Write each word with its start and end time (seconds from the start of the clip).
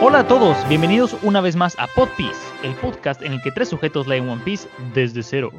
Hola 0.00 0.20
a 0.20 0.28
todos, 0.28 0.56
bienvenidos 0.68 1.16
una 1.24 1.40
vez 1.40 1.56
más 1.56 1.74
a 1.78 1.88
Pod 1.88 2.08
Piece, 2.16 2.38
el 2.62 2.72
podcast 2.76 3.20
en 3.22 3.32
el 3.32 3.42
que 3.42 3.50
tres 3.50 3.68
sujetos 3.68 4.06
leen 4.06 4.28
One 4.28 4.42
Piece 4.44 4.68
desde 4.94 5.24
cero. 5.24 5.50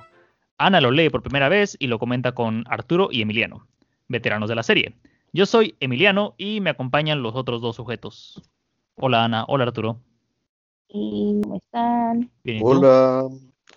Ana 0.58 0.80
lo 0.80 0.92
lee 0.92 1.10
por 1.10 1.22
primera 1.22 1.50
vez 1.50 1.76
y 1.78 1.88
lo 1.88 2.00
comenta 2.00 2.32
con 2.34 2.64
Arturo 2.68 3.10
y 3.12 3.22
Emiliano, 3.22 3.68
veteranos 4.08 4.48
de 4.48 4.56
la 4.56 4.64
serie. 4.64 4.96
Yo 5.34 5.46
soy 5.46 5.76
Emiliano 5.82 6.36
y 6.38 6.62
me 6.62 6.70
acompañan 6.70 7.22
los 7.22 7.36
otros 7.36 7.62
dos 7.62 7.76
sujetos. 7.76 8.42
Hola 8.96 9.26
Ana, 9.26 9.44
hola 9.48 9.66
Arturo. 9.66 10.00
¿Y 10.88 11.42
cómo 11.44 11.58
están? 11.58 12.32
Bien, 12.44 12.58
¿y 12.58 12.62
tú? 12.62 12.68
Hola, 12.68 13.28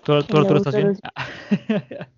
¿Tú, 0.05 0.23
tú, 0.23 0.37
Arturo, 0.39 0.57
estás 0.59 0.77
bien? 0.77 0.97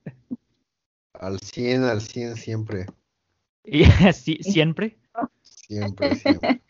al 1.14 1.40
100, 1.40 1.84
al 1.84 2.00
100 2.02 2.36
siempre, 2.36 2.86
¿Y 3.64 3.84
sí, 4.12 4.38
siempre? 4.42 4.98
siempre, 5.40 6.14
siempre. 6.16 6.60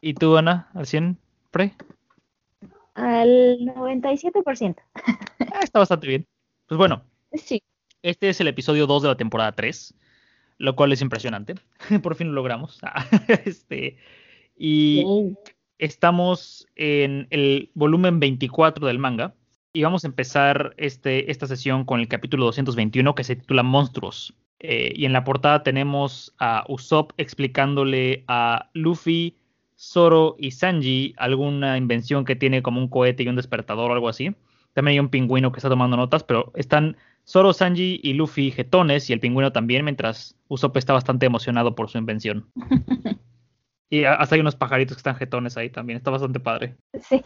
¿Y 0.00 0.14
tú 0.14 0.36
Ana, 0.36 0.68
al 0.74 0.86
100? 0.86 1.18
¿Pre? 1.50 1.74
Al 2.94 3.58
97%. 3.58 4.76
Ah, 5.52 5.60
está 5.62 5.78
bastante 5.78 6.06
bien. 6.06 6.26
Pues 6.66 6.78
bueno, 6.78 7.02
Sí. 7.32 7.62
Este 8.02 8.30
es 8.30 8.40
el 8.40 8.48
episodio 8.48 8.86
2 8.86 9.02
de 9.02 9.08
la 9.08 9.16
temporada 9.16 9.52
3, 9.52 9.94
lo 10.58 10.74
cual 10.74 10.92
es 10.92 11.02
impresionante. 11.02 11.54
Por 12.02 12.14
fin 12.14 12.28
lo 12.28 12.34
logramos. 12.34 12.78
Ah, 12.82 13.06
este, 13.44 13.98
y 14.56 15.04
estamos 15.78 16.66
en 16.76 17.26
el 17.30 17.70
volumen 17.74 18.20
24 18.20 18.86
del 18.86 18.98
manga. 18.98 19.34
Y 19.72 19.82
vamos 19.84 20.02
a 20.02 20.08
empezar 20.08 20.74
este, 20.78 21.30
esta 21.30 21.46
sesión 21.46 21.84
con 21.84 22.00
el 22.00 22.08
capítulo 22.08 22.46
221 22.46 23.14
que 23.14 23.22
se 23.22 23.36
titula 23.36 23.62
Monstruos. 23.62 24.34
Eh, 24.58 24.92
y 24.96 25.04
en 25.04 25.12
la 25.12 25.22
portada 25.22 25.62
tenemos 25.62 26.34
a 26.38 26.64
Usopp 26.68 27.12
explicándole 27.18 28.24
a 28.26 28.68
Luffy, 28.72 29.36
Zoro 29.80 30.36
y 30.38 30.50
Sanji 30.50 31.14
alguna 31.16 31.78
invención 31.78 32.26
que 32.26 32.36
tiene 32.36 32.62
como 32.62 32.80
un 32.80 32.88
cohete 32.88 33.22
y 33.22 33.28
un 33.28 33.36
despertador 33.36 33.90
o 33.90 33.94
algo 33.94 34.10
así. 34.10 34.36
También 34.74 34.94
hay 34.94 35.00
un 35.00 35.08
pingüino 35.08 35.52
que 35.52 35.58
está 35.58 35.70
tomando 35.70 35.96
notas, 35.96 36.22
pero 36.22 36.52
están 36.54 36.98
Zoro, 37.26 37.54
Sanji 37.54 37.98
y 38.02 38.12
Luffy 38.12 38.50
jetones 38.50 39.08
y 39.08 39.14
el 39.14 39.20
pingüino 39.20 39.52
también, 39.52 39.84
mientras 39.84 40.36
Usopp 40.48 40.76
está 40.76 40.92
bastante 40.92 41.26
emocionado 41.26 41.74
por 41.74 41.88
su 41.88 41.98
invención. 41.98 42.50
Y 43.92 44.04
hasta 44.04 44.36
hay 44.36 44.40
unos 44.40 44.54
pajaritos 44.54 44.96
que 44.96 45.00
están 45.00 45.16
jetones 45.16 45.56
ahí 45.56 45.68
también, 45.68 45.96
está 45.96 46.12
bastante 46.12 46.38
padre. 46.38 46.76
Sí. 47.08 47.20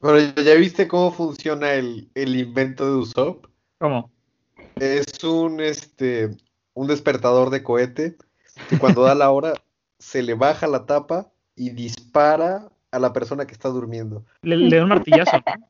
Pero 0.00 0.18
¿ya 0.20 0.54
viste 0.54 0.86
cómo 0.86 1.10
funciona 1.10 1.72
el, 1.72 2.08
el 2.14 2.36
invento 2.36 2.86
de 2.86 2.96
Usopp? 2.98 3.46
¿Cómo? 3.78 4.12
Es 4.76 5.24
un, 5.24 5.60
este, 5.60 6.30
un 6.74 6.86
despertador 6.86 7.50
de 7.50 7.64
cohete 7.64 8.16
que 8.68 8.78
cuando 8.78 9.02
da 9.02 9.16
la 9.16 9.32
hora 9.32 9.54
se 9.98 10.22
le 10.22 10.34
baja 10.34 10.68
la 10.68 10.86
tapa 10.86 11.32
y 11.56 11.70
dispara 11.70 12.68
a 12.92 12.98
la 12.98 13.12
persona 13.12 13.46
que 13.46 13.52
está 13.54 13.68
durmiendo. 13.70 14.24
Le, 14.42 14.56
le 14.56 14.76
da 14.76 14.82
un 14.84 14.88
martillazo. 14.90 15.38
¿no? 15.38 15.68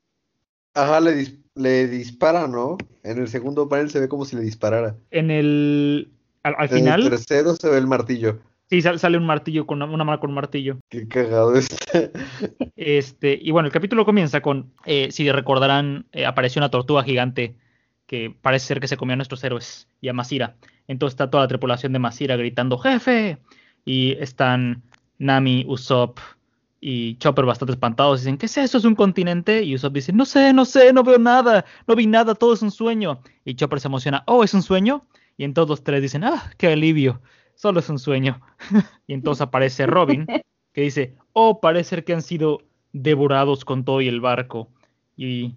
Ajá, 0.74 1.00
le, 1.00 1.12
dis- 1.16 1.38
le 1.54 1.86
dispara, 1.88 2.46
¿no? 2.46 2.76
En 3.02 3.18
el 3.18 3.28
segundo 3.28 3.68
panel 3.68 3.88
se 3.90 4.00
ve 4.00 4.08
como 4.08 4.24
si 4.24 4.36
le 4.36 4.42
disparara. 4.42 4.96
En 5.10 5.30
el. 5.30 6.10
Al, 6.42 6.54
al 6.58 6.66
En 6.68 6.74
el 6.74 6.78
final, 6.80 7.02
tercero 7.10 7.54
se 7.56 7.70
ve 7.70 7.78
el 7.78 7.86
martillo. 7.86 8.40
sí, 8.68 8.82
sal- 8.82 8.98
sale 8.98 9.16
un 9.16 9.24
martillo 9.26 9.66
con 9.66 9.80
una, 9.82 9.92
una 9.92 10.04
mano 10.04 10.20
con 10.20 10.30
un 10.30 10.34
martillo. 10.36 10.78
Qué 10.90 11.08
cagado 11.08 11.54
está. 11.56 12.10
Este, 12.76 13.38
y 13.40 13.50
bueno, 13.52 13.66
el 13.66 13.72
capítulo 13.72 14.04
comienza 14.04 14.42
con, 14.42 14.72
eh, 14.84 15.08
si 15.10 15.30
recordarán, 15.32 16.06
eh, 16.12 16.26
apareció 16.26 16.60
una 16.60 16.70
tortuga 16.70 17.02
gigante 17.04 17.56
que 18.06 18.34
parece 18.42 18.66
ser 18.66 18.80
que 18.80 18.86
se 18.88 18.96
comió 18.96 19.14
a 19.14 19.16
nuestros 19.16 19.42
héroes 19.44 19.88
y 20.00 20.08
a 20.08 20.12
Masira. 20.12 20.56
Entonces 20.86 21.14
está 21.14 21.30
toda 21.30 21.44
la 21.44 21.48
tripulación 21.48 21.92
de 21.92 21.98
Masira 21.98 22.36
gritando 22.36 22.78
¡Jefe! 22.78 23.38
Y 23.84 24.12
están 24.20 24.82
Nami, 25.18 25.64
Usopp 25.68 26.18
y 26.80 27.16
Chopper 27.16 27.44
bastante 27.44 27.72
espantados. 27.72 28.20
Dicen, 28.20 28.38
¿qué 28.38 28.46
es 28.46 28.56
eso? 28.58 28.78
¿Es 28.78 28.84
un 28.84 28.94
continente? 28.94 29.62
Y 29.62 29.74
Usopp 29.74 29.94
dice, 29.94 30.12
no 30.12 30.24
sé, 30.24 30.52
no 30.52 30.64
sé, 30.64 30.92
no 30.92 31.02
veo 31.02 31.18
nada, 31.18 31.64
no 31.86 31.96
vi 31.96 32.06
nada, 32.06 32.34
todo 32.34 32.54
es 32.54 32.62
un 32.62 32.70
sueño. 32.70 33.20
Y 33.44 33.54
Chopper 33.54 33.80
se 33.80 33.88
emociona, 33.88 34.22
oh, 34.26 34.44
¿es 34.44 34.54
un 34.54 34.62
sueño? 34.62 35.06
Y 35.36 35.44
entonces 35.44 35.70
los 35.70 35.82
tres 35.82 36.02
dicen, 36.02 36.24
ah, 36.24 36.52
qué 36.58 36.68
alivio, 36.68 37.20
solo 37.54 37.80
es 37.80 37.88
un 37.88 37.98
sueño. 37.98 38.40
y 39.06 39.14
entonces 39.14 39.42
aparece 39.42 39.86
Robin, 39.86 40.26
que 40.72 40.80
dice, 40.80 41.14
oh, 41.32 41.60
parece 41.60 41.90
ser 41.90 42.04
que 42.04 42.14
han 42.14 42.22
sido 42.22 42.62
devorados 42.92 43.64
con 43.64 43.84
todo 43.84 44.00
y 44.00 44.08
el 44.08 44.20
barco. 44.20 44.68
Y 45.16 45.54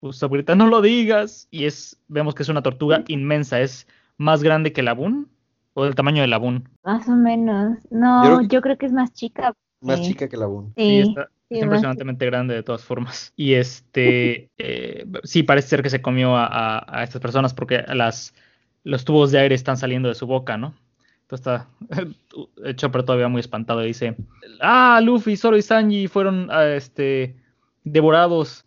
Usopp 0.00 0.32
grita, 0.32 0.54
no 0.54 0.66
lo 0.66 0.82
digas. 0.82 1.48
Y 1.50 1.64
es, 1.64 2.00
vemos 2.08 2.34
que 2.34 2.42
es 2.42 2.48
una 2.48 2.62
tortuga 2.62 3.04
inmensa, 3.08 3.60
es 3.60 3.86
más 4.16 4.42
grande 4.42 4.72
que 4.72 4.80
el 4.80 4.88
abún, 4.88 5.28
o 5.74 5.84
del 5.84 5.94
tamaño 5.94 6.22
del 6.22 6.32
abún. 6.32 6.68
Más 6.82 7.08
o 7.08 7.16
menos. 7.16 7.78
No, 7.90 8.24
Yo 8.24 8.36
creo- 8.38 8.48
yo 8.48 8.60
creo 8.62 8.78
que 8.78 8.86
es 8.86 8.92
más 8.92 9.12
chica. 9.12 9.54
Más 9.80 9.98
Sí. 10.00 10.06
chica 10.12 10.28
que 10.28 10.36
la 10.36 10.46
Boon. 10.46 10.72
Sí, 10.76 10.82
Sí. 10.82 10.98
está, 11.00 11.22
está 11.22 11.30
sí, 11.48 11.54
más 11.56 11.62
impresionantemente 11.64 12.26
grande 12.26 12.54
de 12.54 12.62
todas 12.62 12.82
formas. 12.84 13.32
Y 13.36 13.54
este, 13.54 14.48
eh, 14.58 15.06
sí, 15.24 15.42
parece 15.42 15.68
ser 15.68 15.82
que 15.82 15.90
se 15.90 16.00
comió 16.00 16.36
a, 16.36 16.46
a- 16.46 17.00
a 17.00 17.02
estas 17.04 17.20
personas 17.20 17.52
porque 17.52 17.84
las, 17.92 18.34
los 18.84 19.04
tubos 19.04 19.30
de 19.30 19.40
aire 19.40 19.54
están 19.54 19.76
saliendo 19.76 20.08
de 20.08 20.14
su 20.14 20.26
boca, 20.26 20.56
¿no? 20.56 20.74
Entonces 21.22 21.46
está 21.46 21.68
el 22.64 22.76
Chopper 22.76 23.02
todavía 23.02 23.28
muy 23.28 23.40
espantado 23.40 23.82
y 23.84 23.88
dice, 23.88 24.16
ah, 24.60 25.00
Luffy, 25.02 25.36
Zoro 25.36 25.56
y 25.56 25.62
Sanji 25.62 26.06
fueron 26.08 26.48
ah, 26.50 26.66
este, 26.68 27.34
devorados. 27.82 28.64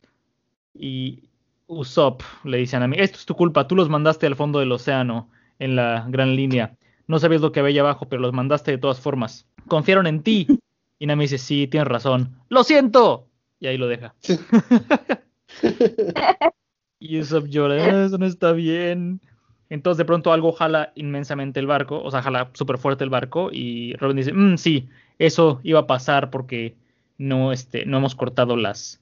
Y 0.74 1.24
Usopp 1.68 2.22
le 2.44 2.58
dicen 2.58 2.84
a 2.84 2.88
mí, 2.88 2.98
esto 3.00 3.18
es 3.18 3.26
tu 3.26 3.36
culpa, 3.36 3.68
tú 3.68 3.76
los 3.76 3.90
mandaste 3.90 4.26
al 4.28 4.36
fondo 4.36 4.60
del 4.60 4.72
océano 4.72 5.30
en 5.60 5.76
la 5.76 6.06
gran 6.10 6.36
línea. 6.36 6.76
No 7.08 7.20
sabías 7.20 7.42
lo 7.42 7.52
que 7.52 7.60
había 7.62 7.82
abajo, 7.82 8.08
pero 8.10 8.22
los 8.22 8.34
mandaste 8.34 8.72
de 8.72 8.78
todas 8.78 9.00
formas. 9.00 9.48
Confiaron 9.68 10.08
en 10.08 10.24
ti. 10.24 10.48
Y 11.00 11.06
Nami 11.06 11.26
dice, 11.26 11.38
sí, 11.38 11.68
tienes 11.68 11.88
razón. 11.88 12.40
¡Lo 12.50 12.64
siento! 12.64 13.28
Y 13.60 13.68
ahí 13.68 13.78
lo 13.78 13.88
deja. 13.88 14.16
Y 17.00 17.20
Usopp 17.20 17.46
llora, 17.48 17.76
"Ah, 17.76 18.06
eso 18.06 18.18
no 18.18 18.26
está 18.26 18.52
bien. 18.54 19.22
Entonces 19.70 19.98
de 20.00 20.06
pronto 20.06 20.32
algo 20.34 20.52
jala 20.54 20.92
inmensamente 20.96 21.60
el 21.60 21.68
barco, 21.68 22.02
o 22.02 22.10
sea, 22.10 22.22
jala 22.22 22.50
súper 22.54 22.78
fuerte 22.78 23.04
el 23.04 23.10
barco 23.10 23.50
y 23.52 23.94
Robin 23.98 24.18
dice, 24.18 24.34
"Mm, 24.34 24.58
sí, 24.58 24.88
eso 25.20 25.60
iba 25.64 25.82
a 25.82 25.88
pasar 25.88 26.30
porque 26.32 26.76
no, 27.18 27.52
este, 27.52 27.86
no 27.86 27.98
hemos 27.98 28.16
cortado 28.16 28.56
las, 28.56 29.02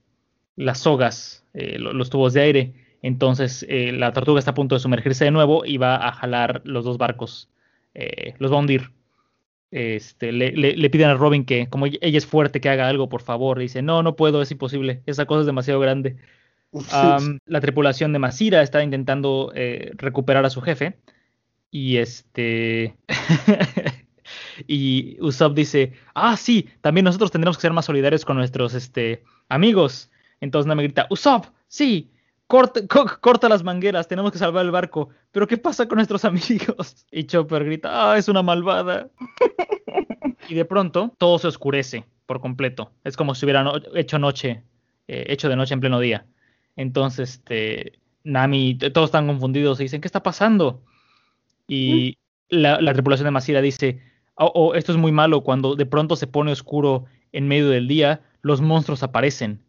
las 0.55 0.79
sogas, 0.79 1.45
eh, 1.53 1.77
lo- 1.79 1.93
los 1.93 2.09
tubos 2.09 2.33
de 2.33 2.41
aire. 2.41 2.73
Entonces 3.01 3.65
eh, 3.69 3.91
la 3.93 4.11
tortuga 4.11 4.39
está 4.39 4.51
a 4.51 4.55
punto 4.55 4.75
de 4.75 4.79
sumergirse 4.81 5.25
de 5.25 5.31
nuevo 5.31 5.63
y 5.65 5.77
va 5.77 5.95
a 6.07 6.11
jalar 6.11 6.61
los 6.65 6.83
dos 6.83 6.97
barcos, 6.97 7.47
eh, 7.95 8.35
los 8.39 8.51
va 8.51 8.57
a 8.57 8.59
hundir. 8.59 8.91
Este, 9.71 10.31
le, 10.31 10.51
le- 10.53 10.77
le 10.77 10.89
piden 10.89 11.09
a 11.09 11.15
Robin 11.15 11.45
que, 11.45 11.67
como 11.69 11.87
ella 11.87 11.99
es 12.17 12.25
fuerte, 12.27 12.61
que 12.61 12.69
haga 12.69 12.87
algo, 12.87 13.09
por 13.09 13.21
favor. 13.21 13.59
Dice, 13.59 13.81
no, 13.81 14.03
no 14.03 14.15
puedo, 14.15 14.41
es 14.41 14.51
imposible, 14.51 15.01
esa 15.05 15.25
cosa 15.25 15.41
es 15.41 15.45
demasiado 15.47 15.79
grande. 15.79 16.17
La 17.45 17.61
tripulación 17.61 18.13
de 18.13 18.19
Masira 18.19 18.61
está 18.61 18.83
intentando 18.83 19.51
eh, 19.55 19.91
recuperar 19.97 20.45
a 20.45 20.49
su 20.49 20.61
jefe. 20.61 20.97
Y 21.71 21.97
este. 21.97 22.95
y 24.67 25.17
Usopp 25.21 25.55
dice: 25.55 25.93
Ah, 26.13 26.37
sí, 26.37 26.69
también 26.81 27.05
nosotros 27.05 27.31
tendremos 27.31 27.57
que 27.57 27.61
ser 27.61 27.73
más 27.73 27.85
solidarios 27.85 28.25
con 28.25 28.37
nuestros 28.37 28.73
este, 28.73 29.23
amigos. 29.49 30.11
Entonces 30.41 30.67
Nami 30.67 30.83
grita: 30.83 31.07
Usopp, 31.09 31.45
sí, 31.67 32.11
corta, 32.47 32.85
co- 32.87 33.19
corta 33.21 33.49
las 33.49 33.63
mangueras, 33.63 34.07
tenemos 34.07 34.31
que 34.31 34.37
salvar 34.37 34.65
el 34.65 34.71
barco. 34.71 35.09
Pero 35.31 35.47
¿qué 35.47 35.57
pasa 35.57 35.87
con 35.87 35.97
nuestros 35.97 36.25
amigos? 36.25 37.05
Y 37.11 37.23
Chopper 37.25 37.65
grita: 37.65 38.11
Ah, 38.11 38.17
es 38.17 38.27
una 38.27 38.41
malvada. 38.43 39.09
y 40.49 40.55
de 40.55 40.65
pronto 40.65 41.13
todo 41.17 41.39
se 41.39 41.47
oscurece 41.47 42.05
por 42.25 42.39
completo. 42.41 42.91
Es 43.03 43.15
como 43.17 43.35
si 43.35 43.45
hubiera 43.45 43.63
no- 43.63 43.73
hecho 43.95 44.19
noche, 44.19 44.63
eh, 45.07 45.25
hecho 45.29 45.49
de 45.49 45.55
noche 45.55 45.73
en 45.73 45.79
pleno 45.79 45.99
día. 45.99 46.25
Entonces, 46.75 47.35
este, 47.35 47.99
Nami, 48.23 48.75
todos 48.77 49.07
están 49.09 49.27
confundidos 49.27 49.79
y 49.79 49.83
dicen, 49.83 50.01
¿qué 50.01 50.07
está 50.07 50.23
pasando? 50.23 50.81
Y 51.67 52.17
la, 52.49 52.81
la 52.81 52.93
tripulación 52.93 53.25
de 53.25 53.31
Masira 53.31 53.61
dice, 53.61 54.01
oh, 54.35 54.51
oh, 54.53 54.73
esto 54.75 54.91
es 54.91 54.97
muy 54.97 55.11
malo, 55.11 55.41
cuando 55.41 55.75
de 55.75 55.85
pronto 55.85 56.15
se 56.15 56.27
pone 56.27 56.51
oscuro 56.51 57.05
en 57.31 57.47
medio 57.47 57.69
del 57.69 57.87
día, 57.87 58.21
los 58.41 58.61
monstruos 58.61 59.03
aparecen, 59.03 59.61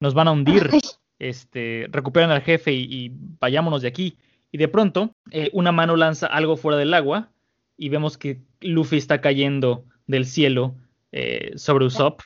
nos 0.00 0.14
van 0.14 0.28
a 0.28 0.32
hundir, 0.32 0.70
este, 1.18 1.86
recuperan 1.90 2.30
al 2.30 2.42
jefe 2.42 2.72
y, 2.72 2.86
y 2.90 3.12
vayámonos 3.40 3.82
de 3.82 3.88
aquí. 3.88 4.16
Y 4.50 4.58
de 4.58 4.68
pronto, 4.68 5.14
eh, 5.30 5.50
una 5.52 5.72
mano 5.72 5.96
lanza 5.96 6.26
algo 6.26 6.56
fuera 6.56 6.78
del 6.78 6.94
agua 6.94 7.30
y 7.76 7.88
vemos 7.88 8.18
que 8.18 8.40
Luffy 8.60 8.96
está 8.96 9.20
cayendo 9.20 9.84
del 10.06 10.26
cielo 10.26 10.74
eh, 11.12 11.52
sobre 11.56 11.84
Usopp, 11.86 12.20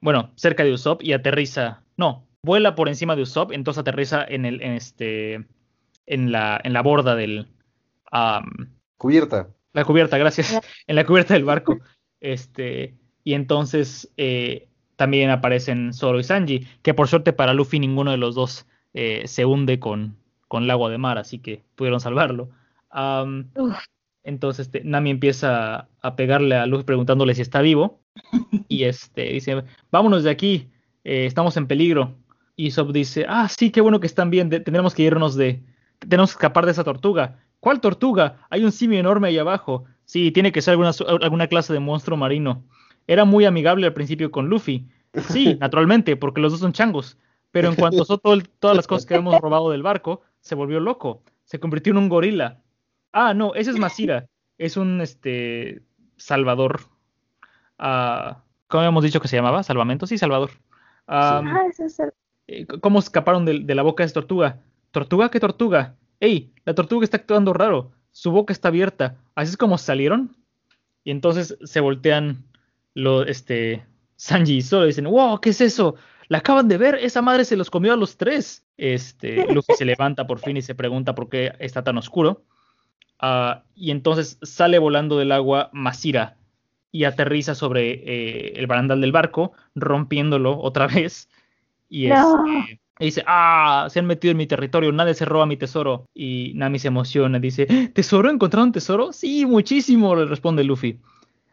bueno, 0.00 0.32
cerca 0.36 0.64
de 0.64 0.72
Usopp 0.72 1.02
y 1.02 1.12
aterriza, 1.12 1.82
no, 1.96 2.26
vuela 2.42 2.74
por 2.74 2.88
encima 2.88 3.16
de 3.16 3.22
Usopp, 3.22 3.52
entonces 3.52 3.80
aterriza 3.80 4.24
en 4.24 4.44
el, 4.44 4.60
en 4.60 4.72
este, 4.72 5.46
en 6.06 6.32
la, 6.32 6.60
en 6.62 6.72
la 6.72 6.82
borda 6.82 7.14
del, 7.14 7.48
Cubierta. 8.98 9.48
la 9.72 9.84
cubierta, 9.84 10.18
gracias, 10.18 10.60
en 10.86 10.96
la 10.96 11.06
cubierta 11.06 11.34
del 11.34 11.44
barco, 11.44 11.78
este, 12.20 12.94
y 13.24 13.34
entonces 13.34 14.12
eh, 14.16 14.68
también 15.02 15.30
aparecen 15.30 15.92
Zoro 15.92 16.20
y 16.20 16.24
Sanji, 16.24 16.64
que 16.82 16.94
por 16.94 17.08
suerte 17.08 17.32
para 17.32 17.54
Luffy 17.54 17.80
ninguno 17.80 18.12
de 18.12 18.18
los 18.18 18.36
dos 18.36 18.66
eh, 18.94 19.22
se 19.26 19.44
hunde 19.44 19.80
con, 19.80 20.16
con 20.46 20.62
el 20.62 20.70
agua 20.70 20.90
de 20.90 20.98
mar, 20.98 21.18
así 21.18 21.40
que 21.40 21.60
pudieron 21.74 21.98
salvarlo. 21.98 22.50
Entonces 24.22 24.66
este, 24.66 24.82
Nami 24.84 25.10
empieza 25.10 25.88
a 26.00 26.16
pegarle 26.16 26.54
a 26.54 26.66
Luffy 26.66 26.84
preguntándole 26.84 27.34
si 27.34 27.42
está 27.42 27.60
vivo. 27.62 28.00
Y 28.68 28.84
este 28.84 29.24
dice, 29.24 29.64
vámonos 29.90 30.22
de 30.22 30.30
aquí, 30.30 30.68
eh, 31.02 31.26
estamos 31.26 31.56
en 31.56 31.66
peligro. 31.66 32.14
Y 32.54 32.68
Usopp 32.68 32.92
dice, 32.92 33.26
ah, 33.28 33.48
sí, 33.48 33.70
qué 33.70 33.80
bueno 33.80 33.98
que 33.98 34.06
están 34.06 34.30
bien, 34.30 34.48
de- 34.50 34.60
tenemos 34.60 34.94
que 34.94 35.02
irnos 35.02 35.34
de, 35.34 35.64
tenemos 35.98 36.30
que 36.30 36.34
escapar 36.34 36.64
de 36.66 36.72
esa 36.72 36.84
tortuga. 36.84 37.40
¿Cuál 37.58 37.80
tortuga? 37.80 38.46
Hay 38.50 38.62
un 38.64 38.70
simio 38.70 39.00
enorme 39.00 39.28
ahí 39.28 39.38
abajo. 39.38 39.84
Sí, 40.04 40.30
tiene 40.30 40.52
que 40.52 40.62
ser 40.62 40.72
alguna, 40.72 40.90
alguna 41.22 41.46
clase 41.48 41.72
de 41.72 41.80
monstruo 41.80 42.16
marino. 42.16 42.62
Era 43.06 43.24
muy 43.24 43.44
amigable 43.44 43.86
al 43.86 43.92
principio 43.94 44.30
con 44.30 44.48
Luffy. 44.48 44.88
Sí, 45.28 45.56
naturalmente, 45.60 46.16
porque 46.16 46.40
los 46.40 46.52
dos 46.52 46.60
son 46.60 46.72
changos. 46.72 47.18
Pero 47.50 47.68
en 47.68 47.74
cuanto 47.74 48.02
usó 48.02 48.18
todo 48.18 48.34
el- 48.34 48.48
todas 48.48 48.76
las 48.76 48.86
cosas 48.86 49.04
que 49.06 49.14
habíamos 49.14 49.38
robado 49.40 49.70
del 49.70 49.82
barco, 49.82 50.22
se 50.40 50.54
volvió 50.54 50.80
loco. 50.80 51.22
Se 51.44 51.60
convirtió 51.60 51.90
en 51.92 51.98
un 51.98 52.08
gorila. 52.08 52.60
Ah, 53.12 53.34
no, 53.34 53.54
ese 53.54 53.70
es 53.70 53.78
Masira. 53.78 54.26
Es 54.58 54.76
un 54.76 55.00
este 55.02 55.82
Salvador. 56.16 56.80
Ah, 57.78 58.42
¿Cómo 58.68 58.80
habíamos 58.80 59.04
dicho 59.04 59.20
que 59.20 59.28
se 59.28 59.36
llamaba? 59.36 59.62
¿Salvamento? 59.62 60.06
Sí, 60.06 60.16
Salvador. 60.18 60.50
Ah, 61.06 61.42
Ah, 61.44 61.66
eso 61.68 61.84
es 61.84 61.98
el- 61.98 62.12
eh, 62.46 62.66
¿Cómo 62.80 62.98
escaparon 62.98 63.44
de, 63.44 63.60
de 63.60 63.74
la 63.74 63.82
boca 63.82 64.02
de 64.02 64.06
esa 64.06 64.14
tortuga? 64.14 64.60
¿Tortuga? 64.90 65.30
¿Qué 65.30 65.40
tortuga? 65.40 65.96
¡Ey! 66.20 66.52
La 66.64 66.74
tortuga 66.74 67.04
está 67.04 67.16
actuando 67.18 67.52
raro. 67.52 67.92
Su 68.12 68.30
boca 68.30 68.52
está 68.52 68.68
abierta. 68.68 69.16
¿Así 69.34 69.50
es 69.50 69.56
como 69.56 69.78
salieron? 69.78 70.34
Y 71.04 71.10
entonces 71.10 71.58
se 71.62 71.80
voltean 71.80 72.44
lo, 72.94 73.24
este, 73.24 73.84
Sanji 74.16 74.56
y 74.58 74.62
Zoro 74.62 74.86
dicen, 74.86 75.06
wow, 75.06 75.40
¿qué 75.40 75.50
es 75.50 75.60
eso? 75.60 75.96
La 76.28 76.38
acaban 76.38 76.68
de 76.68 76.78
ver, 76.78 76.94
esa 76.96 77.22
madre 77.22 77.44
se 77.44 77.56
los 77.56 77.70
comió 77.70 77.92
a 77.92 77.96
los 77.96 78.16
tres. 78.16 78.64
Este, 78.76 79.46
Luffy 79.54 79.74
se 79.76 79.84
levanta 79.84 80.26
por 80.26 80.38
fin 80.38 80.56
y 80.56 80.62
se 80.62 80.74
pregunta 80.74 81.14
por 81.14 81.28
qué 81.28 81.52
está 81.58 81.82
tan 81.84 81.98
oscuro. 81.98 82.44
Ah, 83.18 83.64
y 83.74 83.90
entonces 83.90 84.38
sale 84.42 84.78
volando 84.78 85.18
del 85.18 85.32
agua 85.32 85.70
Masira 85.72 86.36
y 86.90 87.04
aterriza 87.04 87.54
sobre 87.54 87.92
eh, 87.92 88.52
el 88.56 88.66
barandal 88.66 89.00
del 89.00 89.12
barco, 89.12 89.52
rompiéndolo 89.74 90.58
otra 90.60 90.86
vez. 90.86 91.28
Y, 91.88 92.08
No. 92.08 92.44
este, 92.46 92.80
y 92.98 93.04
dice, 93.06 93.24
ah, 93.26 93.88
se 93.90 93.98
han 93.98 94.06
metido 94.06 94.32
en 94.32 94.38
mi 94.38 94.46
territorio, 94.46 94.92
nadie 94.92 95.14
se 95.14 95.24
roba 95.24 95.46
mi 95.46 95.56
tesoro. 95.56 96.06
Y 96.14 96.52
Nami 96.54 96.78
se 96.78 96.88
emociona, 96.88 97.38
dice, 97.38 97.66
¿tesoro? 97.94 98.30
¿Encontraron 98.30 98.72
tesoro? 98.72 99.12
Sí, 99.12 99.44
muchísimo, 99.46 100.14
le 100.14 100.26
responde 100.26 100.64
Luffy. 100.64 100.98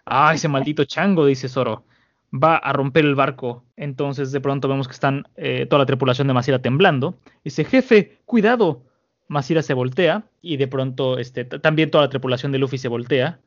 Ah, 0.10 0.34
ese 0.34 0.48
maldito 0.48 0.86
chango, 0.86 1.26
dice 1.26 1.48
Zoro. 1.50 1.86
Va 2.34 2.58
a 2.58 2.74
romper 2.74 3.06
el 3.06 3.16
barco. 3.16 3.64
Entonces 3.78 4.32
de 4.32 4.42
pronto 4.42 4.68
vemos 4.68 4.88
que 4.88 4.94
están 4.94 5.28
eh, 5.36 5.66
toda 5.68 5.80
la 5.82 5.86
tripulación 5.86 6.28
de 6.28 6.34
Masira 6.34 6.62
temblando. 6.62 7.18
Dice, 7.44 7.64
jefe, 7.66 8.20
cuidado. 8.26 8.84
Masira 9.28 9.62
se 9.62 9.76
voltea 9.76 10.24
y 10.42 10.58
de 10.58 10.68
pronto 10.68 11.20
este, 11.20 11.46
también 11.46 11.92
toda 11.92 12.06
la 12.06 12.10
tripulación 12.10 12.52
de 12.52 12.58
Luffy 12.58 12.80
se 12.80 12.88
voltea. 12.88 13.40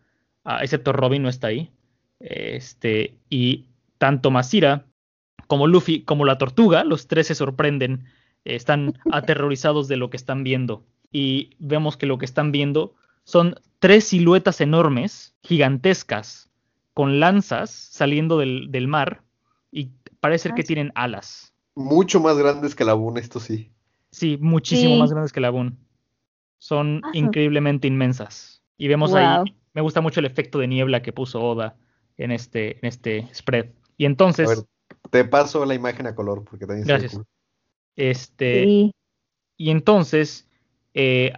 ah, 0.45 0.61
excepto 0.63 0.93
Robin 0.93 1.23
no 1.23 1.29
está 1.29 1.49
ahí. 1.49 1.71
Este, 2.21 3.17
y 3.29 3.67
tanto 3.99 4.31
Masira 4.31 4.87
como 5.49 5.67
Luffy 5.67 6.03
como 6.05 6.25
la 6.25 6.39
tortuga, 6.39 6.85
los 6.85 7.09
tres 7.09 7.27
se 7.27 7.35
sorprenden. 7.35 8.05
eh, 8.45 8.55
están 8.55 8.95
aterrorizados 9.13 9.89
de 9.89 9.97
lo 9.97 10.11
que 10.11 10.17
están 10.17 10.45
viendo. 10.45 10.85
Y 11.11 11.51
vemos 11.59 11.97
que 11.97 12.07
lo 12.07 12.19
que 12.19 12.25
están 12.25 12.53
viendo 12.53 12.95
son 13.25 13.57
tres 13.81 14.05
siluetas 14.05 14.61
enormes, 14.61 15.35
gigantescas, 15.43 16.51
con 16.95 17.21
lanzas 17.21 17.71
saliendo 17.71 18.39
del, 18.39 18.71
del 18.71 18.89
mar 18.89 19.23
y 19.71 19.91
parece 20.21 20.51
Ah, 20.51 20.55
que 20.55 20.63
tienen 20.63 20.93
alas. 20.95 21.53
Mucho 21.75 22.21
más 22.21 22.37
grandes 22.37 22.75
que 22.75 22.85
la 22.85 22.95
Bune, 22.95 23.21
esto 23.21 23.41
sí. 23.41 23.71
Sí, 24.11 24.37
muchísimo 24.41 24.95
Sí. 24.95 25.01
más 25.01 25.11
grandes 25.11 25.33
que 25.33 25.41
la 25.41 25.51
Boon. 25.51 25.79
Son 26.59 27.01
increíblemente 27.15 27.89
inmensas. 27.89 28.63
Y 28.77 28.89
vemos 28.89 29.11
Wow. 29.11 29.19
ahí, 29.21 29.55
me 29.73 29.81
gusta 29.81 30.01
mucho 30.01 30.21
el 30.21 30.27
efecto 30.27 30.59
de 30.59 30.69
niebla 30.69 31.03
que 31.03 31.13
puso 31.13 31.41
Oda 31.43 31.77
en 32.19 32.31
este, 32.31 32.73
en 32.79 32.85
este 32.85 33.29
spread. 33.35 33.71
Y 33.97 34.05
entonces, 34.05 34.47
A 34.49 34.55
ver, 34.55 34.65
te 35.11 35.25
paso 35.25 35.65
la 35.65 35.75
imagen 35.75 36.07
a 36.07 36.15
color 36.15 36.45
porque 36.45 36.67
también 36.67 36.87
se 36.87 36.93
ve 36.93 36.99
Gracias. 36.99 37.15
cool. 37.15 37.27
este, 37.97 38.65
Sí. 38.65 38.93
y 39.57 39.71
entonces 39.71 40.49
eh, 40.95 41.33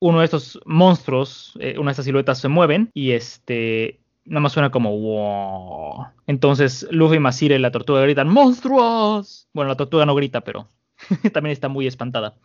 uno 0.00 0.18
de 0.18 0.24
estos 0.24 0.58
monstruos, 0.64 1.52
eh, 1.60 1.78
una 1.78 1.90
de 1.90 1.92
estas 1.92 2.04
siluetas 2.06 2.38
se 2.40 2.48
mueven 2.48 2.90
y 2.92 3.12
este 3.12 3.99
nada 4.24 4.40
más 4.40 4.52
suena 4.52 4.70
como 4.70 4.98
wow. 4.98 6.06
Entonces 6.26 6.86
Luffy, 6.90 7.18
Masire 7.18 7.56
y 7.56 7.58
la 7.58 7.70
tortuga 7.72 8.02
gritan 8.02 8.28
¡Monstruos! 8.28 9.48
Bueno, 9.52 9.68
la 9.70 9.76
tortuga 9.76 10.06
no 10.06 10.14
grita, 10.14 10.42
pero 10.42 10.68
también 11.32 11.52
está 11.52 11.68
muy 11.68 11.86
espantada. 11.86 12.36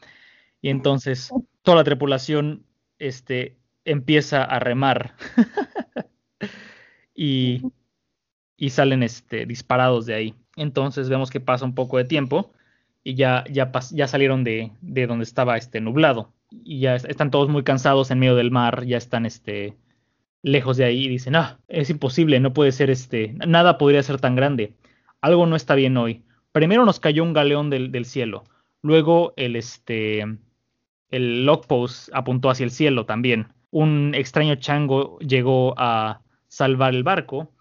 Y 0.61 0.69
entonces 0.69 1.31
toda 1.63 1.77
la 1.77 1.83
tripulación 1.83 2.65
este, 2.99 3.57
empieza 3.85 4.43
a 4.43 4.59
remar 4.59 5.15
y, 7.13 7.61
y 8.57 8.69
salen 8.71 9.03
este, 9.03 9.45
disparados 9.45 10.05
de 10.05 10.15
ahí. 10.15 10.35
Entonces 10.55 11.09
vemos 11.09 11.29
que 11.31 11.39
pasa 11.39 11.65
un 11.65 11.75
poco 11.75 11.97
de 11.97 12.05
tiempo 12.05 12.51
y 13.03 13.15
ya, 13.15 13.43
ya, 13.51 13.71
ya 13.91 14.07
salieron 14.07 14.43
de, 14.43 14.71
de 14.81 15.07
donde 15.07 15.23
estaba 15.25 15.57
este 15.57 15.81
nublado. 15.81 16.33
Y 16.51 16.79
ya 16.81 16.95
es- 16.95 17.05
están 17.05 17.31
todos 17.31 17.49
muy 17.49 17.63
cansados 17.63 18.11
en 18.11 18.19
medio 18.19 18.35
del 18.35 18.51
mar, 18.51 18.85
ya 18.85 18.97
están 18.97 19.25
este, 19.25 19.75
lejos 20.45 20.77
de 20.77 20.85
ahí 20.85 21.05
y 21.05 21.09
dicen, 21.09 21.35
ah, 21.35 21.59
es 21.67 21.89
imposible, 21.89 22.39
no 22.39 22.53
puede 22.53 22.71
ser 22.71 22.91
este, 22.91 23.33
nada 23.47 23.79
podría 23.79 24.03
ser 24.03 24.19
tan 24.21 24.35
grande. 24.35 24.75
Algo 25.19 25.47
no 25.47 25.55
está 25.55 25.73
bien 25.73 25.97
hoy. 25.97 26.23
Primero 26.51 26.85
nos 26.85 26.99
cayó 26.99 27.23
un 27.23 27.33
galeón 27.33 27.71
del, 27.71 27.91
del 27.91 28.05
cielo. 28.05 28.43
Luego 28.83 29.33
el, 29.37 29.55
este, 29.55 30.23
el 31.09 31.45
logpost 31.45 32.09
apuntó 32.13 32.51
hacia 32.51 32.63
el 32.63 32.69
cielo 32.71 33.05
también. 33.07 33.47
Un 33.71 34.13
extraño 34.13 34.53
chango 34.55 35.17
llegó 35.19 35.73
a 35.77 36.21
salvar 36.47 36.93
el 36.93 37.01
barco 37.03 37.51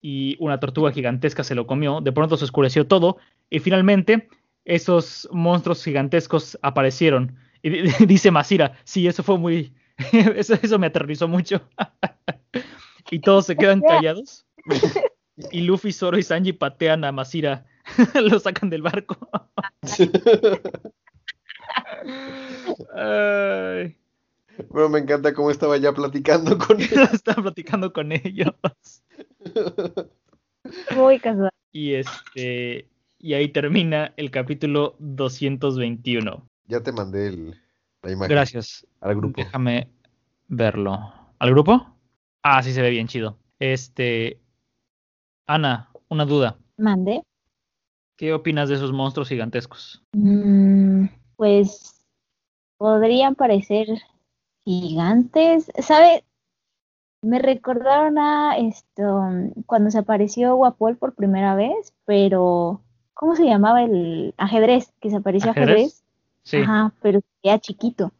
y 0.00 0.36
una 0.40 0.58
tortuga 0.58 0.90
gigantesca 0.90 1.44
se 1.44 1.54
lo 1.54 1.66
comió. 1.66 2.00
De 2.00 2.12
pronto 2.12 2.38
se 2.38 2.44
oscureció 2.44 2.86
todo 2.86 3.18
y 3.50 3.58
finalmente 3.58 4.28
esos 4.64 5.28
monstruos 5.32 5.84
gigantescos 5.84 6.58
aparecieron. 6.62 7.36
Y 7.62 7.68
di- 7.68 7.82
dice 8.06 8.30
Masira, 8.30 8.72
sí, 8.84 9.06
eso 9.06 9.22
fue 9.22 9.38
muy... 9.38 9.74
eso, 10.36 10.54
eso 10.60 10.78
me 10.78 10.86
aterrorizó 10.88 11.28
mucho. 11.28 11.60
y 13.10 13.20
todos 13.20 13.46
se 13.46 13.56
quedan 13.56 13.80
callados. 13.88 14.46
Y 15.50 15.62
Luffy, 15.62 15.92
Zoro 15.92 16.18
y 16.18 16.22
Sanji 16.22 16.52
patean 16.52 17.04
a 17.04 17.12
Masira. 17.12 17.66
lo 18.14 18.38
sacan 18.38 18.70
del 18.70 18.82
barco. 18.82 19.16
Ay, 22.94 23.96
Pero 24.72 24.88
me 24.88 24.98
encanta 25.00 25.32
cómo 25.34 25.50
estaba 25.50 25.76
ya 25.78 25.92
platicando 25.92 26.58
con 26.58 26.80
él. 26.80 26.88
estaba 27.12 27.42
platicando 27.42 27.92
con 27.92 28.12
ellos. 28.12 28.52
Muy 30.94 31.18
casual. 31.18 31.50
Y 31.72 31.94
este 31.94 32.88
y 33.18 33.34
ahí 33.34 33.48
termina 33.48 34.12
el 34.16 34.30
capítulo 34.30 34.96
221. 34.98 36.48
Ya 36.66 36.80
te 36.82 36.92
mandé 36.92 37.28
el- 37.28 37.61
la 38.02 38.12
imagen 38.12 38.34
Gracias. 38.34 38.86
al 39.00 39.14
grupo. 39.16 39.40
Déjame 39.42 39.88
verlo. 40.48 41.12
¿Al 41.38 41.50
grupo? 41.50 41.86
Ah, 42.42 42.62
sí 42.62 42.72
se 42.72 42.82
ve 42.82 42.90
bien 42.90 43.08
chido. 43.08 43.38
Este 43.58 44.40
Ana, 45.46 45.90
una 46.08 46.24
duda. 46.24 46.56
Mande. 46.76 47.22
¿Qué 48.16 48.32
opinas 48.32 48.68
de 48.68 48.76
esos 48.76 48.92
monstruos 48.92 49.28
gigantescos? 49.28 50.04
Mm, 50.12 51.06
pues 51.36 52.04
podrían 52.78 53.34
parecer 53.34 53.88
gigantes. 54.64 55.70
¿Sabe? 55.78 56.24
Me 57.22 57.38
recordaron 57.38 58.18
a 58.18 58.56
esto 58.58 59.22
cuando 59.66 59.90
se 59.90 59.98
apareció 59.98 60.56
Guapol 60.56 60.96
por 60.96 61.14
primera 61.14 61.54
vez, 61.54 61.94
pero 62.04 62.82
¿cómo 63.14 63.36
se 63.36 63.44
llamaba 63.44 63.84
el 63.84 64.34
ajedrez? 64.38 64.92
Que 65.00 65.10
se 65.10 65.16
apareció 65.16 65.52
¿Ajedrez? 65.52 65.70
ajedrez. 65.76 66.01
Sí, 66.44 66.58
Ajá, 66.58 66.92
pero 67.00 67.20
era 67.42 67.58
chiquito. 67.58 68.12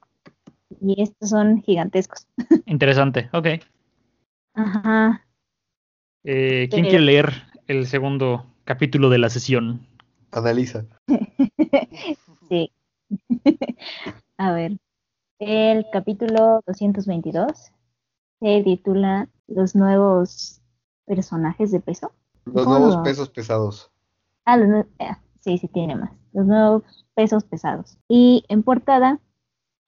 Y 0.81 1.03
estos 1.03 1.31
son 1.31 1.63
gigantescos. 1.63 2.27
interesante. 2.67 3.29
Ok. 3.33 3.47
Ajá. 4.55 5.27
Eh, 6.25 6.69
¿Quién 6.71 6.83
Pero- 6.85 6.89
quiere 6.91 7.05
leer 7.05 7.33
el 7.67 7.87
segundo 7.87 8.47
capítulo 8.65 9.11
de 9.11 9.19
la 9.19 9.29
sesión? 9.31 9.87
Analiza. 10.31 10.85
Sí. 12.49 12.71
A 14.37 14.53
ver, 14.53 14.79
el 15.39 15.87
capítulo 15.93 16.61
222 16.67 17.73
se 18.41 18.63
titula 18.63 19.29
Los 19.47 19.75
nuevos 19.75 20.61
personajes 21.07 21.71
de 21.71 21.81
peso. 21.81 22.13
Los 22.45 22.65
¿Cómo 22.65 22.79
nuevos 22.79 22.97
pesos 23.05 23.31
pesados. 23.31 23.91
Ah, 24.45 24.57
los 24.57 24.87
ah, 24.99 25.19
sí, 25.41 25.57
sí 25.59 25.69
tiene 25.69 25.95
más. 25.97 26.11
Los 26.33 26.47
nuevos 26.47 26.83
pesos 27.15 27.45
pesados. 27.45 27.99
Y 28.09 28.45
en 28.49 28.63
portada, 28.63 29.21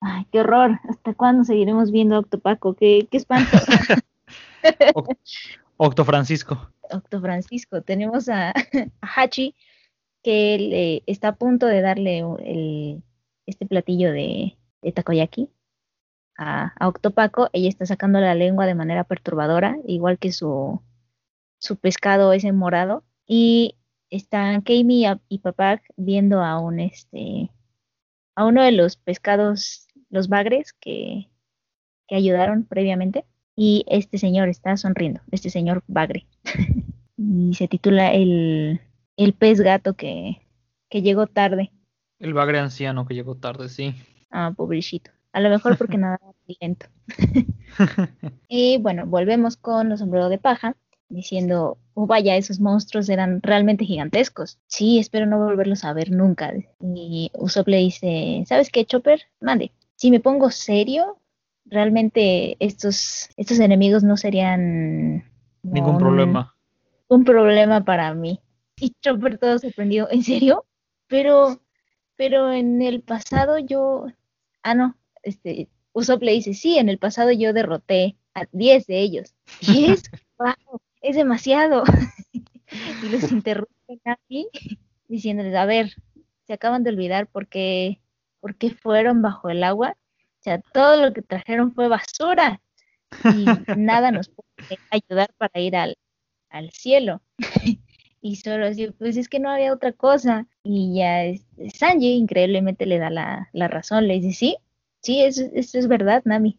ay, 0.01 0.27
qué 0.31 0.41
horror. 0.41 0.81
¿Hasta 0.89 1.15
cuándo 1.15 1.45
seguiremos 1.45 1.91
viendo 1.91 2.17
a 2.17 2.21
Octopaco? 2.21 2.75
Qué, 2.75 3.09
qué 3.11 3.17
espanto. 3.17 3.57
Octo 5.77 6.05
Francisco. 6.05 6.71
Octo 6.91 7.21
Francisco. 7.21 7.83
Tenemos 7.83 8.29
a, 8.29 8.51
a 8.51 8.55
Hachi, 9.01 9.55
que 10.23 10.59
le 10.59 11.03
está 11.07 11.29
a 11.29 11.37
punto 11.37 11.67
de 11.67 11.81
darle 11.81 12.19
el, 12.19 13.03
este 13.47 13.67
platillo 13.67 14.13
de, 14.13 14.57
de 14.83 14.93
takoyaki 14.93 15.51
a, 16.39 16.73
a 16.79 16.89
Octopaco. 16.89 17.49
Ella 17.53 17.69
está 17.69 17.87
sacando 17.87 18.21
la 18.21 18.35
lengua 18.35 18.67
de 18.67 18.75
manera 18.75 19.05
perturbadora, 19.05 19.77
igual 19.87 20.19
que 20.19 20.33
su, 20.33 20.81
su 21.59 21.77
pescado 21.77 22.33
ese 22.33 22.53
morado 22.53 23.05
y 23.27 23.77
están 24.17 24.63
Kami 24.63 25.07
y 25.29 25.39
papá 25.39 25.83
viendo 25.97 26.41
a 26.41 26.61
un 26.61 26.81
este 26.81 27.51
a 28.37 28.47
uno 28.47 28.63
de 28.63 28.73
los 28.73 28.97
pescados, 28.97 29.87
los 30.11 30.29
bagres 30.29 30.73
que, 30.73 31.29
que 32.09 32.17
ayudaron 32.17 32.65
previamente 32.65 33.25
y 33.57 33.85
este 33.89 34.19
señor 34.19 34.49
está 34.49 34.77
sonriendo, 34.77 35.21
este 35.31 35.51
señor 35.51 35.83
bagre. 35.87 36.27
y 37.17 37.55
se 37.55 37.69
titula 37.69 38.13
el, 38.13 38.81
el 39.17 39.33
pez 39.35 39.61
gato 39.61 39.95
que, 39.95 40.43
que 40.89 41.03
llegó 41.03 41.27
tarde. 41.27 41.73
El 42.19 42.35
bagre 42.35 42.59
anciano 42.59 43.07
que 43.07 43.15
llegó 43.15 43.37
tarde, 43.37 43.69
sí. 43.69 43.95
Ah, 44.31 44.53
pobrecito. 44.57 45.11
A 45.33 45.41
lo 45.41 45.51
mejor 45.51 45.77
porque 45.77 45.97
nada 45.99 46.19
lento. 46.61 46.87
y 48.49 48.79
bueno, 48.79 49.07
volvemos 49.07 49.57
con 49.57 49.89
los 49.89 50.01
sombreros 50.01 50.31
de 50.31 50.39
paja, 50.39 50.77
diciendo, 51.15 51.79
oh 51.95 52.07
vaya, 52.07 52.37
esos 52.37 52.61
monstruos 52.61 53.09
eran 53.09 53.41
realmente 53.43 53.85
gigantescos. 53.85 54.59
Sí, 54.67 54.99
espero 54.99 55.27
no 55.27 55.39
volverlos 55.39 55.85
a 55.85 55.93
ver 55.93 56.11
nunca. 56.11 56.53
Y 56.81 57.31
Usopp 57.35 57.69
le 57.69 57.79
dice, 57.79 58.45
¿sabes 58.47 58.71
qué, 58.71 58.85
Chopper? 58.85 59.23
Mande. 59.41 59.73
Si 59.97 60.11
me 60.11 60.21
pongo 60.21 60.51
serio, 60.51 61.19
realmente 61.65 62.57
estos, 62.61 63.31
estos 63.37 63.59
enemigos 63.61 64.03
no 64.03 64.17
serían... 64.17 65.25
Ningún 65.63 65.99
problema. 65.99 66.55
Un 67.09 67.25
problema 67.25 67.85
para 67.85 68.13
mí. 68.13 68.41
Y 68.79 68.95
Chopper 69.01 69.39
todo 69.39 69.59
sorprendido, 69.59 70.09
¿en 70.11 70.23
serio? 70.23 70.67
Pero, 71.07 71.61
pero 72.17 72.53
en 72.53 72.83
el 72.83 73.03
pasado 73.03 73.59
yo... 73.59 74.07
Ah, 74.63 74.75
no, 74.75 74.97
este, 75.23 75.69
Usopp 75.93 76.23
le 76.23 76.33
dice, 76.33 76.55
sí, 76.55 76.77
en 76.79 76.89
el 76.89 76.99
pasado 76.99 77.31
yo 77.31 77.53
derroté 77.53 78.17
a 78.35 78.47
10 78.53 78.87
de 78.87 79.01
ellos. 79.01 79.35
¿10? 79.61 80.11
¡Wow! 80.39 80.81
Es 81.05 81.17
demasiado. 81.17 81.85
y 83.03 83.09
los 83.11 83.31
interrumpen 83.31 84.01
aquí 84.07 84.49
diciéndoles, 85.09 85.55
a 85.55 85.67
ver, 85.67 85.95
se 86.47 86.55
acaban 86.55 86.83
de 86.83 86.91
olvidar 86.91 87.27
por 87.27 87.47
qué, 87.47 88.01
por 88.41 88.57
qué 88.57 88.71
fueron 88.71 89.21
bajo 89.21 89.51
el 89.51 89.63
agua. 89.65 89.99
O 90.17 90.43
sea, 90.43 90.61
todo 90.73 90.97
lo 90.97 91.13
que 91.13 91.21
trajeron 91.21 91.75
fue 91.75 91.89
basura 91.89 92.63
y 93.25 93.45
nada 93.77 94.11
nos 94.13 94.31
puede 94.31 94.79
ayudar 94.91 95.31
para 95.37 95.61
ir 95.61 95.77
al, 95.77 95.99
al 96.49 96.71
cielo. 96.71 97.21
y 98.23 98.37
solo 98.37 98.65
así, 98.65 98.91
pues 98.93 99.19
es 99.19 99.29
que 99.29 99.41
no 99.41 99.51
había 99.51 99.75
otra 99.75 99.93
cosa. 99.93 100.47
Y 100.63 100.97
ya 100.97 101.25
este, 101.25 101.69
Sanji 101.69 102.15
increíblemente 102.15 102.87
le 102.87 102.99
da 102.99 103.11
la, 103.11 103.51
la 103.53 103.69
razón, 103.69 104.09
le 104.09 104.21
dice, 104.21 104.33
sí, 104.33 104.57
sí, 105.03 105.23
eso, 105.23 105.45
es 105.53 105.87
verdad, 105.87 106.23
Nami. 106.25 106.59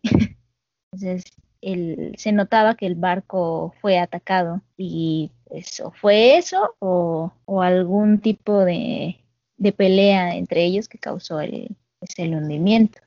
Entonces, 0.91 1.23
se 1.61 2.31
notaba 2.31 2.75
que 2.75 2.85
el 2.85 2.95
barco 2.95 3.73
fue 3.81 3.99
atacado 3.99 4.61
y 4.77 5.31
eso, 5.49 5.91
¿fue 5.99 6.37
eso 6.37 6.75
o, 6.79 7.31
algún 7.61 8.19
tipo 8.19 8.63
de, 8.65 9.17
pelea 9.75 10.35
entre 10.35 10.63
ellos 10.63 10.87
que 10.87 10.97
causó 10.97 11.39
el, 11.39 11.75
hundimiento? 12.17 12.99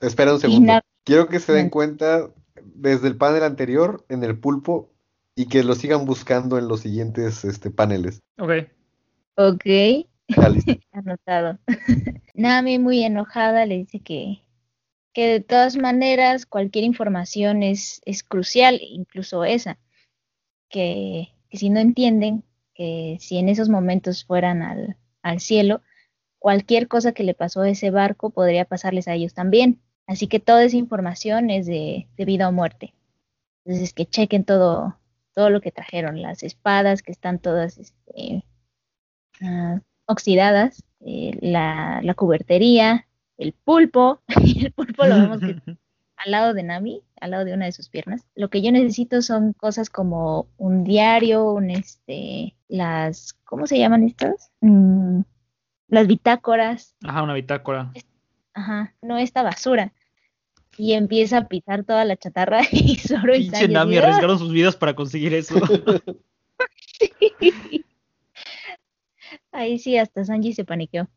Espera 0.00 0.34
un 0.34 0.40
segundo. 0.40 0.80
Quiero 1.04 1.28
que 1.28 1.40
se 1.40 1.52
den 1.52 1.70
cuenta 1.70 2.30
desde 2.74 3.08
el 3.08 3.16
panel 3.16 3.42
anterior 3.42 4.04
en 4.08 4.22
el 4.24 4.38
pulpo 4.38 4.90
y 5.34 5.46
que 5.46 5.64
lo 5.64 5.74
sigan 5.74 6.04
buscando 6.04 6.58
en 6.58 6.68
los 6.68 6.80
siguientes 6.80 7.44
este, 7.44 7.70
paneles. 7.70 8.20
Ok. 8.38 8.52
Ok. 9.36 9.64
Anotado. 10.92 11.58
Nami 12.34 12.78
muy 12.78 13.02
enojada 13.02 13.66
le 13.66 13.78
dice 13.78 14.00
que, 14.00 14.42
que 15.12 15.26
de 15.26 15.40
todas 15.40 15.76
maneras 15.76 16.46
cualquier 16.46 16.84
información 16.84 17.62
es, 17.62 18.00
es 18.04 18.22
crucial, 18.22 18.80
incluso 18.82 19.44
esa, 19.44 19.78
que, 20.68 21.34
si 21.50 21.70
no 21.70 21.80
entienden 21.80 22.44
que 22.74 23.18
si 23.20 23.38
en 23.38 23.48
esos 23.48 23.68
momentos 23.68 24.24
fueran 24.24 24.62
al, 24.62 24.96
al 25.22 25.40
cielo, 25.40 25.82
cualquier 26.38 26.88
cosa 26.88 27.12
que 27.12 27.24
le 27.24 27.34
pasó 27.34 27.60
a 27.60 27.70
ese 27.70 27.90
barco 27.90 28.30
podría 28.30 28.64
pasarles 28.64 29.06
a 29.06 29.14
ellos 29.14 29.34
también. 29.34 29.80
Así 30.06 30.26
que 30.26 30.40
toda 30.40 30.64
esa 30.64 30.76
información 30.76 31.50
es 31.50 31.66
de, 31.66 32.08
vida 32.16 32.48
o 32.48 32.52
muerte. 32.52 32.94
Entonces 33.64 33.94
que 33.94 34.06
chequen 34.06 34.44
todo, 34.44 34.98
todo 35.34 35.50
lo 35.50 35.60
que 35.60 35.70
trajeron, 35.70 36.20
las 36.20 36.42
espadas 36.42 37.02
que 37.02 37.12
están 37.12 37.38
todas 37.38 37.78
este, 37.78 38.44
ah, 39.40 39.80
oxidadas, 40.06 40.82
eh, 41.00 41.38
la, 41.40 42.00
la, 42.02 42.14
cubertería, 42.14 43.06
el 43.38 43.52
pulpo, 43.52 44.22
el 44.28 44.72
pulpo 44.72 45.06
lo 45.06 45.14
vemos 45.16 45.40
al 46.16 46.30
lado 46.30 46.54
de 46.54 46.62
Nami, 46.62 47.02
al 47.20 47.32
lado 47.32 47.44
de 47.44 47.54
una 47.54 47.66
de 47.66 47.72
sus 47.72 47.88
piernas. 47.88 48.26
Lo 48.34 48.50
que 48.50 48.62
yo 48.62 48.70
necesito 48.72 49.22
son 49.22 49.52
cosas 49.52 49.90
como 49.90 50.48
un 50.56 50.84
diario, 50.84 51.50
un 51.52 51.70
este, 51.70 52.54
las, 52.68 53.34
¿cómo 53.44 53.66
se 53.66 53.78
llaman 53.78 54.04
estas? 54.04 54.50
Mm, 54.60 55.22
las 55.88 56.06
bitácoras. 56.06 56.94
Ajá, 57.04 57.22
una 57.22 57.34
bitácora. 57.34 57.92
Ajá, 58.54 58.94
no 59.02 59.18
esta 59.18 59.42
basura. 59.42 59.92
Y 60.78 60.94
empieza 60.94 61.38
a 61.38 61.48
pisar 61.48 61.84
toda 61.84 62.04
la 62.04 62.16
chatarra 62.16 62.62
y 62.72 62.96
Zoro 62.96 63.34
y 63.34 63.50
Sanji 63.50 63.68
Nami 63.68 63.96
arriesgaron 63.98 64.38
sus 64.38 64.52
vidas 64.52 64.76
para 64.76 64.94
conseguir 64.94 65.34
eso. 65.34 65.56
Ahí 69.50 69.78
sí, 69.78 69.98
hasta 69.98 70.24
Sanji 70.24 70.54
se 70.54 70.64
paniqueó. 70.64 71.08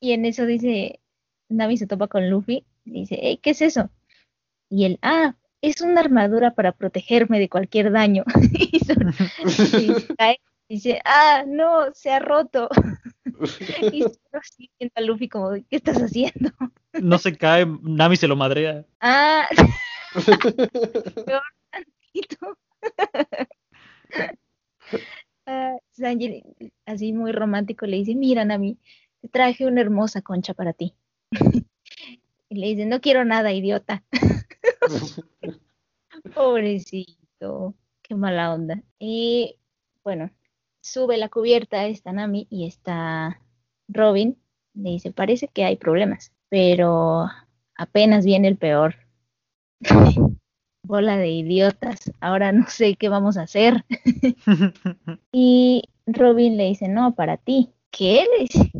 Y 0.00 0.12
en 0.12 0.24
eso 0.24 0.46
dice, 0.46 1.00
Nami 1.48 1.76
se 1.76 1.86
topa 1.86 2.08
con 2.08 2.30
Luffy 2.30 2.64
y 2.84 2.92
dice, 2.92 3.18
hey, 3.20 3.38
¿qué 3.42 3.50
es 3.50 3.60
eso? 3.60 3.90
Y 4.70 4.86
él, 4.86 4.98
ah, 5.02 5.36
es 5.60 5.82
una 5.82 6.00
armadura 6.00 6.54
para 6.54 6.72
protegerme 6.72 7.38
de 7.38 7.48
cualquier 7.48 7.92
daño. 7.92 8.24
y, 9.78 9.94
dice, 10.68 11.00
ah, 11.04 11.44
no, 11.46 11.92
se 11.92 12.10
ha 12.10 12.18
roto. 12.18 12.68
y 13.92 14.04
así 14.32 14.70
viendo 14.78 14.94
a 14.94 15.00
Luffy 15.02 15.28
como, 15.28 15.52
¿qué 15.52 15.76
estás 15.76 15.98
haciendo? 15.98 16.50
no 16.94 17.18
se 17.18 17.36
cae, 17.36 17.66
Nami 17.82 18.16
se 18.16 18.28
lo 18.28 18.36
madrea. 18.36 18.84
Ah, 19.00 19.46
ah, 25.46 25.76
Sanji, 25.92 26.42
así 26.86 27.12
muy 27.12 27.32
romántico, 27.32 27.86
le 27.86 27.98
dice, 27.98 28.14
mira, 28.14 28.44
Nami, 28.44 28.78
te 29.20 29.28
traje 29.28 29.66
una 29.66 29.80
hermosa 29.80 30.22
concha 30.22 30.54
para 30.54 30.72
ti. 30.72 30.94
y 32.48 32.54
le 32.54 32.66
dice, 32.68 32.86
no 32.86 33.00
quiero 33.00 33.24
nada, 33.24 33.52
idiota. 33.52 34.02
Pobrecito, 36.34 37.74
qué 38.02 38.14
mala 38.14 38.54
onda. 38.54 38.82
Y 38.98 39.56
bueno, 40.02 40.30
sube 40.80 41.16
la 41.16 41.28
cubierta, 41.28 41.86
está 41.86 42.12
Nami 42.12 42.46
y 42.50 42.66
está 42.66 43.40
Robin. 43.88 44.36
Le 44.74 44.90
dice, 44.90 45.12
parece 45.12 45.48
que 45.48 45.64
hay 45.64 45.76
problemas, 45.76 46.32
pero 46.48 47.26
apenas 47.76 48.24
viene 48.24 48.48
el 48.48 48.56
peor. 48.56 48.96
Bola 50.82 51.18
de 51.18 51.28
idiotas, 51.28 52.10
ahora 52.20 52.52
no 52.52 52.66
sé 52.68 52.96
qué 52.96 53.08
vamos 53.08 53.36
a 53.36 53.42
hacer. 53.42 53.84
y 55.32 55.82
Robin 56.06 56.56
le 56.56 56.64
dice, 56.64 56.88
no, 56.88 57.14
para 57.14 57.36
ti. 57.36 57.70
¿Qué? 57.90 58.24
Le 58.36 58.44
dice, 58.44 58.70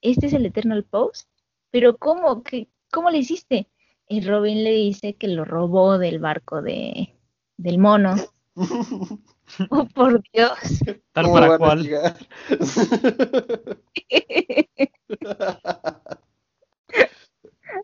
este 0.00 0.26
es 0.26 0.32
el 0.32 0.46
Eternal 0.46 0.84
Post, 0.84 1.28
pero 1.70 1.96
¿cómo? 1.98 2.42
¿Qué, 2.42 2.68
¿Cómo 2.90 3.10
le 3.10 3.18
hiciste? 3.18 3.68
Y 4.08 4.22
Robin 4.22 4.64
le 4.64 4.72
dice 4.72 5.14
que 5.16 5.28
lo 5.28 5.44
robó 5.44 5.98
del 5.98 6.18
barco 6.18 6.62
de, 6.62 7.14
del 7.56 7.78
mono. 7.78 8.14
oh, 9.70 9.84
por 9.94 10.22
Dios. 10.32 10.80
Tal 11.12 11.26
para 11.30 11.58
cual. 11.58 11.88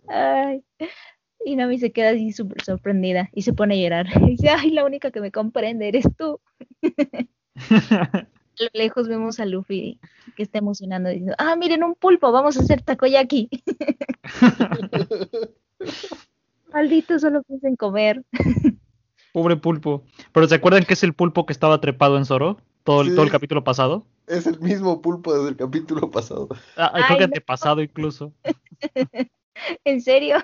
Ay. 0.09 0.65
Y 1.45 1.57
Nami 1.57 1.79
se 1.79 1.93
queda 1.93 2.11
así 2.11 2.33
súper 2.33 2.63
sorprendida 2.65 3.29
y 3.33 3.43
se 3.43 3.53
pone 3.53 3.75
a 3.75 3.83
llorar. 3.83 4.07
Y 4.23 4.27
dice, 4.31 4.49
ay, 4.49 4.71
la 4.71 4.85
única 4.85 5.11
que 5.11 5.21
me 5.21 5.31
comprende 5.31 5.89
eres 5.89 6.07
tú. 6.17 6.41
A 8.61 8.65
lo 8.65 8.71
lejos 8.73 9.09
vemos 9.09 9.41
a 9.41 9.47
Luffy 9.47 9.99
que 10.37 10.43
está 10.43 10.59
emocionando 10.59 11.09
diciendo, 11.09 11.35
ah, 11.39 11.57
miren 11.57 11.83
un 11.83 11.95
pulpo, 11.95 12.31
vamos 12.33 12.57
a 12.57 12.61
hacer 12.61 12.83
takoyaki. 12.83 13.49
Maldito, 16.73 17.19
solo 17.19 17.43
piensa 17.43 17.69
en 17.69 17.77
comer. 17.77 18.25
Pobre 19.33 19.57
pulpo. 19.57 20.05
Pero 20.33 20.47
¿se 20.49 20.55
acuerdan 20.55 20.85
que 20.85 20.95
es 20.95 21.03
el 21.03 21.15
pulpo 21.15 21.47
que 21.47 21.53
estaba 21.53 21.81
trepado 21.81 22.17
en 22.17 22.25
Zoro? 22.25 22.59
Todo, 22.85 23.03
el, 23.03 23.15
todo 23.15 23.25
el 23.25 23.31
capítulo 23.31 23.65
pasado. 23.65 24.07
Es 24.27 24.47
el 24.47 24.61
mismo 24.61 25.01
pulpo 25.01 25.35
desde 25.35 25.49
el 25.49 25.57
capítulo 25.57 26.11
pasado. 26.11 26.49
Ah, 26.77 26.93
creo 27.07 27.19
que 27.19 27.25
antepasado 27.25 27.83
incluso. 27.83 28.33
¿En 29.85 30.01
serio? 30.01 30.37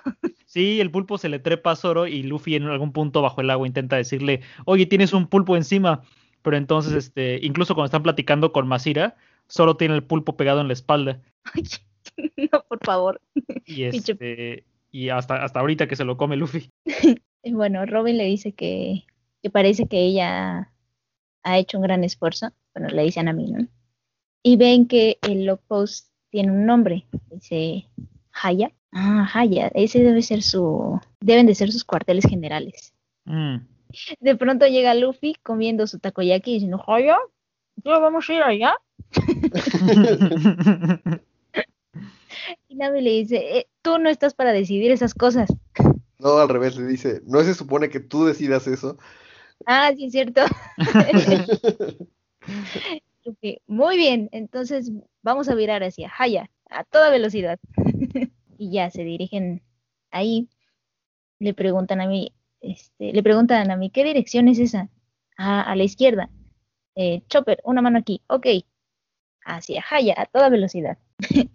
Sí, 0.47 0.81
el 0.81 0.90
pulpo 0.90 1.19
se 1.19 1.29
le 1.29 1.38
trepa 1.38 1.73
a 1.73 1.76
Zoro 1.76 2.07
y 2.07 2.23
Luffy 2.23 2.57
en 2.57 2.64
algún 2.64 2.93
punto 2.93 3.23
bajo 3.23 3.40
el 3.40 3.50
agua 3.50 3.67
intenta 3.67 3.97
decirle, 3.97 4.40
oye, 4.64 4.87
tienes 4.87 5.12
un 5.12 5.26
pulpo 5.26 5.57
encima. 5.57 6.02
Pero 6.42 6.56
entonces, 6.56 6.92
este, 6.94 7.38
incluso 7.42 7.75
cuando 7.75 7.87
están 7.87 8.02
platicando 8.02 8.52
con 8.52 8.66
Masira, 8.66 9.16
solo 9.47 9.76
tiene 9.76 9.94
el 9.94 10.04
pulpo 10.04 10.37
pegado 10.37 10.61
en 10.61 10.68
la 10.68 10.73
espalda. 10.73 11.20
no, 12.52 12.62
por 12.68 12.78
favor. 12.85 13.20
Y 13.66 13.82
este, 13.85 14.64
y 14.90 15.09
hasta, 15.11 15.42
hasta 15.42 15.61
ahorita 15.61 15.87
que 15.87 15.97
se 15.97 16.04
lo 16.04 16.16
come 16.16 16.37
Luffy. 16.37 16.70
bueno, 17.44 17.85
Robin 17.87 18.16
le 18.16 18.25
dice 18.25 18.52
que, 18.52 19.04
que 19.42 19.50
parece 19.50 19.87
que 19.87 20.00
ella 20.00 20.73
ha 21.42 21.59
hecho 21.59 21.78
un 21.78 21.85
gran 21.85 22.04
esfuerzo, 22.04 22.52
bueno, 22.75 22.88
le 22.94 23.02
dicen 23.02 23.28
a 23.28 23.32
mí, 23.32 23.50
¿no? 23.50 23.66
Y 24.42 24.56
ven 24.56 24.87
que 24.87 25.18
el 25.23 25.44
log 25.44 25.61
post 25.66 26.11
tiene 26.30 26.52
un 26.52 26.64
nombre, 26.64 27.06
dice 27.30 27.88
Haya. 28.32 28.73
Ah, 28.92 29.28
Haya, 29.35 29.70
ese 29.75 30.02
debe 30.02 30.23
ser 30.23 30.42
su, 30.42 30.99
deben 31.20 31.47
de 31.47 31.54
ser 31.54 31.70
sus 31.70 31.85
cuarteles 31.85 32.25
generales. 32.25 32.92
Mm. 33.25 33.56
De 34.20 34.37
pronto 34.37 34.66
llega 34.66 34.94
Luffy 34.94 35.35
comiendo 35.42 35.87
su 35.87 35.99
takoyaki 35.99 36.50
y 36.50 36.54
diciendo, 36.54 36.82
Haya, 36.87 37.18
¿ya 37.76 37.99
vamos 37.99 38.28
a 38.28 38.32
ir 38.32 38.42
allá? 38.42 38.75
Y 42.68 42.76
Nami 42.76 43.00
le 43.00 43.11
dice, 43.11 43.59
"Eh, 43.59 43.66
tú 43.82 43.99
no 43.99 44.09
estás 44.09 44.35
para 44.35 44.52
decidir 44.52 44.92
esas 44.92 45.14
cosas. 45.14 45.49
No, 46.18 46.38
al 46.38 46.49
revés, 46.49 46.76
le 46.76 46.87
dice, 46.87 47.23
no 47.26 47.42
se 47.42 47.54
supone 47.54 47.88
que 47.88 48.00
tú 48.00 48.25
decidas 48.25 48.66
eso. 48.66 48.99
Ah, 49.66 49.92
sí, 49.97 50.06
es 50.06 50.12
cierto. 50.12 50.42
Luffy, 53.25 53.61
Muy 53.66 53.97
bien, 53.97 54.28
entonces 54.32 54.92
vamos 55.23 55.49
a 55.49 55.54
virar 55.54 55.82
hacia 55.82 56.11
Haya 56.18 56.50
a 56.70 56.85
toda 56.85 57.11
velocidad. 57.11 57.59
y 58.59 58.70
ya 58.70 58.90
se 58.90 59.02
dirigen 59.02 59.62
ahí. 60.11 60.49
Le 61.38 61.54
preguntan 61.54 62.02
a 62.02 62.06
mí, 62.06 62.32
este, 62.61 63.12
le 63.12 63.23
preguntan 63.23 63.71
a 63.71 63.76
mí, 63.76 63.90
¿qué 63.90 64.05
dirección 64.05 64.49
es 64.49 64.59
esa? 64.59 64.88
"Ah, 65.37 65.62
a 65.62 65.76
la 65.76 65.85
izquierda. 65.85 66.31
Eh, 66.95 67.23
Chopper, 67.29 67.61
una 67.64 67.83
mano 67.83 67.99
aquí. 67.99 68.23
Ok. 68.29 68.47
Hacia 69.45 69.85
Haya 69.90 70.14
a 70.17 70.26
toda 70.26 70.49
velocidad. 70.49 70.99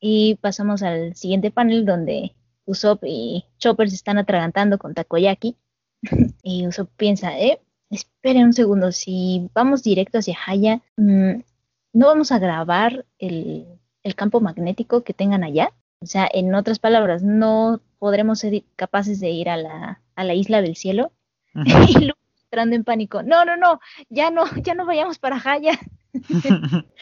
y 0.00 0.36
pasamos 0.36 0.82
al 0.82 1.14
siguiente 1.14 1.50
panel 1.50 1.84
donde 1.84 2.34
Usopp 2.64 3.04
y 3.06 3.44
Chopper 3.58 3.90
se 3.90 3.96
están 3.96 4.18
atragantando 4.18 4.78
con 4.78 4.94
Takoyaki. 4.94 5.56
y 6.42 6.66
Usopp 6.66 6.90
piensa, 6.96 7.38
eh, 7.38 7.60
esperen 7.90 8.44
un 8.46 8.52
segundo, 8.52 8.92
si 8.92 9.50
vamos 9.54 9.82
directo 9.82 10.18
hacia 10.18 10.36
Haya, 10.46 10.82
mm, 10.96 11.40
¿no 11.94 12.06
vamos 12.06 12.32
a 12.32 12.38
grabar 12.38 13.06
el, 13.18 13.66
el 14.02 14.14
campo 14.14 14.40
magnético 14.40 15.02
que 15.02 15.14
tengan 15.14 15.44
allá? 15.44 15.72
O 16.00 16.06
sea, 16.06 16.28
en 16.32 16.54
otras 16.54 16.78
palabras, 16.78 17.22
no 17.22 17.80
podremos 17.98 18.38
ser 18.38 18.62
capaces 18.76 19.18
de 19.20 19.30
ir 19.30 19.48
a 19.48 19.56
la, 19.56 20.00
a 20.18 20.24
la 20.24 20.34
isla 20.34 20.60
del 20.60 20.74
cielo. 20.74 21.12
y 21.54 21.94
Luffy 21.94 22.28
entrando 22.42 22.74
en 22.76 22.84
pánico, 22.84 23.22
no, 23.22 23.44
no, 23.44 23.56
no, 23.56 23.78
ya 24.08 24.30
no, 24.30 24.44
ya 24.62 24.74
no 24.74 24.84
vayamos 24.84 25.18
para 25.18 25.40
Haya. 25.42 25.78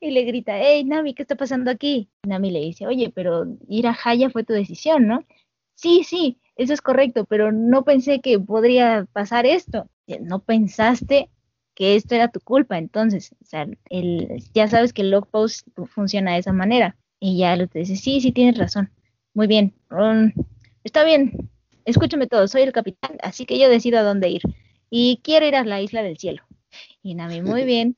Y 0.00 0.10
le 0.10 0.24
grita, 0.24 0.58
hey 0.58 0.84
Nami, 0.84 1.14
¿qué 1.14 1.22
está 1.22 1.36
pasando 1.36 1.70
aquí? 1.70 2.10
Nami 2.24 2.50
le 2.50 2.60
dice, 2.60 2.86
oye, 2.86 3.10
pero 3.14 3.46
ir 3.68 3.86
a 3.86 3.96
Haya 4.04 4.28
fue 4.30 4.44
tu 4.44 4.52
decisión, 4.52 5.06
¿no? 5.06 5.24
Sí, 5.74 6.02
sí, 6.04 6.38
eso 6.56 6.72
es 6.74 6.82
correcto, 6.82 7.24
pero 7.24 7.50
no 7.50 7.84
pensé 7.84 8.20
que 8.20 8.38
podría 8.38 9.06
pasar 9.12 9.46
esto. 9.46 9.88
No 10.20 10.40
pensaste 10.40 11.30
que 11.74 11.96
esto 11.96 12.14
era 12.14 12.28
tu 12.28 12.40
culpa, 12.40 12.78
entonces, 12.78 13.34
o 13.40 13.44
sea, 13.44 13.66
el, 13.88 14.42
ya 14.52 14.68
sabes 14.68 14.92
que 14.92 15.02
el 15.02 15.10
log 15.12 15.28
post 15.28 15.66
funciona 15.86 16.32
de 16.32 16.38
esa 16.38 16.52
manera. 16.52 16.96
Y 17.18 17.38
ya 17.38 17.56
lo 17.56 17.66
te 17.68 17.78
dice, 17.78 17.96
sí, 17.96 18.20
sí, 18.20 18.32
tienes 18.32 18.58
razón. 18.58 18.90
Muy 19.34 19.46
bien, 19.46 19.74
um, 19.90 20.32
está 20.84 21.04
bien, 21.04 21.48
escúchame 21.86 22.26
todo, 22.26 22.46
soy 22.48 22.62
el 22.62 22.72
capitán, 22.72 23.16
así 23.22 23.46
que 23.46 23.58
yo 23.58 23.70
decido 23.70 23.98
a 23.98 24.02
dónde 24.02 24.28
ir. 24.28 24.42
Y 24.90 25.20
quiero 25.22 25.46
ir 25.46 25.56
a 25.56 25.64
la 25.64 25.80
isla 25.80 26.02
del 26.02 26.18
cielo. 26.18 26.42
Y 27.02 27.14
Nami, 27.14 27.40
muy 27.40 27.64
bien, 27.64 27.96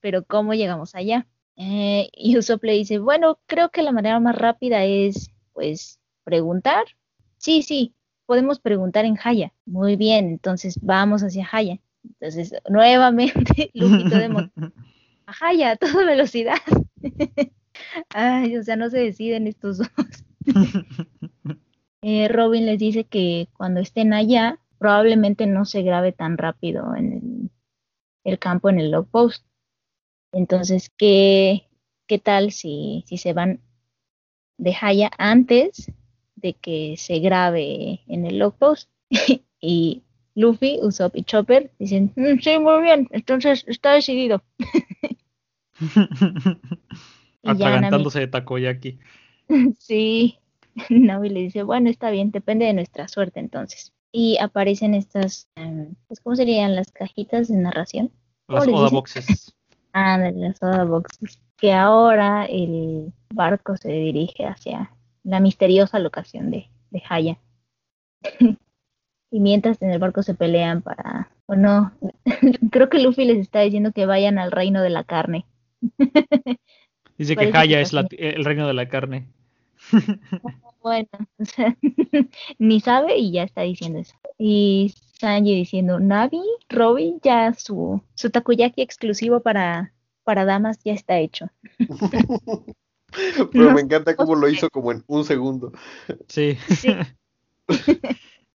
pero 0.00 0.24
¿cómo 0.24 0.54
llegamos 0.54 0.94
allá? 0.94 1.26
Eh, 1.56 2.08
y 2.12 2.38
Usopp 2.38 2.64
le 2.64 2.72
dice, 2.72 2.98
bueno, 2.98 3.38
creo 3.46 3.70
que 3.70 3.82
la 3.82 3.92
manera 3.92 4.18
más 4.20 4.36
rápida 4.36 4.84
es, 4.84 5.30
pues, 5.52 6.00
preguntar. 6.24 6.84
Sí, 7.36 7.62
sí, 7.62 7.94
podemos 8.26 8.58
preguntar 8.60 9.04
en 9.04 9.18
Haya. 9.22 9.52
Muy 9.66 9.96
bien, 9.96 10.26
entonces 10.28 10.78
vamos 10.80 11.22
hacia 11.22 11.48
Haya. 11.50 11.78
Entonces, 12.04 12.54
nuevamente, 12.70 13.70
Luffy 13.74 14.08
de 14.08 14.50
a 15.26 15.34
Haya 15.40 15.72
a 15.72 15.76
toda 15.76 16.04
velocidad. 16.04 16.58
Ay, 18.10 18.56
o 18.56 18.62
sea, 18.62 18.76
no 18.76 18.88
se 18.90 18.98
deciden 18.98 19.46
estos 19.46 19.78
dos. 19.78 19.88
Eh, 22.06 22.28
Robin 22.28 22.66
les 22.66 22.78
dice 22.78 23.04
que 23.04 23.48
cuando 23.56 23.80
estén 23.80 24.12
allá, 24.12 24.58
probablemente 24.78 25.46
no 25.46 25.64
se 25.64 25.80
grabe 25.80 26.12
tan 26.12 26.36
rápido 26.36 26.94
en 26.94 27.12
el, 27.14 27.50
el 28.24 28.38
campo 28.38 28.68
en 28.68 28.78
el 28.78 28.90
log 28.90 29.06
post. 29.08 29.42
Entonces, 30.30 30.92
¿qué, 30.98 31.66
qué 32.06 32.18
tal 32.18 32.52
si, 32.52 33.04
si 33.06 33.16
se 33.16 33.32
van 33.32 33.60
de 34.58 34.76
Haya 34.78 35.10
antes 35.16 35.90
de 36.36 36.52
que 36.52 36.96
se 36.98 37.20
grabe 37.20 38.00
en 38.06 38.26
el 38.26 38.38
log 38.38 38.54
post? 38.58 38.90
y 39.58 40.02
Luffy, 40.34 40.80
Usopp 40.82 41.16
y 41.16 41.22
Chopper 41.22 41.70
dicen, 41.78 42.12
"Mm, 42.16 42.38
sí, 42.42 42.58
muy 42.58 42.82
bien, 42.82 43.08
entonces 43.12 43.64
está 43.66 43.94
decidido. 43.94 44.42
Atragantándose 47.44 48.20
de 48.20 48.26
takoyaki. 48.26 48.98
Sí, 49.78 50.38
Navi 50.90 51.28
le 51.28 51.40
dice, 51.40 51.62
bueno, 51.62 51.90
está 51.90 52.10
bien, 52.10 52.30
depende 52.30 52.66
de 52.66 52.72
nuestra 52.72 53.08
suerte 53.08 53.40
entonces. 53.40 53.92
Y 54.12 54.38
aparecen 54.38 54.94
estas, 54.94 55.48
em, 55.56 55.94
pues, 56.06 56.20
¿cómo 56.20 56.36
serían 56.36 56.76
las 56.76 56.90
cajitas 56.92 57.48
de 57.48 57.56
narración? 57.56 58.10
Las 58.48 58.64
¿Cómo 58.64 58.76
les 58.76 58.80
Oda? 58.80 58.90
Boxes. 58.90 59.54
Ah, 59.96 60.18
de 60.18 60.32
las 60.32 60.58
soda 60.58 60.82
boxes. 60.82 61.40
Que 61.56 61.72
ahora 61.72 62.46
el 62.46 63.12
barco 63.32 63.76
se 63.76 63.92
dirige 63.92 64.44
hacia 64.44 64.90
la 65.22 65.38
misteriosa 65.38 66.00
locación 66.00 66.50
de, 66.50 66.68
de 66.90 67.02
Haya. 67.08 67.38
y 69.30 69.38
mientras 69.40 69.80
en 69.82 69.92
el 69.92 70.00
barco 70.00 70.24
se 70.24 70.34
pelean 70.34 70.82
para, 70.82 71.30
o 71.46 71.54
no, 71.54 71.92
creo 72.72 72.88
que 72.88 72.98
Luffy 72.98 73.24
les 73.24 73.38
está 73.38 73.60
diciendo 73.60 73.92
que 73.92 74.04
vayan 74.04 74.38
al 74.38 74.50
reino 74.50 74.82
de 74.82 74.90
la 74.90 75.04
carne. 75.04 75.46
Dice 77.16 77.36
que 77.36 77.52
Haya 77.54 77.80
es 77.80 77.92
la- 77.92 78.08
el 78.10 78.44
reino 78.44 78.66
de 78.66 78.74
la 78.74 78.88
carne. 78.88 79.28
Bueno, 80.84 81.08
o 81.38 81.44
sea, 81.46 81.74
ni 82.58 82.78
sabe 82.78 83.16
y 83.16 83.32
ya 83.32 83.44
está 83.44 83.62
diciendo 83.62 84.00
eso. 84.00 84.14
Y 84.36 84.94
Sanji 85.18 85.54
diciendo, 85.54 85.98
Navi, 85.98 86.42
Robin, 86.68 87.20
ya 87.22 87.54
su, 87.54 88.02
su 88.14 88.28
takoyaki 88.28 88.82
exclusivo 88.82 89.40
para, 89.40 89.94
para 90.24 90.44
damas 90.44 90.78
ya 90.84 90.92
está 90.92 91.18
hecho. 91.18 91.46
Pero 93.50 93.72
me 93.72 93.80
encanta 93.80 94.14
cómo 94.14 94.34
lo 94.34 94.46
hizo 94.46 94.68
como 94.68 94.92
en 94.92 95.02
un 95.06 95.24
segundo. 95.24 95.72
Sí. 96.28 96.58
Sí. 96.68 96.90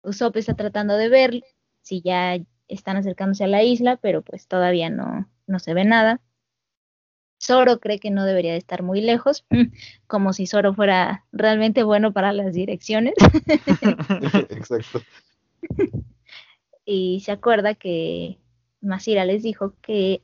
Usopp 0.03 0.37
está 0.37 0.53
tratando 0.53 0.97
de 0.97 1.09
ver 1.09 1.43
si 1.81 2.03
ya 2.03 2.37
están 2.67 2.97
acercándose 2.97 3.45
a 3.45 3.47
la 3.47 3.63
isla, 3.63 3.97
pero 3.97 4.21
pues 4.21 4.47
todavía 4.47 4.91
no, 4.91 5.27
no 5.47 5.57
se 5.57 5.73
ve 5.73 5.83
nada. 5.83 6.21
Zoro 7.41 7.79
cree 7.79 7.99
que 7.99 8.11
no 8.11 8.25
debería 8.25 8.51
de 8.51 8.57
estar 8.57 8.83
muy 8.83 9.01
lejos, 9.01 9.45
como 10.07 10.33
si 10.33 10.45
Zoro 10.45 10.73
fuera 10.73 11.25
realmente 11.31 11.83
bueno 11.83 12.13
para 12.13 12.33
las 12.33 12.53
direcciones. 12.53 13.13
Exacto. 14.49 15.01
y 16.85 17.21
se 17.21 17.31
acuerda 17.31 17.75
que 17.75 18.39
Masira 18.81 19.25
les 19.25 19.43
dijo 19.43 19.73
que 19.81 20.21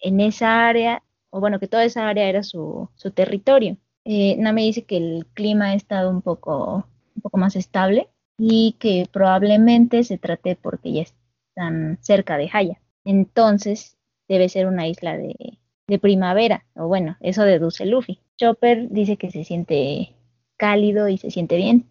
en 0.00 0.20
esa 0.20 0.66
área, 0.66 1.02
o 1.30 1.40
bueno, 1.40 1.60
que 1.60 1.68
toda 1.68 1.84
esa 1.84 2.08
área 2.08 2.28
era 2.28 2.42
su, 2.42 2.88
su 2.94 3.10
territorio. 3.10 3.76
Eh, 4.04 4.36
Nami 4.38 4.64
dice 4.64 4.84
que 4.84 4.96
el 4.96 5.26
clima 5.34 5.66
ha 5.66 5.74
estado 5.74 6.10
un 6.10 6.22
poco, 6.22 6.88
un 7.14 7.22
poco 7.22 7.36
más 7.36 7.54
estable 7.54 8.08
y 8.38 8.76
que 8.78 9.06
probablemente 9.12 10.02
se 10.04 10.16
trate 10.16 10.56
porque 10.56 10.92
ya 10.92 11.02
están 11.02 11.98
cerca 12.00 12.38
de 12.38 12.48
Haya. 12.50 12.80
Entonces 13.04 13.98
debe 14.28 14.48
ser 14.48 14.66
una 14.66 14.88
isla 14.88 15.16
de, 15.18 15.59
de 15.90 15.98
primavera, 15.98 16.64
o 16.76 16.86
bueno, 16.86 17.16
eso 17.18 17.42
deduce 17.42 17.84
Luffy. 17.84 18.20
Chopper 18.36 18.88
dice 18.90 19.16
que 19.16 19.32
se 19.32 19.42
siente 19.42 20.14
cálido 20.56 21.08
y 21.08 21.18
se 21.18 21.32
siente 21.32 21.56
bien, 21.56 21.88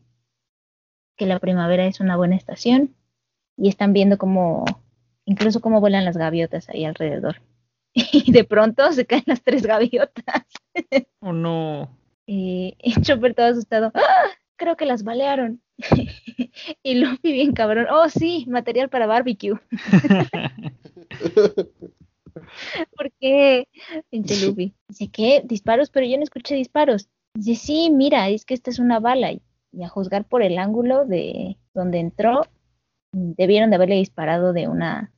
que 1.17 1.25
la 1.25 1.39
primavera 1.39 1.85
es 1.85 1.99
una 1.99 2.15
buena 2.15 2.37
estación 2.37 2.95
y 3.57 3.67
están 3.67 3.91
viendo 3.91 4.17
cómo, 4.17 4.63
incluso 5.25 5.59
cómo 5.59 5.81
vuelan 5.81 6.05
las 6.05 6.15
gaviotas 6.15 6.69
ahí 6.69 6.85
alrededor. 6.85 7.41
Y 7.93 8.31
de 8.31 8.45
pronto 8.45 8.89
se 8.93 9.05
caen 9.05 9.23
las 9.25 9.43
tres 9.43 9.65
gaviotas. 9.65 10.45
Oh 11.21 11.33
no. 11.33 11.89
Y, 12.25 12.77
y 12.81 13.01
Chopper 13.01 13.33
todo 13.33 13.47
asustado. 13.47 13.91
¡Ah! 13.93 14.29
Creo 14.55 14.77
que 14.77 14.85
las 14.85 15.03
balearon. 15.03 15.61
y 16.83 16.95
Luffy 16.95 17.33
bien 17.33 17.51
cabrón. 17.51 17.87
Oh, 17.91 18.07
sí, 18.07 18.45
material 18.47 18.87
para 18.87 19.07
barbecue. 19.07 19.59
¿Por 22.95 23.11
qué? 23.19 23.67
Pinche 24.09 24.35
Luffy. 24.47 24.73
Dice, 24.87 25.09
¿qué? 25.11 25.41
¿Disparos? 25.45 25.89
Pero 25.89 26.05
yo 26.05 26.17
no 26.17 26.23
escuché 26.23 26.55
disparos. 26.55 27.09
Dice, 27.35 27.55
sí, 27.55 27.89
mira, 27.91 28.29
es 28.29 28.45
que 28.45 28.53
esta 28.53 28.69
es 28.71 28.79
una 28.79 28.99
bala. 28.99 29.31
Y 29.31 29.83
a 29.83 29.89
juzgar 29.89 30.25
por 30.25 30.41
el 30.41 30.57
ángulo 30.57 31.05
de 31.05 31.57
donde 31.73 31.99
entró, 31.99 32.41
debieron 33.11 33.69
de 33.69 33.75
haberle 33.75 33.95
disparado 33.95 34.53
de 34.53 34.67
una 34.67 35.11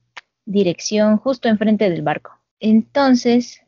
dirección 0.45 1.17
justo 1.17 1.47
enfrente 1.49 1.89
del 1.89 2.01
barco. 2.01 2.38
Entonces, 2.60 3.62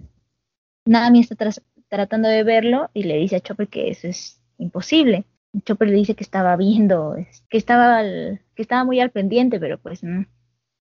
Nami 0.85 1.21
está 1.21 1.35
tras- 1.35 1.61
tratando 1.87 2.27
de 2.27 2.43
verlo 2.43 2.89
y 2.93 3.03
le 3.03 3.17
dice 3.17 3.37
a 3.37 3.39
Chopper 3.39 3.67
que 3.69 3.89
eso 3.89 4.07
es 4.07 4.41
imposible. 4.57 5.23
Chopper 5.65 5.87
le 5.89 5.95
dice 5.95 6.15
que 6.15 6.23
estaba 6.23 6.55
viendo, 6.57 7.15
que 7.49 7.57
estaba, 7.57 7.99
al- 7.99 8.41
que 8.55 8.61
estaba 8.63 8.83
muy 8.83 8.99
al 8.99 9.11
pendiente, 9.11 9.59
pero 9.59 9.77
pues 9.79 10.03
no, 10.03 10.25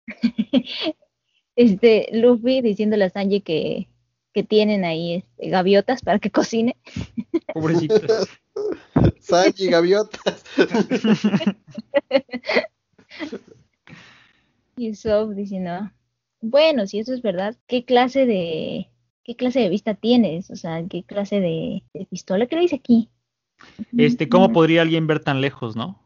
este, 1.59 2.07
Luffy 2.13 2.61
diciéndole 2.61 3.03
a 3.05 3.09
Sanji 3.09 3.41
que, 3.41 3.89
que 4.33 4.43
tienen 4.43 4.85
ahí 4.85 5.15
este, 5.15 5.49
gaviotas 5.49 6.01
para 6.01 6.19
que 6.19 6.31
cocine. 6.31 6.77
Pobrecitos. 7.53 8.29
Sanji, 9.19 9.67
gaviotas. 9.67 10.43
Y 14.77 14.91
Usopp 14.91 15.31
diciendo, 15.31 15.91
bueno, 16.39 16.87
si 16.87 16.99
eso 16.99 17.13
es 17.13 17.21
verdad, 17.21 17.57
¿qué 17.67 17.83
clase 17.83 18.25
de 18.25 18.87
qué 19.25 19.35
clase 19.35 19.59
de 19.59 19.67
vista 19.67 19.93
tienes? 19.93 20.49
O 20.51 20.55
sea, 20.55 20.81
¿qué 20.89 21.03
clase 21.03 21.41
de, 21.41 21.83
de 21.93 22.05
pistola? 22.05 22.47
¿Qué 22.47 22.55
le 22.55 22.61
dice 22.61 22.77
aquí? 22.77 23.09
Este, 23.97 24.29
¿cómo 24.29 24.53
podría 24.53 24.83
alguien 24.83 25.05
ver 25.05 25.19
tan 25.19 25.41
lejos, 25.41 25.75
no? 25.75 25.99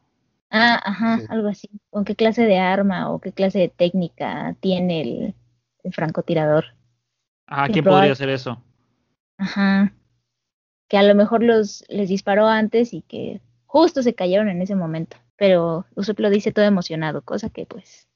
Ah, 0.50 0.82
ajá, 0.84 1.20
Sí. 1.20 1.26
algo 1.30 1.50
así. 1.50 1.70
¿Con 1.92 2.04
qué 2.04 2.16
clase 2.16 2.46
de 2.48 2.58
arma 2.58 3.12
o 3.12 3.20
qué 3.20 3.32
clase 3.32 3.60
de 3.60 3.70
técnica 3.70 4.56
tiene 4.60 5.02
el, 5.02 5.36
el 5.84 5.93
francotirador? 5.93 6.65
Ah, 7.48 7.67
¿quién 7.72 7.86
podría 7.86 8.13
hacer 8.13 8.30
eso? 8.30 8.62
Ajá. 9.38 9.93
Que 10.88 10.98
a 10.98 11.04
lo 11.04 11.15
mejor 11.15 11.43
los 11.43 11.84
les 11.89 12.10
disparó 12.10 12.48
antes 12.48 12.93
y 12.93 13.02
que 13.02 13.41
justo 13.65 14.04
se 14.04 14.15
cayeron 14.15 14.50
en 14.50 14.62
ese 14.62 14.76
momento. 14.76 15.17
Pero 15.36 15.86
Usopp 15.96 16.19
lo 16.19 16.30
dice 16.30 16.52
todo 16.52 16.65
emocionado, 16.65 17.22
cosa 17.22 17.50
que 17.50 17.65
pues 17.65 18.08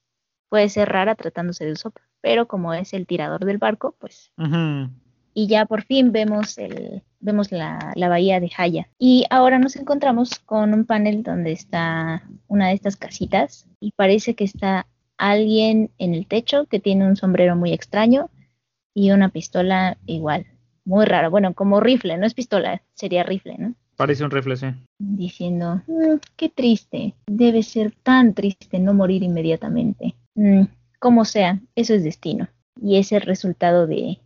puede 0.50 0.70
ser 0.70 0.90
rara 0.90 1.16
tratándose 1.16 1.66
de 1.66 1.74
Usopp. 1.74 1.98
Pero 2.22 2.48
como 2.48 2.74
es 2.74 2.94
el 2.94 3.06
tirador 3.06 3.46
del 3.46 3.58
barco, 3.58 3.96
pues 4.00 4.32
y 5.38 5.46
ya 5.46 5.68
por 5.68 5.84
fin 5.84 6.12
vemos 6.12 6.58
el 6.58 7.04
vemos 7.20 7.52
la, 7.52 7.92
la 7.96 8.10
bahía 8.10 8.40
de 8.40 8.52
Haya 8.58 8.90
y 8.98 9.26
ahora 9.30 9.60
nos 9.60 9.76
encontramos 9.76 10.40
con 10.40 10.74
un 10.74 10.84
panel 10.86 11.22
donde 11.22 11.52
está 11.52 12.24
una 12.48 12.70
de 12.70 12.74
estas 12.74 12.96
casitas 12.96 13.68
y 13.80 13.92
parece 13.92 14.34
que 14.34 14.44
está 14.44 14.88
alguien 15.18 15.90
en 15.98 16.14
el 16.14 16.28
techo 16.28 16.66
que 16.66 16.80
tiene 16.80 17.06
un 17.08 17.16
sombrero 17.16 17.56
muy 17.56 17.74
extraño 17.74 18.30
y 18.94 19.12
una 19.12 19.30
pistola 19.30 19.98
igual 20.06 20.46
muy 20.86 21.06
rara 21.06 21.30
bueno 21.30 21.54
como 21.54 21.80
rifle 21.80 22.18
no 22.18 22.26
es 22.26 22.34
pistola 22.34 22.82
sería 22.94 23.24
rifle 23.24 23.56
no 23.58 23.74
Parece 23.96 24.24
un 24.24 24.30
rifle, 24.32 24.56
sí. 24.58 24.68
diciendo 25.00 25.82
"Mm, 25.88 26.18
qué 26.36 26.50
triste 26.50 27.16
debe 27.26 27.64
ser 27.64 27.92
tan 28.04 28.34
triste 28.36 28.80
no 28.80 28.94
morir 28.94 29.24
inmediatamente 29.24 30.16
Mm, 30.36 30.66
como 31.00 31.26
sea 31.26 31.60
eso 31.76 31.96
es 31.96 32.04
destino 32.04 32.48
y 32.80 32.98
es 32.98 33.12
el 33.12 33.22
resultado 33.22 33.88
de 33.88 34.20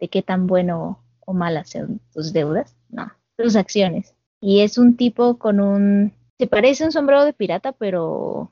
de 0.00 0.08
qué 0.08 0.22
tan 0.22 0.46
bueno 0.46 0.98
o 1.26 1.32
malas 1.34 1.70
son 1.70 2.00
tus 2.12 2.32
deudas, 2.32 2.74
no, 2.88 3.12
tus 3.36 3.54
acciones. 3.54 4.14
Y 4.40 4.60
es 4.62 4.76
un 4.78 4.96
tipo 4.96 5.38
con 5.38 5.60
un, 5.60 6.12
se 6.38 6.48
parece 6.48 6.82
a 6.82 6.86
un 6.86 6.92
sombrero 6.92 7.24
de 7.24 7.32
pirata, 7.32 7.70
pero 7.70 8.50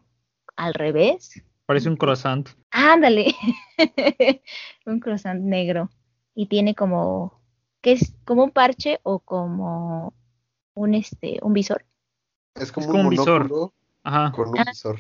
al 0.57 0.75
revés. 0.75 1.43
Parece 1.71 1.89
un 1.89 1.95
croissant. 1.97 2.49
Ándale, 2.73 3.33
un 4.87 4.99
croissant 4.99 5.41
negro. 5.41 5.89
Y 6.35 6.47
tiene 6.47 6.75
como, 6.75 7.41
¿qué 7.81 7.93
es? 7.93 8.13
Como 8.25 8.43
un 8.43 8.51
parche 8.51 8.99
o 9.05 9.21
como 9.21 10.13
un, 10.75 10.95
este, 10.95 11.39
un 11.43 11.53
visor. 11.53 11.85
Es 12.57 12.73
como, 12.73 12.87
Es 12.87 12.91
como 12.91 12.99
un 13.03 13.07
un 13.07 13.11
visor. 13.11 13.71
Ajá. 14.03 14.33
con 14.33 14.49
un 14.49 14.59
Ah. 14.59 14.65
visor. 14.69 14.99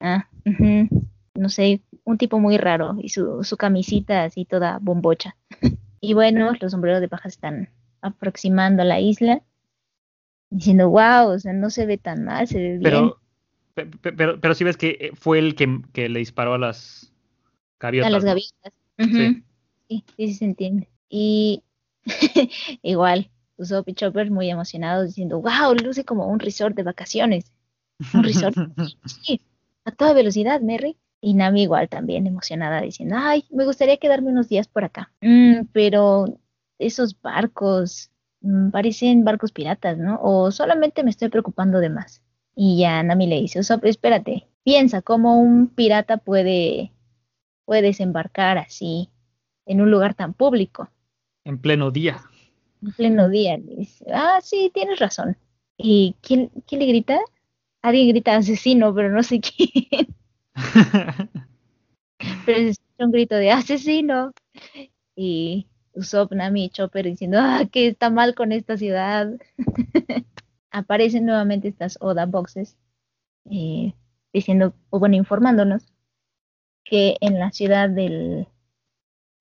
Ah, 0.00 0.28
ujú. 0.44 0.88
no 1.36 1.48
sé, 1.48 1.82
un 2.02 2.18
tipo 2.18 2.40
muy 2.40 2.56
raro 2.58 2.96
y 2.98 3.10
su, 3.10 3.44
su 3.44 3.56
camisita 3.56 4.24
así 4.24 4.44
toda 4.44 4.78
bombocha. 4.82 5.36
y 6.00 6.14
bueno, 6.14 6.50
los 6.60 6.72
sombreros 6.72 7.00
de 7.00 7.08
paja 7.08 7.28
están 7.28 7.70
aproximando 8.02 8.82
a 8.82 8.86
la 8.86 8.98
isla, 8.98 9.40
diciendo, 10.50 10.90
wow, 10.90 11.28
o 11.28 11.38
sea, 11.38 11.52
no 11.52 11.70
se 11.70 11.86
ve 11.86 11.96
tan 11.96 12.24
mal, 12.24 12.48
se 12.48 12.58
ve 12.58 12.78
bien. 12.78 13.12
Pero, 13.74 13.90
pe- 13.90 13.98
pe- 13.98 14.12
pero, 14.12 14.40
pero 14.40 14.54
sí 14.54 14.64
ves 14.64 14.76
que 14.76 14.96
eh, 15.00 15.10
fue 15.14 15.38
el 15.38 15.54
que, 15.54 15.80
que 15.92 16.08
le 16.08 16.18
disparó 16.20 16.54
a 16.54 16.58
las 16.58 17.12
gaviotas. 17.80 18.08
a 18.08 18.10
las 18.10 18.24
gaviotas. 18.24 18.72
Sí. 18.98 19.44
Sí, 19.88 20.04
sí, 20.16 20.26
sí 20.28 20.34
se 20.34 20.44
entiende. 20.44 20.88
Y 21.08 21.62
igual, 22.82 23.30
Usopp 23.56 23.88
y 23.88 23.94
Chopper 23.94 24.30
muy 24.30 24.50
emocionados 24.50 25.06
diciendo, 25.06 25.40
wow, 25.40 25.74
luce 25.74 26.04
como 26.04 26.26
un 26.28 26.38
resort 26.40 26.74
de 26.76 26.82
vacaciones. 26.82 27.52
Un 28.12 28.24
resort. 28.24 28.56
Sí, 29.06 29.40
a 29.84 29.92
toda 29.92 30.12
velocidad, 30.12 30.60
Merry. 30.60 30.96
Y 31.20 31.32
Nami 31.34 31.62
igual 31.62 31.88
también 31.88 32.26
emocionada 32.26 32.82
diciendo, 32.82 33.16
ay, 33.18 33.44
me 33.50 33.64
gustaría 33.64 33.96
quedarme 33.96 34.30
unos 34.30 34.48
días 34.48 34.68
por 34.68 34.84
acá. 34.84 35.10
"Mm, 35.22 35.62
pero 35.72 36.38
esos 36.78 37.18
barcos 37.22 38.10
mm, 38.42 38.68
parecen 38.70 39.24
barcos 39.24 39.50
piratas, 39.52 39.96
¿no? 39.96 40.18
O 40.22 40.50
solamente 40.50 41.02
me 41.02 41.08
estoy 41.10 41.30
preocupando 41.30 41.78
de 41.80 41.88
más. 41.88 42.22
Y 42.56 42.78
ya 42.78 43.02
Nami 43.02 43.26
le 43.26 43.40
dice, 43.40 43.60
Usopp, 43.60 43.84
espérate, 43.84 44.46
piensa 44.62 45.02
cómo 45.02 45.40
un 45.40 45.68
pirata 45.68 46.18
puede, 46.18 46.92
puede 47.64 47.82
desembarcar 47.82 48.58
así 48.58 49.10
en 49.66 49.80
un 49.80 49.90
lugar 49.90 50.14
tan 50.14 50.34
público, 50.34 50.88
en 51.44 51.58
pleno 51.58 51.90
día. 51.90 52.22
en 52.82 52.92
pleno 52.92 53.28
día. 53.28 53.58
Le 53.58 53.76
dice, 53.76 54.04
ah, 54.12 54.40
sí, 54.42 54.70
tienes 54.72 54.98
razón. 54.98 55.36
¿Y 55.76 56.16
quién, 56.22 56.50
quién 56.66 56.80
le 56.80 56.86
grita? 56.86 57.20
Alguien 57.82 58.08
grita 58.08 58.36
asesino, 58.36 58.94
pero 58.94 59.10
no 59.10 59.22
sé 59.22 59.40
quién. 59.40 60.08
pero 62.46 62.58
es 62.58 62.80
un 62.98 63.12
grito 63.12 63.34
de 63.36 63.50
asesino. 63.50 64.32
Y 65.14 65.66
Usopp, 65.94 66.32
Nami 66.32 66.64
y 66.64 66.70
Chopper 66.70 67.04
diciendo, 67.04 67.38
ah, 67.40 67.64
que 67.70 67.88
está 67.88 68.08
mal 68.10 68.34
con 68.34 68.52
esta 68.52 68.76
ciudad. 68.76 69.30
Aparecen 70.76 71.24
nuevamente 71.24 71.68
estas 71.68 71.96
Oda 72.00 72.26
boxes 72.26 72.76
eh, 73.48 73.94
diciendo, 74.32 74.74
o 74.90 74.98
bueno, 74.98 75.14
informándonos 75.14 75.86
que 76.84 77.16
en 77.20 77.38
la 77.38 77.52
ciudad 77.52 77.88
del, 77.88 78.48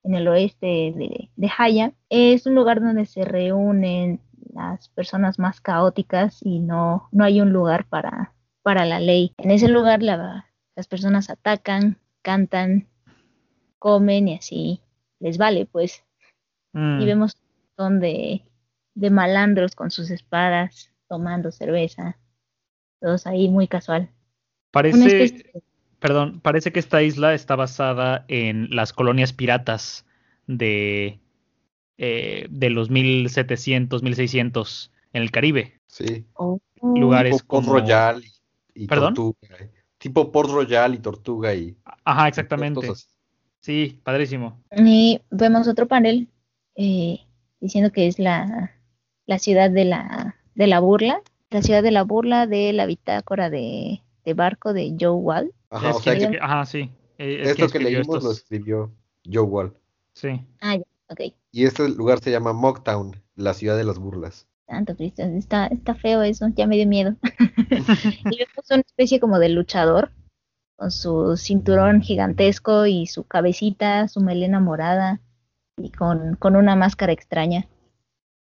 en 0.03 0.13
el 0.13 0.27
oeste 0.27 0.67
de, 0.95 1.29
de 1.35 1.51
Haya, 1.57 1.93
es 2.09 2.45
un 2.45 2.53
lugar 2.53 2.79
donde 2.81 3.07
se 3.07 3.25
reúnen 3.25 4.19
las 4.53 4.89
personas 4.89 5.39
más 5.39 5.59
caóticas 5.59 6.39
y 6.43 6.59
no, 6.59 7.09
no 7.11 7.23
hay 7.23 7.41
un 7.41 7.51
lugar 7.51 7.85
para, 7.85 8.33
para 8.61 8.85
la 8.85 8.99
ley. 8.99 9.33
En 9.37 9.49
ese 9.49 9.67
lugar 9.67 10.03
la- 10.03 10.45
las 10.75 10.87
personas 10.87 11.29
atacan, 11.31 11.97
cantan, 12.21 12.87
comen 13.79 14.27
y 14.27 14.35
así 14.37 14.81
les 15.19 15.37
vale, 15.39 15.65
pues. 15.65 16.03
Mm. 16.73 17.01
Y 17.01 17.05
vemos 17.05 17.35
un 17.35 17.65
montón 17.67 17.99
de, 17.99 18.43
de 18.93 19.09
malandros 19.09 19.75
con 19.75 19.89
sus 19.89 20.11
espadas, 20.11 20.91
tomando 21.13 21.51
cerveza, 21.51 22.17
todos 22.99 23.27
ahí 23.27 23.47
muy 23.47 23.67
casual. 23.67 24.09
Parece, 24.71 24.97
de- 25.07 25.63
perdón, 25.99 26.39
parece 26.41 26.71
que 26.71 26.79
esta 26.79 27.03
isla 27.03 27.35
está 27.35 27.55
basada 27.55 28.25
en 28.29 28.75
las 28.75 28.93
colonias 28.93 29.31
piratas 29.31 30.07
de, 30.47 31.19
eh, 31.99 32.47
de 32.49 32.69
los 32.71 32.89
1700, 32.89 34.01
1600 34.01 34.91
en 35.13 35.21
el 35.21 35.29
Caribe. 35.29 35.79
Sí. 35.85 36.25
oh, 36.33 36.59
Lugares 36.81 37.33
Tipo 37.37 37.45
Port 37.47 37.65
como- 37.65 37.73
Royal 37.79 38.23
y, 38.73 38.83
y 38.85 38.87
¿Perdón? 38.87 39.13
Tortuga. 39.13 39.55
eh. 39.59 39.69
Tipo 39.99 40.31
Port 40.31 40.49
Royal 40.49 40.95
y 40.95 40.97
Tortuga 40.97 41.53
y 41.53 41.77
Ajá, 42.03 42.27
exactamente. 42.27 42.87
Sí, 43.59 43.99
padrísimo. 44.03 44.59
Y 44.75 45.21
vemos 45.29 45.67
otro 45.67 45.87
panel 45.87 46.27
eh, 46.75 47.19
diciendo 47.61 47.91
que 47.91 48.07
es 48.07 48.17
la, 48.17 48.71
la 49.27 49.37
ciudad 49.37 49.69
de 49.69 49.85
la, 49.85 50.35
de 50.55 50.67
la 50.67 50.79
burla, 50.79 51.21
la 51.49 51.61
ciudad 51.61 51.83
de 51.83 51.91
la 51.91 52.03
burla 52.03 52.47
de 52.47 52.73
la 52.73 52.85
bitácora 52.85 53.49
de, 53.49 54.01
de 54.25 54.33
barco 54.33 54.73
de 54.73 54.95
Joe 54.99 55.11
Wall. 55.11 55.53
Ajá, 55.69 55.89
Es 55.89 55.95
o 55.95 55.99
sea 56.01 56.17
que 56.17 56.37
ajá, 56.41 56.65
sí. 56.65 56.91
eh, 57.17 57.39
es 57.41 57.49
esto 57.49 57.67
que 57.67 57.77
escribió 57.77 57.99
leímos 57.99 58.23
lo 58.23 58.31
escribió 58.31 58.91
Joe 59.25 59.43
Wall. 59.43 59.73
Sí. 60.13 60.41
Ah, 60.61 60.75
ya, 60.75 60.83
ok. 61.09 61.21
Y 61.51 61.65
este 61.65 61.89
lugar 61.89 62.19
se 62.19 62.31
llama 62.31 62.53
Mocktown, 62.53 63.15
la 63.35 63.53
ciudad 63.53 63.77
de 63.77 63.83
las 63.83 63.99
burlas. 63.99 64.47
Santo 64.67 64.95
Cristo, 64.95 65.23
está, 65.23 65.67
está 65.67 65.93
feo 65.93 66.23
eso, 66.23 66.47
ya 66.55 66.65
me 66.67 66.77
dio 66.77 66.87
miedo. 66.87 67.15
y 67.69 68.37
vemos 68.37 68.71
una 68.71 68.81
especie 68.81 69.19
como 69.19 69.39
de 69.39 69.49
luchador 69.49 70.11
con 70.77 70.89
su 70.89 71.37
cinturón 71.37 72.01
gigantesco 72.01 72.85
y 72.85 73.05
su 73.05 73.25
cabecita, 73.25 74.07
su 74.07 74.21
melena 74.21 74.59
morada 74.59 75.21
y 75.77 75.91
con, 75.91 76.35
con 76.37 76.55
una 76.55 76.75
máscara 76.75 77.11
extraña, 77.13 77.67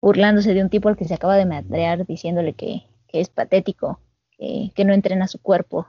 burlándose 0.03 0.53
de 0.53 0.61
un 0.61 0.69
tipo 0.69 0.89
al 0.89 0.97
que 0.97 1.05
se 1.05 1.13
acaba 1.13 1.37
de 1.37 1.45
madrear, 1.45 2.05
diciéndole 2.05 2.51
que, 2.53 2.83
que 3.07 3.21
es 3.21 3.29
patético, 3.29 4.01
que, 4.37 4.69
que 4.75 4.83
no 4.83 4.93
entrena 4.93 5.29
su 5.29 5.41
cuerpo 5.41 5.87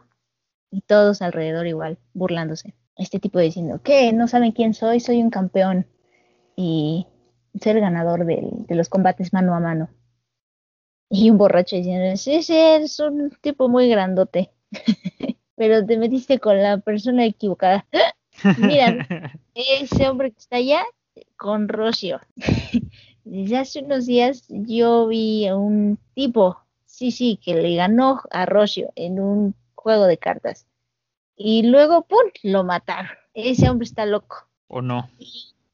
y 0.71 0.83
todos 0.83 1.21
alrededor 1.21 1.67
igual, 1.67 1.99
burlándose. 2.13 2.75
Este 2.97 3.19
tipo 3.19 3.41
diciendo, 3.41 3.81
¿qué? 3.83 4.13
¿No 4.13 4.29
saben 4.29 4.53
quién 4.53 4.73
soy? 4.73 5.01
Soy 5.01 5.21
un 5.21 5.31
campeón 5.31 5.87
y 6.55 7.09
el 7.65 7.81
ganador 7.81 8.25
del- 8.25 8.67
de 8.69 8.75
los 8.77 8.89
combates 8.89 9.33
mano 9.33 9.53
a 9.53 9.59
mano. 9.59 9.89
Y 11.11 11.31
un 11.31 11.37
borracho 11.39 11.75
diciendo, 11.75 12.17
sí, 12.17 12.41
sí, 12.45 12.57
eres 12.57 13.01
un 13.01 13.31
tipo 13.41 13.69
muy 13.69 13.89
grandote, 13.89 14.53
pero 15.57 15.85
te 15.85 15.99
metiste 15.99 16.39
con 16.39 16.63
la 16.63 16.79
persona 16.79 17.25
equivocada. 17.25 17.85
Mira, 18.59 19.09
ese 19.57 20.09
hombre 20.09 20.31
que 20.31 20.39
está 20.39 20.57
allá, 20.59 20.85
con 21.37 21.67
Rocio. 21.69 22.21
Desde 23.25 23.57
hace 23.59 23.81
unos 23.83 24.07
días 24.07 24.45
yo 24.49 25.07
vi 25.07 25.47
a 25.47 25.57
un 25.57 25.99
tipo, 26.15 26.59
sí, 26.87 27.11
sí, 27.11 27.39
que 27.43 27.55
le 27.55 27.75
ganó 27.77 28.21
a 28.31 28.47
Rocio 28.47 28.93
en 28.97 29.19
un 29.19 29.55
juego 29.75 30.07
de 30.07 30.19
cartas. 30.19 30.67
Y 31.37 31.65
luego, 31.65 32.03
¡pum!, 32.03 32.31
lo 32.43 32.65
mataron. 32.65 33.11
Ese 33.33 33.69
hombre 33.69 33.87
está 33.87 34.07
loco. 34.07 34.47
¿O 34.69 34.83
no? 34.83 35.09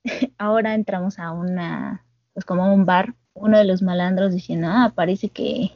Ahora 0.39 0.75
entramos 0.75 1.19
a 1.19 1.33
una, 1.33 2.05
pues 2.33 2.45
como 2.45 2.65
a 2.65 2.73
un 2.73 2.87
bar, 2.87 3.15
uno 3.35 3.59
de 3.59 3.65
los 3.65 3.83
malandros 3.83 4.33
diciendo, 4.33 4.69
ah, 4.71 4.93
parece 4.95 5.29
que, 5.29 5.73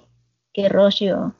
que 0.53 0.69
Rocio 0.69 1.35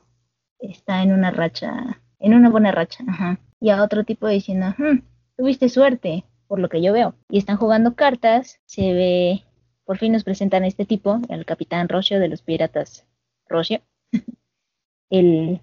está 0.59 1.01
en 1.01 1.13
una 1.13 1.31
racha, 1.31 2.01
en 2.19 2.33
una 2.33 2.49
buena 2.49 2.71
racha, 2.71 3.03
ajá. 3.07 3.39
Y 3.59 3.69
a 3.69 3.81
otro 3.81 4.03
tipo 4.03 4.27
diciendo, 4.27 4.75
"Hmm, 4.77 4.99
tuviste 5.37 5.69
suerte, 5.69 6.25
por 6.47 6.59
lo 6.59 6.69
que 6.69 6.81
yo 6.81 6.93
veo. 6.93 7.15
Y 7.29 7.37
están 7.37 7.57
jugando 7.57 7.95
cartas, 7.95 8.59
se 8.65 8.93
ve, 8.93 9.43
por 9.85 9.97
fin 9.97 10.11
nos 10.11 10.23
presentan 10.23 10.63
a 10.63 10.67
este 10.67 10.85
tipo, 10.85 11.19
el 11.29 11.45
capitán 11.45 11.87
Rocio 11.89 12.19
de 12.19 12.27
los 12.27 12.41
piratas 12.41 13.05
Rocio. 13.47 13.81
el, 15.09 15.61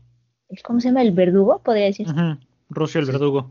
el- 0.48 0.62
¿cómo 0.62 0.80
se 0.80 0.88
llama? 0.88 1.02
El 1.02 1.12
verdugo, 1.12 1.60
podría 1.62 1.86
decir. 1.86 2.08
Ujú, 2.08 2.38
Rocio 2.70 3.00
el 3.00 3.06
verdugo. 3.06 3.50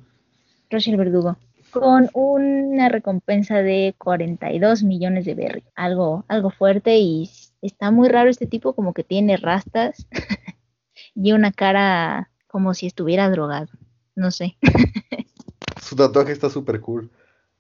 Rocio 0.69 0.91
el 0.93 0.97
verdugo. 0.97 1.37
Con 1.71 2.09
una 2.13 2.89
recompensa 2.89 3.61
de 3.61 3.95
42 3.97 4.83
millones 4.83 5.25
de 5.25 5.35
berry. 5.35 5.63
Algo, 5.75 6.25
algo 6.27 6.49
fuerte 6.49 6.97
y 6.97 7.29
está 7.61 7.91
muy 7.91 8.09
raro 8.09 8.29
este 8.29 8.45
tipo, 8.47 8.73
como 8.73 8.93
que 8.93 9.03
tiene 9.03 9.37
rastas 9.37 10.05
y 11.15 11.31
una 11.31 11.51
cara 11.51 12.29
como 12.47 12.73
si 12.73 12.87
estuviera 12.87 13.29
drogado. 13.29 13.67
No 14.15 14.31
sé. 14.31 14.57
Su 15.81 15.95
tatuaje 15.95 16.31
está 16.33 16.49
súper 16.49 16.81
cool. 16.81 17.09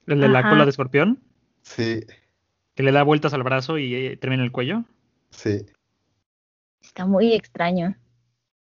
El 0.07 0.19
de 0.19 0.27
la 0.29 0.39
Ajá. 0.39 0.49
cola 0.49 0.65
de 0.65 0.71
escorpión, 0.71 1.19
Sí, 1.61 2.01
que 2.75 2.83
le 2.83 2.91
da 2.91 3.03
vueltas 3.03 3.33
al 3.33 3.43
brazo 3.43 3.77
y 3.77 3.93
eh, 3.93 4.17
termina 4.17 4.43
en 4.43 4.45
el 4.45 4.51
cuello. 4.51 4.83
sí. 5.29 5.65
Está 6.81 7.05
muy 7.05 7.33
extraño. 7.33 7.95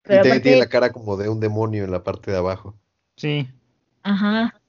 Y 0.05 0.09
Pero 0.09 0.41
tiene 0.41 0.59
la 0.59 0.69
cara 0.69 0.93
como 0.93 1.17
de 1.17 1.29
un 1.29 1.41
demonio 1.41 1.85
en 1.85 1.91
la 1.91 2.05
parte 2.05 2.31
de 2.31 2.37
abajo. 2.37 2.75
Sí. 3.17 3.49
ajá. 4.03 4.61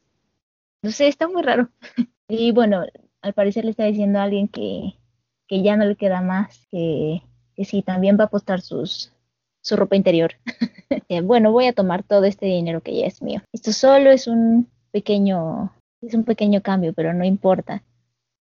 No 0.82 0.92
sé, 0.92 1.08
está 1.08 1.28
muy 1.28 1.42
raro. 1.42 1.70
Y 2.30 2.52
bueno, 2.52 2.84
al 3.22 3.34
parecer 3.34 3.66
le 3.66 3.72
está 3.72 3.84
diciendo 3.84 4.18
a 4.18 4.24
alguien 4.24 4.48
que, 4.48 4.94
que 5.48 5.62
ya 5.62 5.76
no 5.76 5.86
le 5.86 5.98
queda 5.98 6.22
más, 6.22 6.66
que, 6.72 7.22
que 7.54 7.66
sí, 7.66 7.84
también 7.84 8.18
va 8.18 8.24
a 8.24 8.28
apostar 8.28 8.62
sus, 8.62 9.12
su 9.62 9.76
ropa 9.76 9.96
interior. 9.96 10.34
Eh, 11.10 11.22
bueno, 11.22 11.52
voy 11.52 11.66
a 11.66 11.74
tomar 11.74 12.04
todo 12.04 12.24
este 12.26 12.46
dinero 12.46 12.82
que 12.82 12.96
ya 12.96 13.08
es 13.08 13.22
mío. 13.22 13.42
Esto 13.52 13.74
solo 13.74 14.12
es 14.12 14.28
un 14.28 14.70
pequeño, 14.92 15.74
es 16.02 16.14
un 16.14 16.24
pequeño 16.24 16.62
cambio, 16.62 16.94
pero 16.94 17.14
no 17.16 17.26
importa. 17.26 17.84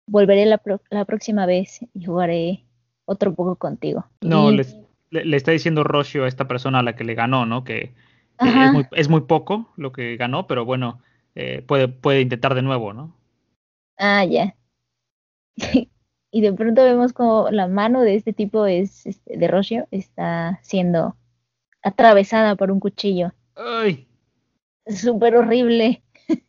Volveré 0.06 0.46
la, 0.46 0.58
pro- 0.58 0.80
la 0.90 1.04
próxima 1.04 1.46
vez 1.46 1.80
y 1.94 2.04
jugaré 2.04 2.64
otro 3.04 3.34
poco 3.34 3.56
contigo. 3.56 4.06
No, 4.20 4.50
Y- 4.52 4.56
le, 5.10 5.24
le 5.24 5.36
está 5.36 5.52
diciendo 5.52 5.84
Rocio 5.84 6.24
a 6.24 6.28
esta 6.28 6.46
persona 6.48 6.80
a 6.80 6.82
la 6.82 6.96
que 6.96 7.04
le 7.04 7.14
ganó, 7.14 7.46
¿no? 7.46 7.64
Que, 7.64 7.92
que 8.38 8.48
Ajá. 8.48 8.66
es, 8.66 8.72
muy, 8.72 8.86
es 8.92 9.08
muy 9.08 9.20
poco 9.22 9.72
lo 9.76 9.92
que 9.92 10.16
ganó, 10.16 10.46
pero 10.46 10.64
bueno, 10.64 11.00
eh, 11.34 11.62
puede, 11.66 11.88
puede 11.88 12.20
intentar 12.20 12.54
de 12.54 12.62
nuevo, 12.62 12.92
¿no? 12.92 13.14
Ah, 13.98 14.24
ya. 14.24 14.54
Y 16.32 16.40
de 16.42 16.52
pronto 16.52 16.82
vemos 16.84 17.14
como 17.14 17.48
la 17.50 17.66
mano 17.66 18.02
de 18.02 18.16
este 18.16 18.34
tipo 18.34 18.66
es 18.66 19.06
este, 19.06 19.38
de 19.38 19.48
Rocio 19.48 19.88
está 19.90 20.58
siendo 20.62 21.16
atravesada 21.82 22.56
por 22.56 22.70
un 22.70 22.78
cuchillo. 22.80 23.32
¡Ay! 23.54 24.06
Súper 24.86 25.36
horrible. 25.36 26.02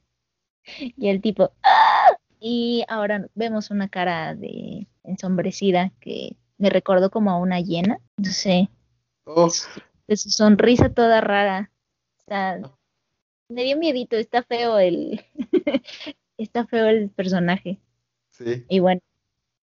Y 0.97 1.07
el 1.07 1.21
tipo 1.21 1.51
¡ah! 1.63 2.17
Y 2.49 2.85
ahora 2.87 3.27
vemos 3.35 3.71
una 3.71 3.89
cara 3.89 4.33
de 4.33 4.87
ensombrecida 5.03 5.91
que 5.99 6.37
me 6.57 6.69
recordó 6.69 7.11
como 7.11 7.29
a 7.29 7.37
una 7.37 7.59
hiena. 7.59 7.99
No 8.15 8.31
sé, 8.31 8.69
Oh, 9.25 9.49
de 10.07 10.15
su 10.15 10.29
sonrisa 10.29 10.87
toda 10.87 11.19
rara. 11.19 11.69
Está, 12.19 12.61
me 13.49 13.65
dio 13.65 13.75
miedito, 13.77 14.15
está 14.15 14.43
feo 14.43 14.79
el 14.79 15.25
está 16.37 16.65
feo 16.65 16.87
el 16.87 17.09
personaje. 17.09 17.81
sí. 18.29 18.63
Y 18.69 18.79
bueno, 18.79 19.01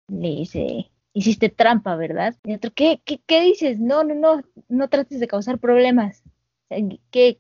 le 0.10 0.28
dice, 0.28 0.92
hiciste 1.14 1.50
trampa, 1.50 1.96
¿verdad? 1.96 2.36
Y 2.44 2.54
otro, 2.54 2.70
¿qué, 2.76 3.02
qué, 3.04 3.20
qué 3.26 3.42
dices? 3.42 3.80
No, 3.80 4.04
no, 4.04 4.14
no, 4.14 4.44
no 4.68 4.88
trates 4.88 5.20
de 5.20 5.28
causar 5.28 5.58
problemas. 5.58 6.22
O 6.70 6.76
sea, 6.76 6.78
¿Qué? 7.10 7.40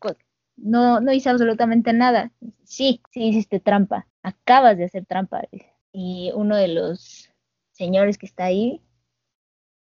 No, 0.58 1.00
no 1.00 1.13
hice 1.13 1.30
absolutamente 1.30 1.93
nada. 1.93 2.32
Sí, 2.63 3.02
sí 3.12 3.28
hiciste 3.28 3.60
trampa. 3.60 4.08
Acabas 4.24 4.78
de 4.78 4.86
hacer 4.86 5.06
trampa. 5.06 5.43
Y 5.91 6.32
uno 6.36 6.56
de 6.56 6.67
los 6.67 7.32
señores 7.72 8.17
que 8.17 8.26
está 8.26 8.46
ahí, 8.46 8.82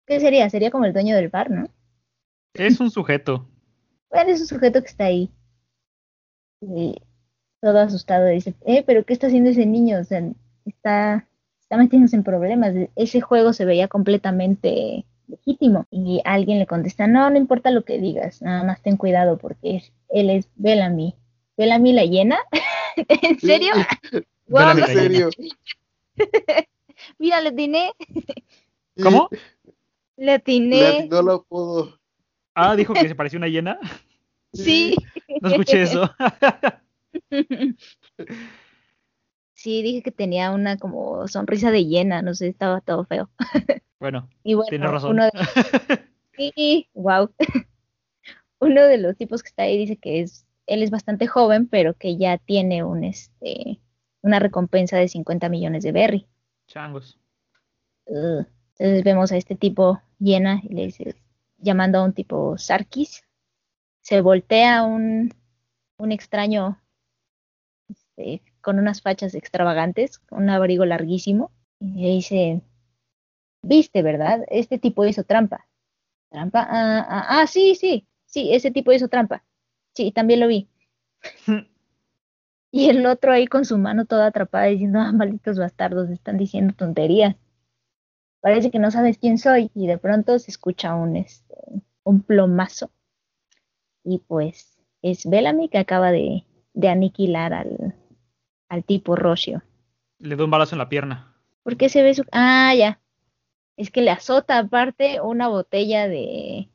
¿qué 0.05 0.19
sería? 0.19 0.49
Sería 0.49 0.71
como 0.71 0.85
el 0.85 0.93
dueño 0.93 1.15
del 1.15 1.29
bar, 1.29 1.51
¿no? 1.51 1.67
Es 2.53 2.79
un 2.79 2.91
sujeto. 2.91 3.47
Bueno, 4.07 4.31
es 4.31 4.39
un 4.39 4.47
sujeto 4.47 4.81
que 4.81 4.87
está 4.87 5.05
ahí. 5.05 5.29
Y 6.61 6.95
todo 7.59 7.79
asustado 7.79 8.27
dice, 8.27 8.53
eh, 8.65 8.81
pero 8.85 9.03
¿qué 9.03 9.11
está 9.11 9.27
haciendo 9.27 9.49
ese 9.49 9.65
niño? 9.65 9.99
O 9.99 10.03
sea, 10.05 10.23
está, 10.63 11.27
está 11.59 11.75
metiéndose 11.75 12.15
en 12.15 12.23
problemas. 12.23 12.73
Ese 12.95 13.19
juego 13.19 13.51
se 13.51 13.65
veía 13.65 13.89
completamente 13.89 15.05
legítimo. 15.27 15.85
Y 15.91 16.21
alguien 16.25 16.59
le 16.59 16.65
contesta, 16.67 17.07
no, 17.07 17.29
no 17.29 17.37
importa 17.37 17.71
lo 17.71 17.83
que 17.83 17.99
digas, 17.99 18.41
nada 18.41 18.63
más 18.63 18.81
ten 18.81 18.97
cuidado 18.97 19.37
porque 19.37 19.77
es- 19.77 19.93
él 20.09 20.29
es 20.29 20.47
Bellamy. 20.55 21.15
¿Bellamy 21.57 21.93
la 21.93 22.05
llena? 22.05 22.39
¿En 22.97 23.39
serio? 23.39 23.73
Guau, 24.47 24.75
Bellamy 24.75 24.81
¿En 24.81 24.87
la 24.87 25.01
serio? 25.01 25.29
mira, 27.19 27.41
le 27.41 27.49
atiné, 27.49 27.91
¿Cómo? 29.01 29.29
le 30.17 30.31
atiné. 30.33 30.87
atinó 30.87 31.19
el 31.19 31.29
apodo. 31.29 31.99
Ah, 32.53 32.75
dijo 32.75 32.93
que 32.93 33.07
se 33.07 33.15
parecía 33.15 33.37
una 33.37 33.47
hiena. 33.49 33.77
Sí. 34.53 34.95
No 35.41 35.49
escuché 35.49 35.81
eso. 35.81 36.09
Sí, 39.65 39.81
dije 39.81 40.03
que 40.03 40.11
tenía 40.11 40.51
una 40.51 40.77
como 40.77 41.27
sonrisa 41.27 41.71
de 41.71 41.87
hiena, 41.87 42.21
no 42.21 42.35
sé, 42.35 42.49
estaba 42.49 42.81
todo 42.81 43.03
feo. 43.05 43.31
Bueno, 43.99 44.29
Y 44.43 44.53
bueno, 44.53 44.69
tienes 44.69 44.91
razón. 44.91 45.13
uno 45.13 45.23
de, 45.23 45.31
sí, 46.37 46.87
wow. 46.93 47.31
Uno 48.59 48.83
de 48.83 48.99
los 48.99 49.17
tipos 49.17 49.41
que 49.41 49.47
está 49.47 49.63
ahí 49.63 49.79
dice 49.79 49.97
que 49.97 50.19
es, 50.21 50.45
él 50.67 50.83
es 50.83 50.91
bastante 50.91 51.25
joven, 51.25 51.65
pero 51.67 51.95
que 51.95 52.15
ya 52.15 52.37
tiene 52.37 52.83
un 52.83 53.03
este 53.03 53.79
una 54.21 54.37
recompensa 54.37 54.97
de 54.97 55.07
50 55.07 55.49
millones 55.49 55.83
de 55.83 55.91
berry. 55.93 56.27
Changos. 56.67 57.17
Entonces 58.05 59.03
vemos 59.03 59.31
a 59.31 59.37
este 59.37 59.55
tipo 59.55 59.99
llena 60.19 60.61
y 60.61 60.75
le 60.75 60.83
dice, 60.83 61.15
llamando 61.57 61.97
a 61.97 62.03
un 62.03 62.13
tipo 62.13 62.59
Sarkis. 62.59 63.23
Se 64.01 64.21
voltea 64.21 64.83
un, 64.83 65.33
un 65.97 66.11
extraño 66.11 66.79
este, 67.89 68.43
con 68.65 68.79
unas 68.79 69.03
fachas 69.03 69.35
extravagantes, 69.35 70.23
un 70.31 70.49
abrigo 70.49 70.85
larguísimo, 70.85 71.51
y 71.79 72.01
le 72.01 72.09
dice, 72.09 72.61
viste, 73.61 74.01
¿verdad? 74.01 74.43
Este 74.49 74.79
tipo 74.79 75.05
hizo 75.05 75.23
trampa. 75.23 75.67
¿Trampa? 76.31 76.61
Ah, 76.67 77.05
ah, 77.07 77.25
ah, 77.29 77.47
sí, 77.47 77.75
sí, 77.75 78.07
sí, 78.25 78.51
ese 78.55 78.71
tipo 78.71 78.91
hizo 78.91 79.07
trampa. 79.07 79.43
Sí, 79.93 80.11
también 80.11 80.39
lo 80.39 80.47
vi. 80.47 80.67
Y 82.71 82.89
el 82.89 83.05
otro 83.05 83.31
ahí 83.31 83.47
con 83.47 83.63
su 83.63 83.77
mano 83.77 84.03
toda 84.03 84.27
atrapada 84.27 84.65
diciendo, 84.65 84.99
ah, 84.99 85.13
malditos 85.13 85.57
bastardos, 85.57 86.09
están 86.09 86.37
diciendo 86.37 86.73
tonterías. 86.75 87.37
Parece 88.41 88.69
que 88.69 88.79
no 88.79 88.91
sabes 88.91 89.17
quién 89.17 89.37
soy. 89.37 89.71
Y 89.73 89.87
de 89.87 89.97
pronto 89.97 90.37
se 90.39 90.51
escucha 90.51 90.93
un, 90.93 91.15
este, 91.15 91.55
un 92.03 92.21
plomazo. 92.21 92.91
Y 94.03 94.17
pues 94.17 94.77
es 95.01 95.25
Bellamy 95.25 95.69
que 95.69 95.77
acaba 95.77 96.11
de, 96.11 96.43
de 96.73 96.89
aniquilar 96.89 97.53
al, 97.53 97.94
al 98.69 98.83
tipo 98.83 99.15
Rocio. 99.15 99.63
Le 100.19 100.35
doy 100.35 100.45
un 100.45 100.51
balazo 100.51 100.75
en 100.75 100.79
la 100.79 100.89
pierna. 100.89 101.35
¿Por 101.63 101.77
qué 101.77 101.89
se 101.89 102.03
ve 102.03 102.13
su... 102.13 102.23
Ah, 102.31 102.73
ya. 102.75 102.99
Es 103.77 103.91
que 103.91 104.01
le 104.01 104.11
azota 104.11 104.57
aparte 104.57 105.19
una 105.21 105.47
botella 105.47 106.07
de 106.07 106.69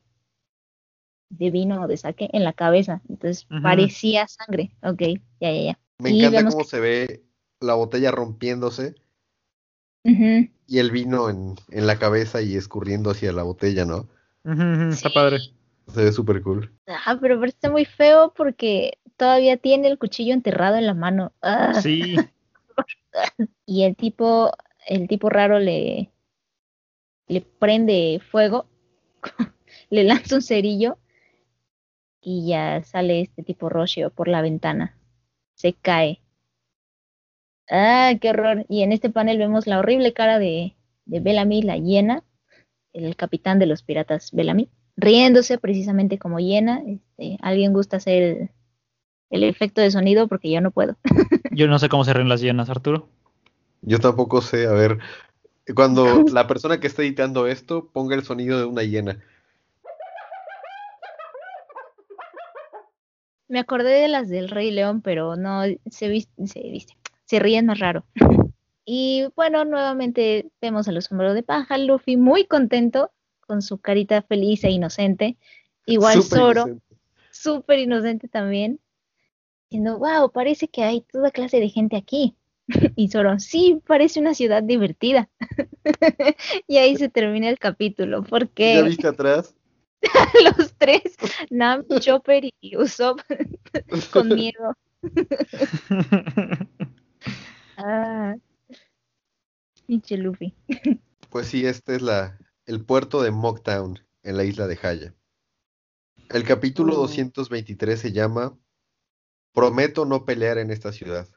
de 1.29 1.49
vino 1.49 1.81
o 1.83 1.87
de 1.87 1.97
saque 1.97 2.29
en 2.33 2.43
la 2.43 2.53
cabeza. 2.53 3.01
Entonces 3.09 3.47
parecía 3.63 4.27
sangre. 4.27 4.71
Ok, 4.83 5.01
ya, 5.39 5.51
ya, 5.51 5.61
ya. 5.61 5.79
Me 5.99 6.11
Y 6.11 6.23
encanta 6.25 6.49
cómo 6.51 6.63
se 6.63 6.79
ve 6.79 7.23
la 7.59 7.75
botella 7.75 8.11
rompiéndose 8.11 8.95
y 10.67 10.79
el 10.79 10.91
vino 10.91 11.29
en, 11.29 11.55
en 11.69 11.87
la 11.87 11.97
cabeza 11.99 12.41
y 12.41 12.55
escurriendo 12.55 13.11
hacia 13.11 13.31
la 13.31 13.43
botella, 13.43 13.85
¿no? 13.85 14.09
Está 14.43 15.09
Sí. 15.09 15.15
padre. 15.15 15.37
Se 15.93 16.03
ve 16.03 16.11
súper 16.11 16.41
cool. 16.41 16.71
Ah, 16.87 17.17
pero 17.19 17.39
parece 17.39 17.69
muy 17.69 17.85
feo 17.85 18.33
porque 18.35 18.97
todavía 19.17 19.57
tiene 19.57 19.87
el 19.87 19.97
cuchillo 19.97 20.33
enterrado 20.33 20.77
en 20.77 20.87
la 20.87 20.93
mano. 20.93 21.33
Ah. 21.41 21.73
Sí. 21.81 22.15
Y 23.65 23.83
el 23.83 23.97
tipo, 23.97 24.51
el 24.87 25.09
tipo 25.09 25.29
raro 25.29 25.59
le, 25.59 26.09
le 27.27 27.41
prende 27.41 28.21
fuego, 28.31 28.67
le 29.89 30.05
lanza 30.05 30.35
un 30.35 30.41
cerillo 30.41 30.97
y 32.21 32.47
ya 32.47 32.83
sale 32.83 33.21
este 33.21 33.43
tipo 33.43 33.67
Rocio 33.67 34.11
por 34.11 34.29
la 34.29 34.41
ventana. 34.41 34.97
Se 35.55 35.73
cae. 35.73 36.21
Ah, 37.69 38.13
qué 38.19 38.29
horror. 38.29 38.65
Y 38.69 38.83
en 38.83 38.91
este 38.91 39.09
panel 39.09 39.37
vemos 39.37 39.67
la 39.67 39.79
horrible 39.79 40.13
cara 40.13 40.39
de, 40.39 40.75
de 41.05 41.19
Bellamy, 41.19 41.61
la 41.61 41.77
hiena, 41.77 42.23
el 42.93 43.15
capitán 43.15 43.59
de 43.59 43.65
los 43.65 43.83
piratas 43.83 44.31
Bellamy, 44.31 44.69
riéndose 45.01 45.57
precisamente 45.57 46.17
como 46.17 46.39
hiena. 46.39 46.81
Este, 46.87 47.37
¿Alguien 47.41 47.73
gusta 47.73 47.97
hacer 47.97 48.23
el, 48.23 48.49
el 49.31 49.43
efecto 49.43 49.81
de 49.81 49.91
sonido 49.91 50.27
porque 50.27 50.51
yo 50.51 50.61
no 50.61 50.71
puedo. 50.71 50.95
Yo 51.53 51.67
no 51.67 51.79
sé 51.79 51.89
cómo 51.89 52.05
se 52.05 52.13
ríen 52.13 52.29
las 52.29 52.41
llenas, 52.41 52.69
Arturo. 52.69 53.09
Yo 53.81 53.99
tampoco 53.99 54.41
sé, 54.41 54.67
a 54.67 54.71
ver, 54.71 54.99
cuando 55.75 56.05
la 56.31 56.47
persona 56.47 56.79
que 56.79 56.87
está 56.87 57.01
editando 57.01 57.47
esto 57.47 57.89
ponga 57.91 58.15
el 58.15 58.23
sonido 58.23 58.59
de 58.59 58.65
una 58.65 58.83
hiena. 58.83 59.19
Me 63.49 63.59
acordé 63.59 63.89
de 63.89 64.07
las 64.07 64.29
del 64.29 64.47
Rey 64.47 64.71
León, 64.71 65.01
pero 65.01 65.35
no 65.35 65.63
se 65.89 66.07
viste, 66.07 66.47
se 66.47 66.61
viste, 66.61 66.95
se 67.25 67.39
ríen 67.39 67.65
más 67.65 67.79
raro. 67.79 68.05
Y 68.83 69.27
bueno, 69.35 69.63
nuevamente 69.63 70.49
vemos 70.59 70.87
a 70.87 70.91
los 70.91 71.05
sombreros 71.05 71.35
de 71.35 71.43
paja, 71.43 71.77
Luffy 71.77 72.17
muy 72.17 72.45
contento 72.45 73.11
con 73.51 73.61
su 73.61 73.79
carita 73.79 74.21
feliz 74.21 74.63
e 74.63 74.69
inocente. 74.71 75.35
Igual 75.85 76.23
Súper 76.23 76.39
Zoro, 76.39 76.81
súper 77.31 77.79
inocente 77.79 78.29
también, 78.29 78.79
diciendo, 79.69 79.99
wow, 79.99 80.31
parece 80.31 80.69
que 80.69 80.83
hay 80.83 81.01
toda 81.01 81.31
clase 81.31 81.59
de 81.59 81.67
gente 81.67 81.97
aquí. 81.97 82.37
Y 82.95 83.09
Zoro, 83.09 83.39
sí, 83.39 83.81
parece 83.85 84.21
una 84.21 84.35
ciudad 84.35 84.63
divertida. 84.63 85.29
y 86.65 86.77
ahí 86.77 86.95
se 86.95 87.09
termina 87.09 87.49
el 87.49 87.59
capítulo, 87.59 88.23
¿Ya 88.23 88.29
porque 88.29 88.83
viste 88.83 89.07
atrás? 89.07 89.53
los 90.57 90.73
tres, 90.77 91.17
Nam, 91.49 91.83
Chopper 91.99 92.45
y 92.61 92.77
Usopp, 92.77 93.19
con 94.13 94.29
miedo. 94.29 94.77
Ah, 97.75 98.35
pinche 99.85 100.15
Luffy. 100.15 100.53
Pues 101.29 101.47
sí, 101.47 101.65
este 101.65 101.95
es 101.95 102.01
la, 102.01 102.37
el 102.71 102.85
puerto 102.85 103.21
de 103.21 103.31
Mocktown, 103.31 103.99
en 104.23 104.37
la 104.37 104.45
isla 104.45 104.65
de 104.65 104.79
Haya. 104.81 105.13
El 106.29 106.45
capítulo 106.45 106.93
Oh. 106.93 107.01
223 107.01 107.99
se 107.99 108.13
llama 108.13 108.57
Prometo 109.53 110.05
no 110.05 110.23
pelear 110.23 110.57
en 110.57 110.71
esta 110.71 110.93
ciudad. 110.93 111.27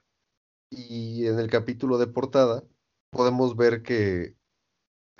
Y 0.70 1.26
en 1.26 1.40
el 1.40 1.50
capítulo 1.50 1.98
de 1.98 2.06
portada 2.06 2.62
podemos 3.10 3.56
ver 3.56 3.82
que 3.82 4.36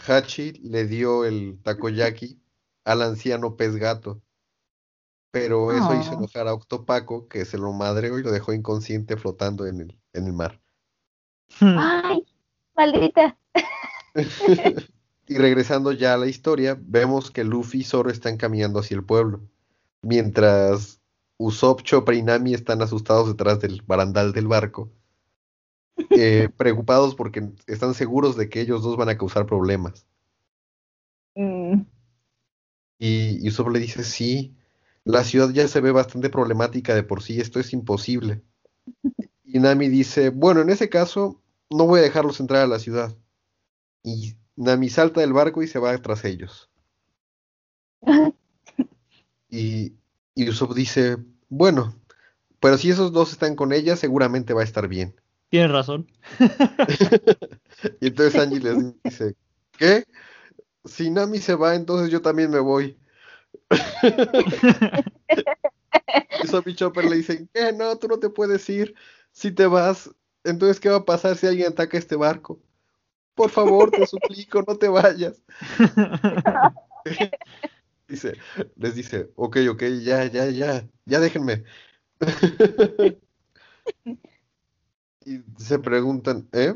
Hachi 0.07 0.53
le 0.63 0.87
dio 0.87 1.25
el 1.25 1.61
takoyaki 1.65 2.41
al 2.85 3.03
anciano 3.03 3.57
pez 3.57 3.75
gato. 3.75 4.23
Pero 5.33 5.73
eso 5.73 5.93
hizo 6.01 6.13
Oh. 6.13 6.19
enojar 6.19 6.47
a 6.47 6.55
Octopaco, 6.55 7.27
que 7.27 7.45
se 7.45 7.59
lo 7.59 7.73
madreó 7.73 8.21
y 8.21 8.23
lo 8.23 8.31
dejó 8.31 8.53
inconsciente 8.53 9.17
flotando 9.17 9.67
en 9.67 9.81
el, 9.81 9.99
en 10.13 10.27
el 10.27 10.33
mar. 10.33 10.61
Ay, 11.61 12.25
maldita. 12.77 13.37
Y 15.27 15.37
regresando 15.39 15.93
ya 15.93 16.15
a 16.15 16.19
la 16.19 16.27
historia, 16.29 16.79
vemos 16.81 17.31
que 17.31 17.45
Luffy 17.45 17.81
y 17.81 17.85
Zoro 17.85 18.11
están 18.11 18.37
caminando 18.37 18.81
hacia 18.81 18.97
el 18.97 19.05
pueblo, 19.05 19.43
mientras 20.03 21.01
Usopp, 21.39 21.83
Chopper 21.83 22.15
y 22.17 22.23
Nami 22.23 22.55
están 22.55 22.83
asustados 22.83 23.29
detrás 23.29 23.61
del 23.61 23.83
barandal 23.83 24.33
del 24.33 24.49
barco, 24.49 24.93
eh, 26.13 26.49
preocupados 26.57 27.15
porque 27.15 27.51
están 27.67 27.95
seguros 27.95 28.37
de 28.37 28.49
que 28.49 28.61
ellos 28.61 28.83
dos 28.83 28.97
van 28.97 29.09
a 29.09 29.19
causar 29.19 29.47
problemas. 29.47 30.07
Mm, 31.37 31.85
Y, 32.99 33.39
y 33.45 33.49
Usopp 33.49 33.69
le 33.69 33.79
dice, 33.81 34.03
sí, 34.05 34.57
la 35.05 35.23
ciudad 35.25 35.51
ya 35.51 35.69
se 35.69 35.81
ve 35.81 35.93
bastante 35.93 36.31
problemática 36.31 36.95
de 36.95 37.03
por 37.05 37.23
sí, 37.23 37.41
esto 37.41 37.61
es 37.61 37.73
imposible. 37.73 38.43
Y 39.45 39.59
Nami 39.61 39.89
dice, 39.89 40.31
bueno, 40.31 40.61
en 40.61 40.71
ese 40.71 40.89
caso, 40.89 41.41
no 41.71 41.87
voy 41.87 42.01
a 42.01 42.03
dejarlos 42.03 42.41
entrar 42.41 42.63
a 42.63 42.67
la 42.67 42.79
ciudad. 42.79 43.17
Y 44.05 44.37
Nami 44.57 44.89
salta 44.89 45.21
del 45.21 45.33
barco 45.33 45.63
y 45.63 45.67
se 45.67 45.79
va 45.79 45.97
tras 45.99 46.25
ellos. 46.25 46.71
Y, 49.49 49.95
y 50.35 50.49
Usopp 50.49 50.75
dice, 50.75 51.17
bueno, 51.49 51.95
pero 52.61 52.79
si 52.79 52.91
esos 52.91 53.13
dos 53.13 53.33
están 53.33 53.57
con 53.57 53.73
ella, 53.73 53.97
seguramente 53.97 54.55
va 54.55 54.63
a 54.63 54.65
estar 54.65 54.89
bien. 54.89 55.15
Tienes 55.51 55.71
razón. 55.71 56.11
Y 58.01 58.07
entonces 58.07 58.41
Angie 58.41 58.61
les 58.61 59.03
dice, 59.03 59.37
¿qué? 59.77 60.05
Si 60.85 61.11
Nami 61.11 61.39
se 61.39 61.55
va, 61.55 61.75
entonces 61.75 62.11
yo 62.11 62.23
también 62.23 62.51
me 62.51 62.61
voy. 62.61 62.99
Y 66.41 66.47
Usopp 66.47 66.69
y 66.69 66.75
Chopper 66.75 67.05
le 67.05 67.17
dicen, 67.17 67.49
¿qué? 67.53 67.73
No, 67.73 67.97
tú 67.97 68.09
no 68.09 68.19
te 68.19 68.31
puedes 68.31 68.69
ir. 68.69 68.95
Si 69.33 69.53
te 69.53 69.67
vas, 69.67 70.11
entonces 70.45 70.81
¿qué 70.81 70.89
va 70.89 70.97
a 70.97 71.05
pasar 71.05 71.37
si 71.37 71.47
alguien 71.47 71.69
ataca 71.69 71.99
este 71.99 72.17
barco? 72.17 72.61
Por 73.35 73.51
favor, 73.51 73.91
te 73.91 74.07
suplico, 74.07 74.63
no 74.67 74.77
te 74.77 74.89
vayas. 74.89 75.43
Dice, 78.07 78.37
les 78.77 78.95
dice, 78.95 79.31
ok, 79.35 79.57
ok, 79.71 79.83
ya, 80.03 80.27
ya, 80.27 80.47
ya, 80.47 80.87
ya 81.07 81.21
déjenme. 81.21 81.65
Y 85.27 85.43
se 85.57 85.79
preguntan, 85.79 86.49
¿eh? 86.53 86.75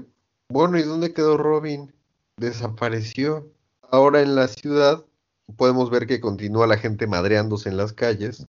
Bueno, 0.49 0.79
¿y 0.79 0.83
dónde 0.83 1.13
quedó 1.13 1.37
Robin? 1.37 1.93
Desapareció. 2.39 3.53
Ahora 3.91 4.23
en 4.23 4.35
la 4.35 4.49
ciudad 4.49 5.05
podemos 5.57 5.91
ver 5.91 6.07
que 6.07 6.21
continúa 6.21 6.67
la 6.67 6.79
gente 6.79 7.07
madreándose 7.07 7.69
en 7.69 7.77
las 7.77 7.93
calles. 7.93 8.47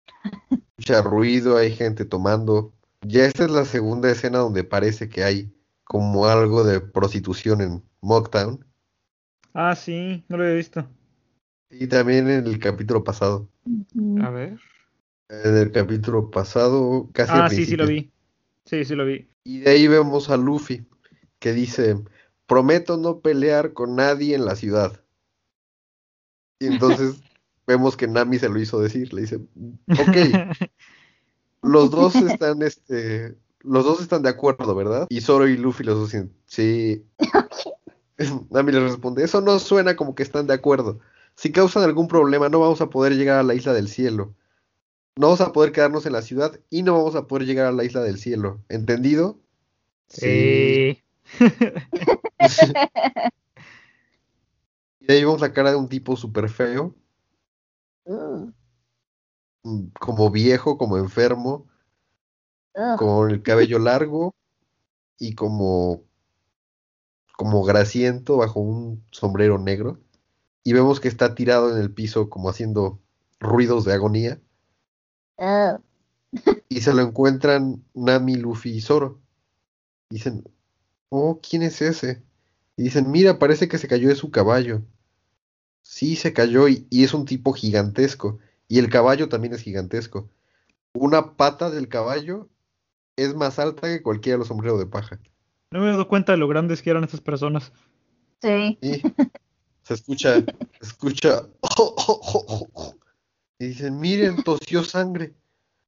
Mucha 0.76 1.02
ruido, 1.02 1.56
hay 1.56 1.72
gente 1.72 2.04
tomando. 2.04 2.72
Ya 3.02 3.24
esta 3.24 3.44
es 3.44 3.50
la 3.50 3.64
segunda 3.64 4.10
escena 4.10 4.38
donde 4.38 4.64
parece 4.64 5.08
que 5.08 5.22
hay 5.22 5.52
como 5.94 6.26
algo 6.26 6.64
de 6.64 6.80
prostitución 6.80 7.60
en 7.60 7.84
Mocktown. 8.00 8.64
ah, 9.52 9.76
sí, 9.76 10.24
no 10.28 10.36
lo 10.36 10.42
había 10.42 10.56
visto. 10.56 10.84
Y 11.70 11.86
también 11.86 12.28
en 12.28 12.44
el 12.48 12.58
capítulo 12.58 13.04
pasado. 13.04 13.48
A 14.20 14.30
ver. 14.30 14.58
En 15.28 15.56
el 15.56 15.70
capítulo 15.70 16.32
pasado, 16.32 17.08
casi 17.12 17.30
al 17.30 17.42
Ah, 17.42 17.48
sí, 17.48 17.64
sí 17.64 17.76
lo 17.76 17.86
vi. 17.86 18.10
Sí, 18.64 18.84
sí 18.84 18.96
lo 18.96 19.06
vi. 19.06 19.28
Y 19.44 19.60
de 19.60 19.70
ahí 19.70 19.86
vemos 19.86 20.30
a 20.30 20.36
Luffy, 20.36 20.84
que 21.38 21.52
dice, 21.52 22.02
prometo 22.48 22.96
no 22.96 23.20
pelear 23.20 23.72
con 23.72 23.94
nadie 23.94 24.34
en 24.34 24.46
la 24.46 24.56
ciudad. 24.56 25.00
Y 26.58 26.66
entonces 26.66 27.22
vemos 27.68 27.96
que 27.96 28.08
Nami 28.08 28.40
se 28.40 28.48
lo 28.48 28.58
hizo 28.58 28.80
decir, 28.80 29.14
le 29.14 29.20
dice, 29.20 29.36
ok, 29.92 30.58
los 31.62 31.88
dos 31.92 32.16
están, 32.16 32.62
este, 32.62 33.36
los 33.64 33.84
dos 33.84 34.00
están 34.00 34.22
de 34.22 34.28
acuerdo, 34.28 34.74
¿verdad? 34.74 35.06
Y 35.08 35.20
Zoro 35.20 35.48
y 35.48 35.56
Luffy 35.56 35.84
los 35.84 35.98
dos 35.98 36.12
dicen, 36.12 36.32
sí. 36.46 37.04
Nami 38.50 38.72
le 38.72 38.80
responde, 38.80 39.24
eso 39.24 39.40
no 39.40 39.58
suena 39.58 39.96
como 39.96 40.14
que 40.14 40.22
están 40.22 40.46
de 40.46 40.54
acuerdo. 40.54 41.00
Si 41.34 41.50
causan 41.50 41.82
algún 41.82 42.06
problema, 42.06 42.48
no 42.48 42.60
vamos 42.60 42.80
a 42.80 42.90
poder 42.90 43.16
llegar 43.16 43.38
a 43.38 43.42
la 43.42 43.54
isla 43.54 43.72
del 43.72 43.88
cielo. 43.88 44.34
No 45.16 45.28
vamos 45.28 45.40
a 45.40 45.52
poder 45.52 45.72
quedarnos 45.72 46.06
en 46.06 46.12
la 46.12 46.22
ciudad 46.22 46.60
y 46.70 46.82
no 46.82 46.92
vamos 46.92 47.16
a 47.16 47.26
poder 47.26 47.46
llegar 47.46 47.66
a 47.66 47.72
la 47.72 47.84
isla 47.84 48.02
del 48.02 48.18
cielo. 48.18 48.60
¿Entendido? 48.68 49.40
Sí. 50.08 51.02
Y 55.06 55.12
ahí 55.12 55.20
vemos 55.20 55.40
la 55.40 55.52
cara 55.52 55.70
de 55.70 55.76
un 55.76 55.88
tipo 55.88 56.16
súper 56.16 56.48
feo, 56.48 56.94
Ugh, 58.04 58.52
mm, 59.62 59.86
como 60.00 60.30
viejo, 60.30 60.78
como 60.78 60.96
enfermo, 60.96 61.66
ugh. 62.74 62.98
con 62.98 63.30
el 63.30 63.42
cabello 63.42 63.78
largo 63.78 64.34
y 65.18 65.34
como, 65.34 66.02
como 67.36 67.62
grasiento 67.64 68.36
bajo 68.36 68.60
un 68.60 69.04
sombrero 69.10 69.58
negro. 69.58 70.00
Y 70.62 70.72
vemos 70.72 71.00
que 71.00 71.08
está 71.08 71.34
tirado 71.34 71.74
en 71.74 71.80
el 71.80 71.92
piso 71.92 72.30
como 72.30 72.48
haciendo 72.48 72.98
ruidos 73.38 73.84
de 73.84 73.92
agonía. 73.92 74.40
Ugh. 75.36 75.80
Y 76.68 76.80
se 76.80 76.92
lo 76.92 77.02
encuentran 77.02 77.84
Nami, 77.94 78.34
Luffy 78.36 78.70
y 78.70 78.80
Zoro. 78.80 79.20
Dicen, 80.10 80.44
oh, 81.10 81.40
¿quién 81.40 81.62
es 81.62 81.80
ese? 81.80 82.22
Y 82.76 82.84
dicen, 82.84 83.10
mira, 83.10 83.38
parece 83.38 83.68
que 83.68 83.78
se 83.78 83.86
cayó 83.86 84.08
de 84.08 84.16
su 84.16 84.30
caballo. 84.30 84.82
Sí, 85.82 86.16
se 86.16 86.32
cayó 86.32 86.66
y, 86.68 86.86
y 86.90 87.04
es 87.04 87.14
un 87.14 87.24
tipo 87.24 87.52
gigantesco. 87.52 88.38
Y 88.66 88.78
el 88.78 88.90
caballo 88.90 89.28
también 89.28 89.54
es 89.54 89.60
gigantesco. 89.60 90.28
Una 90.94 91.36
pata 91.36 91.70
del 91.70 91.88
caballo 91.88 92.48
es 93.16 93.34
más 93.34 93.58
alta 93.58 93.88
que 93.88 94.02
cualquiera 94.02 94.34
de 94.34 94.38
los 94.40 94.48
sombreros 94.48 94.78
de 94.78 94.86
paja. 94.86 95.18
No 95.70 95.80
me 95.80 95.86
he 95.86 95.90
dado 95.90 96.08
cuenta 96.08 96.32
de 96.32 96.38
lo 96.38 96.48
grandes 96.48 96.82
que 96.82 96.90
eran 96.90 97.04
estas 97.04 97.20
personas. 97.20 97.72
Sí. 98.40 98.78
Y 98.80 99.02
se 99.82 99.94
escucha, 99.94 100.34
se 100.34 100.46
escucha. 100.80 101.42
Y 103.58 103.66
dicen, 103.66 103.98
miren, 104.00 104.42
tosió 104.42 104.84
sangre. 104.84 105.34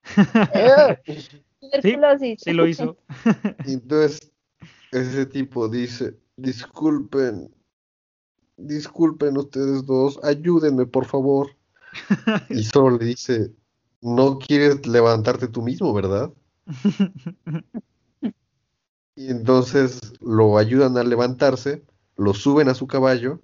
Tuberculosis. 1.61 2.41
Sí 2.43 2.53
lo 2.53 2.67
hizo. 2.67 2.97
Y 3.65 3.75
entonces 3.75 4.33
ese 4.93 5.27
tipo 5.27 5.69
dice, 5.69 6.17
disculpen, 6.37 7.55
disculpen 8.57 9.37
ustedes 9.37 9.85
dos, 9.85 10.19
ayúdenme 10.23 10.87
por 10.87 11.07
favor. 11.07 11.51
Y 12.51 12.63
solo 12.65 12.99
le 12.99 13.07
dice, 13.07 13.53
no 14.01 14.39
quieres 14.39 14.87
levantarte 14.87 15.49
tú 15.49 15.63
mismo, 15.63 15.95
¿verdad? 15.95 16.33
Y 19.15 19.31
entonces 19.31 20.13
lo 20.21 20.59
ayudan 20.59 20.97
a 20.99 21.05
levantarse, 21.05 21.83
lo 22.17 22.35
suben 22.35 22.69
a 22.69 22.75
su 22.75 22.87
caballo 22.87 23.41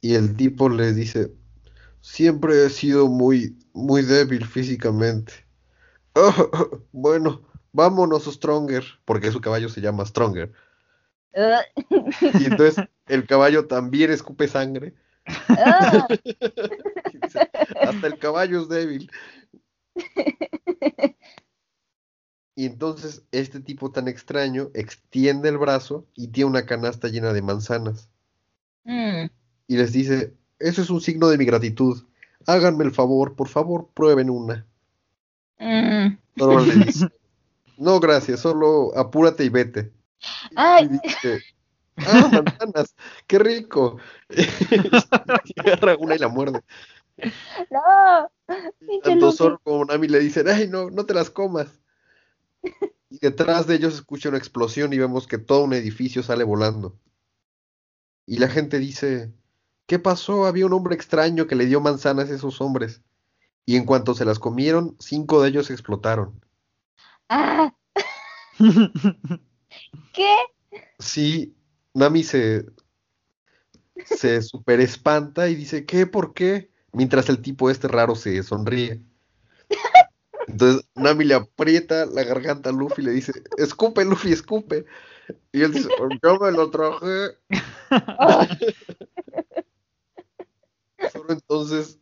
y 0.00 0.14
el 0.14 0.36
tipo 0.36 0.68
les 0.68 0.96
dice, 0.96 1.32
siempre 2.00 2.64
he 2.66 2.70
sido 2.70 3.08
muy, 3.08 3.58
muy 3.74 4.02
débil 4.02 4.46
físicamente. 4.46 5.34
"Oh, 6.16 6.80
bueno, 6.92 7.42
vámonos, 7.72 8.24
Stronger, 8.26 8.84
porque 9.04 9.32
su 9.32 9.40
caballo 9.40 9.68
se 9.68 9.80
llama 9.80 10.06
Stronger. 10.06 10.52
Ah, 11.34 11.62
Y 12.32 12.44
entonces 12.46 12.84
el 13.08 13.26
caballo 13.26 13.66
también 13.66 14.10
escupe 14.10 14.48
sangre. 14.48 14.94
ah. 15.26 16.06
Hasta 17.82 18.06
el 18.06 18.18
caballo 18.18 18.62
es 18.62 18.68
débil. 18.68 19.10
Y 22.60 22.66
entonces 22.66 23.22
este 23.32 23.60
tipo 23.60 23.90
tan 23.90 24.06
extraño 24.06 24.68
extiende 24.74 25.48
el 25.48 25.56
brazo 25.56 26.04
y 26.14 26.28
tiene 26.28 26.50
una 26.50 26.66
canasta 26.66 27.08
llena 27.08 27.32
de 27.32 27.40
manzanas. 27.40 28.10
Mm. 28.84 29.30
Y 29.66 29.76
les 29.78 29.94
dice, 29.94 30.34
eso 30.58 30.82
es 30.82 30.90
un 30.90 31.00
signo 31.00 31.28
de 31.30 31.38
mi 31.38 31.46
gratitud. 31.46 32.02
Háganme 32.46 32.84
el 32.84 32.92
favor, 32.92 33.34
por 33.34 33.48
favor, 33.48 33.88
prueben 33.94 34.28
una. 34.28 34.66
Mm. 35.58 36.18
Le 36.36 36.74
dice, 36.84 37.08
no, 37.78 37.98
gracias, 37.98 38.40
solo 38.40 38.94
apúrate 38.94 39.42
y 39.42 39.48
vete. 39.48 39.90
Y 40.50 40.54
Ay. 40.56 40.88
dice, 41.02 41.40
ah, 41.96 42.42
manzanas, 42.44 42.94
qué 43.26 43.38
rico. 43.38 43.96
Y 44.28 45.60
agarra 45.60 45.96
una 45.96 46.14
y 46.14 46.18
la 46.18 46.28
muerde. 46.28 46.60
No, 47.70 48.30
Tanto. 49.02 49.32
Zoro 49.32 49.58
como 49.64 49.86
Nami 49.86 50.08
le 50.08 50.18
dicen, 50.18 50.46
ay, 50.46 50.68
no, 50.68 50.90
no 50.90 51.06
te 51.06 51.14
las 51.14 51.30
comas. 51.30 51.79
Y 53.10 53.18
detrás 53.18 53.66
de 53.66 53.74
ellos 53.74 53.94
se 53.94 54.00
escucha 54.00 54.28
una 54.28 54.38
explosión 54.38 54.92
y 54.92 54.98
vemos 54.98 55.26
que 55.26 55.38
todo 55.38 55.64
un 55.64 55.72
edificio 55.72 56.22
sale 56.22 56.44
volando. 56.44 56.96
Y 58.24 58.38
la 58.38 58.48
gente 58.48 58.78
dice, 58.78 59.32
¿qué 59.86 59.98
pasó? 59.98 60.46
Había 60.46 60.66
un 60.66 60.72
hombre 60.72 60.94
extraño 60.94 61.48
que 61.48 61.56
le 61.56 61.66
dio 61.66 61.80
manzanas 61.80 62.30
a 62.30 62.34
esos 62.34 62.60
hombres. 62.60 63.02
Y 63.66 63.76
en 63.76 63.84
cuanto 63.84 64.14
se 64.14 64.24
las 64.24 64.38
comieron, 64.38 64.96
cinco 65.00 65.42
de 65.42 65.48
ellos 65.48 65.70
explotaron. 65.70 66.40
Ah, 67.28 67.74
¿qué? 70.12 70.36
Sí, 70.98 71.56
Nami 71.94 72.22
se, 72.22 72.66
se 74.04 74.42
super 74.42 74.80
espanta 74.80 75.48
y 75.48 75.54
dice, 75.54 75.84
¿qué? 75.84 76.06
¿Por 76.06 76.34
qué? 76.34 76.70
Mientras 76.92 77.28
el 77.28 77.42
tipo 77.42 77.70
este 77.70 77.88
raro 77.88 78.14
se 78.14 78.42
sonríe. 78.42 79.02
Entonces 80.50 80.84
Nami 80.96 81.24
le 81.24 81.34
aprieta 81.34 82.06
la 82.06 82.24
garganta 82.24 82.70
a 82.70 82.72
Luffy 82.72 83.02
y 83.02 83.04
le 83.04 83.12
dice, 83.12 83.32
escupe, 83.56 84.04
Luffy, 84.04 84.32
escupe. 84.32 84.84
Y 85.52 85.62
él 85.62 85.72
dice, 85.72 85.88
yo 86.22 86.38
me 86.40 86.50
lo 86.50 86.70
traje. 86.70 87.36
Zoro 91.12 91.32
entonces 91.32 91.98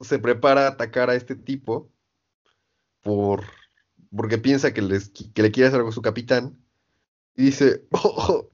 se 0.00 0.18
prepara 0.18 0.66
a 0.66 0.70
atacar 0.70 1.08
a 1.08 1.14
este 1.14 1.34
tipo 1.34 1.88
por, 3.02 3.44
porque 4.14 4.36
piensa 4.36 4.74
que, 4.74 4.82
les, 4.82 5.08
que 5.08 5.42
le 5.42 5.50
quiere 5.50 5.68
hacer 5.68 5.78
algo 5.78 5.88
a 5.88 5.92
su 5.92 6.02
capitán. 6.02 6.58
Y 7.34 7.44
dice, 7.46 7.86
"Oh, 7.90 8.50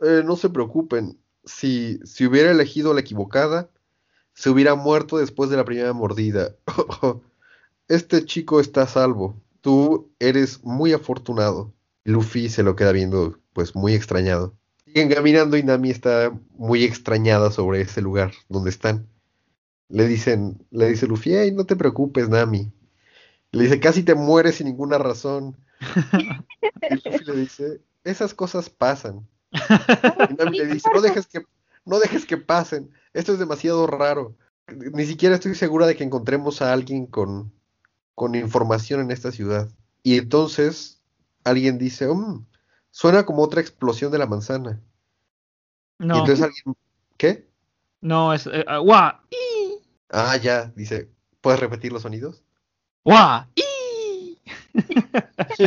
oh, 0.00 0.06
eh, 0.06 0.22
no 0.24 0.36
se 0.36 0.48
preocupen, 0.48 1.18
si, 1.44 1.98
si 2.04 2.26
hubiera 2.26 2.50
elegido 2.50 2.94
la 2.94 3.00
equivocada, 3.00 3.70
se 4.32 4.48
hubiera 4.50 4.74
muerto 4.74 5.18
después 5.18 5.50
de 5.50 5.56
la 5.56 5.64
primera 5.64 5.92
mordida. 5.92 6.54
Este 7.90 8.24
chico 8.24 8.60
está 8.60 8.82
a 8.82 8.86
salvo. 8.86 9.34
Tú 9.62 10.12
eres 10.20 10.62
muy 10.62 10.92
afortunado. 10.92 11.74
Luffy 12.04 12.48
se 12.48 12.62
lo 12.62 12.76
queda 12.76 12.92
viendo, 12.92 13.40
pues 13.52 13.74
muy 13.74 13.94
extrañado. 13.94 14.54
Siguen 14.84 15.08
caminando 15.08 15.56
y 15.56 15.64
Nami 15.64 15.90
está 15.90 16.32
muy 16.52 16.84
extrañada 16.84 17.50
sobre 17.50 17.80
ese 17.80 18.00
lugar 18.00 18.30
donde 18.48 18.70
están. 18.70 19.08
Le 19.88 20.06
dicen, 20.06 20.64
le 20.70 20.86
dice 20.86 21.08
Luffy, 21.08 21.34
hey, 21.34 21.50
no 21.50 21.66
te 21.66 21.74
preocupes, 21.74 22.28
Nami. 22.28 22.72
Le 23.50 23.64
dice, 23.64 23.80
casi 23.80 24.04
te 24.04 24.14
mueres 24.14 24.54
sin 24.54 24.68
ninguna 24.68 24.96
razón. 24.96 25.56
Y 26.12 26.94
Luffy 26.94 27.24
le 27.24 27.36
dice, 27.40 27.80
esas 28.04 28.34
cosas 28.34 28.70
pasan. 28.70 29.26
Y 30.30 30.34
Nami 30.34 30.58
le 30.58 30.66
dice, 30.66 30.88
no 30.94 31.00
dejes 31.00 31.26
que, 31.26 31.42
no 31.84 31.98
dejes 31.98 32.24
que 32.24 32.36
pasen. 32.36 32.92
Esto 33.14 33.32
es 33.32 33.40
demasiado 33.40 33.88
raro. 33.88 34.36
Ni 34.92 35.06
siquiera 35.06 35.34
estoy 35.34 35.56
segura 35.56 35.88
de 35.88 35.96
que 35.96 36.04
encontremos 36.04 36.62
a 36.62 36.72
alguien 36.72 37.06
con, 37.06 37.52
con 38.20 38.34
información 38.34 39.00
en 39.00 39.10
esta 39.12 39.32
ciudad. 39.32 39.70
Y 40.02 40.18
entonces 40.18 41.00
alguien 41.42 41.78
dice, 41.78 42.06
"Mm, 42.06 42.44
suena 42.90 43.24
como 43.24 43.42
otra 43.42 43.62
explosión 43.62 44.12
de 44.12 44.18
la 44.18 44.26
manzana. 44.26 44.78
Y 45.98 46.04
No, 46.04 46.18
entonces 46.18 46.44
alguien, 46.44 46.76
¿qué? 47.16 47.48
no, 48.02 48.34
es. 48.34 48.46
eh, 48.46 48.62
ah, 48.68 48.76
¡Guau! 48.76 49.12
¡Y! 49.30 49.78
Ah, 50.10 50.36
ya, 50.36 50.70
dice, 50.76 51.08
¿puedes 51.40 51.60
repetir 51.60 51.92
los 51.94 52.02
sonidos? 52.02 52.44
¡Guau! 53.06 53.46
¡Y! 53.54 54.38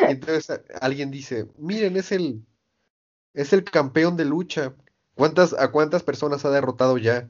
Y 0.00 0.12
entonces 0.12 0.62
alguien 0.80 1.10
dice, 1.10 1.50
miren, 1.58 1.98
es 1.98 2.12
el, 2.12 2.46
es 3.34 3.52
el 3.52 3.62
campeón 3.64 4.16
de 4.16 4.24
lucha. 4.24 4.72
¿Cuántas, 5.14 5.52
a 5.52 5.70
cuántas 5.70 6.02
personas 6.02 6.46
ha 6.46 6.50
derrotado 6.50 6.96
ya? 6.96 7.28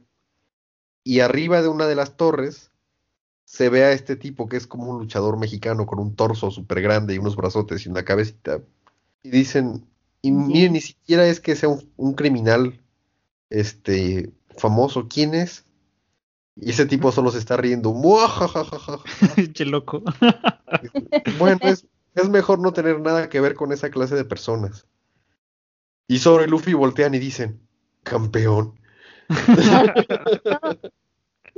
Y 1.03 1.19
arriba 1.19 1.61
de 1.61 1.67
una 1.67 1.87
de 1.87 1.95
las 1.95 2.15
torres 2.15 2.71
se 3.49 3.67
ve 3.67 3.83
a 3.83 3.91
este 3.93 4.15
tipo 4.15 4.47
que 4.47 4.57
es 4.57 4.67
como 4.67 4.91
un 4.91 4.99
luchador 4.99 5.35
mexicano 5.35 5.87
con 5.87 5.97
un 5.97 6.15
torso 6.15 6.51
súper 6.51 6.83
grande 6.83 7.15
y 7.15 7.17
unos 7.17 7.35
brazotes 7.35 7.83
y 7.83 7.89
una 7.89 8.05
cabecita. 8.05 8.61
Y 9.23 9.31
dicen, 9.31 9.87
y 10.21 10.31
miren, 10.31 10.73
ni 10.73 10.81
siquiera 10.81 11.25
es 11.25 11.39
que 11.39 11.55
sea 11.55 11.69
un, 11.69 11.91
un 11.97 12.13
criminal 12.13 12.79
este 13.49 14.31
famoso. 14.55 15.07
¿Quién 15.09 15.33
es? 15.33 15.65
Y 16.55 16.69
ese 16.69 16.85
tipo 16.85 17.11
solo 17.11 17.31
se 17.31 17.39
está 17.39 17.57
riendo. 17.57 17.91
Che 19.51 19.65
loco. 19.65 20.03
Bueno, 21.39 21.57
es, 21.63 21.87
es 22.13 22.29
mejor 22.29 22.59
no 22.59 22.71
tener 22.71 22.99
nada 22.99 23.29
que 23.29 23.41
ver 23.41 23.55
con 23.55 23.71
esa 23.71 23.89
clase 23.89 24.13
de 24.13 24.25
personas. 24.25 24.85
Y 26.07 26.17
y 26.17 26.47
Luffy 26.47 26.75
voltean 26.75 27.15
y 27.15 27.19
dicen, 27.19 27.67
campeón. 28.03 28.79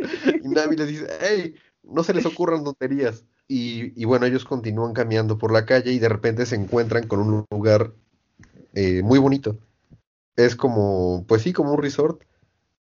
Y 0.43 0.47
Nami 0.47 0.75
les 0.75 0.87
dice, 0.87 1.07
hey, 1.21 1.53
no 1.83 2.03
se 2.03 2.13
les 2.13 2.25
ocurran 2.25 2.63
tonterías. 2.63 3.25
Y, 3.47 3.99
y 4.01 4.05
bueno, 4.05 4.25
ellos 4.25 4.45
continúan 4.45 4.93
caminando 4.93 5.37
por 5.37 5.51
la 5.51 5.65
calle 5.65 5.91
y 5.91 5.99
de 5.99 6.09
repente 6.09 6.45
se 6.45 6.55
encuentran 6.55 7.07
con 7.07 7.19
un 7.19 7.45
lugar 7.51 7.93
eh, 8.73 9.01
muy 9.03 9.19
bonito. 9.19 9.57
Es 10.35 10.55
como, 10.55 11.25
pues 11.27 11.41
sí, 11.41 11.51
como 11.51 11.73
un 11.73 11.81
resort. 11.81 12.23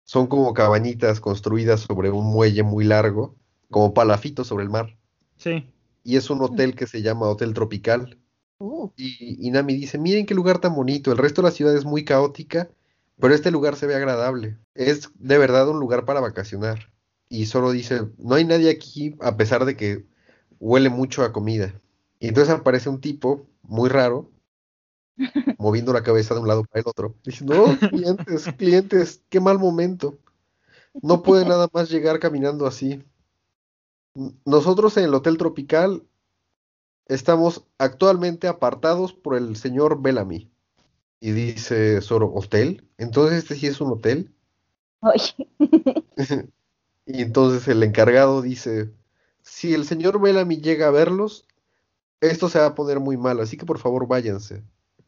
Son 0.05 0.27
como 0.27 0.53
cabañitas 0.55 1.21
construidas 1.21 1.81
sobre 1.81 2.11
un 2.11 2.27
muelle 2.27 2.63
muy 2.63 2.85
largo, 2.85 3.35
como 3.71 3.95
palafitos 3.95 4.47
sobre 4.47 4.65
el 4.65 4.71
mar. 4.71 4.97
Sí. 5.37 5.73
Y 6.05 6.17
es 6.17 6.31
un 6.31 6.43
hotel 6.43 6.75
que 6.75 6.87
se 6.87 7.03
llama 7.03 7.29
Hotel 7.29 7.55
Tropical. 7.55 8.19
uh, 8.59 8.91
Y, 8.97 9.47
y 9.47 9.51
Nami 9.51 9.75
dice, 9.75 9.99
miren 9.99 10.27
qué 10.27 10.35
lugar 10.35 10.59
tan 10.59 10.75
bonito, 10.75 11.13
el 11.13 11.19
resto 11.19 11.43
de 11.43 11.49
la 11.49 11.53
ciudad 11.53 11.77
es 11.77 11.85
muy 11.85 12.05
caótica, 12.05 12.69
pero 13.19 13.35
este 13.35 13.51
lugar 13.51 13.77
se 13.77 13.87
ve 13.87 13.95
agradable. 13.95 14.59
Es 14.75 15.11
de 15.19 15.39
verdad 15.39 15.69
un 15.69 15.79
lugar 15.79 16.05
para 16.05 16.21
vacacionar. 16.21 16.93
Y 17.33 17.47
solo 17.47 17.71
dice, 17.71 18.03
no 18.19 18.35
hay 18.35 18.45
nadie 18.45 18.69
aquí 18.69 19.17
a 19.19 19.39
pesar 19.39 19.65
de 19.65 19.75
que 19.75 20.05
huele 20.61 20.91
mucho 20.91 21.23
a 21.23 21.33
comida. 21.33 21.81
Y 22.21 22.29
entonces 22.29 22.53
aparece 22.53 22.91
un 22.91 23.01
tipo 23.01 23.47
muy 23.63 23.89
raro, 23.89 24.31
moviendo 25.59 25.95
la 25.95 26.03
cabeza 26.03 26.35
de 26.35 26.41
un 26.41 26.49
lado 26.49 26.63
para 26.65 26.83
el 26.83 26.87
otro. 26.87 27.15
Dice, 27.25 27.43
no, 27.47 27.75
clientes, 27.89 28.53
clientes, 28.59 29.23
qué 29.31 29.41
mal 29.41 29.59
momento. 29.59 30.19
No 31.01 31.23
puede 31.23 31.47
nada 31.47 31.71
más 31.73 31.89
llegar 31.89 32.19
caminando 32.19 32.67
así. 32.67 33.03
Nosotros 34.45 34.95
en 34.99 35.05
el 35.05 35.15
Hotel 35.15 35.39
Tropical 35.39 36.03
estamos 37.07 37.65
actualmente 37.79 38.47
apartados 38.47 39.15
por 39.15 39.37
el 39.37 39.57
señor 39.57 40.03
Bellamy. 40.03 40.51
Y 41.19 41.31
dice 41.31 41.99
Zoro, 42.03 42.31
¿hotel? 42.35 42.87
Entonces 42.99 43.39
este 43.39 43.55
sí 43.55 43.69
es 43.69 43.81
un 43.81 43.93
hotel. 43.93 44.35
oye, 45.01 45.49
Y 47.07 47.23
entonces 47.23 47.67
el 47.69 47.83
encargado 47.83 48.43
dice, 48.43 48.91
si 49.43 49.75
el 49.75 49.85
señor 49.85 50.21
Bellamy 50.21 50.59
llega 50.61 50.87
a 50.89 50.91
verlos, 50.91 51.47
esto 52.21 52.49
se 52.49 52.61
va 52.61 52.67
a 52.67 52.75
poner 52.75 53.01
muy 53.01 53.17
mal, 53.17 53.41
así 53.41 53.57
que 53.57 53.67
por 53.67 53.79
favor 53.79 54.07
váyanse. 54.07 54.63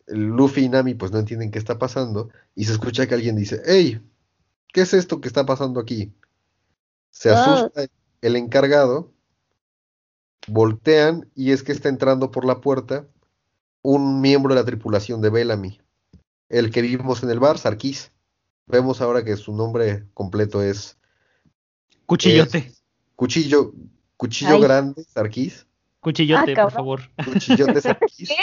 El 0.07 0.27
Luffy 0.27 0.65
y 0.65 0.69
Nami 0.69 0.95
pues 0.95 1.13
no 1.13 1.19
entienden 1.19 1.51
qué 1.51 1.59
está 1.59 1.79
pasando 1.79 2.31
y 2.55 2.65
se 2.65 2.73
escucha 2.73 3.07
que 3.07 3.15
alguien 3.15 3.37
dice, 3.37 3.63
hey, 3.65 4.03
¿qué 4.73 4.83
es 4.83 4.93
esto 4.93 5.21
que 5.21 5.29
está 5.29 5.47
pasando 5.47 5.81
aquí? 5.81 6.13
Se 7.11 7.31
Ah. 7.31 7.35
asusta 7.41 7.87
el 8.21 8.37
encargado, 8.37 9.13
voltean 10.49 11.31
y 11.35 11.53
es 11.53 11.63
que 11.63 11.73
está 11.73 11.89
entrando 11.89 12.31
por 12.31 12.45
la 12.45 12.61
puerta 12.61 13.07
un 13.83 14.21
miembro 14.21 14.55
de 14.55 14.61
la 14.61 14.67
tripulación 14.67 15.21
de 15.21 15.31
Bellamy, 15.31 15.81
el 16.49 16.71
que 16.71 16.83
vimos 16.83 17.23
en 17.23 17.31
el 17.31 17.39
bar, 17.41 17.59
Sarkis. 17.59 18.13
Vemos 18.67 19.01
ahora 19.01 19.25
que 19.25 19.37
su 19.37 19.55
nombre 19.55 20.07
completo 20.15 20.63
es 20.63 20.99
Cuchillote. 22.07 22.73
Cuchillo, 23.17 23.73
Cuchillo 24.17 24.57
Ay. 24.57 24.61
Grande, 24.63 25.05
Sarkis. 25.05 25.67
Cuchillote, 26.01 26.53
Ah, 26.57 26.63
por 26.65 26.73
favor. 26.73 27.01
Cuchillote 27.25 27.81
Sarkis. 27.81 28.29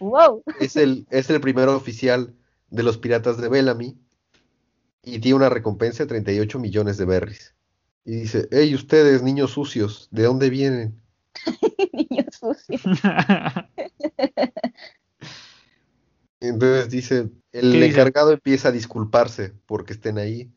wow. 0.00 0.42
Es 0.60 0.76
el, 0.76 1.06
es 1.10 1.30
el 1.30 1.40
primer 1.40 1.68
oficial 1.68 2.34
de 2.70 2.82
los 2.82 2.98
piratas 2.98 3.38
de 3.38 3.48
Bellamy 3.48 3.98
y 5.02 5.18
tiene 5.18 5.36
una 5.36 5.48
recompensa 5.48 6.04
de 6.04 6.08
38 6.08 6.58
millones 6.58 6.96
de 6.98 7.04
berries. 7.04 7.54
y 8.04 8.12
dice, 8.12 8.48
hey 8.50 8.74
ustedes, 8.74 9.22
niños 9.22 9.52
sucios, 9.52 10.08
¿de 10.10 10.24
dónde 10.24 10.50
vienen? 10.50 11.00
Niño 11.92 12.24
sucio. 12.32 12.78
Entonces 16.40 16.90
dice, 16.90 17.30
el 17.52 17.82
encargado 17.82 18.32
empieza 18.32 18.68
a 18.68 18.72
disculparse 18.72 19.52
porque 19.66 19.92
estén 19.92 20.18
ahí 20.18 20.50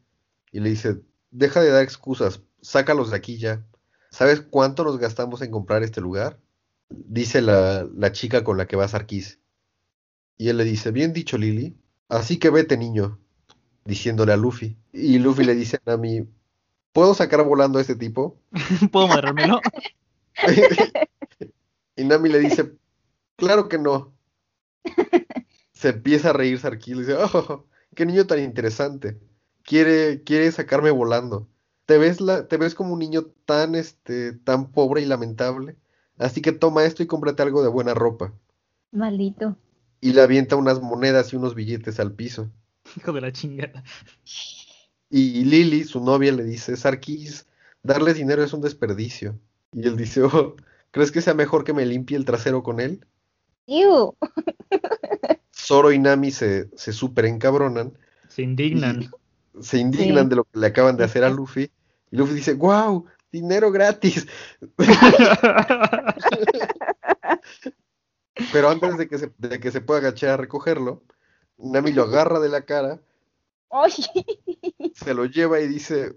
y 0.54 0.60
le 0.60 0.70
dice, 0.70 1.01
deja 1.32 1.62
de 1.62 1.72
dar 1.72 1.84
excusas, 1.84 2.41
sácalos 2.62 3.10
de 3.10 3.18
aquí 3.18 3.38
ya. 3.38 3.66
¿Sabes 4.12 4.41
cuánto 4.41 4.84
nos 4.84 4.99
gastamos 4.99 5.41
en 5.41 5.49
comprar 5.49 5.82
este 5.82 5.99
lugar? 5.99 6.39
Dice 6.89 7.41
la, 7.41 7.88
la 7.95 8.12
chica 8.12 8.43
con 8.43 8.58
la 8.58 8.68
que 8.68 8.76
va 8.76 8.88
Sarkis. 8.88 9.39
Y 10.38 10.49
él 10.49 10.58
le 10.58 10.64
dice, 10.64 10.91
bien 10.91 11.12
dicho 11.12 11.39
Lily, 11.39 11.76
así 12.08 12.38
que 12.38 12.51
vete 12.51 12.78
niño, 12.78 13.20
diciéndole 13.84 14.32
a 14.32 14.38
Luffy. 14.38 14.78
Y 14.93 15.18
Luffy 15.18 15.43
le 15.43 15.56
dice 15.56 15.78
a 15.78 15.91
Nami, 15.91 16.28
¿puedo 16.91 17.16
sacar 17.16 17.43
volando 17.43 17.80
a 17.80 17.82
este 17.82 17.95
tipo? 17.95 18.39
¿Puedo 18.91 19.08
moderármelo? 19.08 19.60
y 21.95 22.04
Nami 22.04 22.30
le 22.30 22.39
dice, 22.39 22.74
claro 23.36 23.68
que 23.68 23.80
no. 23.80 24.14
Se 25.72 25.89
empieza 25.89 26.30
a 26.30 26.34
reír 26.34 26.60
Sarkis, 26.60 26.95
le 26.95 27.01
dice, 27.01 27.16
oh, 27.16 27.66
qué 27.95 28.06
niño 28.06 28.28
tan 28.28 28.39
interesante. 28.39 29.20
Quiere, 29.64 30.24
quiere 30.24 30.51
sacarme 30.51 30.91
volando. 30.91 31.47
Te 31.86 31.97
ves 31.97 32.22
la, 32.22 32.47
te 32.47 32.57
ves 32.57 32.76
como 32.76 32.93
un 32.93 32.99
niño 32.99 33.26
tan, 33.45 33.76
este, 33.76 34.34
tan 34.34 34.72
pobre 34.72 35.01
y 35.01 35.05
lamentable. 35.05 35.76
Así 36.18 36.41
que 36.41 36.51
toma 36.51 36.86
esto 36.86 37.03
y 37.03 37.07
cómprate 37.07 37.43
algo 37.43 37.64
de 37.64 37.70
buena 37.70 37.93
ropa. 37.93 38.34
Maldito. 38.91 39.57
Y 39.99 40.14
le 40.14 40.22
avienta 40.22 40.55
unas 40.55 40.82
monedas 40.82 41.34
y 41.34 41.36
unos 41.36 41.55
billetes 41.55 41.99
al 41.99 42.14
piso. 42.14 42.49
Hijo 42.97 43.11
de 43.14 43.22
la 43.22 43.32
chingada. 43.32 43.84
Y 45.09 45.43
Lily, 45.45 45.84
su 45.84 46.03
novia, 46.03 46.32
le 46.32 46.43
dice, 46.43 46.76
Sarkis, 46.76 47.45
darles 47.84 48.16
dinero 48.16 48.43
es 48.43 48.53
un 48.53 48.61
desperdicio. 48.61 49.38
Y 49.72 49.88
él 49.88 49.97
dice, 49.97 50.24
oh, 50.24 50.55
¿crees 50.91 51.11
que 51.11 51.22
sea 51.22 51.34
mejor 51.34 51.64
que 51.64 51.74
me 51.74 51.86
limpie 51.86 52.18
el 52.18 52.26
trasero 52.26 52.64
con 52.64 52.80
él? 52.80 53.05
Ew. 53.68 54.16
Zoro 55.55 55.91
y 55.91 55.99
Nami 55.99 56.32
se, 56.32 56.70
se 56.76 56.93
super 56.93 57.26
encabronan. 57.26 57.97
Se 58.28 58.41
indignan. 58.41 59.09
Se 59.62 59.78
indignan 59.80 60.26
Sí. 60.26 60.30
de 60.30 60.36
lo 60.38 60.43
que 60.45 60.60
le 60.60 60.68
acaban 60.68 60.97
de 60.97 61.04
hacer 61.04 61.24
a 61.24 61.30
Luffy. 61.30 61.72
Y 62.12 62.18
Luffy 62.18 62.34
dice, 62.36 62.54
wow, 62.54 63.06
dinero 63.32 63.72
gratis. 63.72 64.28
Pero 68.51 68.70
antes 68.70 68.97
de 68.97 69.08
que 69.08 69.18
se, 69.18 69.32
de 69.38 69.60
que 69.60 69.72
se 69.72 69.82
pueda 69.82 69.99
agachar 69.99 70.32
a 70.32 70.38
recogerlo, 70.38 71.04
Nami 71.58 71.91
lo 71.93 72.04
agarra 72.04 72.39
de 72.39 72.49
la 72.49 72.66
cara, 72.66 72.99
Ay, 73.76 73.91
se 74.93 75.14
lo 75.16 75.26
lleva 75.26 75.60
y 75.60 75.68
dice, 75.68 76.16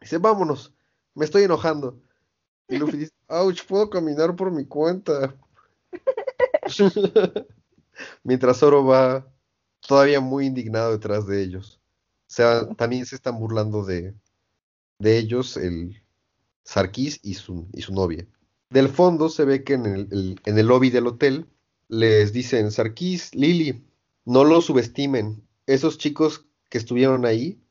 dice, 0.00 0.18
vámonos, 0.18 0.72
me 1.14 1.24
estoy 1.24 1.42
enojando. 1.42 2.00
Y 2.68 2.76
Luffy 2.78 2.98
dice, 2.98 3.12
ouch, 3.28 3.64
puedo 3.66 3.90
caminar 3.90 4.36
por 4.36 4.52
mi 4.52 4.64
cuenta. 4.66 5.34
Mientras 8.22 8.58
Zoro 8.58 8.84
va 8.84 9.26
todavía 9.80 10.20
muy 10.20 10.46
indignado 10.46 10.92
detrás 10.92 11.26
de 11.26 11.42
ellos. 11.42 11.77
O 12.28 12.30
sea, 12.30 12.68
también 12.74 13.06
se 13.06 13.16
están 13.16 13.38
burlando 13.38 13.84
de, 13.84 14.14
de 14.98 15.18
ellos 15.18 15.56
el 15.56 16.02
Sarkis 16.64 17.20
y 17.22 17.34
su, 17.34 17.68
y 17.72 17.82
su 17.82 17.94
novia. 17.94 18.26
Del 18.70 18.88
fondo 18.90 19.30
se 19.30 19.44
ve 19.46 19.64
que 19.64 19.74
en 19.74 19.86
el, 19.86 20.08
el- 20.12 20.40
en 20.44 20.58
el 20.58 20.66
lobby 20.66 20.90
del 20.90 21.06
hotel 21.06 21.46
les 21.88 22.32
dicen, 22.34 22.70
Sarkis, 22.70 23.34
Lily, 23.34 23.82
no 24.26 24.44
lo 24.44 24.60
subestimen. 24.60 25.42
Esos 25.66 25.96
chicos 25.96 26.44
que 26.68 26.76
estuvieron 26.78 27.24
ahí 27.24 27.62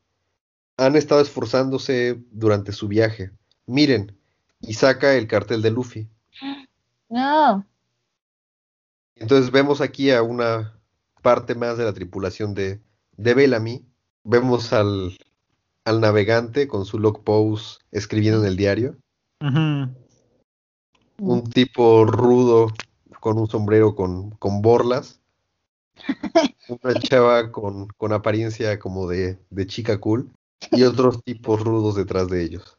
han 0.76 0.96
estado 0.96 1.20
esforzándose 1.20 2.20
durante 2.32 2.72
su 2.72 2.88
viaje. 2.88 3.30
Miren, 3.66 4.16
y 4.60 4.74
saca 4.74 5.14
el 5.14 5.28
cartel 5.28 5.62
de 5.62 5.70
Luffy. 5.70 6.08
no. 7.08 7.64
Entonces 9.14 9.50
vemos 9.50 9.80
aquí 9.80 10.10
a 10.10 10.22
una 10.22 10.78
parte 11.22 11.54
más 11.54 11.76
de 11.78 11.84
la 11.84 11.92
tripulación 11.92 12.54
de, 12.54 12.80
de 13.16 13.34
Bellamy. 13.34 13.84
Vemos 14.30 14.74
al, 14.74 15.16
al 15.86 16.02
navegante 16.02 16.68
con 16.68 16.84
su 16.84 16.98
log 16.98 17.24
pose 17.24 17.78
escribiendo 17.92 18.42
en 18.42 18.46
el 18.46 18.56
diario. 18.58 18.94
Un 21.18 21.50
tipo 21.50 22.04
rudo 22.04 22.68
con 23.20 23.38
un 23.38 23.48
sombrero 23.48 23.94
con, 23.94 24.28
con 24.32 24.60
borlas. 24.60 25.22
Una 26.68 27.00
chava 27.00 27.50
con, 27.50 27.86
con 27.96 28.12
apariencia 28.12 28.78
como 28.78 29.08
de, 29.08 29.38
de 29.48 29.66
chica 29.66 29.98
cool. 29.98 30.30
Y 30.72 30.82
otros 30.82 31.24
tipos 31.24 31.62
rudos 31.62 31.94
detrás 31.94 32.28
de 32.28 32.42
ellos. 32.44 32.76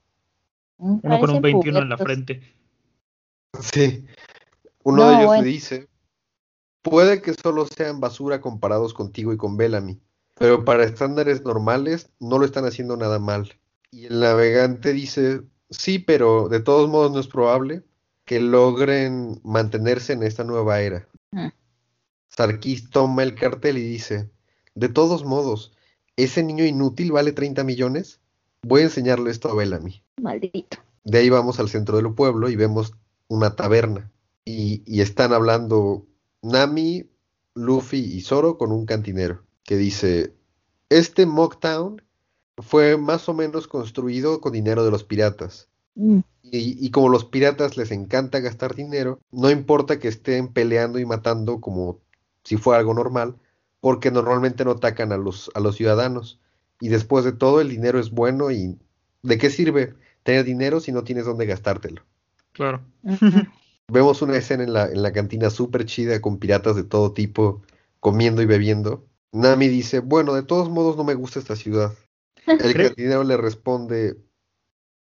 Uno 0.77 1.01
con 1.01 1.31
un 1.31 1.41
Parecen 1.41 1.41
21 1.41 1.79
en 1.79 1.89
la 1.89 1.97
frente. 1.97 2.55
Sí. 3.59 4.05
Uno 4.83 5.09
de 5.09 5.15
ellos 5.15 5.25
bueno. 5.25 5.41
le 5.41 5.49
dice, 5.49 5.87
puede 6.83 7.23
que 7.23 7.33
solo 7.33 7.65
sean 7.65 7.99
basura 7.99 8.39
comparados 8.39 8.93
contigo 8.93 9.33
y 9.33 9.37
con 9.37 9.57
Bellamy, 9.57 9.99
pero 10.39 10.63
para 10.63 10.85
estándares 10.85 11.43
normales 11.43 12.09
no 12.19 12.39
lo 12.39 12.45
están 12.45 12.65
haciendo 12.65 12.95
nada 12.95 13.19
mal. 13.19 13.53
Y 13.91 14.05
el 14.05 14.21
navegante 14.21 14.93
dice, 14.93 15.41
sí, 15.69 15.99
pero 15.99 16.47
de 16.47 16.61
todos 16.61 16.89
modos 16.89 17.11
no 17.11 17.19
es 17.19 17.27
probable 17.27 17.83
que 18.25 18.39
logren 18.39 19.41
mantenerse 19.43 20.13
en 20.13 20.23
esta 20.23 20.43
nueva 20.43 20.79
era. 20.79 21.07
Sarkis 22.29 22.89
toma 22.89 23.23
el 23.23 23.35
cartel 23.35 23.77
y 23.77 23.83
dice, 23.83 24.29
de 24.75 24.87
todos 24.87 25.25
modos, 25.25 25.73
¿ese 26.15 26.41
niño 26.41 26.63
inútil 26.63 27.11
vale 27.11 27.33
30 27.33 27.63
millones? 27.63 28.21
Voy 28.61 28.81
a 28.81 28.85
enseñarle 28.85 29.31
esto 29.31 29.49
a 29.49 29.55
Bellamy. 29.55 30.01
Maldito. 30.21 30.77
De 31.03 31.17
ahí 31.17 31.29
vamos 31.29 31.59
al 31.59 31.69
centro 31.69 31.97
del 31.97 32.13
pueblo 32.13 32.49
y 32.49 32.55
vemos 32.55 32.93
una 33.27 33.55
taberna. 33.55 34.09
Y, 34.45 34.83
y 34.85 35.01
están 35.01 35.33
hablando 35.33 36.05
Nami, 36.41 37.09
Luffy 37.55 37.99
y 37.99 38.21
Zoro 38.21 38.57
con 38.57 38.71
un 38.71 38.85
cantinero 38.85 39.43
que 39.69 39.77
dice, 39.77 40.33
este 40.89 41.27
Mocktown 41.27 42.01
fue 42.57 42.97
más 42.97 43.29
o 43.29 43.35
menos 43.35 43.67
construido 43.67 44.41
con 44.41 44.51
dinero 44.53 44.83
de 44.83 44.89
los 44.89 45.03
piratas. 45.03 45.69
Mm, 45.93 46.21
Y, 46.41 46.83
y 46.83 46.89
como 46.89 47.09
los 47.09 47.25
piratas 47.25 47.77
les 47.77 47.91
encanta 47.91 48.39
gastar 48.39 48.73
dinero, 48.73 49.19
no 49.31 49.51
importa 49.51 49.99
que 49.99 50.07
estén 50.07 50.47
peleando 50.51 50.97
y 50.97 51.05
matando 51.05 51.61
como 51.61 51.99
si 52.43 52.57
fuera 52.57 52.79
algo 52.79 52.95
normal, 52.95 53.37
porque 53.79 54.09
normalmente 54.09 54.65
no 54.65 54.71
atacan 54.71 55.11
a 55.11 55.17
los, 55.17 55.51
a 55.53 55.59
los 55.59 55.75
ciudadanos. 55.75 56.39
Y 56.79 56.89
después 56.89 57.23
de 57.23 57.33
todo, 57.33 57.61
el 57.61 57.69
dinero 57.69 57.99
es 57.99 58.09
bueno 58.09 58.49
y 58.49 58.79
¿de 59.21 59.37
qué 59.37 59.51
sirve 59.51 59.93
tener 60.23 60.45
dinero 60.45 60.79
si 60.79 60.91
no 60.91 61.03
tienes 61.03 61.25
dónde 61.25 61.45
gastártelo? 61.45 62.01
Claro. 62.53 62.81
Vemos 63.87 64.23
una 64.23 64.35
escena 64.37 64.63
en 64.63 64.73
la, 64.73 64.87
en 64.87 65.03
la 65.03 65.11
cantina 65.11 65.51
súper 65.51 65.85
chida 65.85 66.21
con 66.21 66.39
piratas 66.39 66.75
de 66.75 66.85
todo 66.85 67.13
tipo 67.13 67.61
comiendo 67.99 68.41
y 68.41 68.47
bebiendo. 68.47 69.08
Nami 69.31 69.67
dice, 69.67 69.99
bueno, 69.99 70.33
de 70.33 70.43
todos 70.43 70.69
modos 70.69 70.97
no 70.97 71.03
me 71.03 71.13
gusta 71.13 71.39
esta 71.39 71.55
ciudad. 71.55 71.93
El 72.47 72.73
cantinero 72.73 73.23
le 73.23 73.37
responde, 73.37 74.17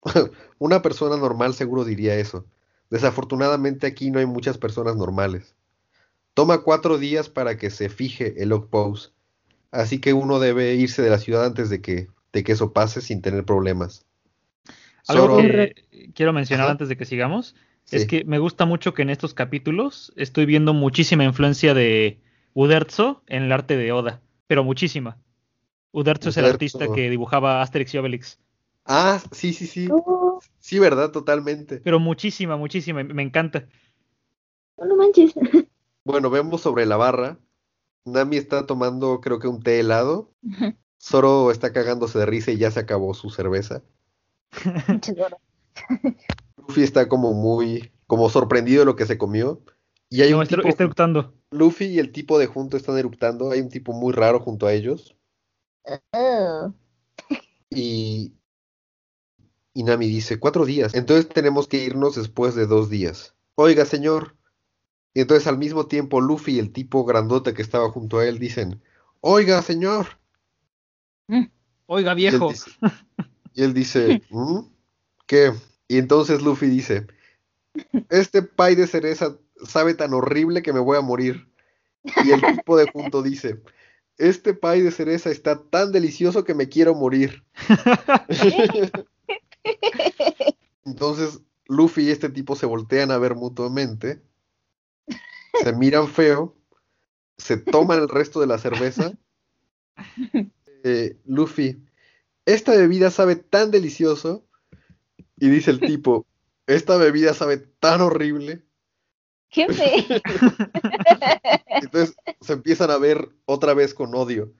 una 0.59 0.83
persona 0.83 1.17
normal 1.17 1.55
seguro 1.55 1.85
diría 1.85 2.15
eso. 2.17 2.47
Desafortunadamente 2.91 3.87
aquí 3.87 4.11
no 4.11 4.19
hay 4.19 4.27
muchas 4.27 4.59
personas 4.59 4.97
normales. 4.97 5.55
Toma 6.35 6.63
cuatro 6.63 6.99
días 6.99 7.29
para 7.29 7.57
que 7.57 7.71
se 7.71 7.89
fije 7.89 8.43
el 8.43 8.51
log 8.51 8.69
pose, 8.69 9.11
así 9.71 9.99
que 9.99 10.13
uno 10.13 10.39
debe 10.39 10.75
irse 10.75 11.03
de 11.03 11.11
la 11.11 11.19
ciudad 11.19 11.45
antes 11.45 11.69
de 11.69 11.81
que, 11.81 12.09
de 12.33 12.45
que 12.45 12.53
eso 12.53 12.73
pase 12.73 13.01
sin 13.01 13.21
tener 13.23 13.45
problemas. 13.45 14.07
Algo 15.09 15.27
Zoro- 15.27 15.37
que 15.43 16.13
quiero 16.15 16.33
mencionar 16.33 16.67
Ajá. 16.67 16.73
antes 16.73 16.89
de 16.89 16.97
que 16.97 17.05
sigamos 17.05 17.55
es 17.91 18.07
que 18.07 18.25
me 18.25 18.39
gusta 18.39 18.65
mucho 18.65 18.95
que 18.95 19.03
en 19.03 19.11
estos 19.11 19.35
capítulos 19.35 20.13
estoy 20.17 20.47
viendo 20.47 20.73
muchísima 20.73 21.25
influencia 21.25 21.75
de 21.75 22.21
Uderzo 22.55 23.23
en 23.27 23.45
el 23.45 23.53
arte 23.53 23.77
de 23.77 23.93
Oda, 23.93 24.21
pero 24.47 24.65
muchísima. 24.65 25.19
Uderzo 25.93 26.31
es 26.31 26.37
el 26.37 26.47
artista 26.47 26.91
que 26.93 27.11
dibujaba 27.11 27.63
Asterix 27.63 27.95
y 27.95 27.99
Obelix, 27.99 28.39
Ah, 28.85 29.21
sí, 29.31 29.53
sí, 29.53 29.67
sí. 29.67 29.89
Oh, 29.93 30.41
Sí, 30.59 30.79
¿verdad? 30.79 31.11
Totalmente. 31.13 31.79
pero 31.79 32.01
muchísima, 32.01 32.57
muchísima, 32.57 33.03
me 33.05 33.23
encanta. 33.23 33.67
no, 34.77 34.87
no 34.87 34.97
manches. 34.97 35.35
Bueno, 36.05 36.31
vemos 36.31 36.61
sobre 36.61 36.85
la 36.85 36.97
barra. 36.97 37.39
Nami 38.05 38.37
está 38.37 38.67
tomando, 38.67 39.21
creo 39.21 39.39
que 39.39 39.47
un 39.47 39.63
té 39.63 39.79
helado. 39.79 40.33
Zoro 41.01 41.53
está 41.53 41.73
cagándose 41.73 42.19
de 42.19 42.27
risa 42.27 42.51
y 42.51 42.59
ya 42.59 42.73
se 42.73 42.81
acabó 42.81 43.15
su 43.15 43.31
cerveza. 43.31 43.85
Luffy 46.57 46.83
está 46.83 47.09
como 47.09 47.33
muy, 47.35 47.93
como 48.09 48.29
sorprendido 48.31 48.81
de 48.81 48.87
lo 48.87 48.97
que 48.97 49.07
se 49.07 49.17
comió. 49.17 49.63
Y 50.13 50.21
hay 50.21 50.31
No, 50.31 50.37
un 50.37 50.43
está, 50.43 50.57
tipo, 50.57 50.69
está 50.69 50.85
eructando. 50.85 51.35
Luffy 51.51 51.87
y 51.87 51.99
el 51.99 52.13
tipo 52.13 52.39
de 52.39 52.47
junto 52.47 52.77
están 52.77 52.99
eruptando. 52.99 53.51
Hay 53.51 53.61
un 53.61 53.71
tipo 53.71 53.95
muy 53.95 54.13
raro 54.13 54.41
junto 54.41 54.67
a 54.67 54.73
ellos. 54.75 55.17
Oh. 56.13 56.75
Y, 57.71 58.35
y 59.73 59.83
Nami 59.83 60.09
dice, 60.09 60.39
cuatro 60.39 60.67
días. 60.67 60.95
Entonces 60.95 61.31
tenemos 61.31 61.67
que 61.67 61.83
irnos 61.83 62.17
después 62.17 62.55
de 62.55 62.67
dos 62.67 62.91
días. 62.91 63.35
Oiga, 63.55 63.87
señor. 63.87 64.37
Y 65.15 65.23
entonces 65.23 65.47
al 65.47 65.57
mismo 65.57 65.87
tiempo 65.87 66.21
Luffy 66.21 66.57
y 66.57 66.59
el 66.59 66.73
tipo 66.73 67.07
grandote 67.07 67.55
que 67.55 67.63
estaba 67.63 67.89
junto 67.91 68.19
a 68.19 68.27
él 68.27 68.39
dicen, 68.39 68.83
oiga, 69.21 69.63
señor. 69.63 70.19
Oiga, 71.87 72.11
Y 72.19 72.27
él 72.27 72.33
viejo. 72.33 72.49
dice, 72.51 72.71
y 73.55 73.63
él 73.63 73.73
dice, 73.73 74.23
"¿Mm? 74.31 74.61
¿Qué? 75.27 75.53
Y 75.89 75.97
entonces 75.97 76.43
Luffy 76.43 76.67
dice, 76.67 77.07
este 78.11 78.43
pay 78.43 78.75
de 78.75 78.87
cereza 78.87 79.39
sabe 79.67 79.95
tan 79.95 80.15
horrible 80.15 80.63
que 80.63 80.73
me 80.73 80.81
voy 80.81 80.97
a 80.97 81.03
morir. 81.03 81.49
Y 82.25 82.31
el 82.33 82.41
tipo 82.41 82.77
de 82.77 82.91
junto 82.91 83.23
dice, 83.23 83.63
este 84.19 84.55
pay 84.55 84.81
de 84.83 84.91
cereza 84.91 85.31
está 85.31 85.63
tan 85.63 85.93
delicioso 85.93 86.45
que 86.45 86.55
me 86.55 86.69
quiero 86.69 86.95
morir. 86.95 87.45
Entonces 90.85 91.41
Luffy 91.67 92.03
y 92.03 92.11
este 92.11 92.29
tipo 92.29 92.57
se 92.57 92.67
voltean 92.67 93.11
a 93.11 93.19
ver 93.19 93.35
mutuamente, 93.35 94.21
se 95.63 95.73
miran 95.73 96.09
feo, 96.09 96.57
se 97.39 97.57
toman 97.57 98.01
el 98.01 98.09
resto 98.09 98.41
de 98.41 98.47
la 98.47 98.59
cerveza. 98.59 99.13
Eh, 100.85 101.17
Luffy, 101.27 101.81
esta 102.45 102.73
bebida 102.73 103.11
sabe 103.11 103.37
tan 103.37 103.71
delicioso. 103.71 104.45
Y 105.37 105.49
dice 105.49 105.71
el 105.71 105.81
tipo, 105.81 106.27
esta 106.67 106.97
bebida 106.97 107.35
sabe 107.35 107.57
tan 107.57 108.01
horrible. 108.01 108.65
¡Qué 109.53 109.67
feo! 109.73 110.21
Entonces 111.83 112.17
se 112.41 112.53
empiezan 112.55 112.91
a 112.91 112.99
ver 112.99 113.29
otra 113.45 113.75
vez 113.75 113.93
con 113.95 114.15
odio. 114.15 114.53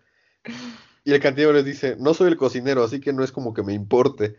Y 1.05 1.13
el 1.13 1.21
cantinero 1.21 1.53
les 1.53 1.65
dice, 1.65 1.97
no 1.99 2.15
soy 2.15 2.29
el 2.29 2.37
cocinero, 2.37 2.85
así 2.85 3.01
que 3.01 3.13
no 3.13 3.25
es 3.25 3.33
como 3.33 3.55
que 3.55 3.63
me 3.63 3.73
importe. 3.73 4.37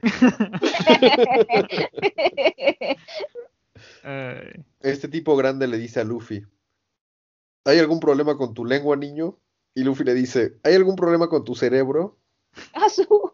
Este 4.82 5.08
tipo 5.08 5.36
grande 5.36 5.68
le 5.68 5.78
dice 5.78 6.00
a 6.00 6.04
Luffy, 6.04 6.46
¿hay 7.66 7.80
algún 7.80 8.00
problema 8.00 8.38
con 8.38 8.54
tu 8.54 8.66
lengua, 8.66 8.96
niño? 8.96 9.40
Y 9.76 9.84
Luffy 9.84 10.04
le 10.04 10.14
dice, 10.14 10.60
¿hay 10.64 10.76
algún 10.76 10.96
problema 10.96 11.30
con 11.30 11.44
tu 11.44 11.56
cerebro? 11.56 12.18
A 12.74 12.88
su- 12.90 13.32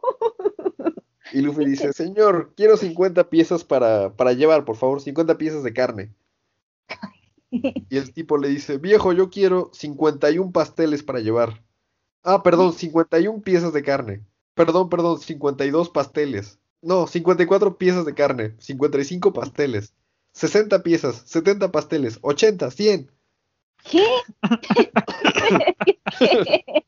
Y 1.34 1.42
Luffy 1.42 1.66
dice, 1.66 1.92
señor, 1.94 2.54
quiero 2.56 2.78
50 2.78 3.30
piezas 3.30 3.64
para, 3.64 4.16
para 4.16 4.34
llevar, 4.34 4.64
por 4.66 4.78
favor, 4.78 5.02
50 5.02 5.38
piezas 5.38 5.64
de 5.64 5.74
carne. 5.74 6.14
Y 7.52 7.98
el 7.98 8.14
tipo 8.14 8.38
le 8.38 8.50
dice, 8.50 8.78
viejo, 8.78 9.14
yo 9.14 9.30
quiero 9.30 9.72
51 9.74 10.52
pasteles 10.52 11.04
para 11.04 11.20
llevar. 11.20 11.64
Ah, 12.24 12.44
perdón, 12.44 12.74
51 12.74 13.42
piezas 13.42 13.74
de 13.74 13.84
carne. 13.84 14.26
Perdón, 14.54 14.90
perdón, 14.90 15.20
52 15.20 15.90
pasteles. 15.90 16.60
No, 16.82 17.08
54 17.08 17.78
piezas 17.78 18.06
de 18.06 18.14
carne, 18.14 18.56
55 18.60 19.34
pasteles. 19.34 19.94
60 20.34 20.84
piezas, 20.84 21.24
70 21.26 21.72
pasteles, 21.72 22.20
80, 22.22 22.72
100. 22.72 23.12
¿Qué? 23.84 24.06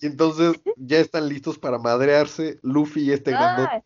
Y 0.00 0.06
entonces 0.06 0.60
ya 0.76 0.98
están 0.98 1.28
listos 1.28 1.58
para 1.58 1.78
madrearse 1.78 2.58
Luffy 2.62 3.02
y 3.02 3.12
este 3.12 3.32
grandote. 3.32 3.70
Ah, 3.72 3.84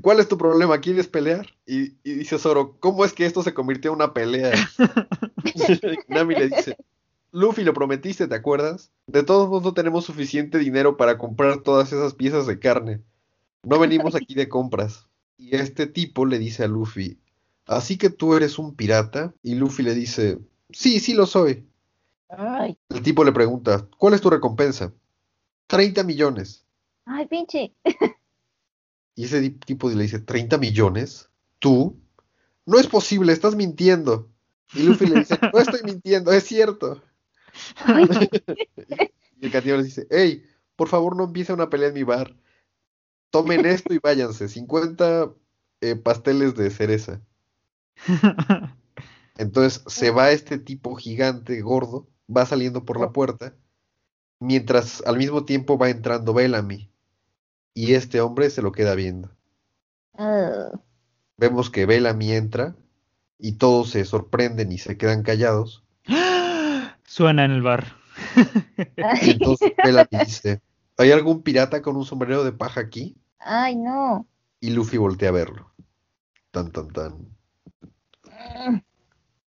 ¿Cuál 0.00 0.20
es 0.20 0.28
tu 0.28 0.38
problema? 0.38 0.80
¿Quieres 0.80 1.08
pelear? 1.08 1.46
Y, 1.66 1.94
y 2.02 2.14
dice 2.14 2.38
Zoro, 2.38 2.76
¿cómo 2.80 3.04
es 3.04 3.12
que 3.12 3.26
esto 3.26 3.42
se 3.42 3.54
convirtió 3.54 3.90
en 3.90 3.96
una 3.96 4.12
pelea? 4.14 4.52
Nami 6.08 6.34
le 6.34 6.48
dice, 6.48 6.76
Luffy, 7.32 7.64
lo 7.64 7.74
prometiste, 7.74 8.28
¿te 8.28 8.34
acuerdas? 8.34 8.92
De 9.06 9.22
todos 9.22 9.48
modos 9.48 9.64
no 9.64 9.74
tenemos 9.74 10.04
suficiente 10.04 10.58
dinero 10.58 10.96
para 10.96 11.18
comprar 11.18 11.62
todas 11.62 11.92
esas 11.92 12.14
piezas 12.14 12.46
de 12.46 12.58
carne. 12.58 13.00
No 13.62 13.78
venimos 13.78 14.14
aquí 14.14 14.34
de 14.34 14.48
compras. 14.48 15.06
Y 15.36 15.56
este 15.56 15.86
tipo 15.86 16.26
le 16.26 16.38
dice 16.38 16.64
a 16.64 16.68
Luffy, 16.68 17.18
¿así 17.66 17.98
que 17.98 18.10
tú 18.10 18.36
eres 18.36 18.58
un 18.58 18.74
pirata? 18.76 19.34
Y 19.42 19.54
Luffy 19.56 19.82
le 19.82 19.94
dice, 19.94 20.38
sí, 20.70 21.00
sí 21.00 21.14
lo 21.14 21.26
soy. 21.26 21.66
Ay, 22.28 22.78
El 22.88 23.02
tipo 23.02 23.24
le 23.24 23.32
pregunta, 23.32 23.86
¿cuál 23.98 24.14
es 24.14 24.20
tu 24.20 24.30
recompensa? 24.30 24.92
30 25.66 26.04
millones. 26.04 26.64
ay, 27.06 27.26
pinche. 27.26 27.72
Y 29.14 29.24
ese 29.24 29.50
tipo 29.50 29.88
le 29.90 30.02
dice, 30.02 30.24
¿30 30.24 30.58
millones? 30.58 31.28
¿Tú? 31.58 32.00
No 32.66 32.78
es 32.78 32.86
posible, 32.86 33.32
estás 33.32 33.54
mintiendo. 33.54 34.30
Y 34.72 34.82
Luffy 34.82 35.06
le 35.06 35.20
dice, 35.20 35.38
no 35.52 35.58
estoy 35.58 35.82
mintiendo, 35.84 36.32
es 36.32 36.44
cierto. 36.44 37.02
Y 39.40 39.46
el 39.46 39.52
cantinero 39.52 39.78
le 39.78 39.84
dice, 39.84 40.06
hey, 40.10 40.46
por 40.74 40.88
favor 40.88 41.16
no 41.16 41.24
empiece 41.24 41.52
una 41.52 41.68
pelea 41.68 41.88
en 41.88 41.94
mi 41.94 42.02
bar. 42.02 42.34
Tomen 43.30 43.66
esto 43.66 43.92
y 43.92 43.98
váyanse, 43.98 44.48
50 44.48 45.34
eh, 45.82 45.96
pasteles 45.96 46.54
de 46.54 46.70
cereza. 46.70 47.20
Entonces 49.36 49.82
se 49.86 50.10
va 50.10 50.30
este 50.30 50.58
tipo 50.58 50.94
gigante, 50.94 51.60
gordo, 51.60 52.08
va 52.34 52.46
saliendo 52.46 52.84
por 52.84 53.00
la 53.00 53.12
puerta, 53.12 53.54
mientras 54.38 55.02
al 55.06 55.18
mismo 55.18 55.44
tiempo 55.44 55.76
va 55.76 55.90
entrando 55.90 56.32
Bellamy. 56.32 56.90
Y 57.74 57.94
este 57.94 58.20
hombre 58.20 58.50
se 58.50 58.62
lo 58.62 58.72
queda 58.72 58.94
viendo. 58.94 59.30
ah, 60.16 60.70
Vemos 61.36 61.70
que 61.70 61.86
Bellamy 61.86 62.32
entra 62.32 62.76
y 63.38 63.52
todos 63.58 63.90
se 63.90 64.04
sorprenden 64.04 64.70
y 64.72 64.78
se 64.78 64.96
quedan 64.96 65.22
callados. 65.22 65.84
Suena 67.04 67.44
en 67.44 67.50
el 67.50 67.62
bar. 67.62 67.96
Y 69.22 69.30
entonces 69.30 69.72
Bellamy 69.84 70.24
dice, 70.24 70.62
¿hay 70.96 71.10
algún 71.10 71.42
pirata 71.42 71.82
con 71.82 71.96
un 71.96 72.04
sombrero 72.04 72.44
de 72.44 72.52
paja 72.52 72.80
aquí? 72.80 73.16
ay, 73.40 73.76
no. 73.76 74.26
Y 74.60 74.70
Luffy 74.70 74.96
voltea 74.96 75.28
a 75.28 75.32
verlo. 75.32 75.74
Tan, 76.50 76.70
tan, 76.72 76.88
tan. 76.90 77.12
Mm, 78.24 78.78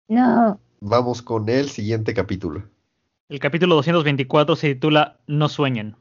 No. 0.08 0.60
Vamos 0.80 1.22
con 1.22 1.48
el 1.48 1.68
siguiente 1.70 2.14
capítulo. 2.14 2.68
El 3.28 3.40
capítulo 3.40 3.74
224 3.76 4.54
se 4.56 4.74
titula 4.74 5.18
No 5.26 5.48
sueñen. 5.48 5.96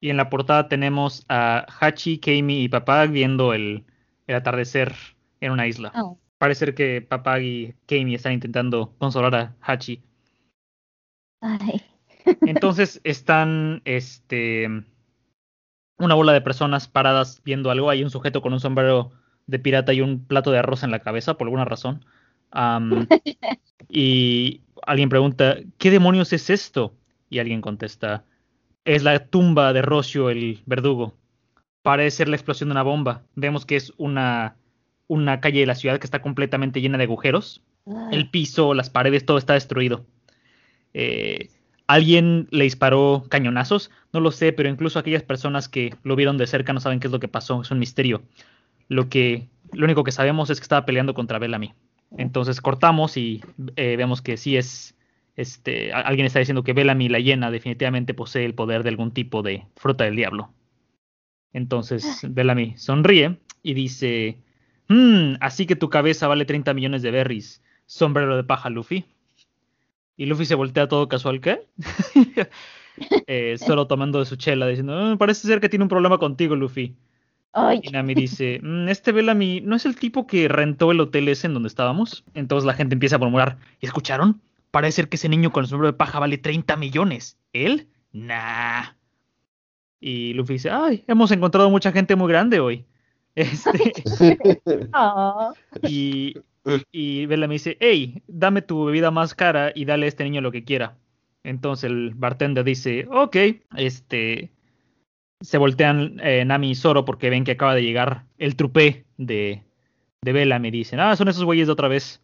Y 0.00 0.10
en 0.10 0.16
la 0.16 0.28
portada 0.28 0.68
tenemos 0.68 1.24
a 1.28 1.66
Hachi, 1.80 2.18
Keimi 2.18 2.62
y 2.62 2.68
Papag 2.68 3.10
viendo 3.10 3.54
el, 3.54 3.84
el 4.26 4.36
atardecer 4.36 4.94
en 5.40 5.52
una 5.52 5.66
isla. 5.66 5.92
Oh, 5.94 6.18
Parece 6.38 6.66
ser 6.66 6.74
que 6.74 7.00
Papag 7.00 7.42
y 7.42 7.74
Keimi 7.86 8.14
están 8.14 8.34
intentando 8.34 8.94
consolar 8.98 9.34
a 9.34 9.56
Hachi. 9.60 10.02
ay. 11.40 11.82
Entonces 12.42 13.00
están 13.04 13.82
este 13.84 14.68
una 15.98 16.14
bola 16.14 16.32
de 16.32 16.40
personas 16.40 16.88
paradas 16.88 17.40
viendo 17.44 17.70
algo. 17.70 17.88
Hay 17.88 18.02
un 18.02 18.10
sujeto 18.10 18.42
con 18.42 18.52
un 18.52 18.60
sombrero 18.60 19.12
de 19.46 19.58
pirata 19.58 19.92
y 19.92 20.00
un 20.00 20.24
plato 20.26 20.50
de 20.50 20.58
arroz 20.58 20.82
en 20.82 20.90
la 20.90 21.00
cabeza, 21.00 21.34
por 21.34 21.46
alguna 21.46 21.64
razón. 21.64 22.04
Y 23.88 24.62
alguien 24.86 25.08
pregunta, 25.08 25.58
¿qué 25.78 25.90
demonios 25.90 26.32
es 26.32 26.50
esto? 26.50 26.94
Y 27.30 27.38
alguien 27.38 27.60
contesta, 27.60 28.24
es 28.86 29.02
la 29.02 29.18
tumba 29.18 29.72
de 29.72 29.82
Rocio, 29.82 30.30
el 30.30 30.62
verdugo. 30.64 31.14
Parece 31.82 32.18
ser 32.18 32.28
la 32.28 32.36
explosión 32.36 32.68
de 32.68 32.72
una 32.72 32.82
bomba. 32.82 33.24
Vemos 33.34 33.66
que 33.66 33.76
es 33.76 33.92
una, 33.98 34.56
una 35.08 35.40
calle 35.40 35.60
de 35.60 35.66
la 35.66 35.74
ciudad 35.74 35.98
que 35.98 36.06
está 36.06 36.22
completamente 36.22 36.80
llena 36.80 36.96
de 36.96 37.04
agujeros. 37.04 37.62
El 38.10 38.30
piso, 38.30 38.74
las 38.74 38.88
paredes, 38.88 39.26
todo 39.26 39.38
está 39.38 39.54
destruido. 39.54 40.06
Eh, 40.94 41.50
¿Alguien 41.88 42.48
le 42.50 42.64
disparó 42.64 43.26
cañonazos? 43.28 43.90
No 44.12 44.20
lo 44.20 44.32
sé, 44.32 44.52
pero 44.52 44.68
incluso 44.68 44.98
aquellas 44.98 45.22
personas 45.22 45.68
que 45.68 45.94
lo 46.02 46.16
vieron 46.16 46.38
de 46.38 46.46
cerca 46.46 46.72
no 46.72 46.80
saben 46.80 46.98
qué 46.98 47.08
es 47.08 47.12
lo 47.12 47.20
que 47.20 47.28
pasó. 47.28 47.62
Es 47.62 47.70
un 47.70 47.78
misterio. 47.78 48.22
Lo 48.88 49.08
que, 49.08 49.48
lo 49.72 49.84
único 49.84 50.04
que 50.04 50.12
sabemos 50.12 50.48
es 50.50 50.58
que 50.60 50.64
estaba 50.64 50.86
peleando 50.86 51.12
contra 51.14 51.38
Bellamy. 51.38 51.74
Entonces 52.16 52.60
cortamos 52.60 53.16
y 53.16 53.42
eh, 53.74 53.96
vemos 53.96 54.22
que 54.22 54.36
sí 54.36 54.56
es, 54.56 54.95
este, 55.36 55.92
alguien 55.92 56.26
está 56.26 56.38
diciendo 56.38 56.64
que 56.64 56.72
Bellamy 56.72 57.08
la 57.08 57.18
llena 57.20 57.50
definitivamente 57.50 58.14
posee 58.14 58.44
el 58.44 58.54
poder 58.54 58.82
de 58.82 58.88
algún 58.88 59.12
tipo 59.12 59.42
de 59.42 59.66
fruta 59.76 60.04
del 60.04 60.16
diablo. 60.16 60.50
Entonces 61.52 62.20
Bellamy 62.28 62.74
sonríe 62.76 63.38
y 63.62 63.74
dice, 63.74 64.38
"Hmm, 64.88 65.34
así 65.40 65.66
que 65.66 65.76
tu 65.76 65.90
cabeza 65.90 66.28
vale 66.28 66.44
30 66.44 66.74
millones 66.74 67.02
de 67.02 67.10
berries. 67.10 67.62
Sombrero 67.86 68.36
de 68.36 68.44
paja, 68.44 68.68
Luffy. 68.70 69.04
Y 70.16 70.26
Luffy 70.26 70.46
se 70.46 70.54
voltea 70.54 70.88
todo 70.88 71.08
casual, 71.08 71.40
¿qué? 71.40 71.60
Eh, 73.26 73.58
solo 73.58 73.86
tomando 73.86 74.20
de 74.20 74.24
su 74.24 74.36
chela, 74.36 74.66
diciendo, 74.66 74.96
"Ah, 74.96 75.16
parece 75.18 75.46
ser 75.46 75.60
que 75.60 75.68
tiene 75.68 75.82
un 75.82 75.88
problema 75.90 76.16
contigo, 76.16 76.56
Luffy. 76.56 76.94
Ay, 77.52 77.80
Y 77.82 77.90
Nami 77.90 78.14
dice, 78.14 78.58
"Mm, 78.62 78.88
este 78.88 79.12
Bellamy 79.12 79.60
no 79.60 79.76
es 79.76 79.84
el 79.84 79.96
tipo 79.96 80.26
que 80.26 80.48
rentó 80.48 80.92
el 80.92 81.00
hotel 81.00 81.28
ese 81.28 81.46
en 81.46 81.52
donde 81.54 81.66
estábamos. 81.66 82.24
Entonces 82.32 82.66
la 82.66 82.72
gente 82.72 82.94
empieza 82.94 83.16
a 83.16 83.18
murmurar, 83.18 83.58
¿y 83.80 83.86
escucharon? 83.86 84.40
Parece 84.76 84.96
ser 84.96 85.08
que 85.08 85.16
ese 85.16 85.30
niño 85.30 85.52
con 85.52 85.64
el 85.64 85.70
sombrero 85.70 85.90
de 85.90 85.96
paja 85.96 86.18
vale 86.18 86.36
30 86.36 86.76
millones. 86.76 87.38
¿Él? 87.54 87.88
Nah. 88.12 88.88
Y 90.00 90.34
Luffy 90.34 90.52
dice, 90.52 90.68
ay, 90.68 91.02
hemos 91.06 91.30
encontrado 91.30 91.70
mucha 91.70 91.92
gente 91.92 92.14
muy 92.14 92.28
grande 92.28 92.60
hoy. 92.60 92.84
Este, 93.36 93.94
y, 95.82 96.34
y 96.92 97.24
Bella 97.24 97.48
me 97.48 97.54
dice, 97.54 97.78
hey, 97.80 98.22
dame 98.26 98.60
tu 98.60 98.84
bebida 98.84 99.10
más 99.10 99.34
cara 99.34 99.72
y 99.74 99.86
dale 99.86 100.04
a 100.04 100.08
este 100.10 100.24
niño 100.24 100.42
lo 100.42 100.52
que 100.52 100.64
quiera. 100.64 100.98
Entonces 101.42 101.84
el 101.84 102.12
bartender 102.14 102.62
dice, 102.62 103.08
ok, 103.10 103.36
este, 103.78 104.52
se 105.40 105.56
voltean 105.56 106.20
eh, 106.22 106.44
Nami 106.44 106.72
y 106.72 106.74
Zoro 106.74 107.06
porque 107.06 107.30
ven 107.30 107.44
que 107.44 107.52
acaba 107.52 107.74
de 107.74 107.82
llegar 107.82 108.26
el 108.36 108.56
trupé 108.56 109.06
de, 109.16 109.62
de 110.20 110.32
Bella. 110.32 110.58
Me 110.58 110.70
dicen, 110.70 111.00
ah, 111.00 111.16
son 111.16 111.28
esos 111.28 111.44
güeyes 111.44 111.66
de 111.66 111.72
otra 111.72 111.88
vez. 111.88 112.20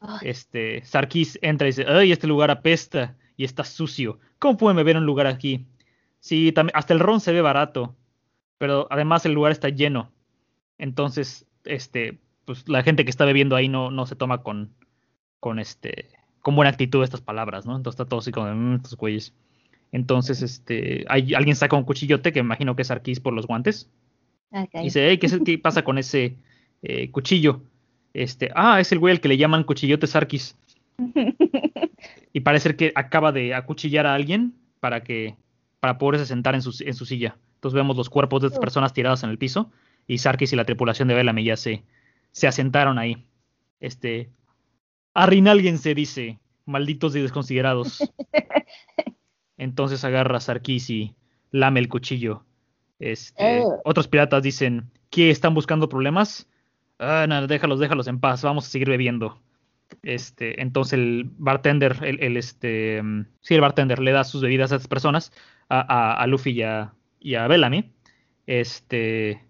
Ay. 0.00 0.18
Este, 0.22 0.84
Sarkis 0.84 1.38
entra 1.42 1.66
y 1.66 1.70
dice, 1.70 1.84
ay, 1.88 2.12
este 2.12 2.26
lugar 2.26 2.50
apesta 2.50 3.16
y 3.36 3.44
está 3.44 3.64
sucio. 3.64 4.18
¿Cómo 4.38 4.56
pueden 4.56 4.76
beber 4.76 4.96
en 4.96 5.02
un 5.02 5.06
lugar 5.06 5.26
aquí? 5.26 5.66
Sí, 6.20 6.52
también, 6.52 6.76
hasta 6.76 6.94
el 6.94 7.00
ron 7.00 7.20
se 7.20 7.32
ve 7.32 7.40
barato, 7.40 7.96
pero 8.58 8.86
además 8.90 9.24
el 9.26 9.32
lugar 9.32 9.52
está 9.52 9.68
lleno. 9.68 10.10
Entonces, 10.78 11.46
este, 11.64 12.18
pues 12.44 12.68
la 12.68 12.82
gente 12.82 13.04
que 13.04 13.10
está 13.10 13.24
bebiendo 13.24 13.56
ahí 13.56 13.68
no, 13.68 13.90
no 13.90 14.06
se 14.06 14.16
toma 14.16 14.42
con, 14.42 14.72
con 15.40 15.58
este, 15.58 16.10
con 16.40 16.56
buena 16.56 16.70
actitud 16.70 17.04
estas 17.04 17.20
palabras, 17.20 17.66
¿no? 17.66 17.76
Entonces 17.76 18.00
está 18.00 18.08
todo 18.08 18.20
así 18.20 18.32
como, 18.32 18.52
mmm, 18.52 18.76
estos 18.76 18.96
güeyes. 18.96 19.34
Entonces, 19.92 20.42
este, 20.42 21.04
hay, 21.08 21.34
alguien 21.34 21.56
saca 21.56 21.76
un 21.76 21.84
cuchillote 21.84 22.32
que 22.32 22.42
me 22.42 22.46
imagino 22.46 22.76
que 22.76 22.82
es 22.82 22.90
Arquís 22.90 23.20
por 23.20 23.32
los 23.32 23.46
guantes. 23.46 23.90
Okay. 24.50 24.80
Y 24.80 24.84
dice, 24.84 25.08
hey, 25.08 25.18
¿qué, 25.18 25.26
es, 25.26 25.38
¿qué 25.44 25.58
pasa 25.58 25.82
con 25.82 25.98
ese 25.98 26.36
eh, 26.82 27.10
cuchillo? 27.10 27.62
Este, 28.18 28.50
ah, 28.56 28.80
es 28.80 28.90
el 28.90 28.98
güey 28.98 29.12
al 29.12 29.20
que 29.20 29.28
le 29.28 29.36
llaman 29.36 29.62
cuchillote 29.62 30.08
Sarkis. 30.08 30.58
y 32.32 32.40
parece 32.40 32.74
que 32.74 32.90
acaba 32.96 33.30
de 33.30 33.54
acuchillar 33.54 34.06
a 34.06 34.14
alguien 34.14 34.54
para 34.80 35.04
que, 35.04 35.36
para 35.78 35.98
poderse 35.98 36.26
sentar 36.26 36.56
en 36.56 36.62
su, 36.62 36.74
en 36.84 36.94
su 36.94 37.06
silla. 37.06 37.36
Entonces 37.54 37.76
vemos 37.76 37.96
los 37.96 38.10
cuerpos 38.10 38.40
de 38.40 38.48
estas 38.48 38.58
personas 38.58 38.92
tiradas 38.92 39.22
en 39.22 39.30
el 39.30 39.38
piso 39.38 39.70
y 40.08 40.18
Sarkis 40.18 40.52
y 40.52 40.56
la 40.56 40.64
tripulación 40.64 41.06
de 41.06 41.14
Bellamy 41.14 41.44
ya 41.44 41.56
se, 41.56 41.84
se 42.32 42.48
asentaron 42.48 42.98
ahí. 42.98 43.24
Este, 43.78 44.30
alguien 45.14 45.78
se 45.78 45.94
dice, 45.94 46.40
malditos 46.64 47.14
y 47.14 47.20
desconsiderados. 47.20 48.00
Entonces 49.56 50.02
agarra 50.02 50.38
a 50.38 50.40
Sarkis 50.40 50.90
y 50.90 51.14
lame 51.52 51.78
el 51.78 51.88
cuchillo. 51.88 52.44
Este, 52.98 53.60
Oh. 53.62 53.80
Otros 53.84 54.08
piratas 54.08 54.42
dicen, 54.42 54.90
¿qué 55.08 55.30
están 55.30 55.54
buscando 55.54 55.88
problemas? 55.88 56.48
Ah, 56.98 57.26
no, 57.28 57.46
déjalos, 57.46 57.78
déjalos 57.80 58.06
en 58.08 58.20
paz, 58.20 58.42
vamos 58.42 58.66
a 58.66 58.70
seguir 58.70 58.88
bebiendo. 58.88 59.40
Este, 60.02 60.60
entonces 60.60 60.94
el 60.94 61.30
bartender, 61.38 61.96
el, 62.02 62.20
el, 62.22 62.36
este, 62.36 63.00
mm, 63.02 63.26
sí, 63.40 63.54
el 63.54 63.60
bartender 63.60 64.00
le 64.00 64.12
da 64.12 64.24
sus 64.24 64.42
bebidas 64.42 64.72
a 64.72 64.76
estas 64.76 64.88
personas, 64.88 65.32
a, 65.68 65.80
a, 65.80 66.14
a 66.22 66.26
Luffy 66.26 66.50
y 66.50 66.62
a, 66.62 66.92
y 67.20 67.34
a 67.36 67.46
Bellamy. 67.46 67.92
Este, 68.46 69.44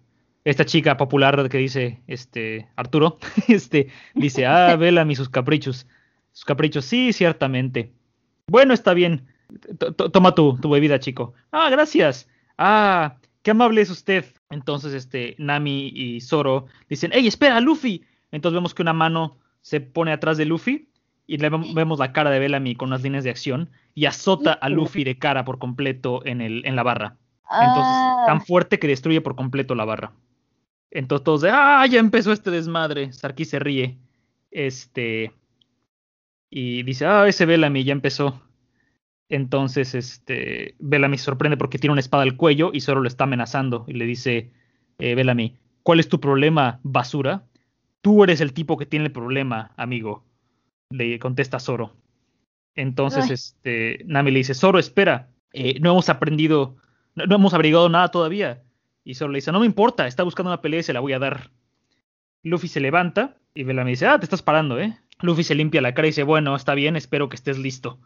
esta 0.45 0.65
chica 0.65 0.97
popular 0.97 1.49
que 1.49 1.57
dice, 1.57 2.01
este, 2.07 2.67
Arturo, 2.75 3.17
este, 3.47 3.87
dice, 4.15 4.45
ah, 4.45 4.75
Bellamy, 4.79 5.15
sus 5.15 5.29
caprichos. 5.29 5.87
Sus 6.31 6.45
caprichos, 6.45 6.85
sí, 6.85 7.11
ciertamente. 7.13 7.91
Bueno, 8.47 8.73
está 8.73 8.93
bien. 8.93 9.27
T- 9.77 9.91
t- 9.93 10.09
Toma 10.09 10.35
tu, 10.35 10.57
tu 10.61 10.69
bebida, 10.69 10.99
chico. 10.99 11.33
Ah, 11.51 11.69
gracias. 11.69 12.29
Ah, 12.57 13.17
qué 13.41 13.51
amable 13.51 13.81
es 13.81 13.89
usted. 13.89 14.25
Entonces, 14.49 14.93
este, 14.93 15.35
Nami 15.37 15.91
y 15.93 16.21
Zoro 16.21 16.65
dicen, 16.89 17.11
hey, 17.13 17.27
espera, 17.27 17.59
Luffy. 17.61 18.03
Entonces 18.31 18.55
vemos 18.55 18.73
que 18.73 18.81
una 18.81 18.93
mano 18.93 19.37
se 19.61 19.81
pone 19.81 20.11
atrás 20.11 20.37
de 20.37 20.45
Luffy 20.45 20.89
y 21.27 21.37
le 21.37 21.51
vem- 21.51 21.73
vemos 21.75 21.99
la 21.99 22.11
cara 22.13 22.29
de 22.31 22.39
Bellamy 22.39 22.75
con 22.75 22.89
unas 22.89 23.03
líneas 23.03 23.23
de 23.23 23.29
acción 23.29 23.69
y 23.93 24.05
azota 24.05 24.53
a 24.53 24.69
Luffy 24.69 25.03
de 25.03 25.17
cara 25.19 25.45
por 25.45 25.59
completo 25.59 26.25
en, 26.25 26.41
el, 26.41 26.65
en 26.65 26.75
la 26.75 26.83
barra. 26.83 27.17
Entonces, 27.51 27.93
Ah, 27.93 28.23
tan 28.27 28.41
fuerte 28.41 28.77
que 28.79 28.87
destruye 28.87 29.21
por 29.21 29.35
completo 29.35 29.73
la 29.75 29.85
barra. 29.85 30.13
Entonces 30.91 31.23
todos 31.23 31.41
de, 31.41 31.49
ah, 31.51 31.85
ya 31.87 31.99
empezó 31.99 32.31
este 32.31 32.51
desmadre. 32.51 33.11
Sarky 33.13 33.45
se 33.45 33.59
ríe. 33.59 33.97
Este. 34.51 35.31
Y 36.49 36.81
dice, 36.83 37.05
ah, 37.05 37.27
ese 37.27 37.45
Bellamy 37.45 37.83
ya 37.83 37.93
empezó. 37.93 38.41
Entonces, 39.29 39.93
este, 39.93 40.75
Bellamy 40.79 41.17
se 41.17 41.25
sorprende 41.25 41.55
porque 41.55 41.77
tiene 41.77 41.93
una 41.93 42.01
espada 42.01 42.23
al 42.23 42.35
cuello 42.35 42.71
y 42.73 42.81
solo 42.81 43.01
lo 43.01 43.07
está 43.07 43.25
amenazando. 43.25 43.85
Y 43.87 43.93
le 43.93 44.05
dice, 44.05 44.51
eh, 44.97 45.15
Bellamy, 45.15 45.55
¿cuál 45.83 45.99
es 45.99 46.09
tu 46.09 46.19
problema, 46.19 46.79
basura? 46.83 47.43
Tú 48.01 48.23
eres 48.23 48.41
el 48.41 48.53
tipo 48.53 48.77
que 48.77 48.85
tiene 48.85 49.05
el 49.05 49.11
problema, 49.11 49.71
amigo. 49.77 50.23
Le 50.89 51.19
contesta 51.19 51.59
Zoro. 51.59 51.95
Entonces, 52.75 53.25
Ay. 53.25 53.33
este, 53.33 54.03
Nami 54.05 54.31
le 54.31 54.39
dice, 54.39 54.53
Zoro, 54.53 54.79
espera, 54.79 55.29
eh, 55.53 55.79
no 55.79 55.91
hemos 55.91 56.09
aprendido, 56.09 56.77
no, 57.15 57.25
no 57.25 57.35
hemos 57.35 57.53
averiguado 57.53 57.89
nada 57.89 58.09
todavía. 58.09 58.63
Y 59.03 59.15
Zoro 59.15 59.31
le 59.31 59.37
dice, 59.37 59.51
no 59.51 59.59
me 59.59 59.65
importa, 59.65 60.07
está 60.07 60.23
buscando 60.23 60.49
una 60.49 60.61
pelea 60.61 60.79
y 60.79 60.83
se 60.83 60.93
la 60.93 60.99
voy 61.01 61.13
a 61.13 61.19
dar. 61.19 61.51
Luffy 62.41 62.67
se 62.67 62.79
levanta 62.79 63.37
y 63.53 63.63
Bellamy 63.63 63.91
dice, 63.91 64.07
ah, 64.07 64.17
te 64.17 64.25
estás 64.25 64.41
parando, 64.41 64.79
¿eh? 64.79 64.97
Luffy 65.21 65.43
se 65.43 65.55
limpia 65.55 65.81
la 65.81 65.93
cara 65.93 66.07
y 66.07 66.11
dice, 66.11 66.23
bueno, 66.23 66.55
está 66.55 66.73
bien, 66.73 66.95
espero 66.95 67.27
que 67.29 67.35
estés 67.35 67.57
listo. 67.57 67.99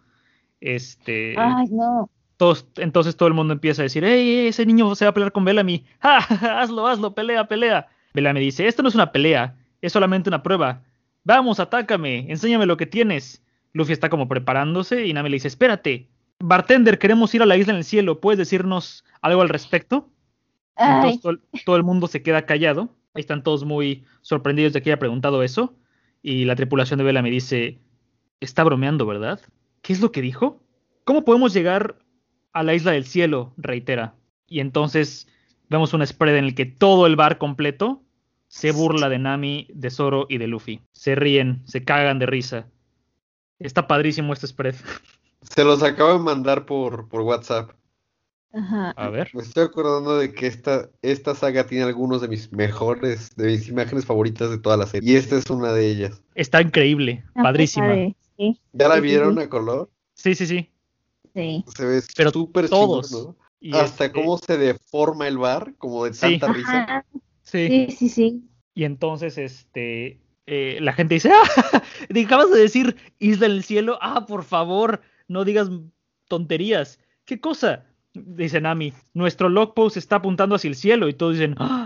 Este, 0.66 1.36
Ay, 1.38 1.66
no. 1.72 2.10
todos, 2.38 2.66
entonces 2.78 3.18
todo 3.18 3.28
el 3.28 3.34
mundo 3.34 3.54
empieza 3.54 3.82
a 3.82 3.84
decir, 3.84 4.04
hey, 4.06 4.48
ese 4.48 4.66
niño 4.66 4.96
se 4.96 5.04
va 5.06 5.10
a 5.10 5.14
pelear 5.14 5.34
con 5.34 5.44
Bellamy. 5.44 5.84
¡Ja, 6.00 6.22
ja, 6.22 6.38
ja! 6.38 6.62
hazlo, 6.62 6.88
hazlo, 6.88 7.14
pelea, 7.14 7.48
pelea. 7.50 7.88
Bellamy 8.14 8.40
dice, 8.40 8.66
esto 8.68 8.82
no 8.82 8.88
es 8.90 8.96
una 8.96 9.12
pelea, 9.12 9.58
es 9.82 9.92
solamente 9.92 10.30
una 10.30 10.42
prueba. 10.42 10.84
Vamos, 11.26 11.60
atácame, 11.60 12.32
enséñame 12.32 12.66
lo 12.66 12.78
que 12.78 12.86
tienes. 12.86 13.44
Luffy 13.74 13.92
está 13.92 14.10
como 14.10 14.28
preparándose 14.30 15.06
y 15.06 15.14
Nami 15.14 15.30
le 15.30 15.36
dice, 15.36 15.48
espérate, 15.50 16.08
bartender, 16.40 16.98
queremos 17.00 17.34
ir 17.36 17.42
a 17.42 17.46
la 17.46 17.58
isla 17.58 17.74
en 17.74 17.78
el 17.78 17.84
cielo, 17.84 18.20
¿puedes 18.22 18.38
decirnos 18.38 19.04
algo 19.22 19.42
al 19.42 19.50
respecto? 19.50 20.10
Entonces 20.78 21.22
todo, 21.22 21.32
el- 21.34 21.42
todo 21.66 21.76
el 21.76 21.84
mundo 21.84 22.08
se 22.08 22.22
queda 22.24 22.46
callado. 22.46 22.90
Ahí 23.16 23.20
están 23.22 23.44
todos 23.44 23.64
muy 23.66 24.06
sorprendidos 24.22 24.74
de 24.74 24.82
que 24.82 24.92
haya 24.92 25.00
preguntado 25.00 25.44
eso. 25.44 25.76
Y 26.22 26.46
la 26.46 26.56
tripulación 26.56 26.98
de 27.00 27.04
Vela 27.04 27.22
me 27.22 27.30
dice, 27.30 27.80
está 28.40 28.64
bromeando, 28.64 29.06
¿verdad? 29.06 29.40
¿Qué 29.84 29.94
es 29.94 30.00
lo 30.02 30.12
que 30.12 30.22
dijo? 30.22 30.60
¿Cómo 31.04 31.24
podemos 31.26 31.54
llegar 31.54 32.00
a 32.54 32.64
la 32.64 32.74
isla 32.74 32.94
del 32.94 33.06
cielo? 33.06 33.54
reitera. 33.58 34.16
Y 34.48 34.60
entonces 34.62 35.28
vemos 35.70 35.94
un 35.94 36.06
spread 36.08 36.38
en 36.38 36.46
el 36.46 36.56
que 36.56 36.66
todo 36.66 37.06
el 37.06 37.16
bar 37.16 37.38
completo 37.38 38.02
se 38.48 38.72
burla 38.72 39.10
de 39.10 39.20
Nami, 39.20 39.68
de 39.74 39.90
Zoro 39.90 40.26
y 40.30 40.38
de 40.38 40.48
Luffy. 40.48 40.80
Se 40.94 41.16
ríen, 41.16 41.62
se 41.66 41.84
cagan 41.84 42.18
de 42.20 42.26
risa. 42.28 42.68
Está 43.60 43.86
padrísimo 43.88 44.32
este 44.34 44.48
spread. 44.48 44.76
Se 45.42 45.64
los 45.64 45.84
acabo 45.84 46.14
de 46.14 46.20
mandar 46.20 46.66
por, 46.66 47.10
por 47.10 47.22
WhatsApp. 47.22 47.72
ajá. 48.54 48.92
A 48.92 49.10
ver. 49.10 49.32
Me 49.34 49.42
estoy 49.42 49.66
acordando 49.66 50.18
de 50.18 50.32
que 50.34 50.48
esta, 50.48 50.90
esta 51.02 51.36
saga 51.36 51.66
tiene 51.66 51.84
algunos 51.84 52.22
de 52.22 52.30
mis 52.30 52.52
mejores, 52.54 53.36
de 53.36 53.48
mis 53.48 53.68
imágenes 53.68 54.06
favoritas 54.06 54.50
de 54.50 54.60
toda 54.60 54.78
la 54.78 54.86
serie. 54.86 55.12
Y 55.12 55.16
esta 55.18 55.36
es 55.38 55.50
una 55.50 55.74
de 55.74 55.88
ellas. 55.90 56.22
Está 56.36 56.62
increíble, 56.62 57.26
Ah, 57.36 57.44
padrísima. 57.44 57.94
Sí, 58.38 58.60
¿Ya 58.74 58.88
la 58.88 58.96
Sí, 58.96 59.02
sí, 59.02 59.08
vieron 59.08 59.36
sí. 59.36 59.42
a 59.42 59.50
color? 59.50 59.90
Sí, 60.14 60.36
sí, 60.36 60.48
sí. 60.48 60.70
sí. 61.34 61.66
Se 61.76 61.86
ve 61.86 62.02
Pero 62.16 62.32
súper 62.32 62.70
todos. 62.70 63.10
chingón, 63.10 63.26
¿no? 63.28 63.36
Y 63.60 63.76
Hasta 63.76 64.06
este, 64.06 64.20
cómo 64.22 64.38
se 64.38 64.58
deforma 64.58 65.28
el 65.28 65.38
bar, 65.38 65.74
como 65.78 66.06
de 66.06 66.14
Sí. 66.14 66.38
tanta 66.40 66.54
risa. 66.54 66.84
Ajá, 66.84 67.06
sí. 67.44 67.68
Sí, 67.68 67.96
sí, 67.98 68.10
sí. 68.10 68.44
Y 68.76 68.84
entonces, 68.84 69.38
este, 69.38 70.20
eh, 70.48 70.80
la 70.82 70.94
gente 70.94 71.14
dice, 71.16 71.32
ah, 71.34 71.84
acabas 72.26 72.52
de 72.52 72.60
decir 72.60 72.96
isla 73.20 73.46
en 73.46 73.54
el 73.54 73.64
cielo, 73.64 73.98
ah, 74.02 74.26
por 74.26 74.44
favor, 74.44 75.02
no 75.28 75.46
digas 75.46 75.70
tonterías. 76.28 77.00
¿Qué 77.26 77.40
cosa? 77.40 77.86
Dice 78.14 78.62
Nami, 78.62 78.94
nuestro 79.14 79.50
logpost 79.50 79.98
está 79.98 80.18
apuntando 80.18 80.56
hacia 80.56 80.68
el 80.68 80.76
cielo 80.76 81.08
y 81.08 81.14
todos 81.14 81.34
dicen, 81.34 81.56
ah, 81.58 81.83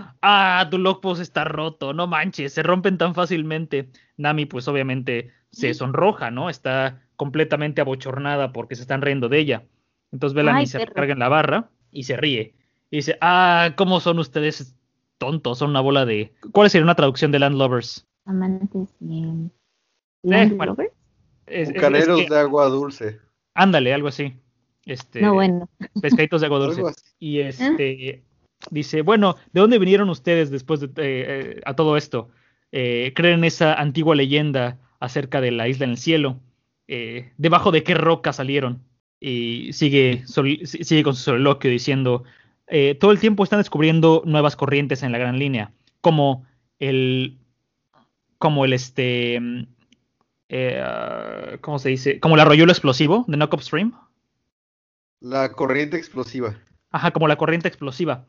tu 0.70 0.78
logpost 0.78 1.20
está 1.20 1.44
roto, 1.44 1.92
no 1.92 2.06
manches, 2.06 2.52
se 2.52 2.62
rompen 2.62 2.98
tan 2.98 3.14
fácilmente. 3.14 3.88
Nami, 4.16 4.46
pues 4.46 4.66
obviamente 4.68 5.30
se 5.50 5.74
sonroja, 5.74 6.30
¿no? 6.30 6.50
Está 6.50 7.02
completamente 7.16 7.80
abochornada 7.80 8.52
porque 8.52 8.74
se 8.76 8.82
están 8.82 9.02
riendo 9.02 9.28
de 9.28 9.38
ella. 9.38 9.62
Entonces 10.12 10.34
Bellamy 10.34 10.60
Ay, 10.60 10.66
se 10.66 10.78
recarga 10.84 11.12
en 11.12 11.18
la 11.18 11.28
barra 11.28 11.70
y 11.90 12.04
se 12.04 12.16
ríe. 12.16 12.54
Y 12.90 12.96
dice, 12.96 13.18
ah, 13.20 13.74
¿cómo 13.76 14.00
son 14.00 14.18
ustedes 14.18 14.74
tontos? 15.18 15.58
Son 15.58 15.70
una 15.70 15.80
bola 15.80 16.04
de... 16.06 16.32
¿Cuál 16.52 16.70
sería 16.70 16.84
una 16.84 16.94
traducción 16.94 17.30
de 17.32 17.38
Landlovers? 17.40 18.06
Amantes 18.24 18.88
y... 19.00 19.24
Eh, 19.24 19.50
Land 20.22 20.56
bueno. 20.56 20.76
Es- 20.78 20.90
es- 21.46 21.68
es 21.68 21.74
Bucaneros 21.74 22.20
que- 22.22 22.28
de 22.30 22.38
agua 22.38 22.66
dulce. 22.68 23.20
Ándale, 23.54 23.92
algo 23.94 24.08
así. 24.08 24.34
Este, 24.84 25.20
No, 25.20 25.34
bueno. 25.34 25.68
Pescaditos 26.00 26.40
de 26.40 26.46
agua 26.46 26.58
dulce. 26.66 26.82
Y 27.18 27.40
este 27.40 28.24
dice, 28.70 29.02
bueno, 29.02 29.36
¿de 29.52 29.60
dónde 29.60 29.78
vinieron 29.78 30.08
ustedes 30.10 30.50
después 30.50 30.80
de 30.80 30.86
eh, 30.86 30.90
eh, 30.96 31.60
a 31.64 31.74
todo 31.74 31.96
esto? 31.96 32.30
Eh, 32.72 33.12
¿Creen 33.14 33.44
esa 33.44 33.74
antigua 33.74 34.14
leyenda 34.14 34.78
acerca 35.00 35.40
de 35.40 35.50
la 35.50 35.68
isla 35.68 35.84
en 35.84 35.90
el 35.92 35.98
cielo? 35.98 36.40
¿Debajo 37.36 37.70
de 37.70 37.82
qué 37.82 37.94
roca 37.94 38.32
salieron? 38.32 38.82
Y 39.20 39.72
sigue, 39.74 40.22
sol- 40.26 40.60
sigue 40.64 41.02
con 41.02 41.14
su 41.14 41.22
soliloquio 41.22 41.70
diciendo, 41.70 42.24
todo 42.98 43.10
el 43.10 43.18
tiempo 43.20 43.44
están 43.44 43.60
descubriendo 43.60 44.22
nuevas 44.24 44.56
corrientes 44.56 45.02
en 45.02 45.12
la 45.12 45.18
gran 45.18 45.38
línea, 45.38 45.72
como 46.00 46.46
el, 46.78 47.36
como 48.38 48.64
el 48.64 48.72
este, 48.72 49.66
ah, 50.50 51.58
¿cómo 51.60 51.78
se 51.78 51.90
dice? 51.90 52.20
Como 52.20 52.36
el 52.36 52.40
arroyuelo 52.40 52.72
explosivo 52.72 53.24
de 53.28 53.36
Knock 53.36 53.54
Up 53.54 53.62
Stream. 53.62 53.92
La 55.20 55.52
corriente 55.52 55.96
explosiva. 55.96 56.56
Ajá, 56.90 57.10
como 57.10 57.28
la 57.28 57.36
corriente 57.36 57.68
explosiva. 57.68 58.24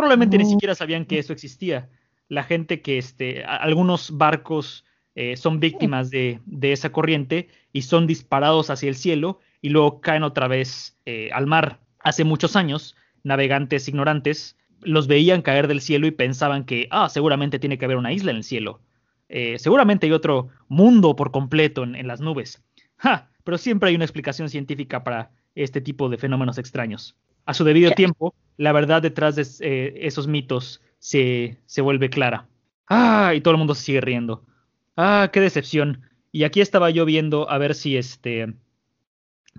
Probablemente 0.00 0.38
ni 0.38 0.44
siquiera 0.50 0.74
sabían 0.74 1.04
que 1.04 1.18
eso 1.18 1.32
existía. 1.32 1.88
La 2.28 2.42
gente 2.44 2.80
que, 2.82 2.98
este, 2.98 3.44
a- 3.44 3.56
algunos 3.56 4.16
barcos 4.16 4.84
eh, 5.14 5.36
son 5.36 5.60
víctimas 5.60 6.10
de, 6.10 6.40
de 6.46 6.72
esa 6.72 6.90
corriente 6.92 7.48
y 7.72 7.82
son 7.82 8.06
disparados 8.06 8.70
hacia 8.70 8.88
el 8.88 8.94
cielo 8.94 9.40
y 9.60 9.68
luego 9.70 10.00
caen 10.00 10.22
otra 10.22 10.48
vez 10.48 10.96
eh, 11.06 11.30
al 11.32 11.46
mar. 11.46 11.80
Hace 11.98 12.24
muchos 12.24 12.56
años, 12.56 12.96
navegantes 13.24 13.88
ignorantes 13.88 14.56
los 14.82 15.06
veían 15.08 15.42
caer 15.42 15.66
del 15.68 15.80
cielo 15.82 16.06
y 16.06 16.10
pensaban 16.12 16.64
que, 16.64 16.88
ah, 16.90 17.08
seguramente 17.10 17.58
tiene 17.58 17.76
que 17.76 17.84
haber 17.84 17.98
una 17.98 18.12
isla 18.12 18.30
en 18.30 18.38
el 18.38 18.44
cielo. 18.44 18.80
Eh, 19.28 19.58
seguramente 19.58 20.06
hay 20.06 20.12
otro 20.12 20.48
mundo 20.68 21.14
por 21.16 21.30
completo 21.32 21.82
en, 21.84 21.94
en 21.94 22.06
las 22.06 22.20
nubes. 22.20 22.62
Ja, 22.96 23.28
pero 23.44 23.58
siempre 23.58 23.90
hay 23.90 23.96
una 23.96 24.04
explicación 24.04 24.48
científica 24.48 25.04
para 25.04 25.30
este 25.54 25.80
tipo 25.80 26.08
de 26.08 26.16
fenómenos 26.16 26.56
extraños. 26.58 27.16
A 27.50 27.54
su 27.54 27.64
debido 27.64 27.90
tiempo, 27.90 28.32
la 28.58 28.70
verdad 28.70 29.02
detrás 29.02 29.34
de 29.34 29.44
eh, 29.58 30.06
esos 30.06 30.28
mitos 30.28 30.80
se, 31.00 31.58
se 31.66 31.80
vuelve 31.80 32.08
clara. 32.08 32.46
Ah, 32.86 33.32
y 33.34 33.40
todo 33.40 33.50
el 33.50 33.58
mundo 33.58 33.74
se 33.74 33.82
sigue 33.82 34.00
riendo. 34.00 34.44
Ah, 34.96 35.30
qué 35.32 35.40
decepción. 35.40 36.02
Y 36.30 36.44
aquí 36.44 36.60
estaba 36.60 36.90
yo 36.90 37.04
viendo 37.04 37.50
a 37.50 37.58
ver 37.58 37.74
si 37.74 37.96
este 37.96 38.54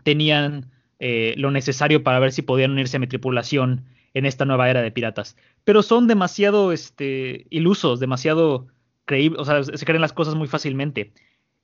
tenían 0.04 0.72
eh, 1.00 1.34
lo 1.36 1.52
necesario 1.52 2.02
para 2.02 2.20
ver 2.20 2.32
si 2.32 2.44
podían 2.44 2.72
unirse 2.72 2.96
a 2.96 3.02
mi 3.02 3.08
tripulación 3.08 3.84
en 4.14 4.26
esta 4.26 4.46
nueva 4.46 4.70
era 4.70 4.82
de 4.82 4.92
piratas. 4.92 5.36
Pero 5.66 5.84
son 5.84 6.08
demasiado 6.08 6.72
este, 6.72 7.46
ilusos, 7.50 8.00
demasiado 8.00 8.68
creíbles, 9.04 9.42
o 9.42 9.44
sea, 9.44 9.64
se 9.66 9.86
creen 9.86 10.00
las 10.00 10.14
cosas 10.14 10.36
muy 10.36 10.48
fácilmente. 10.48 11.12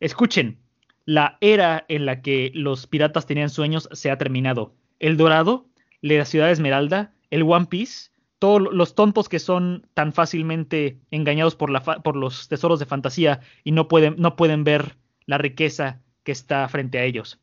Escuchen, 0.02 0.60
la 1.06 1.38
era 1.40 1.86
en 1.88 2.06
la 2.06 2.22
que 2.22 2.52
los 2.54 2.86
piratas 2.86 3.26
tenían 3.28 3.50
sueños 3.50 3.88
se 3.94 4.12
ha 4.12 4.18
terminado. 4.18 4.76
El 5.00 5.16
Dorado, 5.16 5.68
la 6.02 6.26
Ciudad 6.26 6.52
Esmeralda, 6.52 7.14
el 7.30 7.44
One 7.44 7.68
Piece, 7.68 8.12
todos 8.40 8.62
los 8.72 8.96
tontos 8.96 9.30
que 9.30 9.40
son 9.40 9.88
tan 9.94 10.14
fácilmente 10.14 11.00
engañados 11.12 11.56
por, 11.56 11.70
la 11.70 11.82
por 11.82 12.16
los 12.16 12.48
tesoros 12.48 12.80
de 12.80 12.86
fantasía 12.86 13.42
y 13.64 13.72
no 13.72 13.88
pueden, 13.88 14.16
no 14.18 14.36
pueden 14.36 14.64
ver 14.64 14.98
la 15.26 15.38
riqueza 15.38 16.02
que 16.24 16.32
está 16.32 16.68
frente 16.70 17.00
a 17.00 17.04
ellos. 17.04 17.40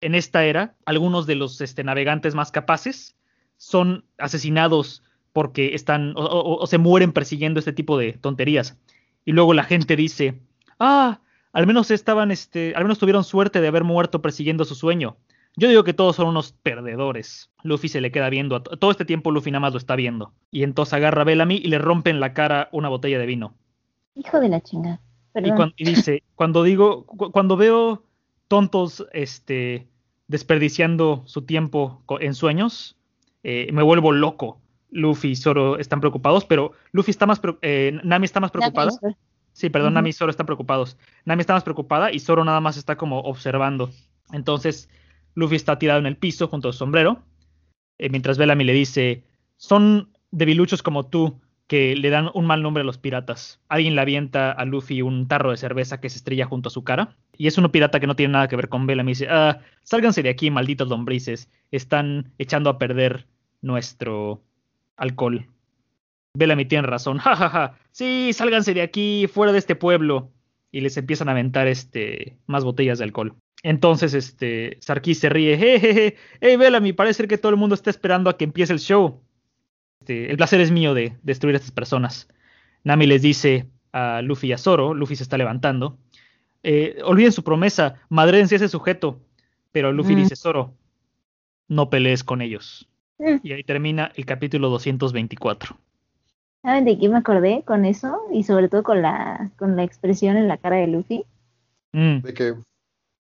En 0.00 0.14
esta 0.14 0.44
era, 0.44 0.74
algunos 0.84 1.26
de 1.26 1.34
los 1.34 1.60
este, 1.60 1.82
navegantes 1.82 2.34
más 2.34 2.50
capaces 2.50 3.16
son 3.56 4.04
asesinados 4.18 5.02
porque 5.32 5.74
están 5.74 6.12
o, 6.16 6.64
se 6.66 6.78
mueren 6.78 7.12
persiguiendo 7.12 7.58
este 7.58 7.72
tipo 7.72 7.98
de 7.98 8.12
tonterías. 8.12 8.78
Y 9.24 9.32
luego 9.32 9.54
la 9.54 9.64
gente 9.64 9.96
dice, 9.96 10.40
ah, 10.78 11.20
al 11.52 11.66
menos 11.66 11.90
estaban, 11.90 12.30
este, 12.30 12.74
al 12.76 12.84
menos 12.84 12.98
tuvieron 12.98 13.24
suerte 13.24 13.60
de 13.60 13.68
haber 13.68 13.82
muerto 13.82 14.20
persiguiendo 14.20 14.64
su 14.64 14.74
sueño. 14.74 15.16
Yo 15.56 15.68
digo 15.68 15.84
que 15.84 15.94
todos 15.94 16.16
son 16.16 16.28
unos 16.28 16.52
perdedores. 16.52 17.50
Luffy 17.62 17.88
se 17.88 18.00
le 18.00 18.10
queda 18.10 18.28
viendo. 18.28 18.60
Todo 18.62 18.90
este 18.90 19.04
tiempo 19.04 19.30
Luffy 19.30 19.50
nada 19.50 19.60
más 19.60 19.72
lo 19.72 19.78
está 19.78 19.94
viendo. 19.94 20.32
Y 20.50 20.64
entonces 20.64 20.94
agarra 20.94 21.22
a 21.22 21.24
Bellamy 21.24 21.56
y 21.56 21.68
le 21.68 21.78
rompe 21.78 22.10
en 22.10 22.20
la 22.20 22.32
cara 22.32 22.68
una 22.72 22.88
botella 22.88 23.18
de 23.18 23.26
vino. 23.26 23.54
Hijo 24.14 24.40
de 24.40 24.48
la 24.48 24.60
chingada. 24.60 25.00
Y, 25.76 25.84
dice, 25.84 26.22
cuando 26.36 26.62
digo, 26.62 27.06
cuando 27.06 27.56
veo 27.56 28.04
tontos 28.46 29.04
este, 29.12 29.88
desperdiciando 30.28 31.24
su 31.26 31.42
tiempo 31.42 32.02
en 32.20 32.34
sueños, 32.34 32.96
eh, 33.42 33.68
me 33.72 33.82
vuelvo 33.82 34.12
loco. 34.12 34.60
Luffy 34.90 35.30
y 35.30 35.36
Zoro 35.36 35.76
están 35.78 35.98
preocupados, 35.98 36.44
pero 36.44 36.72
Luffy 36.92 37.10
está 37.10 37.26
más, 37.26 37.40
eh, 37.62 37.98
Nami 38.04 38.26
está 38.26 38.38
más 38.38 38.52
preocupada. 38.52 38.90
Sí, 39.52 39.70
perdón, 39.70 39.94
Nami 39.94 40.10
y 40.10 40.12
Zoro 40.12 40.30
están 40.30 40.46
preocupados. 40.46 40.96
Nami 41.24 41.40
está 41.40 41.52
más 41.52 41.64
preocupada 41.64 42.12
y 42.12 42.20
Zoro 42.20 42.44
nada 42.44 42.60
más 42.60 42.76
está 42.76 42.96
como 42.96 43.20
observando. 43.20 43.90
Entonces, 44.32 44.88
Luffy 45.34 45.56
está 45.56 45.78
tirado 45.78 46.00
en 46.00 46.06
el 46.06 46.16
piso 46.16 46.48
junto 46.48 46.68
a 46.68 46.72
su 46.72 46.78
sombrero, 46.78 47.22
eh, 47.98 48.08
mientras 48.08 48.38
Bellamy 48.38 48.64
le 48.64 48.72
dice, 48.72 49.24
son 49.56 50.10
debiluchos 50.30 50.82
como 50.82 51.06
tú 51.06 51.40
que 51.66 51.96
le 51.96 52.10
dan 52.10 52.30
un 52.34 52.46
mal 52.46 52.62
nombre 52.62 52.82
a 52.82 52.84
los 52.84 52.98
piratas. 52.98 53.60
Alguien 53.68 53.94
le 53.94 54.00
avienta 54.00 54.52
a 54.52 54.64
Luffy 54.64 55.02
un 55.02 55.28
tarro 55.28 55.50
de 55.50 55.56
cerveza 55.56 56.00
que 56.00 56.10
se 56.10 56.18
estrella 56.18 56.44
junto 56.44 56.68
a 56.68 56.72
su 56.72 56.84
cara. 56.84 57.16
Y 57.36 57.46
es 57.46 57.56
uno 57.56 57.72
pirata 57.72 58.00
que 58.00 58.06
no 58.06 58.16
tiene 58.16 58.32
nada 58.32 58.48
que 58.48 58.56
ver 58.56 58.68
con 58.68 58.86
Bellamy. 58.86 59.12
Dice, 59.12 59.28
ah, 59.30 59.60
sálganse 59.82 60.22
de 60.22 60.28
aquí, 60.28 60.50
malditos 60.50 60.88
lombrices. 60.88 61.48
Están 61.70 62.32
echando 62.38 62.68
a 62.68 62.78
perder 62.78 63.26
nuestro 63.62 64.42
alcohol. 64.96 65.48
Bellamy 66.34 66.66
tiene 66.66 66.86
razón. 66.86 67.18
Ja, 67.24 67.34
ja, 67.36 67.48
ja. 67.48 67.78
Sí, 67.92 68.32
sálganse 68.34 68.74
de 68.74 68.82
aquí, 68.82 69.26
fuera 69.26 69.52
de 69.52 69.58
este 69.58 69.74
pueblo. 69.74 70.30
Y 70.70 70.80
les 70.80 70.96
empiezan 70.96 71.28
a 71.28 71.32
aventar 71.32 71.66
este, 71.66 72.36
más 72.46 72.64
botellas 72.64 72.98
de 72.98 73.04
alcohol. 73.04 73.36
Entonces, 73.64 74.12
este, 74.12 74.76
Sarkis 74.80 75.18
se 75.18 75.30
ríe. 75.30 75.56
Jejeje. 75.56 76.16
Hey, 76.40 76.56
Bellamy, 76.56 76.92
parece 76.92 77.26
que 77.26 77.38
todo 77.38 77.50
el 77.50 77.56
mundo 77.56 77.74
está 77.74 77.88
esperando 77.88 78.28
a 78.28 78.36
que 78.36 78.44
empiece 78.44 78.74
el 78.74 78.78
show. 78.78 79.22
Este, 80.00 80.30
el 80.30 80.36
placer 80.36 80.60
es 80.60 80.70
mío 80.70 80.92
de 80.92 81.16
destruir 81.22 81.56
a 81.56 81.58
estas 81.58 81.72
personas. 81.72 82.28
Nami 82.84 83.06
les 83.06 83.22
dice 83.22 83.66
a 83.90 84.20
Luffy 84.20 84.48
y 84.48 84.52
a 84.52 84.58
Zoro, 84.58 84.92
Luffy 84.92 85.16
se 85.16 85.22
está 85.22 85.38
levantando, 85.38 85.96
eh, 86.62 86.98
olviden 87.04 87.32
su 87.32 87.42
promesa, 87.42 87.94
madrense 88.10 88.56
ese 88.56 88.68
sujeto. 88.68 89.18
Pero 89.72 89.92
Luffy 89.92 90.14
mm. 90.14 90.18
dice, 90.18 90.36
Zoro, 90.36 90.74
no 91.66 91.88
pelees 91.88 92.22
con 92.22 92.42
ellos. 92.42 92.86
Mm. 93.18 93.36
Y 93.42 93.52
ahí 93.52 93.64
termina 93.64 94.12
el 94.14 94.26
capítulo 94.26 94.68
224. 94.68 95.78
¿Saben 96.62 96.84
de 96.84 96.98
qué 96.98 97.08
me 97.08 97.16
acordé 97.16 97.62
con 97.64 97.86
eso? 97.86 98.20
Y 98.30 98.42
sobre 98.42 98.68
todo 98.68 98.82
con 98.82 99.00
la, 99.00 99.50
con 99.56 99.74
la 99.74 99.84
expresión 99.84 100.36
en 100.36 100.48
la 100.48 100.58
cara 100.58 100.76
de 100.76 100.86
Luffy. 100.86 101.24
Mm. 101.92 102.18
¿De 102.18 102.34
qué? 102.34 102.54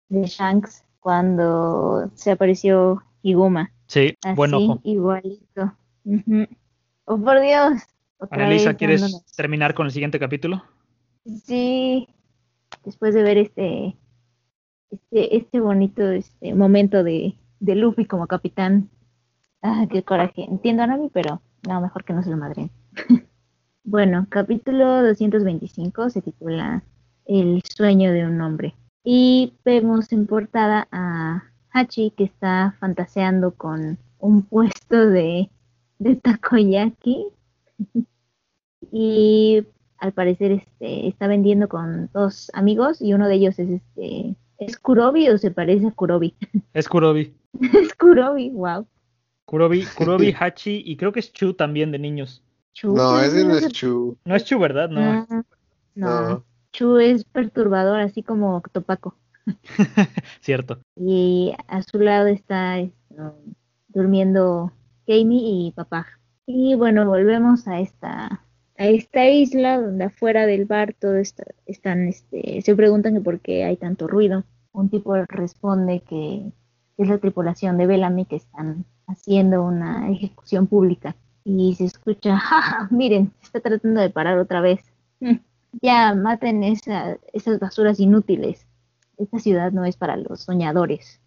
De 0.09 0.25
Shanks 0.25 0.83
cuando 0.99 2.09
se 2.15 2.31
apareció 2.31 3.03
Higuma. 3.21 3.71
Sí, 3.87 4.17
bueno. 4.35 4.79
Igualito. 4.83 5.75
Oh, 7.05 7.17
por 7.17 7.41
Dios. 7.41 7.83
Annalisa, 8.31 8.73
¿quieres 8.75 9.23
terminar 9.35 9.73
con 9.73 9.85
el 9.85 9.91
siguiente 9.91 10.19
capítulo? 10.19 10.63
Sí, 11.25 12.07
después 12.85 13.13
de 13.13 13.23
ver 13.23 13.37
este, 13.37 13.97
este, 14.91 15.37
este 15.37 15.59
bonito 15.59 16.09
este 16.09 16.53
momento 16.53 17.03
de, 17.03 17.35
de 17.59 17.75
Luffy 17.75 18.05
como 18.05 18.27
capitán. 18.27 18.89
Ah, 19.61 19.87
qué 19.89 20.03
coraje. 20.03 20.43
Entiendo 20.43 20.83
a 20.83 20.87
Nami, 20.87 21.09
pero 21.13 21.41
no, 21.67 21.81
mejor 21.81 22.03
que 22.03 22.13
no 22.13 22.23
se 22.23 22.29
lo 22.29 22.37
madre. 22.37 22.69
bueno, 23.83 24.27
capítulo 24.29 25.03
225 25.03 26.09
se 26.09 26.21
titula 26.21 26.83
El 27.25 27.61
sueño 27.63 28.11
de 28.11 28.25
un 28.25 28.41
hombre. 28.41 28.75
Y 29.03 29.53
vemos 29.65 30.11
en 30.11 30.27
portada 30.27 30.87
a 30.91 31.43
Hachi 31.71 32.11
que 32.11 32.23
está 32.23 32.75
fantaseando 32.79 33.51
con 33.51 33.97
un 34.19 34.43
puesto 34.43 35.09
de 35.09 35.49
de 35.99 36.15
takoyaki. 36.15 37.27
Y 38.95 39.65
al 39.97 40.11
parecer 40.11 40.51
este 40.51 41.07
está 41.07 41.25
vendiendo 41.25 41.67
con 41.67 42.11
dos 42.13 42.51
amigos 42.53 43.01
y 43.01 43.13
uno 43.13 43.27
de 43.27 43.35
ellos 43.35 43.57
es 43.57 43.69
este 43.69 44.35
es 44.59 44.77
Kurobi 44.77 45.29
o 45.29 45.37
se 45.39 45.49
parece 45.49 45.87
a 45.87 45.91
Kurobi. 45.91 46.35
Es 46.73 46.87
Kurobi. 46.87 47.33
Es 47.59 47.95
Kurobi 47.95 48.51
wow. 48.51 48.85
Kurobi 49.45 49.85
Kurobi 49.97 50.31
Hachi 50.39 50.83
y 50.85 50.95
creo 50.95 51.11
que 51.11 51.21
es 51.21 51.33
Chu 51.33 51.55
también 51.55 51.91
de 51.91 51.97
niños. 51.97 52.43
No 52.83 53.19
ese 53.19 53.45
no 53.45 53.55
es 53.55 53.69
Chu. 53.69 54.15
No 54.25 54.35
es 54.35 54.45
Chu 54.45 54.59
verdad 54.59 54.89
no. 54.89 55.01
Ah, 55.01 55.43
no, 55.95 56.45
Chu 56.73 56.97
es 56.97 57.23
perturbador 57.23 58.01
así 58.01 58.23
como 58.23 58.61
Topaco 58.71 59.15
cierto 60.41 60.79
y 60.95 61.53
a 61.67 61.81
su 61.81 61.99
lado 61.99 62.27
está 62.27 62.79
este, 62.79 63.15
durmiendo 63.87 64.71
Jamie 65.07 65.67
y 65.67 65.71
papá. 65.71 66.07
Y 66.45 66.75
bueno, 66.75 67.05
volvemos 67.05 67.67
a 67.67 67.79
esta, 67.79 68.43
a 68.77 68.87
esta 68.87 69.29
isla 69.29 69.79
donde 69.79 70.05
afuera 70.05 70.45
del 70.45 70.65
bar 70.65 70.93
todo 70.93 71.15
está, 71.15 71.45
están, 71.65 72.07
este, 72.07 72.61
se 72.61 72.75
preguntan 72.75 73.13
que 73.15 73.21
por 73.21 73.39
qué 73.39 73.63
hay 73.63 73.77
tanto 73.77 74.07
ruido. 74.07 74.43
Un 74.71 74.89
tipo 74.89 75.15
responde 75.15 76.01
que 76.01 76.51
es 76.97 77.07
la 77.07 77.17
tripulación 77.17 77.77
de 77.77 77.87
Bellamy 77.87 78.25
que 78.25 78.37
están 78.37 78.85
haciendo 79.07 79.63
una 79.63 80.09
ejecución 80.09 80.67
pública. 80.67 81.15
Y 81.45 81.75
se 81.75 81.85
escucha, 81.85 82.37
¡Ja, 82.39 82.87
miren, 82.91 83.31
se 83.41 83.45
está 83.47 83.59
tratando 83.59 84.01
de 84.01 84.09
parar 84.09 84.37
otra 84.37 84.61
vez. 84.61 84.79
Ya 85.81 86.13
maten 86.15 86.63
esa, 86.63 87.17
esas 87.33 87.59
basuras 87.59 87.99
inútiles. 87.99 88.65
Esta 89.17 89.39
ciudad 89.39 89.71
no 89.71 89.85
es 89.85 89.97
para 89.97 90.17
los 90.17 90.41
soñadores 90.41 91.19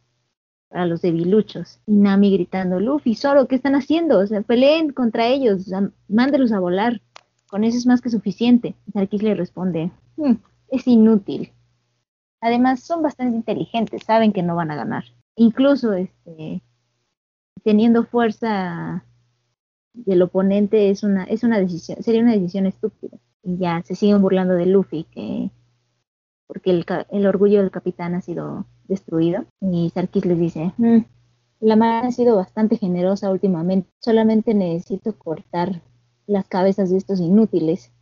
para 0.68 0.86
los 0.86 1.02
debiluchos. 1.02 1.80
Y 1.86 1.94
Nami 1.94 2.32
gritando, 2.32 2.80
Luffy, 2.80 3.14
Zoro, 3.14 3.46
¿qué 3.48 3.56
están 3.56 3.74
haciendo? 3.74 4.18
O 4.18 4.26
sea, 4.26 4.42
peleen 4.42 4.92
contra 4.92 5.26
ellos, 5.26 5.70
mándelos 6.08 6.52
a 6.52 6.60
volar. 6.60 7.00
Con 7.48 7.64
eso 7.64 7.78
es 7.78 7.86
más 7.86 8.00
que 8.00 8.10
suficiente. 8.10 8.74
Sarkis 8.92 9.22
le 9.22 9.34
responde, 9.34 9.90
hmm, 10.16 10.34
es 10.68 10.86
inútil. 10.86 11.52
Además, 12.40 12.80
son 12.80 13.02
bastante 13.02 13.36
inteligentes, 13.36 14.02
saben 14.04 14.32
que 14.32 14.42
no 14.42 14.56
van 14.56 14.70
a 14.70 14.76
ganar. 14.76 15.04
Incluso, 15.36 15.92
este, 15.92 16.62
teniendo 17.62 18.04
fuerza 18.04 19.04
del 19.92 20.22
oponente 20.22 20.90
es 20.90 21.02
una, 21.02 21.24
es 21.24 21.42
una 21.42 21.58
decisión, 21.58 22.02
sería 22.02 22.20
una 22.20 22.32
decisión 22.32 22.66
estúpida. 22.66 23.16
Y 23.46 23.58
ya 23.58 23.80
se 23.84 23.94
siguen 23.94 24.20
burlando 24.20 24.54
de 24.54 24.66
Luffy, 24.66 25.04
que 25.04 25.50
porque 26.48 26.70
el, 26.70 26.84
el 27.10 27.26
orgullo 27.26 27.60
del 27.60 27.70
capitán 27.70 28.14
ha 28.14 28.20
sido 28.20 28.66
destruido. 28.88 29.44
Y 29.60 29.90
Sarkis 29.90 30.26
les 30.26 30.38
dice, 30.38 30.72
mm, 30.76 30.98
la 31.60 31.76
mar 31.76 32.04
ha 32.04 32.10
sido 32.10 32.36
bastante 32.36 32.76
generosa 32.76 33.30
últimamente, 33.30 33.88
solamente 34.00 34.52
necesito 34.52 35.16
cortar 35.16 35.82
las 36.26 36.46
cabezas 36.48 36.90
de 36.90 36.98
estos 36.98 37.20
inútiles 37.20 37.92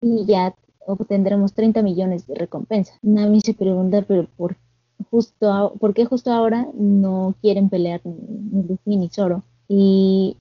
y 0.00 0.24
ya 0.24 0.54
obtendremos 0.86 1.52
30 1.52 1.82
millones 1.82 2.26
de 2.26 2.34
recompensa. 2.34 2.94
Nami 3.02 3.40
se 3.40 3.54
pregunta, 3.54 4.02
pero 4.08 4.26
¿por, 4.36 4.56
justo 5.10 5.74
¿por 5.78 5.92
qué 5.94 6.06
justo 6.06 6.32
ahora 6.32 6.66
no 6.74 7.34
quieren 7.42 7.68
pelear 7.68 8.00
ni 8.04 8.62
Luffy 8.62 8.96
ni 8.96 9.08
Zoro? 9.10 9.44
Y 9.68 10.38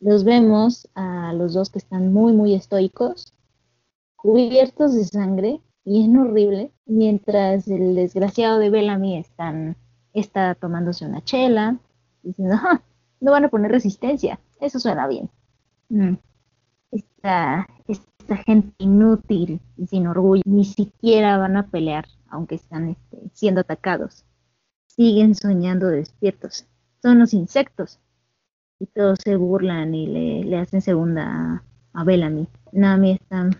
los 0.00 0.24
vemos 0.24 0.88
a 0.94 1.32
los 1.32 1.54
dos 1.54 1.70
que 1.70 1.78
están 1.78 2.12
muy, 2.12 2.32
muy 2.32 2.54
estoicos, 2.54 3.32
cubiertos 4.22 4.94
de 4.94 5.04
sangre, 5.04 5.60
bien 5.84 6.16
horrible, 6.18 6.72
mientras 6.86 7.68
el 7.68 7.94
desgraciado 7.94 8.58
de 8.58 8.70
Bellamy 8.70 9.16
están, 9.16 9.76
está 10.12 10.54
tomándose 10.54 11.06
una 11.06 11.24
chela, 11.24 11.78
diciendo, 12.22 12.56
no 13.20 13.32
van 13.32 13.44
a 13.44 13.48
poner 13.48 13.70
resistencia, 13.70 14.40
eso 14.60 14.78
suena 14.78 15.06
bien. 15.06 15.30
Mm. 15.88 16.14
esta, 16.92 17.66
gente 18.46 18.72
inútil 18.78 19.60
y 19.76 19.88
sin 19.88 20.06
orgullo 20.06 20.42
ni 20.46 20.64
siquiera 20.64 21.36
van 21.36 21.56
a 21.56 21.66
pelear, 21.66 22.06
aunque 22.28 22.54
están 22.54 22.90
este, 22.90 23.18
siendo 23.32 23.62
atacados. 23.62 24.24
Siguen 24.86 25.34
soñando 25.34 25.88
despiertos. 25.88 26.66
Son 27.02 27.18
los 27.18 27.34
insectos. 27.34 27.98
Y 28.78 28.86
todos 28.86 29.18
se 29.24 29.34
burlan 29.34 29.94
y 29.94 30.44
le, 30.44 30.58
hacen 30.58 30.80
segunda 30.80 31.64
a 31.92 32.04
Bellamy. 32.04 32.46
Nami 32.72 33.12
está 33.12 33.50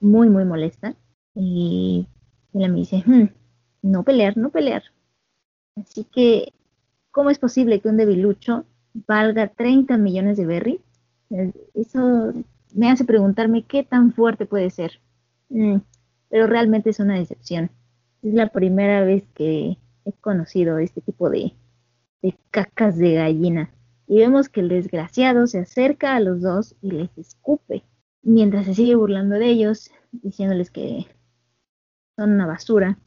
muy, 0.00 0.28
muy 0.28 0.44
molesta. 0.44 0.94
Y 1.34 2.06
Bellamy 2.52 2.80
dice, 2.80 3.02
hmm, 3.06 3.28
no 3.82 4.02
pelear, 4.02 4.36
no 4.36 4.50
pelear. 4.50 4.82
Así 5.76 6.04
que, 6.04 6.52
¿cómo 7.10 7.30
es 7.30 7.38
posible 7.38 7.80
que 7.80 7.88
un 7.88 7.96
debilucho 7.96 8.64
valga 9.06 9.48
30 9.48 9.96
millones 9.98 10.36
de 10.36 10.46
berry? 10.46 10.80
Eso 11.74 12.32
me 12.74 12.90
hace 12.90 13.04
preguntarme 13.04 13.64
qué 13.64 13.84
tan 13.84 14.12
fuerte 14.12 14.46
puede 14.46 14.70
ser. 14.70 15.00
Mm, 15.48 15.76
pero 16.28 16.46
realmente 16.46 16.90
es 16.90 17.00
una 17.00 17.18
decepción. 17.18 17.70
Es 18.22 18.34
la 18.34 18.48
primera 18.48 19.02
vez 19.04 19.24
que 19.34 19.78
he 20.04 20.12
conocido 20.20 20.78
este 20.78 21.00
tipo 21.00 21.30
de, 21.30 21.54
de 22.22 22.36
cacas 22.50 22.98
de 22.98 23.14
gallina. 23.14 23.70
Y 24.06 24.18
vemos 24.18 24.48
que 24.48 24.60
el 24.60 24.68
desgraciado 24.68 25.46
se 25.46 25.60
acerca 25.60 26.16
a 26.16 26.20
los 26.20 26.40
dos 26.40 26.74
y 26.80 26.90
les 26.92 27.16
escupe, 27.18 27.84
mientras 28.22 28.66
se 28.66 28.74
sigue 28.74 28.94
burlando 28.94 29.36
de 29.36 29.46
ellos, 29.46 29.90
diciéndoles 30.12 30.70
que 30.70 31.06
son 32.16 32.32
una 32.32 32.46
basura, 32.46 32.98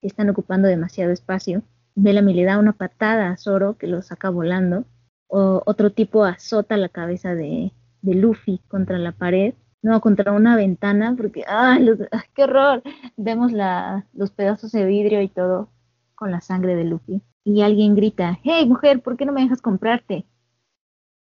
que 0.00 0.06
están 0.06 0.30
ocupando 0.30 0.68
demasiado 0.68 1.12
espacio. 1.12 1.62
Bellamy 1.94 2.34
le 2.34 2.44
da 2.44 2.58
una 2.58 2.72
patada 2.72 3.30
a 3.30 3.36
Zoro 3.36 3.76
que 3.76 3.86
lo 3.86 4.02
saca 4.02 4.30
volando. 4.30 4.84
O 5.28 5.62
otro 5.66 5.92
tipo 5.92 6.24
azota 6.24 6.76
la 6.76 6.88
cabeza 6.88 7.34
de, 7.34 7.72
de 8.02 8.14
Luffy 8.14 8.60
contra 8.68 8.98
la 8.98 9.12
pared, 9.12 9.54
no, 9.82 10.00
contra 10.00 10.32
una 10.32 10.56
ventana, 10.56 11.14
porque, 11.16 11.44
¡ay, 11.46 11.86
qué 12.34 12.44
horror! 12.44 12.82
Vemos 13.16 13.52
la, 13.52 14.06
los 14.12 14.30
pedazos 14.30 14.72
de 14.72 14.84
vidrio 14.84 15.22
y 15.22 15.28
todo 15.28 15.70
con 16.14 16.30
la 16.30 16.40
sangre 16.40 16.74
de 16.74 16.84
Luffy. 16.84 17.22
Y 17.44 17.62
alguien 17.62 17.94
grita, 17.94 18.38
hey, 18.42 18.66
mujer, 18.68 19.00
¿por 19.00 19.16
qué 19.16 19.24
no 19.24 19.32
me 19.32 19.42
dejas 19.42 19.62
comprarte? 19.62 20.26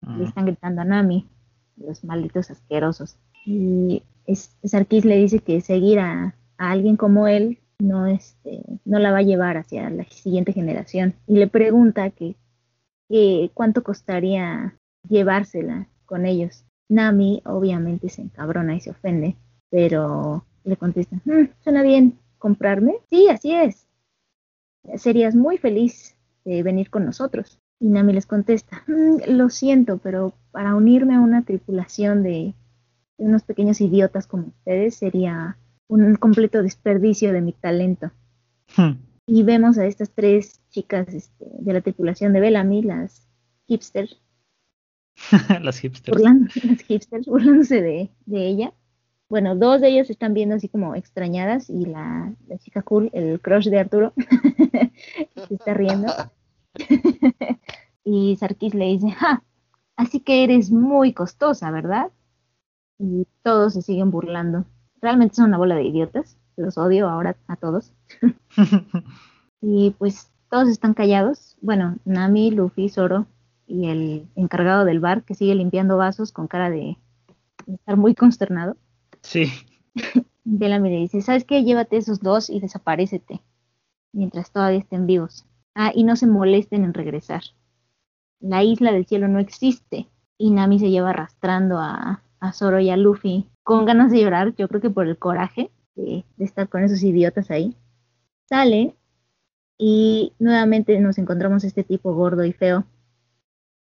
Le 0.03 0.25
están 0.25 0.47
gritando 0.47 0.81
a 0.81 0.85
Nami, 0.85 1.29
los 1.81 2.05
malditos 2.05 2.51
asquerosos. 2.51 3.17
Y 3.45 4.03
es, 4.27 4.57
le 4.63 5.17
dice 5.17 5.41
que 5.41 5.61
seguir 5.61 5.99
a, 5.99 6.35
alguien 6.57 6.97
como 6.97 7.27
él 7.27 7.59
no, 7.79 8.07
este, 8.07 8.63
no 8.85 8.99
la 8.99 9.13
va 9.13 9.19
a 9.19 9.23
llevar 9.23 9.57
hacia 9.57 9.89
la 9.89 10.05
siguiente 10.05 10.53
generación. 10.53 11.15
Y 11.27 11.37
le 11.37 11.47
pregunta 11.47 12.11
que, 12.11 12.37
que 13.09 13.51
cuánto 13.55 13.83
costaría 13.83 14.77
llevársela 15.09 15.89
con 16.05 16.27
ellos. 16.27 16.65
Nami 16.89 17.41
obviamente 17.47 18.09
se 18.09 18.23
encabrona 18.23 18.75
y 18.75 18.81
se 18.81 18.91
ofende, 18.91 19.37
pero 19.71 20.45
le 20.65 20.77
contesta, 20.77 21.17
mm, 21.25 21.49
suena 21.63 21.83
bien, 21.83 22.19
¿comprarme? 22.39 22.97
Sí, 23.09 23.29
así 23.29 23.55
es. 23.55 23.87
Serías 24.97 25.35
muy 25.35 25.57
feliz 25.57 26.17
de 26.45 26.63
venir 26.63 26.91
con 26.91 27.05
nosotros. 27.05 27.60
Y 27.81 27.89
Nami 27.89 28.13
les 28.13 28.27
contesta, 28.27 28.85
mm, 28.87 29.33
lo 29.33 29.49
siento, 29.49 29.99
pero 29.99 30.35
para 30.53 30.75
unirme 30.75 31.17
a 31.17 31.21
una 31.21 31.43
tripulación 31.43 32.23
de, 32.23 32.55
unos 33.21 33.43
pequeños 33.43 33.81
idiotas 33.81 34.27
como 34.27 34.49
ustedes 34.49 34.97
sería 34.97 35.57
un 35.89 36.17
completo 36.17 36.63
desperdicio 36.63 37.33
de 37.33 37.41
mi 37.41 37.53
talento. 37.53 38.11
Hmm. 38.77 38.93
Y 39.27 39.43
vemos 39.43 39.79
a 39.79 39.87
estas 39.87 40.11
tres 40.11 40.61
chicas 40.71 41.09
este, 41.13 41.47
de 41.59 41.73
la 41.73 41.81
tripulación 41.81 42.33
de 42.33 42.41
Bellamy, 42.41 42.83
las 42.83 43.29
hipsters, 43.67 44.21
las 45.63 45.79
hipsters. 45.79 46.21
las 46.65 46.83
hipsters, 46.83 47.27
burlándose 47.27 47.83
de, 47.83 48.11
ella. 48.27 48.73
Bueno, 49.29 49.55
dos 49.55 49.81
de 49.81 49.89
ellas 49.89 50.11
están 50.11 50.35
viendo 50.35 50.57
así 50.57 50.69
como 50.69 50.95
extrañadas 50.95 51.71
y 51.71 51.87
la, 51.87 52.33
chica 52.59 52.83
cool, 52.83 53.11
el 53.13 53.41
crush 53.41 53.69
de 53.69 53.79
Arturo, 53.79 54.13
se 55.49 55.55
está 55.55 55.75
riendo. 55.75 56.09
y 58.05 58.37
Sarkis 58.37 58.75
le 58.75 58.87
dice, 58.87 59.11
¡ja! 59.11 59.43
Así 59.97 60.21
que 60.21 60.45
eres 60.45 60.71
muy 60.71 61.13
costosa, 61.13 61.71
¿verdad? 61.71 62.11
Y 62.99 63.27
todos 63.43 63.75
se 63.75 63.83
siguen 63.83 64.11
burlando. 64.11 64.65
Realmente 65.01 65.37
son 65.37 65.47
una 65.47 65.59
bola 65.59 65.75
de 65.75 65.85
idiotas. 65.85 66.37
Los 66.57 66.79
odio 66.79 67.09
ahora 67.09 67.37
a 67.49 67.57
todos. 67.57 67.93
y 69.61 69.91
pues 69.99 70.31
todos 70.51 70.69
están 70.69 70.95
callados. 70.95 71.57
Bueno, 71.61 71.97
Nami, 72.05 72.51
Luffy, 72.51 72.89
Zoro 72.89 73.27
y 73.67 73.89
el 73.89 74.29
encargado 74.35 74.85
del 74.85 75.01
bar 75.01 75.23
que 75.23 75.35
sigue 75.35 75.55
limpiando 75.55 75.97
vasos 75.97 76.33
con 76.33 76.49
cara 76.49 76.71
de, 76.71 76.99
estar 77.67 77.97
muy 77.97 78.15
consternado. 78.15 78.77
Sí. 79.23 79.51
Bellamy 80.45 80.91
le 80.91 80.97
dice, 80.97 81.21
¿sabes 81.21 81.45
qué? 81.45 81.63
Llévate 81.63 81.97
esos 81.97 82.21
dos 82.21 82.51
y 82.51 82.61
desaparecete 82.61 83.41
mientras 84.13 84.51
todavía 84.51 84.81
estén 84.81 85.07
vivos. 85.07 85.47
Ah, 85.75 85.93
y 85.95 86.05
no 86.05 86.17
se 86.17 86.27
molesten 86.27 86.85
en 86.85 86.95
regresar. 86.95 87.43
La 88.41 88.63
isla 88.65 88.93
del 88.93 89.07
cielo 89.07 89.29
no 89.29 89.39
existe. 89.39 90.09
Y 90.39 90.51
Nami 90.51 90.79
se 90.79 90.91
lleva 90.91 91.11
arrastrando 91.11 91.79
a, 91.79 92.23
a 92.41 92.53
Zoro 92.53 92.81
y 92.81 92.91
a 92.91 92.97
Luffy 92.97 93.47
con 93.63 93.85
ganas 93.85 94.11
de 94.11 94.21
llorar, 94.21 94.55
yo 94.57 94.67
creo 94.69 94.81
que 94.81 94.91
por 94.91 95.07
el 95.07 95.19
coraje 95.19 95.71
de, 95.95 96.25
estar 96.39 96.69
con 96.69 96.83
esos 96.83 97.03
idiotas 97.03 97.51
ahí. 97.51 97.77
Sale 98.49 98.97
y 99.79 100.33
nuevamente 100.39 100.99
nos 100.99 101.19
encontramos 101.19 101.63
este 101.65 101.85
tipo 101.85 102.13
gordo 102.15 102.45
y 102.45 102.53
feo 102.53 102.85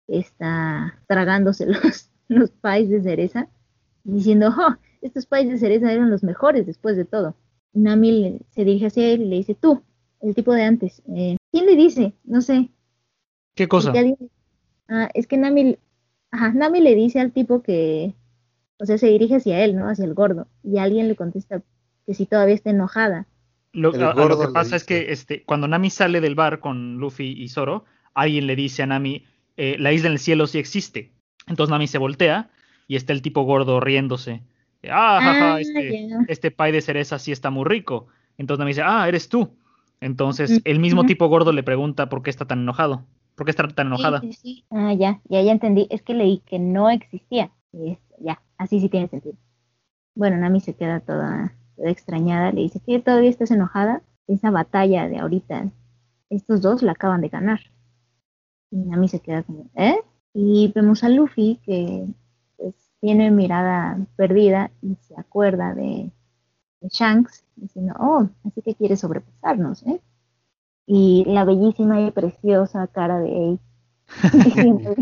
está 0.06 0.98
tragándose 1.08 1.66
los, 1.66 2.10
los 2.28 2.50
pies 2.50 2.90
de 2.90 3.02
cereza, 3.02 3.48
diciendo, 4.04 4.54
oh, 4.56 4.74
estos 5.00 5.26
pies 5.26 5.48
de 5.48 5.58
cereza 5.58 5.90
eran 5.90 6.10
los 6.10 6.22
mejores 6.22 6.66
después 6.66 6.96
de 6.96 7.04
todo. 7.04 7.34
Nami 7.72 8.38
se 8.50 8.64
dirige 8.64 8.86
hacia 8.86 9.08
él 9.08 9.22
y 9.22 9.26
le 9.26 9.36
dice, 9.36 9.54
tú, 9.54 9.82
el 10.20 10.34
tipo 10.34 10.52
de 10.52 10.62
antes. 10.62 11.02
Eh, 11.08 11.36
¿Quién 11.54 11.66
le 11.66 11.76
dice? 11.76 12.14
No 12.24 12.42
sé. 12.42 12.68
¿Qué 13.54 13.68
cosa? 13.68 13.92
Ah, 14.88 15.08
es 15.14 15.28
que 15.28 15.36
Nami, 15.36 15.78
ajá, 16.32 16.52
Nami 16.52 16.80
le 16.80 16.96
dice 16.96 17.20
al 17.20 17.30
tipo 17.30 17.62
que, 17.62 18.12
o 18.80 18.84
sea, 18.84 18.98
se 18.98 19.06
dirige 19.06 19.36
hacia 19.36 19.64
él, 19.64 19.76
¿no? 19.76 19.88
Hacia 19.88 20.04
el 20.04 20.14
gordo. 20.14 20.48
Y 20.64 20.78
alguien 20.78 21.06
le 21.06 21.14
contesta 21.14 21.62
que 22.06 22.14
si 22.14 22.26
todavía 22.26 22.56
está 22.56 22.70
enojada. 22.70 23.28
Lo, 23.72 23.92
lo 23.92 24.40
que 24.40 24.48
pasa 24.48 24.74
es 24.74 24.82
que 24.82 25.12
este, 25.12 25.44
cuando 25.44 25.68
Nami 25.68 25.90
sale 25.90 26.20
del 26.20 26.34
bar 26.34 26.58
con 26.58 26.96
Luffy 26.96 27.40
y 27.40 27.46
Zoro, 27.46 27.84
alguien 28.14 28.48
le 28.48 28.56
dice 28.56 28.82
a 28.82 28.86
Nami, 28.86 29.24
eh, 29.56 29.76
la 29.78 29.92
isla 29.92 30.08
en 30.08 30.14
el 30.14 30.18
cielo 30.18 30.48
sí 30.48 30.58
existe. 30.58 31.12
Entonces 31.46 31.70
Nami 31.70 31.86
se 31.86 31.98
voltea 31.98 32.50
y 32.88 32.96
está 32.96 33.12
el 33.12 33.22
tipo 33.22 33.42
gordo 33.44 33.78
riéndose. 33.78 34.42
Ah, 34.90 35.20
jaja, 35.22 35.54
ah, 35.54 35.60
este, 35.60 36.08
este 36.26 36.50
pie 36.50 36.72
de 36.72 36.80
cereza 36.80 37.20
sí 37.20 37.30
está 37.30 37.50
muy 37.50 37.64
rico. 37.64 38.08
Entonces 38.38 38.58
Nami 38.58 38.70
dice, 38.70 38.82
ah, 38.84 39.06
eres 39.06 39.28
tú. 39.28 39.56
Entonces 40.00 40.60
el 40.64 40.80
mismo 40.80 41.04
tipo 41.04 41.28
gordo 41.28 41.52
le 41.52 41.62
pregunta 41.62 42.08
por 42.08 42.22
qué 42.22 42.30
está 42.30 42.44
tan 42.44 42.60
enojado. 42.60 43.04
¿Por 43.34 43.46
qué 43.46 43.50
está 43.50 43.66
tan 43.68 43.88
enojada? 43.88 44.22
Ah, 44.70 44.92
ya, 44.92 45.20
ya, 45.28 45.42
ya 45.42 45.52
entendí. 45.52 45.86
Es 45.90 46.02
que 46.02 46.14
leí 46.14 46.42
que 46.46 46.58
no 46.58 46.90
existía. 46.90 47.50
ya, 47.72 48.42
así 48.58 48.80
sí 48.80 48.88
tiene 48.88 49.08
sentido. 49.08 49.36
Bueno, 50.14 50.36
Nami 50.36 50.60
se 50.60 50.74
queda 50.74 51.00
toda, 51.00 51.56
toda 51.76 51.90
extrañada. 51.90 52.52
Le 52.52 52.62
dice 52.62 52.80
que 52.84 53.00
todavía 53.00 53.30
estás 53.30 53.50
enojada. 53.50 54.02
Esa 54.26 54.50
batalla 54.50 55.08
de 55.08 55.18
ahorita, 55.18 55.70
estos 56.30 56.62
dos 56.62 56.82
la 56.82 56.92
acaban 56.92 57.20
de 57.20 57.28
ganar. 57.28 57.60
Y 58.70 58.92
a 58.92 58.96
mí 58.96 59.08
se 59.08 59.20
queda 59.20 59.42
como, 59.42 59.70
¿eh? 59.74 59.96
Y 60.32 60.72
vemos 60.74 61.04
a 61.04 61.08
Luffy 61.08 61.60
que 61.64 62.06
pues, 62.56 62.74
tiene 63.00 63.30
mirada 63.30 63.98
perdida 64.16 64.70
y 64.80 64.96
se 65.00 65.14
acuerda 65.18 65.74
de, 65.74 66.10
Shanks 66.90 67.44
diciendo, 67.56 67.94
oh, 67.98 68.28
así 68.44 68.62
que 68.62 68.74
quiere 68.74 68.96
sobrepasarnos, 68.96 69.82
¿eh? 69.86 70.00
Y 70.86 71.24
la 71.26 71.44
bellísima 71.44 72.00
y 72.00 72.10
preciosa 72.10 72.86
cara 72.88 73.18
de 73.20 73.58
Ace 73.58 74.38
diciendo 74.44 74.94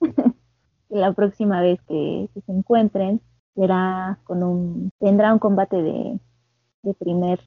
que 0.00 0.96
la 0.96 1.12
próxima 1.12 1.60
vez 1.60 1.80
que, 1.86 2.28
se 2.34 2.52
encuentren 2.52 3.20
será 3.54 4.18
con 4.24 4.42
un, 4.42 4.90
tendrá 4.98 5.32
un 5.32 5.38
combate 5.38 5.82
de, 5.82 6.18
de 6.82 6.94
primer, 6.94 7.40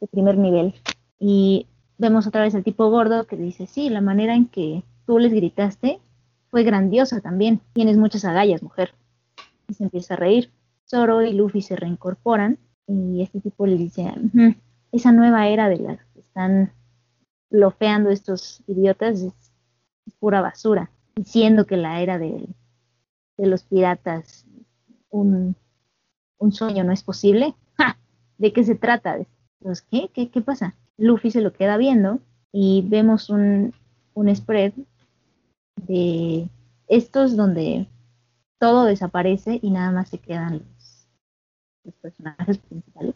de 0.00 0.06
primer 0.06 0.38
nivel. 0.38 0.74
Y 1.18 1.66
vemos 1.98 2.26
otra 2.26 2.42
vez 2.42 2.54
al 2.54 2.64
tipo 2.64 2.88
gordo 2.90 3.26
que 3.26 3.36
dice, 3.36 3.66
sí, 3.66 3.90
la 3.90 4.00
manera 4.00 4.34
en 4.34 4.46
que 4.46 4.82
tú 5.06 5.18
les 5.18 5.32
gritaste 5.32 6.00
fue 6.50 6.62
grandiosa 6.62 7.20
también. 7.20 7.60
Tienes 7.72 7.96
muchas 7.96 8.24
agallas, 8.24 8.62
mujer. 8.62 8.94
Y 9.68 9.74
se 9.74 9.84
empieza 9.84 10.14
a 10.14 10.16
reír. 10.16 10.50
Zoro 10.86 11.22
y 11.22 11.32
Luffy 11.32 11.62
se 11.62 11.76
reincorporan 11.76 12.58
y 12.90 13.22
este 13.22 13.40
tipo 13.40 13.66
le 13.66 13.76
dice, 13.76 14.12
esa 14.90 15.12
nueva 15.12 15.46
era 15.48 15.68
de 15.68 15.78
la 15.78 15.96
que 15.96 16.20
están 16.20 16.72
lofeando 17.48 18.10
estos 18.10 18.62
idiotas 18.66 19.20
es, 19.22 19.32
pura 20.18 20.40
basura, 20.40 20.90
diciendo 21.14 21.66
que 21.66 21.76
la 21.76 22.00
era 22.00 22.18
de, 22.18 22.48
los 23.38 23.62
piratas 23.62 24.44
un, 25.08 25.56
sueño 26.50 26.84
no 26.84 26.92
es 26.92 27.02
posible. 27.02 27.54
¿De 28.38 28.52
qué 28.52 28.64
se 28.64 28.74
trata? 28.74 29.18
Pues, 29.60 29.82
¿qué? 29.82 30.10
¿qué? 30.12 30.30
¿Qué 30.30 30.40
pasa? 30.40 30.74
Luffy 30.98 31.30
se 31.30 31.40
lo 31.40 31.52
queda 31.52 31.76
viendo 31.76 32.20
y 32.52 32.84
vemos 32.88 33.30
un, 33.30 33.72
un 34.14 34.34
spread 34.34 34.72
de 35.76 36.48
estos 36.88 37.36
donde 37.36 37.86
todo 38.58 38.84
desaparece 38.84 39.60
y 39.62 39.70
nada 39.70 39.92
más 39.92 40.08
se 40.08 40.18
quedan 40.18 40.62
los, 41.84 41.94
personajes 41.96 42.58
principales. 42.58 43.14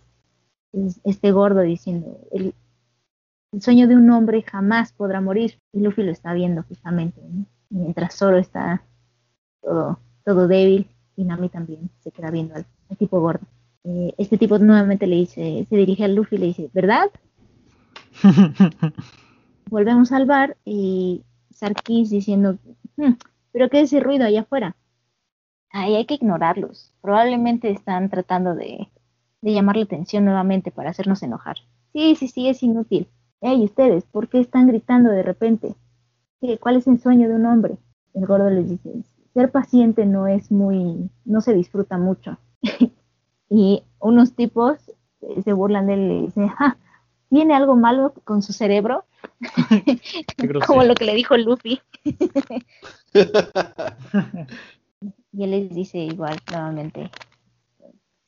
Es 0.72 1.00
este 1.04 1.32
gordo 1.32 1.60
diciendo, 1.60 2.20
el, 2.32 2.54
el 3.52 3.62
sueño 3.62 3.86
de 3.86 3.96
un 3.96 4.10
hombre 4.10 4.42
jamás 4.42 4.92
podrá 4.92 5.20
morir. 5.20 5.60
Y 5.72 5.80
Luffy 5.80 6.02
lo 6.02 6.12
está 6.12 6.32
viendo 6.32 6.62
justamente, 6.64 7.20
¿no? 7.22 7.46
mientras 7.70 8.16
Zoro 8.16 8.38
está 8.38 8.82
todo, 9.60 9.98
todo 10.24 10.46
débil 10.48 10.88
y 11.16 11.24
Nami 11.24 11.48
también 11.48 11.90
se 12.00 12.10
queda 12.10 12.30
viendo 12.30 12.54
al, 12.54 12.66
al 12.88 12.96
tipo 12.96 13.20
gordo. 13.20 13.46
Eh, 13.84 14.14
este 14.16 14.38
tipo 14.38 14.58
nuevamente 14.58 15.06
le 15.06 15.16
dice, 15.16 15.66
se 15.68 15.76
dirige 15.76 16.04
a 16.04 16.08
Luffy 16.08 16.36
y 16.36 16.38
le 16.38 16.46
dice, 16.46 16.70
¿verdad? 16.72 17.10
Volvemos 19.70 20.12
al 20.12 20.26
bar 20.26 20.56
y 20.64 21.22
Sarkis 21.50 22.10
diciendo, 22.10 22.58
"Hmm, 22.96 23.14
pero 23.52 23.68
¿qué 23.68 23.80
es 23.80 23.92
ese 23.92 24.00
ruido 24.00 24.24
allá 24.24 24.42
afuera? 24.42 24.76
Ahí 25.76 25.96
hay 25.96 26.04
que 26.06 26.14
ignorarlos. 26.14 26.92
Probablemente 27.02 27.68
están 27.68 28.08
tratando 28.08 28.54
de, 28.54 28.88
de 29.42 29.52
llamar 29.52 29.76
la 29.76 29.82
atención 29.82 30.24
nuevamente 30.24 30.70
para 30.70 30.90
hacernos 30.90 31.20
enojar. 31.24 31.56
Sí, 31.92 32.14
sí, 32.14 32.28
sí, 32.28 32.48
es 32.48 32.62
inútil. 32.62 33.08
Hey, 33.40 33.64
ustedes, 33.64 34.04
¿por 34.04 34.28
qué 34.28 34.38
están 34.38 34.68
gritando 34.68 35.10
de 35.10 35.24
repente? 35.24 35.74
¿Qué- 36.40 36.58
¿Cuál 36.58 36.76
es 36.76 36.86
el 36.86 37.00
sueño 37.00 37.28
de 37.28 37.34
un 37.34 37.46
hombre? 37.46 37.76
El 38.14 38.24
gordo 38.24 38.50
les 38.50 38.70
dice, 38.70 39.02
ser 39.34 39.50
paciente 39.50 40.06
no 40.06 40.28
es 40.28 40.52
muy, 40.52 41.10
no 41.24 41.40
se 41.40 41.52
disfruta 41.52 41.98
mucho. 41.98 42.38
y 43.50 43.82
unos 43.98 44.34
tipos 44.36 44.78
eh, 45.22 45.42
se 45.42 45.52
burlan 45.52 45.88
de 45.88 45.94
él 45.94 46.00
y 46.02 46.08
le 46.08 46.20
dicen, 46.26 46.48
"Ja, 46.50 46.76
¿tiene 47.30 47.54
algo 47.54 47.74
malo 47.74 48.14
con 48.24 48.42
su 48.42 48.52
cerebro? 48.52 49.06
Como 50.68 50.84
lo 50.84 50.94
que 50.94 51.04
le 51.04 51.14
dijo 51.14 51.36
Luffy. 51.36 51.80
Y 55.36 55.44
él 55.44 55.50
les 55.50 55.74
dice 55.74 55.98
igual 55.98 56.38
nuevamente, 56.50 57.10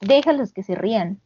déjalos 0.00 0.52
que 0.52 0.62
se 0.62 0.74
rían. 0.74 1.20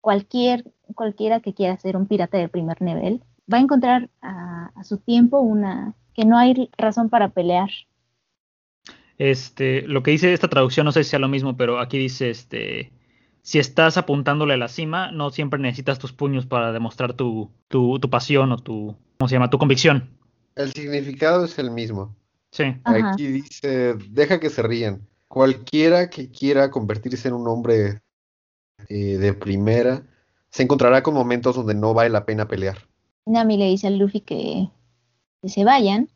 Cualquier, 0.00 0.64
cualquiera 0.94 1.40
que 1.40 1.54
quiera 1.54 1.76
ser 1.76 1.96
un 1.96 2.06
pirata 2.06 2.36
de 2.36 2.48
primer 2.48 2.82
nivel 2.82 3.22
va 3.52 3.58
a 3.58 3.60
encontrar 3.60 4.10
a, 4.20 4.72
a 4.74 4.84
su 4.84 4.98
tiempo 4.98 5.38
una 5.38 5.94
que 6.14 6.24
no 6.24 6.36
hay 6.36 6.70
razón 6.76 7.08
para 7.08 7.28
pelear. 7.28 7.70
Este, 9.18 9.82
lo 9.82 10.02
que 10.02 10.10
dice 10.10 10.32
esta 10.32 10.48
traducción, 10.48 10.84
no 10.84 10.92
sé 10.92 11.04
si 11.04 11.10
sea 11.10 11.18
lo 11.18 11.28
mismo, 11.28 11.56
pero 11.56 11.78
aquí 11.78 11.98
dice, 11.98 12.30
este, 12.30 12.92
si 13.42 13.58
estás 13.58 13.96
apuntándole 13.96 14.54
a 14.54 14.56
la 14.56 14.68
cima, 14.68 15.12
no 15.12 15.30
siempre 15.30 15.60
necesitas 15.60 15.98
tus 15.98 16.12
puños 16.12 16.46
para 16.46 16.72
demostrar 16.72 17.14
tu, 17.14 17.50
tu, 17.68 17.98
tu 18.00 18.10
pasión 18.10 18.52
o 18.52 18.58
tu, 18.58 18.96
¿cómo 19.18 19.28
se 19.28 19.34
llama? 19.34 19.50
Tu 19.50 19.58
convicción. 19.58 20.10
El 20.56 20.72
significado 20.72 21.44
es 21.44 21.58
el 21.58 21.70
mismo. 21.70 22.16
Sí. 22.52 22.64
Ajá. 22.84 23.12
Aquí 23.12 23.26
dice, 23.26 23.94
deja 24.10 24.38
que 24.38 24.50
se 24.50 24.62
rían. 24.62 25.08
Cualquiera 25.26 26.10
que 26.10 26.30
quiera 26.30 26.70
convertirse 26.70 27.28
en 27.28 27.34
un 27.34 27.48
hombre 27.48 28.02
eh, 28.88 29.16
de 29.16 29.32
primera 29.32 30.02
se 30.50 30.62
encontrará 30.62 31.02
con 31.02 31.14
momentos 31.14 31.56
donde 31.56 31.74
no 31.74 31.94
vale 31.94 32.10
la 32.10 32.26
pena 32.26 32.46
pelear. 32.46 32.76
Nami 33.24 33.56
le 33.56 33.66
dice 33.66 33.86
a 33.86 33.90
Luffy 33.90 34.20
que, 34.20 34.68
que 35.40 35.48
se 35.48 35.64
vayan. 35.64 36.10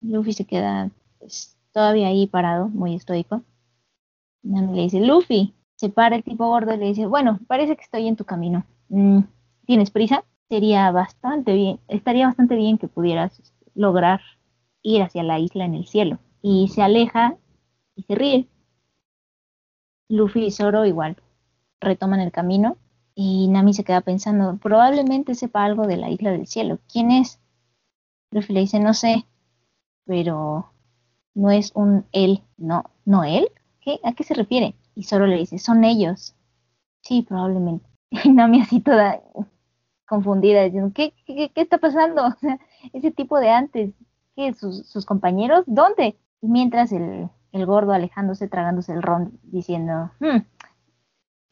Luffy 0.00 0.32
se 0.32 0.44
queda 0.44 0.90
pues, 1.18 1.56
todavía 1.72 2.06
ahí 2.06 2.28
parado, 2.28 2.68
muy 2.68 2.94
estoico. 2.94 3.42
Nami 4.42 4.76
le 4.76 4.82
dice, 4.82 5.00
Luffy, 5.00 5.54
se 5.74 5.88
para 5.88 6.14
el 6.14 6.22
tipo 6.22 6.46
gordo 6.46 6.72
y 6.72 6.78
le 6.78 6.86
dice, 6.86 7.06
bueno, 7.06 7.40
parece 7.48 7.76
que 7.76 7.82
estoy 7.82 8.06
en 8.06 8.16
tu 8.16 8.24
camino. 8.24 8.64
Mm, 8.88 9.20
¿Tienes 9.66 9.90
prisa? 9.90 10.24
Sería 10.48 10.90
bastante 10.92 11.54
bien, 11.54 11.80
estaría 11.88 12.26
bastante 12.26 12.54
bien 12.54 12.78
que 12.78 12.86
pudieras 12.86 13.40
lograr 13.74 14.20
ir 14.82 15.02
hacia 15.02 15.22
la 15.22 15.38
isla 15.38 15.64
en 15.64 15.74
el 15.74 15.86
cielo. 15.86 16.18
Y 16.42 16.68
se 16.68 16.82
aleja 16.82 17.36
y 17.96 18.02
se 18.02 18.14
ríe. 18.14 18.48
Luffy 20.08 20.46
y 20.46 20.50
Zoro 20.50 20.84
igual 20.86 21.16
retoman 21.80 22.20
el 22.20 22.32
camino 22.32 22.76
y 23.14 23.48
Nami 23.48 23.74
se 23.74 23.84
queda 23.84 24.00
pensando, 24.00 24.56
probablemente 24.58 25.34
sepa 25.34 25.64
algo 25.64 25.86
de 25.86 25.96
la 25.96 26.10
isla 26.10 26.32
del 26.32 26.46
cielo. 26.46 26.78
¿Quién 26.90 27.10
es? 27.10 27.40
Luffy 28.30 28.52
le 28.52 28.60
dice, 28.60 28.80
no 28.80 28.94
sé, 28.94 29.26
pero 30.04 30.72
no 31.34 31.50
es 31.50 31.72
un 31.74 32.06
él, 32.12 32.42
no, 32.56 32.84
no 33.04 33.24
él. 33.24 33.50
¿Qué? 33.80 34.00
¿A 34.04 34.12
qué 34.14 34.24
se 34.24 34.34
refiere? 34.34 34.74
Y 34.94 35.04
Zoro 35.04 35.26
le 35.26 35.38
dice, 35.38 35.58
son 35.58 35.84
ellos. 35.84 36.34
Sí, 37.02 37.22
probablemente. 37.22 37.86
Y 38.24 38.30
Nami 38.30 38.60
así 38.62 38.80
toda 38.80 39.22
confundida, 40.06 40.64
diciendo, 40.64 40.92
¿qué, 40.94 41.14
qué, 41.26 41.50
qué 41.50 41.60
está 41.60 41.78
pasando? 41.78 42.34
Ese 42.92 43.12
tipo 43.12 43.38
de 43.38 43.50
antes, 43.50 43.92
¿Sus, 44.54 44.86
sus 44.88 45.06
compañeros? 45.06 45.64
¿Dónde? 45.66 46.16
Y 46.40 46.48
mientras 46.48 46.92
el, 46.92 47.28
el 47.52 47.66
gordo 47.66 47.92
alejándose, 47.92 48.48
tragándose 48.48 48.92
el 48.92 49.02
ron, 49.02 49.38
diciendo, 49.42 50.10
"Hmm, 50.20 50.38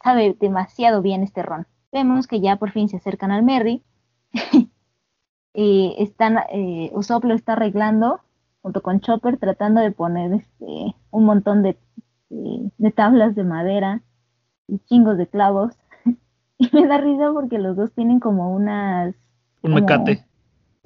sabe 0.03 0.36
demasiado 0.39 1.03
bien 1.03 1.22
este 1.22 1.43
ron. 1.43 1.66
Vemos 1.93 2.26
que 2.26 2.41
ya 2.41 2.57
por 2.57 2.70
fin 2.70 2.89
se 2.89 2.97
acercan 2.97 3.30
al 3.30 3.43
Merry. 3.43 3.82
y 5.55 5.95
están, 5.99 6.39
eh, 6.51 6.91
Usopp 6.95 7.24
lo 7.24 7.34
está 7.34 7.53
arreglando 7.55 8.20
junto 8.62 8.82
con 8.82 9.01
Chopper, 9.01 9.39
tratando 9.39 9.80
de 9.80 9.93
poner 9.93 10.32
este, 10.32 10.95
un 11.11 11.24
montón 11.24 11.62
de, 11.62 11.78
de, 12.28 12.70
de 12.76 12.91
tablas 12.91 13.34
de 13.34 13.45
madera 13.45 14.03
y 14.66 14.78
chingos 14.80 15.16
de 15.16 15.26
clavos. 15.26 15.74
y 16.59 16.68
me 16.72 16.86
da 16.86 16.99
risa 16.99 17.30
porque 17.32 17.59
los 17.59 17.76
dos 17.76 17.93
tienen 17.93 18.20
como 18.20 18.55
unas. 18.55 19.14
Un 19.62 19.72
como 19.72 19.74
mecate. 19.74 20.24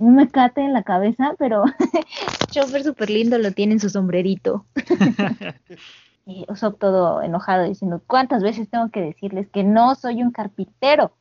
Un 0.02 0.16
mecate 0.16 0.62
en 0.62 0.72
la 0.72 0.82
cabeza, 0.82 1.36
pero 1.38 1.62
Chopper 2.50 2.82
súper 2.82 3.08
lindo 3.08 3.38
lo 3.38 3.52
tiene 3.52 3.74
en 3.74 3.80
su 3.80 3.88
sombrerito. 3.88 4.66
Y 6.24 6.44
Usopp 6.48 6.78
todo 6.78 7.20
enojado 7.20 7.64
diciendo, 7.64 8.00
¿cuántas 8.06 8.44
veces 8.44 8.70
tengo 8.70 8.90
que 8.90 9.00
decirles 9.00 9.48
que 9.48 9.64
no 9.64 9.96
soy 9.96 10.22
un 10.22 10.30
carpintero? 10.30 11.16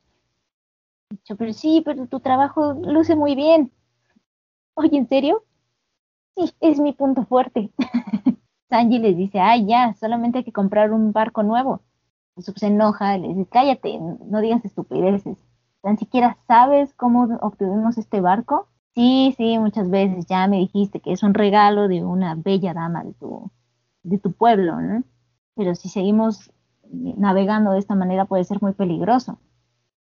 Y 1.10 1.16
Chopper, 1.24 1.54
sí, 1.54 1.82
pero 1.84 2.06
tu 2.06 2.20
trabajo 2.20 2.74
luce 2.74 3.16
muy 3.16 3.34
bien. 3.34 3.72
Oye, 4.74 4.96
¿en 4.96 5.08
serio? 5.08 5.42
Sí, 6.36 6.54
es 6.60 6.78
mi 6.78 6.92
punto 6.92 7.24
fuerte. 7.24 7.72
Sanji 8.70 9.00
les 9.00 9.16
dice, 9.16 9.40
ay, 9.40 9.66
ya, 9.66 9.92
solamente 9.94 10.38
hay 10.38 10.44
que 10.44 10.52
comprar 10.52 10.92
un 10.92 11.12
barco 11.12 11.42
nuevo. 11.42 11.82
Usopp 12.36 12.58
se 12.58 12.68
enoja 12.68 13.16
y 13.16 13.22
le 13.22 13.28
dice, 13.28 13.46
cállate, 13.50 13.98
no 13.98 14.40
digas 14.40 14.64
estupideces. 14.64 15.36
¿Tan 15.82 15.98
siquiera 15.98 16.36
sabes 16.46 16.94
cómo 16.94 17.24
obtuvimos 17.40 17.98
este 17.98 18.20
barco? 18.20 18.68
Sí, 18.94 19.34
sí, 19.36 19.58
muchas 19.58 19.88
veces 19.90 20.26
ya 20.26 20.46
me 20.48 20.58
dijiste 20.58 21.00
que 21.00 21.12
es 21.12 21.22
un 21.22 21.34
regalo 21.34 21.88
de 21.88 22.04
una 22.04 22.34
bella 22.34 22.74
dama 22.74 23.02
de 23.04 23.12
tu, 23.14 23.50
de 24.02 24.18
tu 24.18 24.32
pueblo, 24.32 24.80
¿no? 24.80 25.04
Pero 25.56 25.74
si 25.74 25.88
seguimos 25.88 26.50
navegando 26.90 27.72
de 27.72 27.78
esta 27.78 27.94
manera 27.94 28.26
puede 28.26 28.44
ser 28.44 28.60
muy 28.62 28.72
peligroso. 28.74 29.38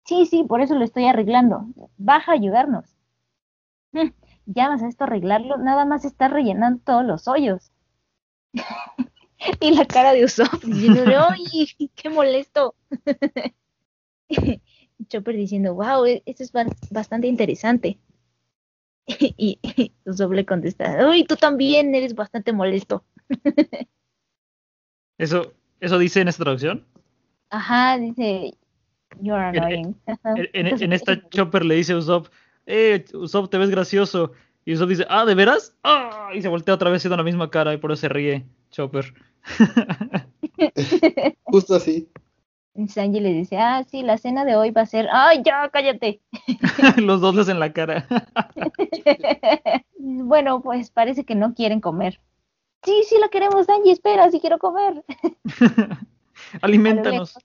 Sí, 0.06 0.26
sí, 0.28 0.44
por 0.46 0.62
eso 0.62 0.76
lo 0.76 0.86
estoy 0.86 1.06
arreglando. 1.08 1.68
Baja 1.98 2.34
a 2.34 2.36
ayudarnos. 2.36 2.86
Mm, 3.94 4.12
¿Llamas 4.46 4.84
a 4.84 4.88
esto 4.88 5.06
arreglarlo? 5.06 5.58
Nada 5.58 5.86
más 5.86 6.06
estás 6.06 6.30
rellenando 6.32 6.82
todos 6.86 7.04
los 7.04 7.28
hoyos. 7.28 7.72
y 9.60 9.76
la 9.76 9.86
cara 9.86 10.14
de 10.14 10.24
Usopp 10.26 10.64
diciendo, 10.64 11.18
¡ay, 11.30 11.68
qué 11.96 12.10
molesto! 12.10 12.76
Chopper 15.10 15.36
diciendo, 15.36 15.74
wow, 15.76 16.06
esto 16.26 16.44
es 16.44 16.52
ba- 16.52 16.66
bastante 16.92 17.28
interesante. 17.28 17.98
y, 19.38 19.60
Usopp 20.06 20.32
le 20.34 20.46
contesta, 20.46 21.10
¡ay, 21.10 21.26
tú 21.26 21.36
también 21.36 21.94
eres 21.96 22.16
bastante 22.16 22.54
molesto! 22.54 23.04
Eso, 25.18 25.54
eso 25.80 25.98
dice 25.98 26.20
en 26.20 26.28
esta 26.28 26.44
traducción. 26.44 26.86
Ajá, 27.50 27.98
dice, 27.98 28.54
you're 29.22 29.42
En- 29.42 29.64
annoying. 29.64 29.96
En, 30.54 30.82
en 30.82 30.92
esta 30.92 31.30
Chopper 31.30 31.64
le 31.64 31.76
dice 31.76 31.94
a 31.94 31.98
Usopp, 31.98 32.28
eh, 32.66 33.06
Usopp, 33.14 33.50
te 33.50 33.58
ves 33.58 33.70
gracioso. 33.70 34.34
Y 34.66 34.74
Usopp 34.74 34.90
dice, 34.90 35.06
ah, 35.10 35.24
¿de 35.24 35.36
veras? 35.36 35.74
Ah, 35.84 36.32
y 36.34 36.42
se 36.42 36.50
voltea 36.50 36.74
otra 36.74 36.90
vez 36.90 37.00
haciendo 37.00 37.16
la 37.16 37.24
misma 37.24 37.50
cara 37.50 37.74
y 37.74 37.78
por 37.78 37.94
eso 37.94 38.02
se 38.02 38.10
ríe 38.10 38.46
Chopper. 38.72 39.14
Justo 41.44 41.76
así. 41.76 42.10
Sanji 42.88 43.22
le 43.22 43.32
dice, 43.32 43.58
ah, 43.58 43.84
sí, 43.90 44.04
la 44.04 44.18
cena 44.18 44.44
de 44.44 44.56
hoy 44.56 44.72
va 44.72 44.82
a 44.82 44.86
ser, 44.86 45.08
¡ay, 45.12 45.42
ya, 45.46 45.70
cállate! 45.70 46.22
Los 46.98 47.22
dos 47.22 47.34
le 47.34 47.42
hacen 47.42 47.60
la 47.60 47.72
cara. 47.72 48.06
bueno, 49.98 50.62
pues 50.62 50.92
parece 50.92 51.24
que 51.24 51.36
no 51.36 51.54
quieren 51.54 51.80
comer. 51.80 52.20
Sí, 52.84 53.04
sí 53.08 53.16
la 53.20 53.30
queremos, 53.30 53.66
Sanji, 53.66 53.92
espera, 53.92 54.30
sí 54.30 54.40
quiero 54.40 54.60
comer. 54.60 55.04
Aliméntanos. 56.62 57.38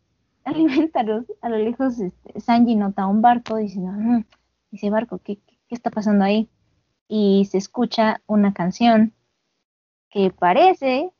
Alimentaros. 0.44 1.26
A 1.42 1.48
lo 1.48 1.58
lejos, 1.58 2.00
este, 2.00 2.40
Sanji 2.40 2.74
nota 2.74 3.06
un 3.06 3.22
barco 3.22 3.56
diciendo, 3.56 3.92
"Mm", 3.92 4.24
dice, 4.72 4.90
barco, 4.90 5.18
¿qué, 5.18 5.36
qué, 5.36 5.58
qué 5.68 5.74
está 5.74 5.90
pasando 5.90 6.24
ahí? 6.24 6.50
Y 7.08 7.44
se 7.44 7.58
escucha 7.58 8.20
una 8.26 8.52
canción 8.52 9.14
que 10.10 10.30
parece 10.30 11.10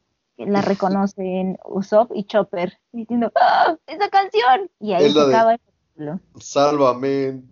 la 0.47 0.61
reconocen 0.63 1.59
Usopp 1.65 2.13
y 2.15 2.25
Chopper, 2.25 2.79
diciendo, 2.93 3.31
¡Ah, 3.35 3.77
¡esa 3.87 4.09
canción! 4.09 4.71
Y 4.81 4.93
ahí 4.93 5.05
Es 5.07 5.15
se 5.15 5.21
acaba 5.21 5.55
el 5.55 5.61
capítulo. 5.61 6.21
Sálvame. 6.39 7.43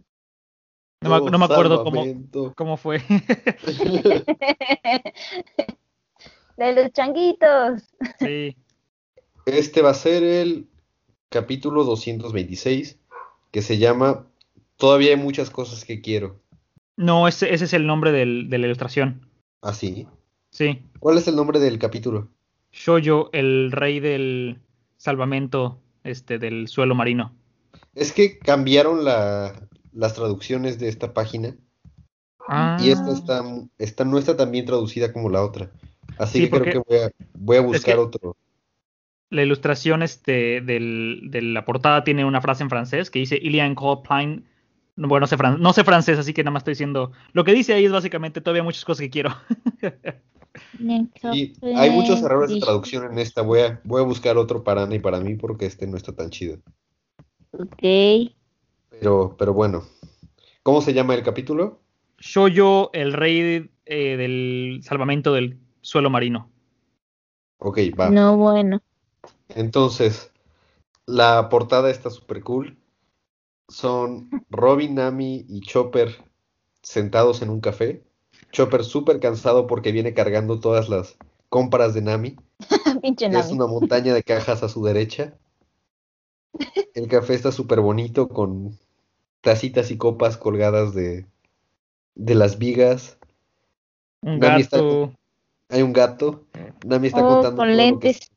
No 1.01 1.11
me, 1.25 1.31
no 1.31 1.39
me 1.39 1.45
acuerdo 1.45 1.85
cómo, 1.85 2.05
cómo 2.57 2.77
fue. 2.77 2.99
De 6.57 6.73
los 6.75 6.93
changuitos. 6.93 7.83
Sí. 8.19 8.57
Este 9.47 9.81
va 9.81 9.91
a 9.91 9.95
ser 9.95 10.25
el 10.25 10.69
capítulo 11.29 11.85
226, 11.85 12.99
que 13.53 13.63
se 13.63 13.79
llama 13.79 14.27
Todavía 14.77 15.11
hay 15.11 15.17
muchas 15.17 15.51
cosas 15.51 15.85
que 15.85 16.01
quiero. 16.01 16.41
No, 16.97 17.29
ese, 17.29 17.53
ese 17.55 17.65
es 17.67 17.73
el 17.75 17.87
nombre 17.87 18.11
del- 18.13 18.51
de 18.51 18.59
la 18.59 18.67
ilustración. 18.67 19.29
Así. 19.63 20.07
Sí. 20.51 20.83
¿Cuál 20.99 21.19
es 21.19 21.29
el 21.29 21.37
nombre 21.37 21.61
del 21.61 21.79
capítulo? 21.79 22.29
Shoyo, 22.73 23.31
el 23.33 23.73
rey 23.73 24.01
del 24.01 24.59
salvamento 24.97 25.81
este, 26.05 26.39
del 26.39 26.69
suelo 26.69 26.95
marino. 26.95 27.33
Es 27.95 28.13
que 28.13 28.39
cambiaron 28.39 29.05
la- 29.05 29.69
las 29.93 30.15
traducciones 30.15 30.79
de 30.79 30.89
esta 30.89 31.13
página 31.15 31.57
Ah, 32.51 32.79
y 32.81 32.91
esta 32.91 33.13
está, 33.13 33.43
esta 33.79 34.05
no 34.05 34.17
está 34.19 34.35
tan 34.37 34.51
bien 34.51 34.65
traducida 34.65 35.13
como 35.13 35.29
la 35.29 35.43
otra. 35.43 35.71
Así 36.17 36.39
Sí, 36.39 36.45
que 36.45 36.51
creo 36.51 36.65
que 36.65 36.79
voy 36.79 36.99
a, 36.99 37.11
voy 37.35 37.57
a 37.59 37.61
buscar 37.61 37.95
que- 37.97 38.01
otro. 38.01 38.37
La 39.31 39.43
ilustración 39.43 40.03
este, 40.03 40.63
del, 40.63 41.25
de 41.31 41.43
la 41.43 41.67
portada 41.67 42.03
tiene 42.05 42.25
una 42.25 42.41
frase 42.41 42.63
en 42.63 42.71
francés 42.71 43.11
que 43.11 43.19
dice 43.19 43.37
Ilian 43.37 43.75
Coldplane. 43.75 44.45
Bueno, 44.97 45.21
no 45.21 45.27
sé, 45.27 45.37
fran- 45.37 45.59
no 45.59 45.73
sé 45.75 45.85
francés, 45.85 46.19
así 46.19 46.33
que 46.33 46.43
nada 46.43 46.53
más 46.53 46.63
estoy 46.63 46.73
diciendo. 46.73 47.13
Lo 47.35 47.45
que 47.45 47.53
dice 47.53 47.75
ahí 47.75 47.85
es 47.85 47.93
básicamente 47.93 48.41
todavía 48.41 48.63
muchas 48.63 48.87
cosas 48.87 49.03
que 49.03 49.11
quiero. 49.11 49.31
Y 50.79 51.53
hay 51.63 51.91
muchos 51.91 52.23
errores 52.23 52.51
de 52.51 52.61
traducción 52.61 53.11
en 53.13 53.19
esta. 53.19 53.43
Voy 53.43 53.61
a, 53.61 53.81
voy 53.85 54.03
a 54.03 54.05
buscar 54.05 54.37
otro 54.37 54.65
para 54.65 54.83
Ana 54.83 54.95
y 54.95 54.99
para 54.99 55.21
mí 55.21 55.35
porque 55.37 55.67
este 55.67 55.87
no 55.87 55.97
está 55.97 56.15
tan 56.15 56.31
chido. 56.31 56.59
Ok. 57.53 58.33
Pero, 58.91 59.37
pero 59.39 59.53
bueno. 59.53 59.85
¿Cómo 60.63 60.81
se 60.83 60.93
llama 60.93 61.15
el 61.15 61.23
capítulo? 61.23 61.81
Shoyo, 62.19 62.91
el 62.93 63.13
rey 63.13 63.71
eh, 63.87 64.17
del 64.17 64.81
salvamento 64.83 65.33
del 65.33 65.59
suelo 65.81 66.11
marino. 66.11 66.51
Ok, 67.59 67.79
va. 67.99 68.11
No, 68.11 68.37
bueno. 68.37 68.83
Entonces, 69.49 70.31
la 71.07 71.49
portada 71.49 71.91
está 71.91 72.11
súper 72.11 72.43
cool. 72.43 72.77
Son 73.69 74.31
Robin, 74.51 74.95
Nami 74.97 75.47
y 75.49 75.61
Chopper 75.61 76.17
sentados 76.83 77.43
en 77.43 77.51
un 77.51 77.61
café. 77.61 78.05
Chopper 78.53 78.85
súper 78.85 79.21
cansado 79.21 79.67
porque 79.67 79.93
viene 79.93 80.15
cargando 80.15 80.61
todas 80.61 80.89
las 80.89 81.17
compras 81.49 81.95
de 81.95 82.03
Nami. 82.03 82.37
Pinche 83.03 83.27
Es 83.27 83.51
una 83.51 83.67
montaña 83.67 84.15
de 84.15 84.23
cajas 84.23 84.63
a 84.63 84.69
su 84.69 84.85
derecha. 84.85 85.39
El 86.95 87.09
café 87.09 87.35
está 87.35 87.53
súper 87.53 87.81
bonito 87.81 88.29
con 88.29 88.79
tacitas 89.41 89.91
y 89.91 89.97
copas 89.99 90.37
colgadas 90.37 90.95
de, 90.95 91.27
de 92.15 92.35
las 92.35 92.59
vigas. 92.59 93.19
Un 94.23 94.39
Nami 94.39 94.63
está. 94.63 94.79
Hay 95.71 95.83
un 95.83 95.93
gato. 95.93 96.47
Nami 96.87 97.09
está 97.09 97.25
Oh, 97.25 97.35
contando 97.35 97.57
con 97.59 97.77
todo 97.77 97.89
lo 97.91 98.01
que 98.01 98.09
lentes. 98.09 98.31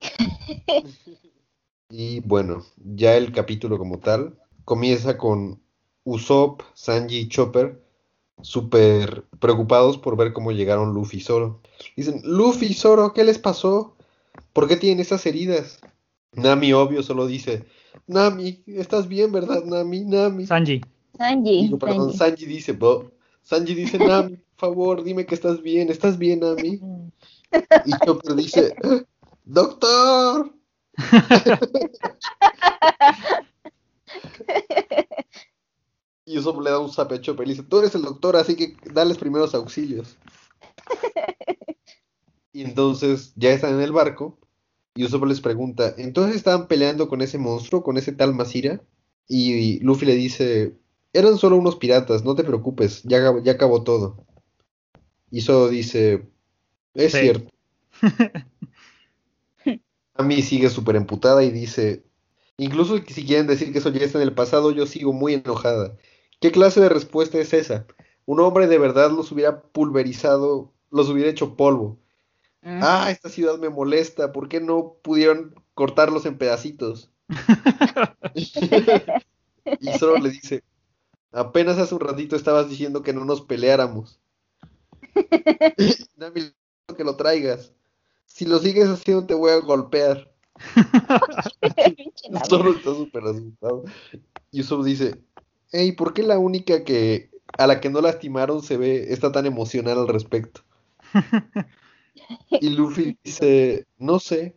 Y 1.90 2.20
bueno, 2.20 2.64
ya 2.76 3.16
el 3.16 3.32
capítulo 3.32 3.76
como 3.76 3.98
tal 3.98 4.38
comienza 4.64 5.18
con 5.18 5.60
Usopp, 6.04 6.62
Sanji 6.72 7.18
y 7.18 7.28
Chopper 7.28 7.81
súper 8.40 9.24
preocupados 9.38 9.98
por 9.98 10.16
ver 10.16 10.32
cómo 10.32 10.52
llegaron 10.52 10.94
Luffy 10.94 11.18
y 11.18 11.20
Zoro. 11.20 11.60
Dicen, 11.96 12.22
Luffy 12.24 12.66
y 12.66 12.74
Zoro, 12.74 13.12
¿qué 13.12 13.24
les 13.24 13.38
pasó? 13.38 13.96
¿Por 14.52 14.68
qué 14.68 14.76
tienen 14.76 15.00
esas 15.00 15.24
heridas? 15.26 15.80
Nami, 16.32 16.72
obvio, 16.72 17.02
solo 17.02 17.26
dice, 17.26 17.66
Nami, 18.06 18.62
¿estás 18.66 19.08
bien, 19.08 19.32
verdad, 19.32 19.64
Nami? 19.64 20.00
Nami. 20.00 20.46
Sanji. 20.46 20.80
Sanji. 21.16 21.62
Digo, 21.62 21.78
perdón, 21.78 22.12
Sanji. 22.12 22.18
Sanji 22.18 22.46
dice, 22.46 22.72
"Bo". 22.72 23.10
Sanji 23.42 23.74
dice, 23.74 23.98
Nami, 23.98 24.36
por 24.36 24.56
favor, 24.56 25.02
dime 25.02 25.26
que 25.26 25.34
estás 25.34 25.60
bien, 25.62 25.90
¿estás 25.90 26.18
bien, 26.18 26.40
Nami? 26.40 26.80
Y 27.84 27.92
Chopper 28.06 28.34
dice, 28.34 28.74
¡Doctor! 29.44 30.54
y 36.24 36.30
Usopp 36.42 36.60
le 36.60 36.70
da 36.70 36.78
un 36.78 36.92
zape 36.92 37.14
a 37.16 37.20
Chopper 37.20 37.46
y 37.46 37.48
le 37.50 37.54
dice, 37.54 37.66
tú 37.68 37.78
eres 37.78 37.94
el 37.94 38.02
doctor, 38.02 38.36
así 38.36 38.54
que 38.56 38.76
dales 38.92 39.16
primeros 39.18 39.54
auxilios. 39.54 40.16
y 42.52 42.62
entonces 42.62 43.32
ya 43.36 43.50
están 43.52 43.74
en 43.74 43.80
el 43.80 43.92
barco 43.92 44.38
y 44.94 45.04
Usopp 45.04 45.24
les 45.24 45.40
pregunta, 45.40 45.94
¿entonces 45.96 46.36
estaban 46.36 46.66
peleando 46.68 47.08
con 47.08 47.22
ese 47.22 47.38
monstruo, 47.38 47.82
con 47.82 47.96
ese 47.96 48.12
tal 48.12 48.34
Masira? 48.34 48.82
Y 49.26 49.80
Luffy 49.80 50.04
le 50.04 50.14
dice, 50.16 50.76
eran 51.14 51.38
solo 51.38 51.56
unos 51.56 51.76
piratas, 51.76 52.24
no 52.24 52.34
te 52.34 52.44
preocupes, 52.44 53.02
ya, 53.04 53.18
acabó- 53.18 53.42
ya 53.42 53.52
acabó 53.52 53.82
todo. 53.82 54.26
Y 55.30 55.40
Zoro 55.40 55.68
dice, 55.68 56.28
es 56.94 57.12
Sí. 57.12 57.18
cierto. 57.20 57.48
Ami 60.14 60.42
sigue 60.42 60.68
súper 60.68 60.96
emputada 60.96 61.42
y 61.42 61.50
dice, 61.50 62.04
incluso 62.58 62.98
si 62.98 63.24
quieren 63.24 63.46
decir 63.46 63.72
que 63.72 63.78
eso 63.78 63.88
ya 63.88 64.04
está 64.04 64.18
en 64.18 64.28
el 64.28 64.34
pasado, 64.34 64.70
yo 64.70 64.86
sigo 64.86 65.12
muy 65.14 65.34
enojada. 65.34 65.96
¿Qué 66.42 66.50
clase 66.50 66.80
de 66.80 66.88
respuesta 66.88 67.38
es 67.38 67.52
esa? 67.52 67.86
Un 68.26 68.40
hombre 68.40 68.66
de 68.66 68.76
verdad 68.76 69.12
los 69.12 69.30
hubiera 69.30 69.62
pulverizado, 69.62 70.72
los 70.90 71.08
hubiera 71.08 71.30
hecho 71.30 71.56
polvo. 71.56 72.00
Mm. 72.62 72.80
Ah, 72.82 73.10
esta 73.12 73.28
ciudad 73.28 73.58
me 73.58 73.68
molesta, 73.70 74.32
¿por 74.32 74.48
qué 74.48 74.60
no 74.60 74.96
pudieron 75.02 75.54
cortarlos 75.74 76.26
en 76.26 76.38
pedacitos? 76.38 77.12
y 78.34 79.92
solo 79.98 80.18
le 80.18 80.30
dice, 80.30 80.64
apenas 81.30 81.78
hace 81.78 81.94
un 81.94 82.00
ratito 82.00 82.34
estabas 82.34 82.68
diciendo 82.68 83.04
que 83.04 83.12
no 83.12 83.24
nos 83.24 83.42
peleáramos. 83.42 84.18
Digo 85.78 86.96
que 86.96 87.04
lo 87.04 87.14
traigas. 87.14 87.72
Si 88.26 88.46
lo 88.46 88.58
sigues 88.58 88.88
haciendo 88.88 89.26
te 89.26 89.34
voy 89.34 89.52
a 89.52 89.60
golpear. 89.60 90.32
Zoro 92.48 92.72
está 92.72 92.94
súper 92.94 93.22
asustado. 93.24 93.84
Y 94.50 94.60
Usopp 94.60 94.84
dice, 94.84 95.22
hey, 95.72 95.92
¿por 95.92 96.14
qué 96.14 96.22
la 96.22 96.38
única 96.38 96.84
que 96.84 97.30
a 97.58 97.66
la 97.66 97.80
que 97.80 97.90
no 97.90 98.00
lastimaron 98.00 98.62
se 98.62 98.76
ve, 98.76 99.12
está 99.12 99.32
tan 99.32 99.46
emocional 99.46 99.98
al 99.98 100.08
respecto? 100.08 100.62
Y 102.60 102.70
Luffy 102.70 103.18
dice, 103.24 103.86
no 103.98 104.18
sé. 104.18 104.56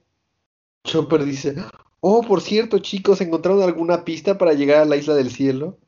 Chopper 0.84 1.26
dice, 1.26 1.56
oh, 2.00 2.22
por 2.22 2.42
cierto, 2.42 2.80
chicos, 2.80 3.22
¿encontraron 3.22 3.64
alguna 3.64 4.06
pista 4.06 4.38
para 4.38 4.54
llegar 4.54 4.82
a 4.82 4.86
la 4.86 4.98
isla 4.98 5.16
del 5.16 5.32
cielo? 5.32 5.80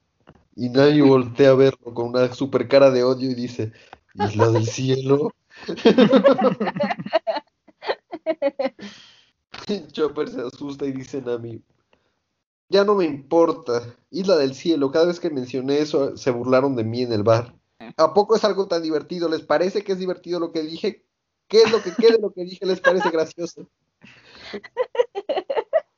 Y 0.56 0.70
Nami 0.70 1.02
voltea 1.08 1.52
a 1.52 1.56
verlo 1.56 1.94
con 1.94 2.08
una 2.08 2.34
super 2.34 2.68
cara 2.68 2.90
de 2.90 3.04
odio 3.04 3.30
y 3.30 3.36
dice, 3.36 3.74
¿Isla 4.16 4.50
del 4.50 4.66
cielo? 4.66 5.34
Chopper 9.92 10.30
se 10.30 10.42
asusta 10.42 10.86
y 10.86 10.92
dice 10.92 11.22
Nami, 11.22 11.62
ya 12.70 12.84
no 12.84 12.96
me 12.96 13.06
importa, 13.06 13.96
Isla 14.10 14.38
del 14.38 14.54
Cielo, 14.54 14.92
cada 14.92 15.06
vez 15.06 15.20
que 15.20 15.30
mencioné 15.30 15.80
eso 15.80 16.18
se 16.18 16.32
burlaron 16.32 16.76
de 16.76 16.84
mí 16.84 17.02
en 17.02 17.14
el 17.14 17.24
bar. 17.24 17.56
¿A 17.98 18.14
poco 18.14 18.36
es 18.36 18.44
algo 18.44 18.68
tan 18.68 18.82
divertido? 18.82 19.30
¿Les 19.30 19.42
parece 19.42 19.84
que 19.84 19.94
es 19.94 20.00
divertido 20.00 20.40
lo 20.40 20.52
que 20.52 20.64
dije? 20.64 21.06
¿Qué 21.48 21.62
es 21.62 21.72
lo 21.72 21.82
que 21.82 21.92
qué 21.98 22.12
de 22.12 22.20
lo 22.20 22.34
que 22.34 22.44
dije 22.44 22.66
les 22.66 22.82
parece 22.82 23.10
gracioso? 23.10 23.70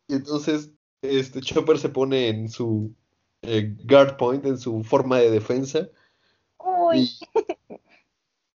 Y 0.07 0.15
entonces 0.15 0.71
este 1.01 1.41
Chopper 1.41 1.79
se 1.79 1.89
pone 1.89 2.29
en 2.29 2.49
su 2.49 2.93
eh, 3.41 3.75
guard 3.85 4.17
point, 4.17 4.45
en 4.45 4.57
su 4.57 4.83
forma 4.83 5.19
de 5.19 5.31
defensa, 5.31 5.89
Uy. 6.57 7.09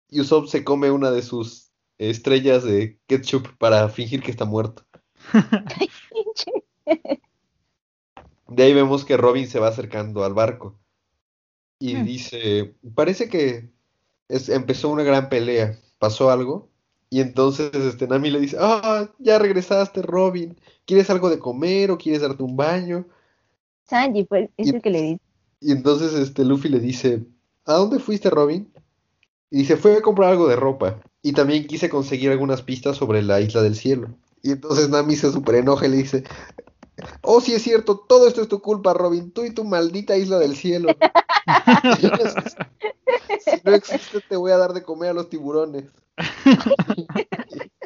y, 0.09 0.17
y 0.17 0.21
Usopp 0.21 0.47
se 0.47 0.63
come 0.63 0.91
una 0.91 1.11
de 1.11 1.21
sus 1.21 1.71
estrellas 1.97 2.63
de 2.63 2.99
ketchup 3.07 3.47
para 3.57 3.87
fingir 3.89 4.23
que 4.23 4.31
está 4.31 4.45
muerto. 4.45 4.85
De 8.51 8.63
ahí 8.63 8.73
vemos 8.73 9.05
que 9.05 9.15
Robin 9.15 9.47
se 9.47 9.59
va 9.59 9.69
acercando 9.69 10.23
al 10.25 10.33
barco 10.33 10.77
y 11.79 11.95
Hmm. 11.95 12.05
dice, 12.05 12.75
parece 12.93 13.29
que 13.29 13.69
es- 14.27 14.49
empezó 14.49 14.89
una 14.89 15.03
gran 15.03 15.29
pelea, 15.29 15.79
¿pasó 15.99 16.29
algo? 16.29 16.69
Y 17.09 17.21
entonces 17.21 17.73
este 17.73 18.07
Nami 18.07 18.29
le 18.29 18.39
dice, 18.39 18.57
ah, 18.59 19.09
ya 19.19 19.39
regresaste, 19.39 20.01
Robin, 20.01 20.59
¿quieres 20.85 21.09
algo 21.09 21.29
de 21.29 21.39
comer 21.39 21.91
o 21.91 21.97
quieres 21.97 22.21
darte 22.21 22.43
un 22.43 22.55
baño? 22.57 23.07
Sanji, 23.89 24.23
pues, 24.25 24.49
es 24.57 24.67
Y- 24.67 24.75
el 24.75 24.81
que 24.81 24.89
le 24.89 25.01
dice. 25.01 25.21
Y 25.61 25.71
entonces 25.71 26.13
este 26.13 26.43
Luffy 26.43 26.69
le 26.69 26.79
dice, 26.79 27.25
¿a 27.65 27.73
dónde 27.73 27.99
fuiste, 27.99 28.29
Robin? 28.29 28.71
Y 29.49 29.59
dice, 29.59 29.77
fue 29.77 29.97
a 29.97 30.01
comprar 30.01 30.31
algo 30.31 30.47
de 30.47 30.55
ropa. 30.55 31.01
Y 31.21 31.33
también 31.33 31.67
quise 31.67 31.89
conseguir 31.89 32.31
algunas 32.31 32.61
pistas 32.63 32.97
sobre 32.97 33.21
la 33.21 33.39
isla 33.41 33.61
del 33.61 33.75
cielo. 33.75 34.09
Y 34.41 34.51
entonces 34.51 34.89
Nami 34.89 35.15
se 35.15 35.31
super 35.31 35.55
enoja 35.55 35.85
y 35.85 35.89
le 35.89 35.97
dice, 35.97 36.23
oh, 37.21 37.41
sí 37.41 37.53
es 37.53 37.63
cierto, 37.63 37.99
todo 37.99 38.27
esto 38.27 38.41
es 38.41 38.47
tu 38.47 38.61
culpa, 38.61 38.93
Robin, 38.93 39.31
tú 39.31 39.43
y 39.45 39.51
tu 39.53 39.63
maldita 39.63 40.17
isla 40.17 40.39
del 40.39 40.55
cielo. 40.55 40.89
si 41.99 43.61
no 43.63 43.73
existe, 43.73 44.21
te 44.21 44.35
voy 44.35 44.51
a 44.51 44.57
dar 44.57 44.73
de 44.73 44.83
comer 44.83 45.09
a 45.09 45.13
los 45.13 45.29
tiburones. 45.29 45.85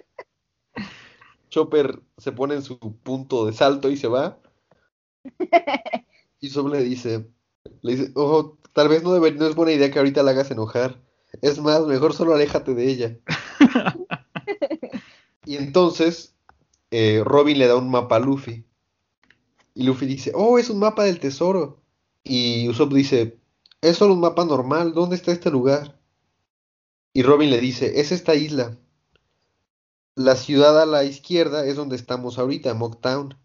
Chopper 1.50 2.02
se 2.18 2.32
pone 2.32 2.56
en 2.56 2.64
su 2.64 2.78
punto 2.78 3.46
de 3.46 3.54
salto 3.54 3.90
y 3.90 3.98
se 3.98 4.08
va. 4.08 4.40
Y 6.42 6.50
Sob 6.50 6.68
le 6.68 6.84
dice, 6.84 7.28
le 7.82 7.96
dice, 7.96 8.12
oh, 8.16 8.58
tal 8.74 8.90
vez 8.90 9.02
no, 9.04 9.14
debe- 9.18 9.34
no 9.36 9.48
es 9.48 9.56
buena 9.56 9.72
idea 9.72 9.90
que 9.90 9.98
ahorita 9.98 10.22
la 10.22 10.32
hagas 10.32 10.52
enojar. 10.52 11.02
Es 11.42 11.60
más, 11.60 11.86
mejor 11.88 12.14
solo 12.14 12.36
aléjate 12.36 12.76
de 12.76 12.88
ella. 12.88 13.18
Y 15.46 15.56
entonces 15.58 16.36
eh, 16.92 17.22
Robin 17.24 17.58
le 17.58 17.68
da 17.68 17.78
un 17.78 17.90
mapa 17.90 18.18
a 18.18 18.20
Luffy. 18.20 18.66
Y 19.76 19.84
Luffy 19.84 20.08
dice, 20.08 20.32
oh, 20.34 20.58
es 20.58 20.70
un 20.70 20.80
mapa 20.80 21.04
del 21.04 21.20
tesoro. 21.20 21.82
Y 22.24 22.68
Usopp 22.70 22.94
dice, 22.94 23.38
es 23.82 23.98
solo 23.98 24.14
un 24.14 24.22
mapa 24.22 24.46
normal, 24.46 24.94
¿dónde 24.94 25.16
está 25.16 25.32
este 25.32 25.52
lugar? 25.52 26.00
Y 27.14 27.22
Robin 27.22 27.52
le 27.52 27.60
dice, 27.60 28.00
es 28.00 28.12
esta 28.12 28.34
isla. 28.36 28.78
La 30.16 30.36
ciudad 30.38 30.82
a 30.82 30.86
la 30.86 31.04
izquierda 31.04 31.66
es 31.66 31.76
donde 31.76 31.98
estamos 31.98 32.40
ahorita, 32.40 32.74
Mocktown. 32.74 33.38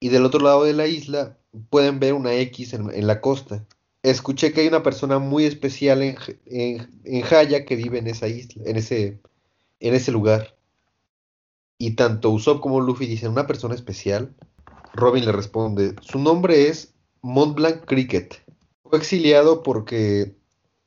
Y 0.00 0.08
del 0.08 0.24
otro 0.24 0.40
lado 0.40 0.64
de 0.64 0.72
la 0.72 0.86
isla 0.86 1.38
pueden 1.70 2.00
ver 2.00 2.14
una 2.14 2.34
X 2.34 2.72
en, 2.72 3.06
la 3.06 3.20
costa. 3.20 3.66
Escuché 4.02 4.52
que 4.52 4.62
hay 4.62 4.68
una 4.68 4.82
persona 4.82 5.18
muy 5.18 5.44
especial 5.44 6.02
en, 6.02 6.16
en, 6.46 7.00
en 7.04 7.22
Jaya 7.22 7.64
que 7.64 7.76
vive 7.76 7.98
en 7.98 8.06
esa 8.06 8.26
isla, 8.26 8.62
en 8.64 8.76
ese, 8.76 9.20
en 9.80 9.94
ese 9.94 10.12
lugar. 10.12 10.56
Y 11.78 11.92
tanto 11.92 12.30
Usopp 12.30 12.60
como 12.60 12.80
Luffy 12.80 13.06
dicen 13.06 13.30
una 13.30 13.46
persona 13.46 13.74
especial. 13.74 14.34
Robin 14.94 15.24
le 15.24 15.32
responde, 15.32 15.94
su 16.00 16.18
nombre 16.18 16.68
es 16.68 16.94
Montblanc 17.22 17.84
Cricket. 17.84 18.42
Fue 18.82 18.98
exiliado 18.98 19.62
porque 19.62 20.34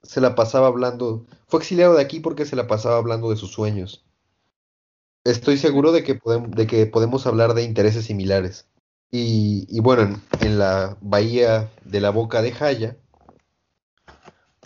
se 0.03 0.21
la 0.21 0.35
pasaba 0.35 0.67
hablando, 0.67 1.25
fue 1.47 1.59
exiliado 1.59 1.95
de 1.95 2.01
aquí 2.01 2.19
porque 2.19 2.45
se 2.45 2.55
la 2.55 2.67
pasaba 2.67 2.97
hablando 2.97 3.29
de 3.29 3.37
sus 3.37 3.51
sueños. 3.51 4.03
Estoy 5.23 5.57
seguro 5.57 5.91
de 5.91 6.03
que, 6.03 6.19
podem- 6.19 6.49
de 6.49 6.65
que 6.65 6.85
podemos 6.87 7.27
hablar 7.27 7.53
de 7.53 7.63
intereses 7.63 8.05
similares. 8.05 8.67
Y, 9.13 9.79
bueno, 9.81 10.21
en, 10.39 10.57
la 10.57 10.97
bahía 11.01 11.69
de 11.83 11.99
la 11.99 12.11
boca 12.11 12.41
de 12.41 12.53
Jaya 12.53 12.97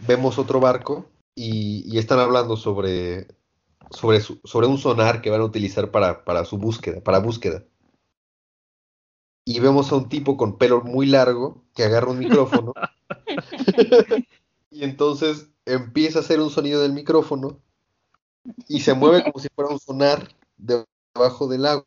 vemos 0.06 0.38
otro 0.38 0.60
barco 0.60 1.08
y, 1.34 1.98
están 1.98 2.20
hablando 2.20 2.56
sobre, 2.56 3.28
sobre 3.90 4.68
un 4.68 4.78
sonar 4.78 5.22
que 5.22 5.32
van 5.32 5.42
a 5.42 5.46
utilizar 5.46 5.90
para, 5.90 6.24
para 6.24 6.46
su 6.46 6.60
búsqueda, 6.60 7.02
para 7.02 7.18
búsqueda. 7.18 7.64
Y 9.46 9.60
vemos 9.60 9.92
a 9.92 9.96
un 9.96 10.10
tipo 10.10 10.38
con 10.38 10.58
pelo 10.58 10.82
muy 10.82 11.06
largo 11.06 11.64
que 11.76 11.84
agarra 11.84 12.10
un 12.12 12.20
micrófono 12.20 12.74
y 14.72 14.84
entonces 14.84 15.50
empieza 15.66 16.20
a 16.20 16.22
hacer 16.22 16.40
un 16.40 16.50
sonido 16.50 16.82
del 16.82 16.94
micrófono 16.94 17.60
y 18.68 18.82
se 18.82 18.94
mueve 18.94 19.24
como 19.24 19.40
si 19.40 19.48
fuera 19.56 19.72
un 19.72 19.80
sonar 19.80 20.30
debajo 20.58 21.48
del 21.48 21.66
agua. 21.66 21.86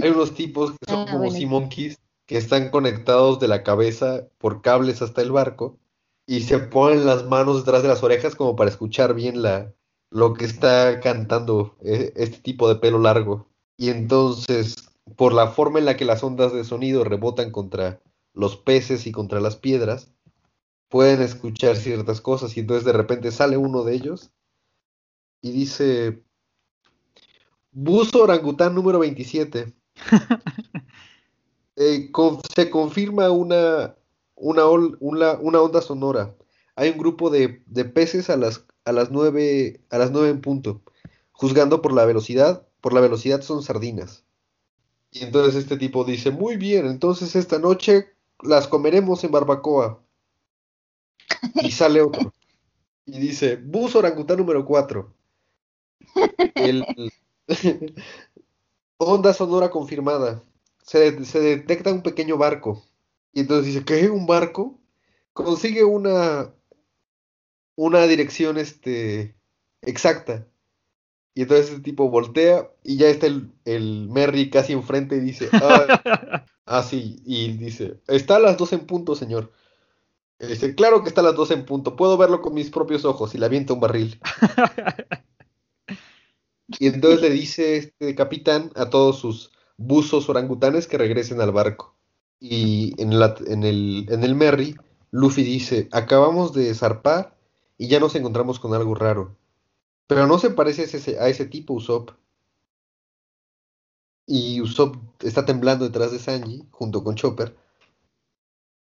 Hay 0.00 0.10
unos 0.10 0.34
tipos 0.34 0.70
que 0.72 0.76
son 0.88 1.00
Ah, 1.00 1.06
como 1.06 1.18
bueno. 1.24 1.36
sea 1.36 1.48
monkeys 1.48 1.98
que 2.26 2.36
están 2.36 2.70
conectados 2.70 3.38
de 3.38 3.48
la 3.48 3.62
cabeza 3.62 4.26
por 4.38 4.62
cables 4.62 5.00
hasta 5.02 5.22
el 5.22 5.30
barco 5.30 5.78
y 6.26 6.40
se 6.40 6.58
ponen 6.58 7.06
las 7.06 7.24
manos 7.26 7.58
detrás 7.64 7.82
de 7.82 7.88
las 7.88 8.02
orejas 8.02 8.34
como 8.34 8.56
para 8.56 8.70
escuchar 8.70 9.14
bien 9.14 9.42
la, 9.42 9.72
lo 10.10 10.34
que 10.34 10.44
está 10.44 11.00
cantando 11.00 11.76
eh, 11.82 12.12
este 12.16 12.38
tipo 12.38 12.68
de 12.68 12.76
pelo 12.76 12.98
largo. 12.98 13.46
Y 13.76 13.90
entonces, 13.90 14.74
por 15.16 15.32
la 15.32 15.48
forma 15.48 15.78
en 15.78 15.84
la 15.84 15.96
que 15.96 16.04
las 16.04 16.22
ondas 16.24 16.52
de 16.52 16.64
sonido 16.64 17.04
rebotan 17.04 17.50
contra 17.52 18.02
los 18.34 18.56
peces 18.56 19.06
y 19.06 19.12
contra 19.12 19.40
las 19.40 19.56
piedras, 19.56 20.12
pueden 20.90 21.22
escuchar 21.22 21.76
ciertas 21.76 22.20
cosas 22.22 22.56
y 22.56 22.60
entonces 22.60 22.86
de 22.86 22.94
repente 22.94 23.32
sale 23.32 23.56
uno 23.58 23.84
de 23.84 23.94
ellos 23.94 24.32
y 25.42 25.52
dice, 25.52 26.22
buzo 27.72 28.22
orangután 28.24 28.74
número 28.74 28.98
27. 28.98 29.72
Eh, 31.76 32.10
con- 32.12 32.40
se 32.54 32.70
confirma 32.70 33.30
una, 33.30 33.96
una, 34.34 34.64
ol- 34.66 34.96
una, 35.00 35.32
una 35.40 35.60
onda 35.62 35.82
sonora. 35.82 36.36
Hay 36.76 36.90
un 36.90 36.98
grupo 36.98 37.30
de, 37.30 37.62
de 37.66 37.84
peces 37.86 38.30
a 38.30 38.36
las, 38.36 38.66
a 38.84 38.92
las 38.92 39.10
nueve, 39.10 39.80
a 39.90 39.98
las 39.98 40.10
nueve 40.10 40.30
en 40.30 40.40
punto. 40.42 40.82
Juzgando 41.32 41.82
por 41.82 41.94
la 41.94 42.04
velocidad, 42.06 42.68
por 42.82 42.94
la 42.94 43.00
velocidad 43.02 43.42
son 43.42 43.62
sardinas. 43.62 44.25
Y 45.16 45.22
entonces 45.22 45.54
este 45.54 45.78
tipo 45.78 46.04
dice, 46.04 46.30
muy 46.30 46.58
bien, 46.58 46.84
entonces 46.84 47.34
esta 47.36 47.58
noche 47.58 48.10
las 48.42 48.68
comeremos 48.68 49.24
en 49.24 49.30
barbacoa. 49.30 50.02
Y 51.54 51.70
sale 51.70 52.02
otro. 52.02 52.34
Y 53.06 53.18
dice, 53.18 53.56
bus 53.56 53.96
orangután 53.96 54.36
número 54.36 54.66
4. 54.66 55.10
El... 56.54 56.84
Onda 58.98 59.32
sonora 59.32 59.70
confirmada. 59.70 60.42
Se, 60.82 61.24
se 61.24 61.40
detecta 61.40 61.92
un 61.92 62.02
pequeño 62.02 62.36
barco. 62.36 62.84
Y 63.32 63.40
entonces 63.40 63.66
dice, 63.72 63.84
¿qué? 63.86 64.10
¿Un 64.10 64.26
barco? 64.26 64.78
Consigue 65.32 65.82
una 65.82 66.52
una 67.74 68.06
dirección 68.06 68.58
este 68.58 69.34
exacta. 69.80 70.46
Y 71.36 71.44
entonces 71.44 71.70
ese 71.72 71.82
tipo 71.82 72.10
voltea 72.10 72.72
y 72.84 72.98
ya 72.98 73.08
está 73.08 73.28
el, 73.28 73.52
el 73.66 74.08
Merry 74.10 74.50
casi 74.50 74.74
enfrente 74.74 75.18
y 75.18 75.20
dice, 75.20 75.56
"Ah, 75.60 75.86
ah, 76.66 76.82
sí", 76.84 77.22
y 77.26 77.52
dice, 77.54 78.00
está 78.08 78.36
a 78.38 78.40
las 78.40 78.58
dos 78.58 78.72
en 78.74 78.86
punto, 78.86 79.16
señor. 79.16 79.52
Y 80.40 80.46
dice, 80.48 80.74
claro 80.74 81.02
que 81.02 81.08
está 81.10 81.22
a 81.22 81.24
las 81.24 81.36
dos 81.36 81.50
en 81.52 81.66
punto, 81.66 81.96
puedo 81.96 82.18
verlo 82.18 82.42
con 82.42 82.54
mis 82.54 82.70
propios 82.70 83.04
ojos 83.06 83.34
y 83.34 83.38
le 83.38 83.46
avienta 83.46 83.74
un 83.74 83.80
barril. 83.80 84.20
Y 86.78 86.86
entonces 86.88 87.20
le 87.22 87.30
dice 87.30 87.76
este 87.76 88.14
capitán 88.14 88.72
a 88.74 88.90
todos 88.90 89.18
sus 89.18 89.52
buzos 89.76 90.28
orangutanes 90.28 90.86
que 90.86 90.98
regresen 90.98 91.40
al 91.40 91.52
barco. 91.52 91.96
Y 92.40 93.00
en, 93.02 93.18
la- 93.18 93.36
en 93.46 93.62
el, 93.64 94.06
en 94.10 94.24
el 94.24 94.34
Merry, 94.34 94.76
Luffy 95.10 95.42
dice, 95.42 95.88
acabamos 95.92 96.52
de 96.52 96.74
zarpar 96.74 97.36
y 97.78 97.88
ya 97.88 98.00
nos 98.00 98.14
encontramos 98.14 98.58
con 98.58 98.74
algo 98.74 98.94
raro. 98.94 99.36
Pero 100.06 100.26
no 100.26 100.38
se 100.38 100.50
parece 100.50 100.82
a 100.82 100.84
ese, 100.84 101.18
a 101.18 101.28
ese 101.28 101.46
tipo 101.46 101.74
Usopp. 101.74 102.10
Y 104.26 104.60
Usopp 104.60 104.96
está 105.22 105.44
temblando 105.44 105.84
detrás 105.84 106.12
de 106.12 106.18
Sanji, 106.18 106.66
junto 106.70 107.04
con 107.04 107.14
Chopper. 107.14 107.56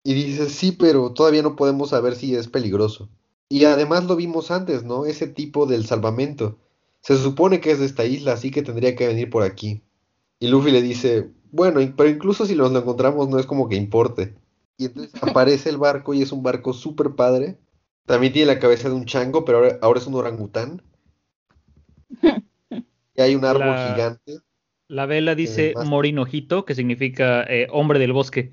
Y 0.04 0.14
dice, 0.14 0.50
sí, 0.50 0.72
pero 0.72 1.12
todavía 1.12 1.42
no 1.42 1.56
podemos 1.56 1.90
saber 1.90 2.14
si 2.14 2.34
es 2.34 2.48
peligroso. 2.48 3.08
Y 3.48 3.64
además 3.64 4.04
lo 4.04 4.16
vimos 4.16 4.50
antes, 4.50 4.84
¿no? 4.84 5.06
Ese 5.06 5.26
tipo 5.26 5.66
del 5.66 5.86
salvamento. 5.86 6.58
Se 7.00 7.16
supone 7.16 7.60
que 7.60 7.70
es 7.70 7.78
de 7.78 7.86
esta 7.86 8.04
isla, 8.04 8.32
así 8.32 8.50
que 8.50 8.62
tendría 8.62 8.96
que 8.96 9.06
venir 9.06 9.30
por 9.30 9.42
aquí. 9.42 9.82
Y 10.40 10.48
Luffy 10.48 10.70
le 10.70 10.82
dice, 10.82 11.30
bueno, 11.52 11.80
pero 11.96 12.08
incluso 12.08 12.46
si 12.46 12.54
nos 12.54 12.72
lo 12.72 12.80
encontramos 12.80 13.28
no 13.28 13.38
es 13.38 13.46
como 13.46 13.68
que 13.68 13.76
importe. 13.76 14.34
Y 14.76 14.86
entonces 14.86 15.14
aparece 15.22 15.70
el 15.70 15.78
barco 15.78 16.14
y 16.14 16.22
es 16.22 16.32
un 16.32 16.42
barco 16.42 16.72
súper 16.72 17.14
padre. 17.14 17.58
También 18.06 18.32
tiene 18.32 18.52
la 18.52 18.58
cabeza 18.58 18.88
de 18.88 18.94
un 18.94 19.06
chango, 19.06 19.44
pero 19.44 19.58
ahora, 19.58 19.78
ahora 19.80 20.00
es 20.00 20.06
un 20.06 20.14
orangután. 20.14 20.82
Y 23.16 23.20
hay 23.20 23.34
un 23.34 23.44
árbol 23.44 23.66
La- 23.66 23.92
gigante. 23.94 24.38
La 24.88 25.06
vela 25.06 25.34
dice 25.34 25.74
Morinojito, 25.86 26.64
que 26.64 26.74
significa 26.74 27.42
eh, 27.44 27.68
hombre 27.70 27.98
del 27.98 28.12
bosque. 28.12 28.52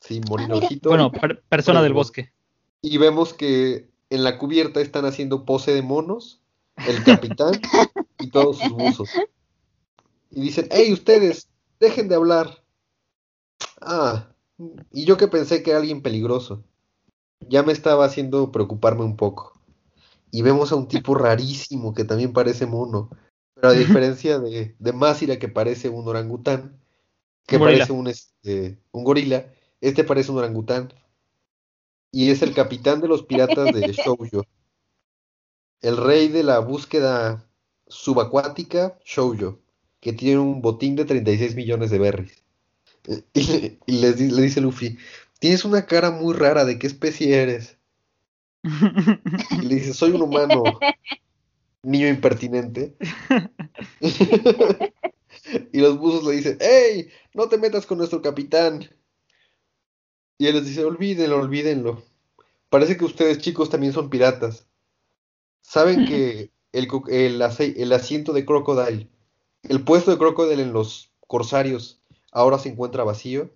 Sí, 0.00 0.14
mira. 0.16 0.28
morinojito. 0.28 0.88
Bueno, 0.90 1.12
per- 1.12 1.42
persona 1.48 1.82
del 1.82 1.92
bosque. 1.94 2.32
Y 2.82 2.98
vemos 2.98 3.32
que 3.32 3.88
en 4.10 4.24
la 4.24 4.36
cubierta 4.38 4.80
están 4.80 5.04
haciendo 5.06 5.44
pose 5.44 5.72
de 5.72 5.80
monos, 5.82 6.42
el 6.86 7.02
capitán 7.04 7.52
y 8.18 8.28
todos 8.30 8.58
sus 8.58 8.72
buzos. 8.72 9.08
Y 10.30 10.40
dicen, 10.42 10.68
hey 10.70 10.92
ustedes, 10.92 11.48
dejen 11.80 12.08
de 12.08 12.16
hablar. 12.16 12.62
Ah, 13.80 14.28
y 14.92 15.04
yo 15.04 15.16
que 15.16 15.28
pensé 15.28 15.62
que 15.62 15.70
era 15.70 15.78
alguien 15.80 16.02
peligroso. 16.02 16.64
Ya 17.48 17.62
me 17.62 17.72
estaba 17.72 18.04
haciendo 18.04 18.52
preocuparme 18.52 19.04
un 19.04 19.16
poco. 19.16 19.51
Y 20.32 20.42
vemos 20.42 20.72
a 20.72 20.76
un 20.76 20.88
tipo 20.88 21.14
rarísimo 21.16 21.94
que 21.94 22.04
también 22.04 22.32
parece 22.34 22.66
mono. 22.66 23.10
Pero 23.54 23.68
a 23.68 23.74
diferencia 23.74 24.40
de, 24.40 24.74
de 24.80 24.92
Masira 24.94 25.38
que 25.38 25.48
parece 25.48 25.90
un 25.90 26.08
orangután, 26.08 26.80
que 27.46 27.58
Un 27.58 27.62
parece 27.64 27.92
un, 27.92 28.08
este, 28.08 28.80
un 28.92 29.04
gorila, 29.04 29.52
este 29.80 30.04
parece 30.04 30.32
un 30.32 30.38
orangután. 30.38 30.92
Y 32.12 32.30
es 32.30 32.42
el 32.42 32.54
capitán 32.54 33.00
de 33.00 33.08
los 33.08 33.24
piratas 33.24 33.72
de 33.72 33.82
Shoujo. 33.92 34.44
El 35.82 35.98
rey 35.98 36.28
de 36.28 36.42
la 36.44 36.60
búsqueda 36.60 37.46
subacuática, 37.86 38.98
Shoujo, 39.04 39.60
que 40.00 40.14
tiene 40.14 40.38
un 40.40 40.62
botín 40.62 40.96
de 40.96 41.04
36 41.04 41.54
millones 41.54 41.90
de 41.90 41.98
berries. 41.98 42.42
Y, 43.34 43.44
le- 43.52 43.80
y 43.86 43.92
les 44.00 44.20
le 44.20 44.42
dice 44.42 44.60
Luffy, 44.60 44.98
tienes 45.40 45.64
una 45.64 45.86
cara 45.86 46.10
muy 46.12 46.34
rara, 46.34 46.64
¿de 46.64 46.78
qué 46.78 46.86
especie 46.88 47.42
eres? 47.42 47.78
Y 48.62 49.62
le 49.62 49.74
dice, 49.76 49.94
soy 49.94 50.12
un 50.12 50.22
humano, 50.22 50.62
niño 51.82 52.08
impertinente. 52.08 52.96
Y 55.72 55.80
los 55.80 55.98
buzos 55.98 56.24
le 56.24 56.32
dicen, 56.32 56.58
¡Ey! 56.60 57.10
No 57.34 57.48
te 57.48 57.58
metas 57.58 57.86
con 57.86 57.98
nuestro 57.98 58.22
capitán. 58.22 58.88
Y 60.38 60.46
él 60.46 60.56
les 60.56 60.66
dice, 60.66 60.84
olvídenlo, 60.84 61.38
olvídenlo. 61.38 62.02
Parece 62.68 62.96
que 62.96 63.04
ustedes 63.04 63.38
chicos 63.38 63.70
también 63.70 63.92
son 63.92 64.10
piratas. 64.10 64.66
¿Saben 65.60 66.06
que 66.06 66.50
el, 66.72 66.88
el, 67.08 67.42
el 67.76 67.92
asiento 67.92 68.32
de 68.32 68.44
Crocodile, 68.44 69.08
el 69.62 69.84
puesto 69.84 70.10
de 70.10 70.18
Crocodile 70.18 70.62
en 70.62 70.72
los 70.72 71.12
corsarios, 71.26 72.00
ahora 72.32 72.58
se 72.58 72.70
encuentra 72.70 73.04
vacío? 73.04 73.50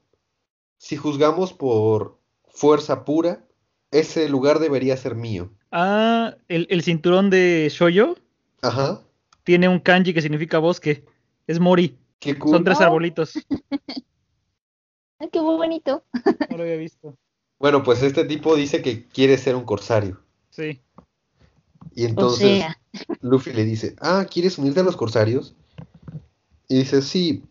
Si 0.79 0.97
juzgamos 0.97 1.53
por 1.53 2.19
fuerza 2.49 3.05
pura, 3.05 3.45
ese 3.91 4.29
lugar 4.29 4.59
debería 4.59 4.97
ser 4.97 5.15
mío. 5.15 5.51
ah, 5.73 6.35
el, 6.49 6.67
el 6.71 6.83
cinturón 6.83 7.31
de 7.31 7.69
Shoyo. 7.71 8.17
Ajá. 8.63 9.03
tiene 9.45 9.69
un 9.69 9.79
kanji 9.79 10.13
que 10.15 10.23
significa 10.23 10.59
bosque. 10.59 11.05
Es 11.47 11.61
Mori. 11.61 11.97
Qué 12.19 12.37
cool. 12.39 12.53
Son 12.53 12.65
tres 12.65 12.81
arbolitos. 12.81 13.35
Ay, 15.19 15.29
qué 15.33 15.41
bonito. 15.41 16.05
No 16.51 16.57
lo 16.57 16.63
había 16.65 16.77
visto. 16.77 17.17
Bueno, 17.59 17.83
pues 17.83 18.03
este 18.03 18.25
tipo 18.25 18.55
dice 18.57 18.83
que 18.83 19.07
quiere 19.07 19.39
ser 19.39 19.55
un 19.57 19.65
corsario. 19.65 20.21
Sí. 20.51 20.81
Y 21.95 22.05
O 22.05 22.09
entonces 22.09 22.59
sea, 22.59 22.79
Luffy 23.23 23.53
le 23.53 23.65
dice, 23.65 23.97
ah, 24.01 24.27
¿quieres 24.31 24.59
unirte 24.59 24.81
a 24.81 24.83
los 24.83 24.97
corsarios? 24.97 25.55
Y 26.69 26.79
dice, 26.79 27.01
sí. 27.01 27.45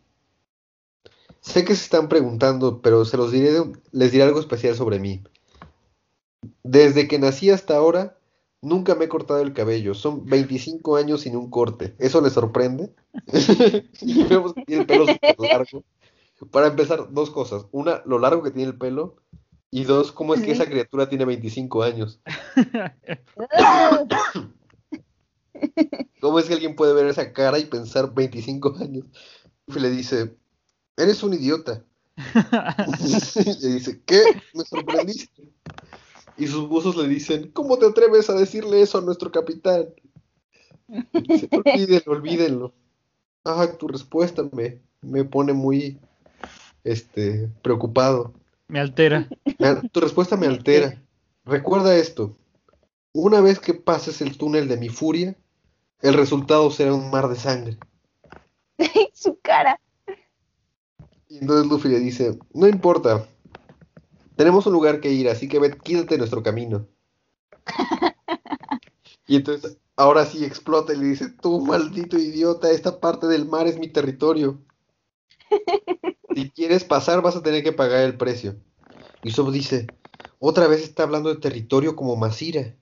Sé 1.41 1.63
que 1.63 1.75
se 1.75 1.83
están 1.83 2.09
preguntando, 2.09 2.81
pero 2.81 3.05
se 3.05 3.17
los 3.17 3.31
diré, 3.31 3.51
les 3.91 4.11
diré 4.11 4.23
algo 4.23 4.39
especial 4.39 4.75
sobre 4.75 4.99
mí. 4.99 5.23
Desde 6.63 7.07
que 7.07 7.19
nací 7.19 7.49
hasta 7.49 7.75
ahora, 7.75 8.17
nunca 8.61 8.95
me 8.95 9.05
he 9.05 9.09
cortado 9.09 9.41
el 9.41 9.53
cabello. 9.53 9.93
Son 9.93 10.25
25 10.25 10.97
años 10.97 11.21
sin 11.21 11.35
un 11.35 11.49
corte. 11.49 11.95
¿Eso 11.99 12.21
le 12.21 12.29
sorprende? 12.29 12.93
y 14.01 14.23
vemos 14.23 14.53
que 14.53 14.65
tiene 14.65 14.81
el 14.81 14.87
pelo 14.87 15.07
súper 15.07 15.35
largo. 15.39 15.83
Para 16.51 16.67
empezar, 16.67 17.07
dos 17.11 17.29
cosas. 17.29 17.65
Una, 17.71 18.01
lo 18.05 18.19
largo 18.19 18.43
que 18.43 18.51
tiene 18.51 18.69
el 18.69 18.77
pelo. 18.77 19.15
Y 19.71 19.83
dos, 19.83 20.11
cómo 20.11 20.33
es 20.33 20.41
que 20.41 20.51
esa 20.51 20.67
criatura 20.67 21.09
tiene 21.09 21.25
25 21.25 21.83
años. 21.83 22.21
¿Cómo 26.21 26.39
es 26.39 26.45
que 26.45 26.53
alguien 26.53 26.75
puede 26.75 26.93
ver 26.93 27.07
esa 27.07 27.33
cara 27.33 27.59
y 27.59 27.65
pensar 27.65 28.13
25 28.13 28.75
años? 28.79 29.05
Y 29.67 29.79
le 29.79 29.89
dice, 29.89 30.35
eres 30.95 31.23
un 31.23 31.33
idiota. 31.33 31.83
le 33.61 33.67
dice, 33.67 34.01
¿qué? 34.05 34.23
Me 34.53 34.63
sorprendiste. 34.63 35.51
Y 36.37 36.47
sus 36.47 36.67
buzos 36.67 36.95
le 36.97 37.07
dicen, 37.07 37.49
¿cómo 37.51 37.77
te 37.77 37.85
atreves 37.85 38.29
a 38.29 38.33
decirle 38.33 38.81
eso 38.81 38.97
a 38.97 39.01
nuestro 39.01 39.31
capitán? 39.31 39.87
Dice, 41.13 41.49
olvídenlo, 41.51 42.11
olvídenlo. 42.11 42.73
Ah, 43.43 43.67
tu 43.77 43.87
respuesta 43.87 44.43
me, 44.51 44.81
me 45.01 45.23
pone 45.23 45.53
muy 45.53 45.99
este, 46.83 47.49
preocupado. 47.61 48.33
Me 48.67 48.79
altera. 48.79 49.29
Tu 49.91 49.99
respuesta 49.99 50.35
me 50.35 50.47
altera. 50.47 51.01
Recuerda 51.45 51.95
esto. 51.95 52.35
Una 53.13 53.39
vez 53.39 53.59
que 53.59 53.73
pases 53.73 54.21
el 54.21 54.37
túnel 54.37 54.67
de 54.67 54.77
mi 54.77 54.89
furia, 54.89 55.35
el 56.01 56.15
resultado 56.15 56.69
será 56.71 56.93
un 56.93 57.09
mar 57.09 57.29
de 57.29 57.35
sangre. 57.35 57.77
su 59.13 59.39
cara. 59.41 59.79
Y 61.29 61.39
entonces 61.39 61.67
Luffy 61.69 61.89
le 61.89 61.99
dice, 61.99 62.37
no 62.53 62.67
importa. 62.67 63.27
Tenemos 64.35 64.65
un 64.65 64.73
lugar 64.73 64.99
que 64.99 65.11
ir, 65.11 65.29
así 65.29 65.47
que 65.47 65.59
ve, 65.59 65.77
quítate 65.77 66.17
nuestro 66.17 66.43
camino. 66.43 66.87
Y 69.27 69.37
entonces, 69.37 69.77
ahora 69.95 70.23
sí 70.23 70.45
explota 70.45 70.93
y 70.93 70.97
le 70.97 71.05
dice, 71.07 71.29
tú 71.29 71.59
maldito 71.59 72.15
idiota, 72.15 72.69
esta 72.69 72.99
parte 72.99 73.25
del 73.25 73.45
mar 73.45 73.67
es 73.67 73.79
mi 73.79 73.87
territorio. 73.87 74.61
Si 76.35 76.49
quieres 76.51 76.83
pasar, 76.83 77.21
vas 77.21 77.37
a 77.37 77.41
tener 77.41 77.63
que 77.63 77.71
pagar 77.71 78.03
el 78.03 78.17
precio. 78.17 78.57
Y 79.23 79.29
Usopp 79.29 79.51
dice, 79.51 79.87
otra 80.37 80.67
vez 80.67 80.83
está 80.83 81.03
hablando 81.03 81.29
de 81.29 81.39
territorio 81.39 81.95
como 81.95 82.17
Masira. 82.17 82.75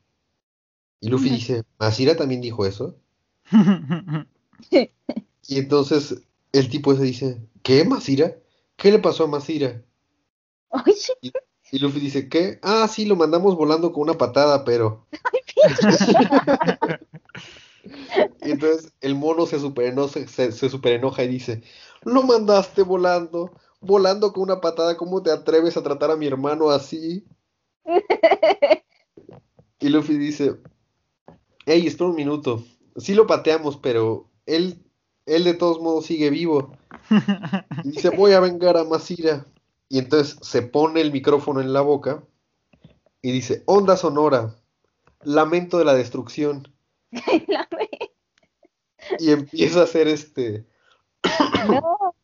Y 1.00 1.10
Luffy 1.10 1.30
dice, 1.30 1.64
¿Masira 1.78 2.16
también 2.16 2.42
dijo 2.42 2.66
eso? 2.66 2.98
Y 5.46 5.60
entonces 5.60 6.24
el 6.52 6.70
tipo 6.70 6.94
ese 6.94 7.04
dice, 7.04 7.42
¿qué, 7.62 7.84
Masira? 7.84 8.38
¿Qué 8.76 8.92
le 8.92 9.00
pasó 9.00 9.26
a 9.26 9.28
Masira? 9.28 9.84
Ay, 10.86 10.95
Y 11.72 11.80
Luffy 11.80 12.00
dice, 12.00 12.30
¿qué? 12.30 12.60
Ah, 12.62 12.88
sí, 12.88 13.06
lo 13.06 13.16
mandamos 13.16 13.56
volando 13.56 13.91
con 13.94 14.04
una 14.04 14.18
patada, 14.18 14.64
pero... 14.64 15.08
Y 18.41 18.52
entonces 18.52 18.94
el 19.02 19.16
mono 19.16 19.45
se 19.45 19.60
superenoja, 19.60 20.28
se, 20.28 20.52
se 20.52 20.70
superenoja 20.70 21.24
y 21.24 21.28
dice, 21.28 21.64
lo 22.04 22.24
mandaste 22.24 22.84
volando, 22.84 23.52
volando 23.82 24.32
con 24.34 24.44
una 24.44 24.62
patada, 24.62 24.98
¿cómo 24.98 25.22
te 25.24 25.32
atreves 25.32 25.78
a 25.78 25.84
tratar 25.84 26.12
a 26.12 26.16
mi 26.16 26.28
hermano 26.28 26.70
así? 26.70 27.26
Y 29.80 29.90
Luffy 29.90 30.18
dice, 30.18 30.58
hey, 31.66 31.86
espera 31.88 32.10
un 32.10 32.16
minuto, 32.16 32.64
sí 32.98 33.14
lo 33.14 33.28
pateamos, 33.28 33.78
pero 33.78 34.30
él, 34.45 34.84
él 35.26 35.44
de 35.44 35.54
todos 35.54 35.80
modos 35.82 36.06
sigue 36.06 36.30
vivo. 36.30 36.72
Y 37.84 37.91
dice, 37.91 38.10
voy 38.10 38.34
a 38.34 38.40
vengar 38.40 38.78
a 38.78 38.84
Masira. 38.84 39.45
Y 39.94 39.99
entonces 39.99 40.40
se 40.41 40.64
pone 40.64 41.02
el 41.02 41.11
micrófono 41.11 41.61
en 41.61 41.72
la 41.72 41.82
boca 41.82 42.24
y 43.22 43.32
dice, 43.32 43.61
onda 43.68 43.95
sonora, 43.95 44.56
lamento 45.22 45.78
de 45.78 45.86
la 45.86 45.94
destrucción. 45.94 46.68
Y 49.20 49.30
empieza 49.32 49.82
a 49.82 49.84
hacer 49.84 50.07
este, 50.07 50.65
No, 51.70 52.15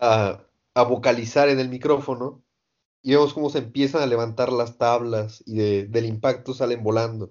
a, 0.00 0.40
a 0.74 0.82
vocalizar 0.84 1.48
en 1.48 1.58
el 1.58 1.68
micrófono. 1.68 2.44
Y 3.02 3.10
vemos 3.14 3.34
cómo 3.34 3.50
se 3.50 3.58
empiezan 3.58 4.02
a 4.02 4.06
levantar 4.06 4.52
las 4.52 4.78
tablas 4.78 5.42
y 5.46 5.56
de- 5.56 5.86
del 5.86 6.04
impacto 6.06 6.54
salen 6.54 6.84
volando. 6.84 7.30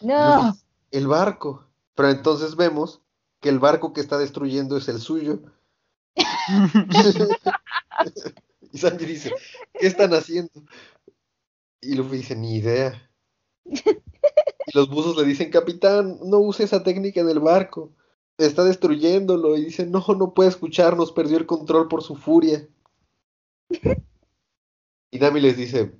no. 0.00 0.56
El 0.90 1.06
barco. 1.06 1.66
Pero 1.94 2.10
entonces 2.10 2.56
vemos 2.56 3.00
que 3.40 3.48
el 3.50 3.60
barco 3.60 3.92
que 3.92 4.00
está 4.00 4.18
destruyendo 4.18 4.76
es 4.76 4.88
el 4.88 5.00
suyo. 5.00 5.40
Y 8.72 8.78
Sanji 8.78 9.06
dice, 9.06 9.32
¿qué 9.78 9.86
están 9.86 10.12
haciendo? 10.12 10.52
Y 11.80 11.94
Luffy 11.94 12.18
dice, 12.18 12.36
ni 12.36 12.56
idea. 12.56 13.10
Y 13.64 14.72
los 14.74 14.90
buzos 14.90 15.16
le 15.16 15.24
dicen, 15.24 15.50
capitán, 15.50 16.18
no 16.24 16.38
use 16.38 16.64
esa 16.64 16.82
técnica 16.82 17.20
en 17.20 17.28
el 17.28 17.40
barco. 17.40 17.92
Está 18.36 18.64
destruyéndolo. 18.64 19.56
Y 19.56 19.66
dice, 19.66 19.86
no, 19.86 20.04
no 20.18 20.34
puede 20.34 20.50
escucharnos, 20.50 21.12
perdió 21.12 21.38
el 21.38 21.46
control 21.46 21.88
por 21.88 22.02
su 22.02 22.16
furia. 22.16 22.68
Y 25.10 25.18
Nami 25.18 25.40
les 25.40 25.56
dice, 25.56 25.92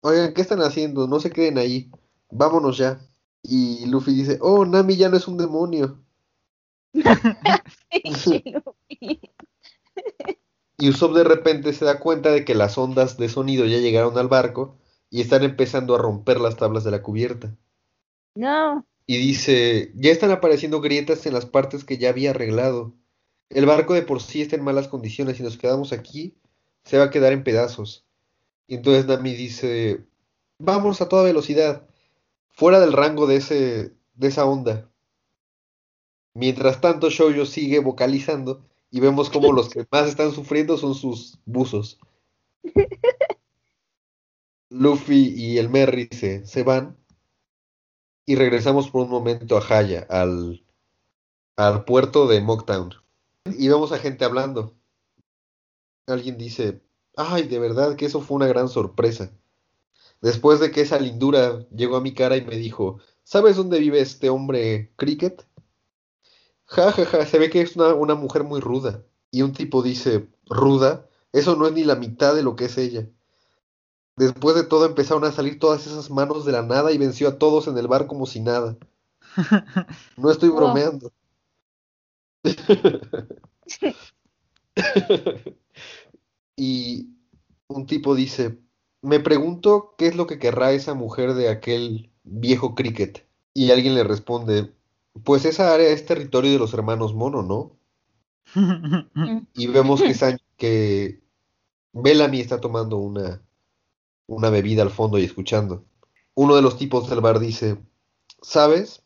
oigan, 0.00 0.32
¿qué 0.32 0.40
están 0.40 0.62
haciendo? 0.62 1.06
No 1.06 1.20
se 1.20 1.30
queden 1.30 1.58
ahí. 1.58 1.90
Vámonos 2.30 2.78
ya. 2.78 3.00
Y 3.42 3.86
Luffy 3.86 4.14
dice, 4.14 4.38
oh, 4.40 4.64
Nami 4.64 4.96
ya 4.96 5.08
no 5.08 5.16
es 5.16 5.28
un 5.28 5.36
demonio. 5.36 6.02
Luffy. 6.94 9.20
Y 10.78 10.90
Usopp 10.90 11.14
de 11.14 11.24
repente 11.24 11.72
se 11.72 11.86
da 11.86 11.98
cuenta 11.98 12.30
de 12.30 12.44
que 12.44 12.54
las 12.54 12.76
ondas 12.76 13.16
de 13.16 13.30
sonido 13.30 13.64
ya 13.64 13.78
llegaron 13.78 14.18
al 14.18 14.28
barco 14.28 14.76
y 15.08 15.22
están 15.22 15.42
empezando 15.42 15.94
a 15.94 15.98
romper 15.98 16.38
las 16.38 16.56
tablas 16.56 16.84
de 16.84 16.90
la 16.90 17.02
cubierta. 17.02 17.56
No, 18.34 18.84
Y 19.06 19.16
dice, 19.16 19.92
ya 19.94 20.10
están 20.10 20.30
apareciendo 20.30 20.82
grietas 20.82 21.24
en 21.24 21.32
las 21.32 21.46
partes 21.46 21.84
que 21.84 21.96
ya 21.96 22.10
había 22.10 22.30
arreglado. 22.30 22.92
El 23.48 23.64
barco 23.64 23.94
de 23.94 24.02
por 24.02 24.20
sí 24.20 24.42
está 24.42 24.56
en 24.56 24.64
malas 24.64 24.88
condiciones 24.88 25.40
y 25.40 25.42
nos 25.42 25.56
quedamos 25.56 25.92
aquí, 25.92 26.36
se 26.84 26.98
va 26.98 27.04
a 27.04 27.10
quedar 27.10 27.32
en 27.32 27.44
pedazos. 27.44 28.04
Y 28.66 28.74
entonces 28.74 29.06
Nami 29.06 29.32
dice, 29.34 30.04
vamos 30.58 31.00
a 31.00 31.08
toda 31.08 31.22
velocidad, 31.22 31.88
fuera 32.50 32.80
del 32.80 32.92
rango 32.92 33.26
de 33.26 33.36
ese, 33.36 33.94
de 34.14 34.28
esa 34.28 34.44
onda. 34.44 34.90
Mientras 36.34 36.82
tanto, 36.82 37.08
Shoujo 37.08 37.46
sigue 37.46 37.78
vocalizando 37.78 38.66
y 38.90 39.00
vemos 39.00 39.30
como 39.30 39.52
los 39.52 39.68
que 39.68 39.86
más 39.90 40.08
están 40.08 40.32
sufriendo 40.32 40.76
son 40.76 40.94
sus 40.94 41.38
buzos. 41.44 41.98
Luffy 44.68 45.32
y 45.36 45.58
el 45.58 45.68
Merry 45.68 46.08
se, 46.10 46.44
se 46.46 46.62
van 46.62 46.96
y 48.26 48.34
regresamos 48.34 48.90
por 48.90 49.04
un 49.04 49.10
momento 49.10 49.56
a 49.56 49.64
Haya, 49.68 50.06
al, 50.10 50.64
al 51.56 51.84
puerto 51.84 52.26
de 52.26 52.40
Mocktown. 52.40 52.92
Y 53.44 53.68
vemos 53.68 53.92
a 53.92 53.98
gente 53.98 54.24
hablando. 54.24 54.74
Alguien 56.06 56.36
dice, 56.36 56.82
ay, 57.16 57.44
de 57.44 57.60
verdad 57.60 57.94
que 57.94 58.06
eso 58.06 58.20
fue 58.20 58.36
una 58.36 58.48
gran 58.48 58.68
sorpresa. 58.68 59.30
Después 60.20 60.58
de 60.58 60.72
que 60.72 60.80
esa 60.80 60.98
lindura 60.98 61.66
llegó 61.70 61.96
a 61.96 62.00
mi 62.00 62.14
cara 62.14 62.36
y 62.36 62.44
me 62.44 62.56
dijo, 62.56 62.98
¿sabes 63.22 63.56
dónde 63.56 63.78
vive 63.78 64.00
este 64.00 64.28
hombre 64.28 64.92
Cricket? 64.96 65.46
Ja, 66.66 66.92
ja, 66.92 67.04
ja, 67.06 67.26
se 67.26 67.38
ve 67.38 67.50
que 67.50 67.60
es 67.60 67.76
una, 67.76 67.94
una 67.94 68.14
mujer 68.14 68.44
muy 68.44 68.60
ruda. 68.60 69.04
Y 69.30 69.42
un 69.42 69.52
tipo 69.52 69.82
dice, 69.82 70.28
¿ruda? 70.46 71.08
Eso 71.32 71.56
no 71.56 71.66
es 71.66 71.72
ni 71.72 71.84
la 71.84 71.96
mitad 71.96 72.34
de 72.34 72.42
lo 72.42 72.56
que 72.56 72.66
es 72.66 72.78
ella. 72.78 73.08
Después 74.16 74.56
de 74.56 74.64
todo 74.64 74.86
empezaron 74.86 75.24
a 75.24 75.32
salir 75.32 75.58
todas 75.58 75.86
esas 75.86 76.10
manos 76.10 76.46
de 76.46 76.52
la 76.52 76.62
nada 76.62 76.90
y 76.92 76.98
venció 76.98 77.28
a 77.28 77.38
todos 77.38 77.68
en 77.68 77.76
el 77.76 77.86
bar 77.86 78.06
como 78.06 78.26
si 78.26 78.40
nada. 78.40 78.76
No 80.16 80.30
estoy 80.30 80.48
bromeando. 80.48 81.12
y 86.56 87.08
un 87.68 87.86
tipo 87.86 88.14
dice, 88.14 88.58
me 89.02 89.20
pregunto 89.20 89.94
qué 89.98 90.06
es 90.06 90.16
lo 90.16 90.26
que 90.26 90.38
querrá 90.38 90.72
esa 90.72 90.94
mujer 90.94 91.34
de 91.34 91.50
aquel 91.50 92.10
viejo 92.24 92.74
cricket. 92.74 93.26
Y 93.52 93.70
alguien 93.70 93.94
le 93.94 94.04
responde, 94.04 94.74
pues 95.24 95.44
esa 95.44 95.74
área 95.74 95.88
es 95.90 96.06
territorio 96.06 96.52
de 96.52 96.58
los 96.58 96.74
hermanos 96.74 97.14
Mono, 97.14 97.42
¿no? 97.42 97.78
Y 99.54 99.66
vemos 99.68 100.02
que, 100.02 100.14
San- 100.14 100.38
que 100.56 101.20
está 102.40 102.60
tomando 102.60 102.98
una, 102.98 103.42
una 104.26 104.50
bebida 104.50 104.82
al 104.82 104.90
fondo 104.90 105.18
y 105.18 105.24
escuchando. 105.24 105.84
Uno 106.34 106.56
de 106.56 106.62
los 106.62 106.78
tipos 106.78 107.10
del 107.10 107.20
bar 107.20 107.40
dice, 107.40 107.78
¿sabes? 108.42 109.02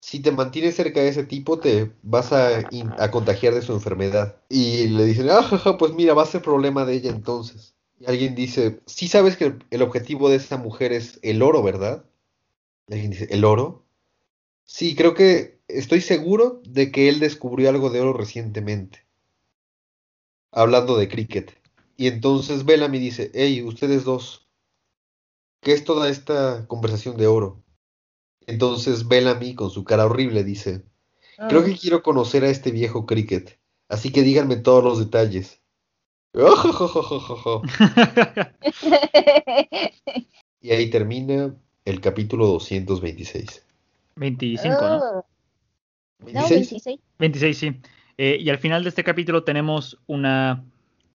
si 0.00 0.20
te 0.22 0.32
mantienes 0.32 0.76
cerca 0.76 1.00
de 1.00 1.08
ese 1.10 1.24
tipo, 1.24 1.60
te 1.60 1.92
vas 2.02 2.32
a, 2.32 2.66
in- 2.70 2.94
a 2.98 3.10
contagiar 3.10 3.54
de 3.54 3.62
su 3.62 3.72
enfermedad. 3.74 4.36
Y 4.48 4.88
le 4.88 5.04
dicen, 5.04 5.30
ah, 5.30 5.42
jaja, 5.42 5.78
pues 5.78 5.94
mira, 5.94 6.14
va 6.14 6.24
a 6.24 6.26
ser 6.26 6.42
problema 6.42 6.84
de 6.86 6.94
ella 6.94 7.10
entonces. 7.10 7.76
Y 8.00 8.06
alguien 8.06 8.34
dice, 8.36 8.80
sí 8.86 9.08
sabes 9.08 9.36
que 9.36 9.46
el, 9.46 9.64
el 9.70 9.82
objetivo 9.82 10.30
de 10.30 10.36
esa 10.36 10.58
mujer 10.58 10.92
es 10.92 11.20
el 11.22 11.42
oro, 11.42 11.62
¿verdad? 11.62 12.04
Y 12.88 12.94
alguien 12.94 13.12
dice, 13.12 13.28
¿el 13.30 13.44
oro? 13.44 13.84
Sí, 14.72 14.94
creo 14.94 15.14
que 15.14 15.58
estoy 15.66 16.00
seguro 16.00 16.62
de 16.64 16.92
que 16.92 17.08
él 17.08 17.18
descubrió 17.18 17.68
algo 17.68 17.90
de 17.90 18.00
oro 18.00 18.12
recientemente. 18.12 19.04
Hablando 20.52 20.96
de 20.96 21.08
cricket. 21.08 21.58
Y 21.96 22.06
entonces 22.06 22.64
Bellamy 22.64 23.00
dice, 23.00 23.32
hey, 23.34 23.64
ustedes 23.64 24.04
dos, 24.04 24.46
¿qué 25.60 25.72
es 25.72 25.82
toda 25.82 26.08
esta 26.08 26.68
conversación 26.68 27.16
de 27.16 27.26
oro? 27.26 27.64
Entonces 28.46 29.08
Bellamy, 29.08 29.56
con 29.56 29.70
su 29.70 29.82
cara 29.82 30.06
horrible, 30.06 30.44
dice, 30.44 30.84
creo 31.48 31.64
que 31.64 31.76
quiero 31.76 32.04
conocer 32.04 32.44
a 32.44 32.48
este 32.48 32.70
viejo 32.70 33.06
cricket, 33.06 33.58
así 33.88 34.12
que 34.12 34.22
díganme 34.22 34.54
todos 34.54 34.84
los 34.84 35.00
detalles. 35.00 35.60
Y 40.62 40.72
ahí 40.72 40.90
termina 40.90 41.56
el 41.86 42.02
capítulo 42.02 42.46
226. 42.46 43.64
25, 44.16 44.88
¿no? 44.88 44.96
Oh, 44.98 45.26
no, 46.20 46.48
26. 46.48 46.50
26. 46.70 47.00
26, 47.18 47.58
sí. 47.58 47.80
Eh, 48.18 48.36
y 48.40 48.50
al 48.50 48.58
final 48.58 48.82
de 48.82 48.90
este 48.90 49.04
capítulo 49.04 49.44
tenemos 49.44 49.98
una 50.06 50.64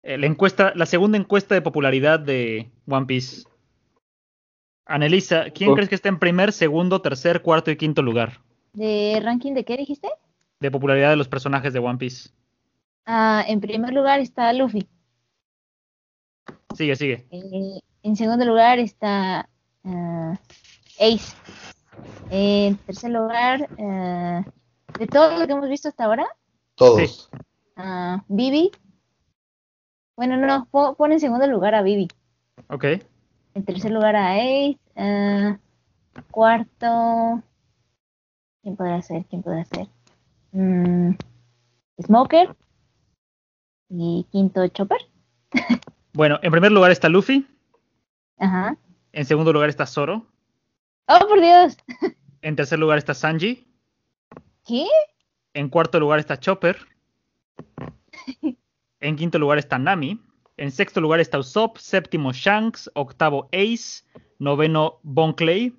eh, 0.02 0.18
la 0.18 0.26
encuesta, 0.26 0.72
la 0.74 0.86
segunda 0.86 1.18
encuesta 1.18 1.54
de 1.54 1.62
popularidad 1.62 2.20
de 2.20 2.70
One 2.88 3.06
Piece. 3.06 3.44
Anelisa, 4.86 5.50
¿quién 5.50 5.70
Oh. 5.70 5.74
crees 5.74 5.88
que 5.88 5.94
está 5.94 6.08
en 6.10 6.18
primer, 6.18 6.52
segundo, 6.52 7.00
tercer, 7.00 7.40
cuarto 7.40 7.70
y 7.70 7.76
quinto 7.76 8.02
lugar 8.02 8.40
¿De 8.74 9.18
ranking 9.22 9.54
de 9.54 9.64
qué 9.64 9.76
dijiste? 9.78 10.08
de 10.60 10.70
popularidad 10.70 11.10
de 11.10 11.16
los 11.16 11.28
personajes 11.28 11.72
de 11.72 11.78
One 11.78 11.98
Piece? 11.98 12.30
Ah, 13.06 13.44
en 13.46 13.60
primer 13.60 13.92
lugar 13.92 14.20
está 14.20 14.52
Luffy. 14.52 14.86
Sigue, 16.74 16.96
sigue. 16.96 17.26
Eh, 17.30 17.80
en 18.02 18.16
segundo 18.16 18.44
lugar 18.44 18.78
está 18.78 19.48
ah, 19.84 20.38
Ace. 20.98 21.34
En 22.30 22.76
tercer 22.78 23.10
lugar, 23.10 23.68
ah, 23.78 24.42
de 24.98 25.06
todo 25.06 25.36
lo 25.38 25.46
que 25.46 25.52
hemos 25.52 25.68
visto 25.68 25.88
hasta 25.88 26.04
ahora, 26.04 26.26
Todos. 26.74 27.30
ah, 27.76 28.22
Vivi. 28.28 28.70
Bueno, 30.16 30.36
no, 30.36 30.66
po- 30.70 30.94
pon 30.94 31.12
en 31.12 31.20
segundo 31.20 31.46
lugar 31.46 31.74
a 31.74 31.82
Vivi. 31.82 32.08
Ok. 32.68 32.84
En 33.54 33.64
tercer 33.64 33.90
lugar 33.92 34.16
a 34.16 34.34
Ace. 34.34 34.78
ah, 34.96 35.58
cuarto. 36.30 37.42
¿Quién 38.62 38.76
podrá 38.76 39.02
ser? 39.02 39.24
¿Quién 39.26 39.42
podrá 39.42 39.64
ser? 39.64 39.88
Mm, 40.52 41.16
Smoker. 42.02 42.54
Y 43.90 44.26
quinto, 44.32 44.66
Chopper. 44.68 44.98
Bueno, 46.12 46.38
en 46.42 46.50
primer 46.50 46.72
lugar 46.72 46.90
está 46.90 47.08
Luffy. 47.08 47.46
Ajá. 48.38 48.76
En 49.12 49.24
segundo 49.24 49.52
lugar 49.52 49.68
está 49.68 49.86
Zoro. 49.86 50.26
¡Oh, 51.06 51.26
por 51.28 51.40
Dios! 51.40 51.76
En 52.42 52.56
tercer 52.56 52.78
lugar 52.78 52.98
está 52.98 53.14
Sanji. 53.14 53.66
¿Qué? 54.66 54.86
En 55.54 55.68
cuarto 55.68 56.00
lugar 56.00 56.18
está 56.18 56.38
Chopper. 56.38 56.76
En 59.00 59.16
quinto 59.16 59.38
lugar 59.38 59.58
está 59.58 59.78
Nami. 59.78 60.18
En 60.56 60.70
sexto 60.70 60.98
lugar 61.02 61.20
está 61.20 61.38
Usopp. 61.38 61.76
Séptimo 61.76 62.32
Shanks. 62.32 62.90
Octavo 62.94 63.50
Ace. 63.52 64.02
Noveno 64.38 64.98
Bon 65.02 65.34
Clay. 65.34 65.74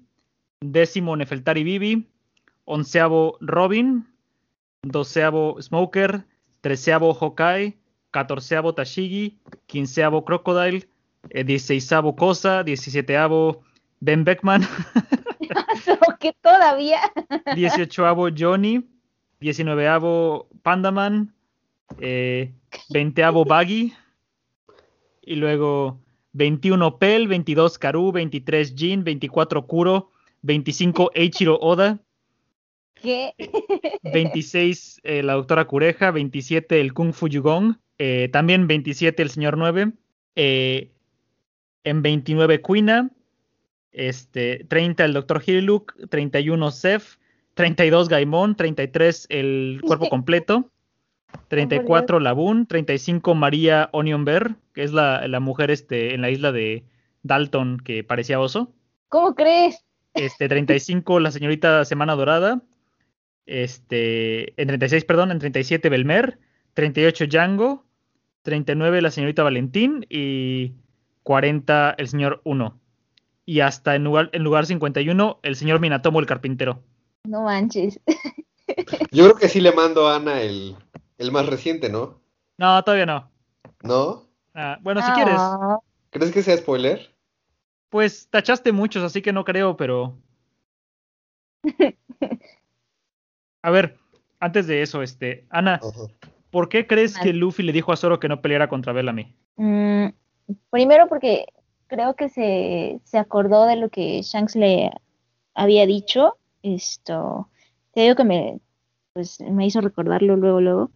Décimo 0.62 1.16
Nefeltari 1.16 1.64
Vivi. 1.64 2.08
Onceavo 2.66 3.38
Robin. 3.42 4.06
Doceavo 4.84 5.60
Smoker. 5.60 6.24
Treceavo 6.62 7.16
Hawkeye. 7.16 7.76
Catorceavo 8.12 8.76
Tashigi. 8.76 9.40
Quinceavo 9.66 10.24
Crocodile. 10.24 10.88
eh, 11.32 11.44
Dieciséisavo 11.44 12.16
Cosa. 12.16 12.62
Diecisietavo 12.64 13.64
Ben 14.02 14.24
Beckman. 14.24 14.62
que 16.26 16.34
todavía? 16.42 17.00
18avo 17.56 18.34
Johnny, 18.36 18.84
19avo 19.42 20.48
Pandaman, 20.64 21.36
eh, 22.00 22.52
20avo 22.90 23.46
Baggy, 23.48 23.94
y 25.22 25.36
luego 25.36 26.00
21 26.34 26.98
Pel, 26.98 27.28
22 27.28 27.78
Karu, 27.78 28.12
23 28.12 28.74
Jin, 28.76 29.04
24 29.04 29.68
Kuro, 29.68 30.12
25 30.42 31.12
Eiichiro 31.14 31.60
Oda, 31.60 32.00
¿Qué? 32.96 33.36
26 34.02 35.02
eh, 35.04 35.22
la 35.22 35.34
doctora 35.34 35.66
Kureja, 35.66 36.10
27 36.10 36.82
el 36.82 36.94
Kung 36.94 37.14
Fu 37.14 37.28
Yugong, 37.28 37.78
eh, 38.00 38.30
también 38.32 38.66
27 38.66 39.22
el 39.22 39.30
señor 39.30 39.58
9, 39.58 39.92
eh, 40.36 40.92
en 41.84 42.02
29 42.02 42.62
Quina, 42.64 43.12
este, 43.96 44.66
30 44.68 45.06
el 45.06 45.14
doctor 45.14 45.42
Hiriluk, 45.46 45.96
31 46.10 46.72
Sef, 46.72 47.16
32 47.54 48.10
Gaimon, 48.10 48.56
33 48.56 49.28
el 49.30 49.82
cuerpo 49.86 50.10
completo, 50.10 50.70
34 51.48 52.20
Labun, 52.20 52.68
35 52.68 53.36
María 53.36 53.90
Onion 53.94 54.26
Bear, 54.26 54.56
que 54.74 54.84
es 54.84 54.92
la, 54.92 55.28
la 55.28 55.40
mujer 55.40 55.72
este, 55.72 56.14
en 56.14 56.22
la 56.22 56.30
isla 56.30 56.52
de 56.52 56.84
Dalton 57.24 57.80
que 57.80 58.04
parecía 58.04 58.40
oso. 58.40 58.72
¿Cómo 59.10 59.34
crees? 59.34 59.84
Este, 60.14 60.48
35 60.50 61.20
la 61.20 61.32
señorita 61.32 61.86
Semana 61.86 62.16
Dorada. 62.16 62.62
Este, 63.46 64.60
en 64.60 64.68
36, 64.68 65.06
perdón, 65.06 65.32
en 65.32 65.40
37 65.40 65.88
Belmer, 65.90 66.40
38 66.74 67.26
Django, 67.28 67.86
39 68.42 69.02
la 69.02 69.12
señorita 69.12 69.44
Valentín 69.44 70.06
y 70.10 70.74
40 71.24 71.96
el 71.98 72.08
señor 72.08 72.42
1. 72.44 72.80
Y 73.46 73.60
hasta 73.60 73.96
en 73.96 74.04
lugar, 74.04 74.30
en 74.34 74.44
lugar 74.44 74.66
51 74.66 75.40
el 75.44 75.56
señor 75.56 75.80
Minatomo 75.80 76.20
el 76.20 76.26
carpintero. 76.26 76.82
No 77.24 77.44
manches. 77.44 78.00
Yo 79.12 79.24
creo 79.26 79.36
que 79.36 79.48
sí 79.50 79.62
le 79.62 79.72
mando 79.72 80.08
a 80.08 80.16
Ana 80.16 80.42
el, 80.42 80.76
el 81.18 81.32
más 81.32 81.46
reciente, 81.46 81.90
¿no? 81.90 82.20
No, 82.58 82.84
todavía 82.84 83.06
no. 83.06 83.30
¿No? 83.84 84.24
Ah, 84.56 84.80
bueno, 84.82 85.02
si 85.02 85.12
quieres, 85.12 85.36
Ah, 85.38 85.78
¿Crees 86.10 86.32
que 86.32 86.42
sea 86.44 86.58
spoiler? 86.58 87.14
pues 87.90 88.28
tachaste 88.30 88.72
muchos, 88.72 89.04
así 89.04 89.22
que 89.22 89.32
no 89.32 89.46
creo, 89.46 89.78
pero... 89.78 90.18
A 93.62 93.70
ver, 93.70 93.98
antes 94.40 94.68
de 94.68 94.82
eso, 94.82 95.02
este, 95.02 95.46
Ana. 95.50 95.80
¿por 96.52 96.70
qué 96.70 96.88
crees 96.88 97.18
que 97.18 97.34
Luffy 97.34 97.64
le 97.64 97.72
dijo 97.72 97.92
a 97.92 97.98
Zoro 97.98 98.20
que 98.20 98.28
no 98.30 98.42
peleara 98.42 98.70
contra 98.70 98.94
Bellamy? 98.94 99.36
mm, 99.58 100.08
primero 100.70 101.08
porque 101.08 101.46
creo 101.88 102.16
que 102.16 102.30
se, 102.30 103.00
se 103.04 103.18
acordó 103.18 103.66
de 103.66 103.76
lo 103.78 103.90
que 103.90 104.22
Shanks 104.22 104.56
le 104.56 104.92
había 105.54 105.86
dicho. 105.86 106.38
Esto, 106.64 107.50
te 107.94 108.02
digo 108.02 108.16
que 108.16 108.24
me, 108.26 108.60
pues, 109.14 109.40
me 109.42 109.66
hizo 109.66 109.82
recordarlo 109.82 110.36
luego, 110.36 110.62
luego. 110.62 110.92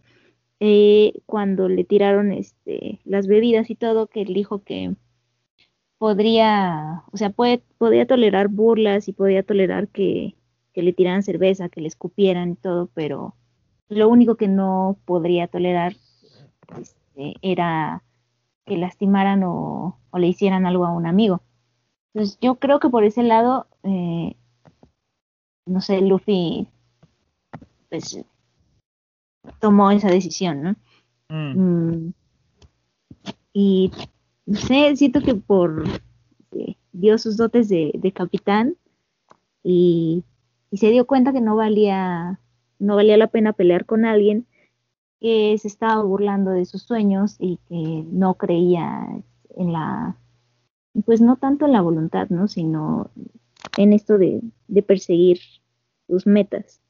eh, 0.60 1.14
cuando 1.26 1.68
le 1.68 1.84
tiraron 1.84 2.32
este, 2.32 3.00
las 3.04 3.26
bebidas 3.26 3.70
y 3.70 3.76
todo, 3.76 4.06
que 4.08 4.22
él 4.22 4.34
dijo 4.34 4.62
que 4.62 4.94
podría, 5.98 7.02
o 7.12 7.16
sea, 7.16 7.30
puede, 7.30 7.62
podía 7.78 8.06
tolerar 8.06 8.48
burlas 8.48 9.08
y 9.08 9.12
podía 9.12 9.42
tolerar 9.42 9.88
que, 9.88 10.34
que 10.72 10.82
le 10.82 10.92
tiraran 10.92 11.22
cerveza, 11.22 11.68
que 11.68 11.80
le 11.80 11.88
escupieran 11.88 12.50
y 12.50 12.56
todo, 12.56 12.90
pero 12.94 13.34
lo 13.88 14.08
único 14.08 14.36
que 14.36 14.48
no 14.48 14.98
podría 15.04 15.48
tolerar 15.48 15.94
este, 16.80 17.34
era 17.42 18.02
que 18.70 18.76
lastimaran 18.76 19.42
o, 19.42 19.98
o 20.10 20.18
le 20.20 20.28
hicieran 20.28 20.64
algo 20.64 20.86
a 20.86 20.92
un 20.92 21.04
amigo. 21.04 21.42
Entonces 22.14 22.38
yo 22.40 22.54
creo 22.54 22.78
que 22.78 22.88
por 22.88 23.02
ese 23.02 23.24
lado, 23.24 23.66
eh, 23.82 24.36
no 25.66 25.80
sé, 25.80 26.00
Luffy 26.00 26.68
pues 27.88 28.24
tomó 29.58 29.90
esa 29.90 30.08
decisión, 30.08 30.62
¿no? 30.62 30.76
Mm, 31.28 31.58
Mm, 31.58 32.12
y 33.52 33.90
no 34.46 34.56
sé, 34.56 34.94
siento 34.94 35.20
que 35.20 35.34
por 35.34 35.84
eh, 36.52 36.76
dio 36.92 37.18
sus 37.18 37.36
dotes 37.36 37.68
de, 37.68 37.90
de 37.94 38.12
capitán 38.12 38.76
y, 39.64 40.22
y 40.70 40.76
se 40.76 40.90
dio 40.90 41.08
cuenta 41.08 41.32
que 41.32 41.40
no 41.40 41.56
valía, 41.56 42.38
no 42.78 42.94
valía 42.94 43.16
la 43.16 43.26
pena 43.26 43.52
pelear 43.52 43.84
con 43.84 44.04
alguien 44.04 44.46
que 45.20 45.56
se 45.58 45.68
estaba 45.68 46.02
burlando 46.02 46.50
de 46.50 46.64
sus 46.64 46.82
sueños 46.82 47.36
y 47.38 47.58
que 47.68 48.04
no 48.10 48.34
creía 48.34 49.06
en 49.56 49.72
la, 49.72 50.16
pues 51.04 51.20
no 51.20 51.36
tanto 51.36 51.66
en 51.66 51.72
la 51.72 51.82
voluntad, 51.82 52.28
¿no? 52.30 52.48
Sino 52.48 53.10
en 53.76 53.92
esto 53.92 54.18
de, 54.18 54.40
de 54.68 54.82
perseguir 54.82 55.38
sus 56.06 56.26
metas, 56.26 56.80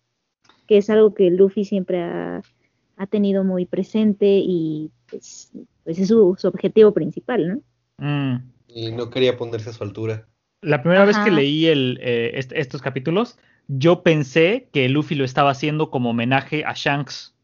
que 0.66 0.78
es 0.78 0.88
algo 0.90 1.14
que 1.14 1.30
Luffy 1.30 1.64
siempre 1.64 2.02
ha, 2.02 2.42
ha 2.96 3.06
tenido 3.06 3.44
muy 3.44 3.66
presente 3.66 4.26
y 4.42 4.90
pues, 5.10 5.52
pues 5.84 5.98
es 5.98 6.08
su, 6.08 6.36
su 6.38 6.48
objetivo 6.48 6.92
principal, 6.92 7.48
¿no? 7.98 8.06
mm. 8.06 8.50
Y 8.68 8.92
no 8.92 9.10
quería 9.10 9.36
ponerse 9.36 9.70
a 9.70 9.72
su 9.72 9.82
altura. 9.82 10.28
La 10.62 10.82
primera 10.82 11.04
vez 11.04 11.16
que 11.18 11.30
leí 11.32 11.66
el, 11.66 11.98
eh, 12.02 12.32
est- 12.34 12.52
estos 12.52 12.80
capítulos, 12.82 13.38
yo 13.66 14.02
pensé 14.02 14.68
que 14.72 14.88
Luffy 14.88 15.16
lo 15.16 15.24
estaba 15.24 15.50
haciendo 15.50 15.90
como 15.90 16.10
homenaje 16.10 16.64
a 16.64 16.74
Shanks. 16.76 17.34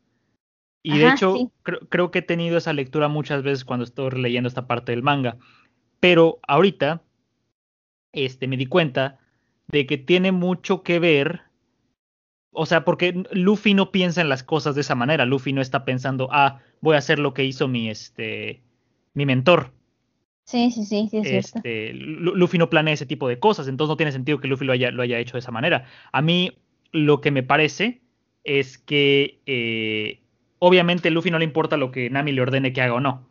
Y 0.88 0.98
de 0.98 1.08
hecho, 1.08 1.34
sí. 1.34 1.50
creo, 1.62 1.80
creo 1.88 2.10
que 2.10 2.20
he 2.20 2.22
tenido 2.22 2.56
esa 2.58 2.72
lectura 2.72 3.08
muchas 3.08 3.42
veces 3.42 3.64
cuando 3.64 3.84
estoy 3.84 4.10
leyendo 4.12 4.48
esta 4.48 4.66
parte 4.66 4.92
del 4.92 5.02
manga. 5.02 5.36
Pero 6.00 6.38
ahorita, 6.46 7.02
este, 8.12 8.46
me 8.48 8.56
di 8.56 8.66
cuenta 8.66 9.18
de 9.68 9.86
que 9.86 9.98
tiene 9.98 10.32
mucho 10.32 10.82
que 10.82 10.98
ver. 10.98 11.42
O 12.52 12.64
sea, 12.66 12.84
porque 12.84 13.24
Luffy 13.32 13.74
no 13.74 13.92
piensa 13.92 14.20
en 14.20 14.28
las 14.28 14.42
cosas 14.42 14.74
de 14.74 14.80
esa 14.80 14.94
manera. 14.94 15.26
Luffy 15.26 15.52
no 15.52 15.60
está 15.60 15.84
pensando, 15.84 16.28
ah, 16.32 16.60
voy 16.80 16.94
a 16.94 16.98
hacer 16.98 17.18
lo 17.18 17.34
que 17.34 17.44
hizo 17.44 17.68
mi, 17.68 17.90
este, 17.90 18.62
mi 19.12 19.26
mentor. 19.26 19.72
Sí, 20.44 20.70
sí, 20.70 20.84
sí, 20.84 21.08
sí, 21.10 21.18
es 21.18 21.28
cierto. 21.28 21.58
Este, 21.58 21.92
Lu- 21.94 22.34
Luffy 22.36 22.58
no 22.58 22.70
planea 22.70 22.94
ese 22.94 23.06
tipo 23.06 23.28
de 23.28 23.40
cosas, 23.40 23.68
entonces 23.68 23.90
no 23.90 23.96
tiene 23.96 24.12
sentido 24.12 24.38
que 24.40 24.48
Luffy 24.48 24.64
lo 24.64 24.72
haya, 24.72 24.90
lo 24.90 25.02
haya 25.02 25.18
hecho 25.18 25.32
de 25.32 25.40
esa 25.40 25.50
manera. 25.50 25.86
A 26.12 26.22
mí 26.22 26.56
lo 26.92 27.20
que 27.20 27.30
me 27.32 27.42
parece 27.42 28.00
es 28.44 28.78
que 28.78 29.40
eh, 29.46 30.22
obviamente 30.66 31.10
Luffy 31.10 31.30
no 31.30 31.38
le 31.38 31.44
importa 31.44 31.76
lo 31.76 31.90
que 31.90 32.10
Nami 32.10 32.32
le 32.32 32.42
ordene 32.42 32.72
que 32.72 32.82
haga 32.82 32.94
o 32.94 33.00
no. 33.00 33.28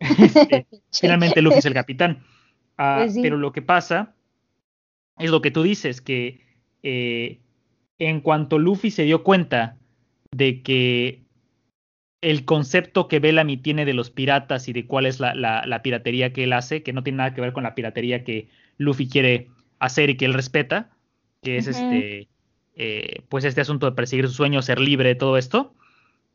Este, 0.00 0.66
finalmente 0.92 1.42
Luffy 1.42 1.58
es 1.58 1.64
el 1.66 1.74
capitán. 1.74 2.22
Ah, 2.78 3.00
Pues 3.02 3.14
sí. 3.14 3.22
Pero 3.22 3.36
lo 3.38 3.52
que 3.52 3.62
pasa 3.62 4.14
es 5.18 5.30
lo 5.30 5.40
que 5.40 5.50
tú 5.50 5.62
dices, 5.62 6.00
que 6.00 6.40
eh, 6.82 7.40
en 7.98 8.20
cuanto 8.20 8.58
Luffy 8.58 8.90
se 8.90 9.04
dio 9.04 9.22
cuenta 9.22 9.76
de 10.32 10.62
que 10.62 11.22
el 12.20 12.44
concepto 12.44 13.08
que 13.08 13.20
Bellamy 13.20 13.56
tiene 13.58 13.84
de 13.84 13.94
los 13.94 14.10
piratas 14.10 14.68
y 14.68 14.72
de 14.72 14.86
cuál 14.86 15.06
es 15.06 15.20
la, 15.20 15.34
la- 15.34 15.64
la 15.66 15.82
piratería 15.82 16.32
que 16.32 16.44
él 16.44 16.52
hace, 16.52 16.82
que 16.82 16.92
no 16.92 17.02
tiene 17.02 17.18
nada 17.18 17.34
que 17.34 17.40
ver 17.40 17.52
con 17.52 17.62
la 17.62 17.74
piratería 17.74 18.24
que 18.24 18.48
Luffy 18.78 19.08
quiere 19.08 19.48
hacer 19.78 20.10
y 20.10 20.16
que 20.16 20.24
él 20.24 20.34
respeta, 20.34 20.90
que 21.42 21.56
es 21.58 21.66
este, 21.66 22.28
eh, 22.74 23.22
pues 23.28 23.44
este 23.44 23.60
asunto 23.60 23.86
de 23.86 23.92
perseguir 23.96 24.26
su 24.28 24.34
sueño, 24.34 24.60
ser 24.62 24.80
libre, 24.80 25.14
todo 25.14 25.36
esto, 25.38 25.74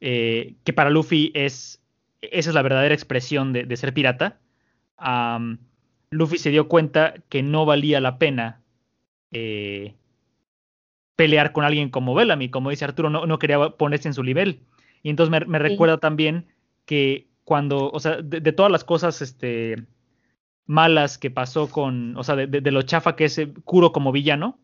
eh, 0.01 0.55
que 0.63 0.73
para 0.73 0.89
Luffy 0.89 1.31
es, 1.35 1.81
esa 2.21 2.49
es 2.49 2.53
la 2.55 2.61
verdadera 2.61 2.93
expresión 2.93 3.53
de, 3.53 3.63
de 3.63 3.77
ser 3.77 3.93
pirata. 3.93 4.39
Luffy 6.11 6.37
se 6.37 6.49
dio 6.49 6.67
cuenta 6.67 7.13
que 7.29 7.41
no 7.43 7.65
valía 7.65 8.01
la 8.01 8.17
pena 8.17 8.61
eh, 9.31 9.95
pelear 11.15 11.51
con 11.53 11.63
alguien 11.63 11.89
como 11.89 12.13
Bellamy, 12.13 12.49
como 12.49 12.69
dice 12.69 12.85
Arturo, 12.85 13.09
no, 13.09 13.25
no 13.25 13.39
quería 13.39 13.69
ponerse 13.71 14.07
en 14.07 14.13
su 14.13 14.23
nivel. 14.23 14.59
Y 15.03 15.09
entonces 15.09 15.31
me, 15.31 15.39
me 15.45 15.57
Sí. 15.59 15.63
recuerda 15.69 15.97
también 15.97 16.47
que 16.85 17.27
cuando, 17.43 17.89
o 17.91 17.99
sea, 17.99 18.21
de, 18.21 18.39
de 18.41 18.51
todas 18.51 18.71
las 18.71 18.83
cosas 18.83 19.21
este, 19.21 19.83
malas 20.65 21.17
que 21.17 21.31
pasó 21.31 21.69
con, 21.69 22.15
o 22.17 22.23
sea, 22.23 22.35
de, 22.35 22.47
de- 22.47 22.61
de 22.61 22.71
lo 22.71 22.81
chafa 22.81 23.15
que 23.15 23.25
es 23.25 23.37
eh, 23.37 23.51
Kuro 23.65 23.91
como 23.91 24.11
villano, 24.11 24.59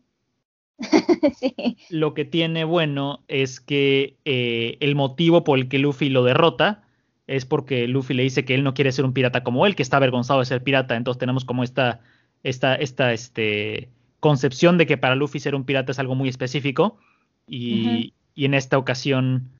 sí. 1.38 1.76
lo 1.90 2.14
que 2.14 2.24
tiene 2.24 2.64
bueno 2.64 3.24
es 3.28 3.60
que 3.60 4.16
eh, 4.24 4.76
el 4.80 4.94
motivo 4.94 5.44
por 5.44 5.58
el 5.58 5.68
que 5.68 5.78
Luffy 5.78 6.08
lo 6.08 6.24
derrota 6.24 6.82
es 7.26 7.44
porque 7.44 7.86
Luffy 7.88 8.14
le 8.14 8.22
dice 8.22 8.44
que 8.44 8.54
él 8.54 8.64
no 8.64 8.74
quiere 8.74 8.92
ser 8.92 9.04
un 9.04 9.12
pirata 9.12 9.44
como 9.44 9.66
él, 9.66 9.74
que 9.76 9.82
está 9.82 9.98
avergonzado 9.98 10.40
de 10.40 10.46
ser 10.46 10.62
pirata. 10.62 10.96
Entonces 10.96 11.18
tenemos 11.18 11.44
como 11.44 11.62
esta, 11.62 12.00
esta, 12.42 12.74
esta 12.74 13.12
este, 13.12 13.90
concepción 14.20 14.78
de 14.78 14.86
que 14.86 14.96
para 14.96 15.14
Luffy 15.14 15.38
ser 15.40 15.54
un 15.54 15.64
pirata 15.64 15.92
es 15.92 15.98
algo 15.98 16.14
muy 16.14 16.28
específico. 16.30 16.98
Y, 17.46 18.14
y 18.34 18.44
en 18.46 18.54
esta 18.54 18.78
ocasión, 18.78 19.50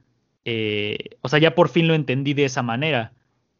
eh, 0.44 0.96
o 1.20 1.28
sea, 1.28 1.38
ya 1.40 1.54
por 1.54 1.68
fin 1.68 1.88
lo 1.88 1.94
entendí 1.94 2.32
de 2.34 2.44
esa 2.46 2.62
manera. 2.62 3.12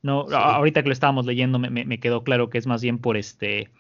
No, 0.03 0.27
Sí. 0.29 0.35
Ahorita 0.35 0.83
que 0.83 0.89
lo 0.89 0.93
estábamos 0.93 1.27
leyendo 1.27 1.59
me, 1.59 1.69
me- 1.71 1.85
me 1.85 1.99
quedó 2.01 2.23
claro 2.25 2.49
que 2.51 2.59
es 2.59 2.67
más 2.67 2.83
bien 2.83 2.99
por 2.99 3.17
este, 3.17 3.71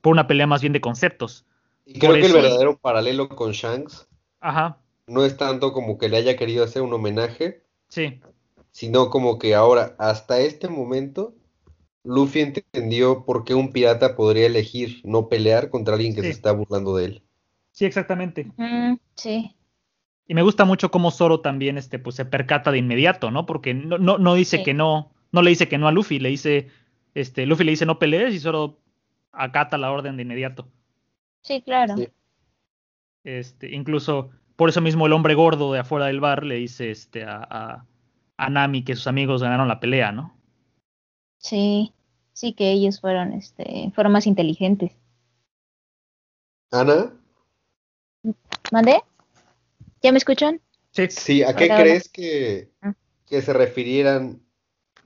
por 0.00 0.12
una 0.12 0.26
pelea 0.26 0.46
más 0.46 0.60
bien 0.62 0.72
de 0.72 0.80
conceptos. 0.80 1.44
Y 1.86 1.98
creo 1.98 2.14
que 2.14 2.26
el 2.26 2.32
verdadero 2.32 2.78
paralelo 2.78 3.28
con 3.28 3.52
Shanks 3.52 4.08
Ajá, 4.40 4.78
no 5.06 5.24
es 5.24 5.36
tanto 5.36 5.72
como 5.72 5.98
que 5.98 6.08
le 6.08 6.16
haya 6.16 6.36
querido 6.36 6.64
hacer 6.64 6.82
un 6.82 6.92
homenaje, 6.92 7.62
sí. 7.88 8.20
sino 8.70 9.10
como 9.10 9.38
que 9.38 9.54
ahora, 9.54 9.94
hasta 9.98 10.40
este 10.40 10.68
momento, 10.68 11.34
Luffy 12.04 12.40
entendió 12.40 13.24
por 13.24 13.44
qué 13.44 13.54
un 13.54 13.70
pirata 13.72 14.16
podría 14.16 14.46
elegir 14.46 15.00
no 15.04 15.28
pelear 15.28 15.70
contra 15.70 15.94
alguien 15.94 16.14
que 16.14 16.20
Sí. 16.22 16.26
se 16.28 16.32
está 16.32 16.52
burlando 16.52 16.96
de 16.96 17.04
él. 17.06 17.22
Sí, 17.72 17.84
exactamente. 17.86 18.46
Ujú, 18.56 18.98
sí. 19.14 19.54
Y 20.26 20.34
me 20.34 20.42
gusta 20.42 20.64
mucho 20.64 20.90
cómo 20.90 21.10
Zoro 21.10 21.40
también 21.40 21.76
este, 21.76 21.98
pues, 21.98 22.16
se 22.16 22.24
percata 22.24 22.70
de 22.70 22.78
inmediato, 22.78 23.30
¿no? 23.30 23.44
Porque 23.46 23.74
no, 23.74 23.98
no, 23.98 24.16
no 24.18 24.34
dice 24.34 24.58
Sí. 24.58 24.62
que 24.64 24.72
no, 24.74 25.12
no 25.32 25.42
le 25.42 25.50
dice 25.50 25.68
que 25.68 25.76
no 25.76 25.86
a 25.88 25.92
Luffy, 25.92 26.18
le 26.18 26.30
dice, 26.30 26.68
este, 27.14 27.44
Luffy 27.46 27.64
le 27.64 27.72
dice 27.72 27.84
no 27.86 27.98
pelees 27.98 28.32
y 28.34 28.38
Zoro 28.40 28.78
acata 29.32 29.76
la 29.76 29.90
orden 29.90 30.16
de 30.16 30.22
inmediato. 30.22 30.66
Sí, 31.44 31.62
claro. 31.62 31.96
Sí. 31.96 32.08
Este, 33.22 33.74
incluso 33.74 34.30
por 34.56 34.68
eso 34.68 34.80
mismo 34.80 35.06
el 35.06 35.12
hombre 35.12 35.34
gordo 35.34 35.72
de 35.72 35.78
afuera 35.80 36.06
del 36.06 36.20
bar 36.20 36.44
le 36.44 36.56
dice 36.56 36.90
este, 36.90 37.24
a, 37.24 37.46
a, 37.48 37.86
a 38.36 38.50
Nami 38.50 38.84
que 38.84 38.96
sus 38.96 39.06
amigos 39.06 39.42
ganaron 39.42 39.68
la 39.68 39.78
pelea, 39.80 40.10
¿no? 40.12 40.36
Sí. 41.38 41.92
Sí, 42.32 42.52
que 42.52 42.72
ellos 42.72 43.00
fueron, 43.00 43.32
este, 43.32 43.92
fueron 43.94 44.12
más 44.12 44.26
inteligentes. 44.26 44.90
Ana, 46.72 47.12
¿Mandé? 48.72 49.00
¿Ya 50.02 50.10
me 50.10 50.18
escuchan? 50.18 50.60
Sí, 50.90 51.06
sí, 51.10 51.42
¿a 51.44 51.54
qué 51.54 51.68
crees 51.68 52.08
que, 52.08 52.72
Ah. 52.82 52.94
que 53.26 53.40
se 53.42 53.52
refirieran 53.52 54.40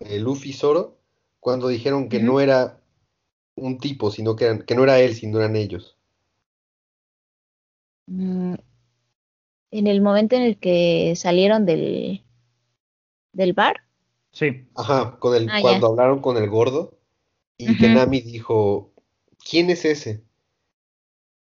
eh, 0.00 0.18
Luffy 0.20 0.50
y 0.50 0.52
Zoro 0.54 0.98
cuando 1.40 1.68
dijeron 1.68 2.08
que 2.08 2.20
no 2.20 2.40
era 2.40 2.80
un 3.56 3.78
tipo, 3.78 4.10
sino 4.10 4.34
que, 4.36 4.44
eran- 4.46 4.62
que 4.62 4.74
no 4.74 4.84
era 4.84 4.98
él, 5.00 5.14
sino 5.14 5.38
eran 5.38 5.56
ellos? 5.56 5.97
Mm, 8.08 8.54
En 9.70 9.86
el 9.86 10.02
momento 10.02 10.36
en 10.36 10.42
el 10.42 10.58
que 10.58 11.14
salieron 11.16 11.64
del, 11.64 12.22
del 13.32 13.54
bar. 13.54 13.76
sí, 14.32 14.66
Ajá, 14.74 15.18
con 15.18 15.34
el, 15.36 15.46
Ah, 15.50 15.60
ya. 15.60 15.62
cuando 15.62 15.86
hablaron 15.86 16.20
con 16.20 16.36
el 16.36 16.48
gordo 16.48 16.98
y 17.58 17.78
que 17.78 17.88
Ujú. 17.88 17.94
Nami 17.94 18.20
dijo, 18.20 18.92
¿quién 19.48 19.70
es 19.70 19.84
ese? 19.84 20.24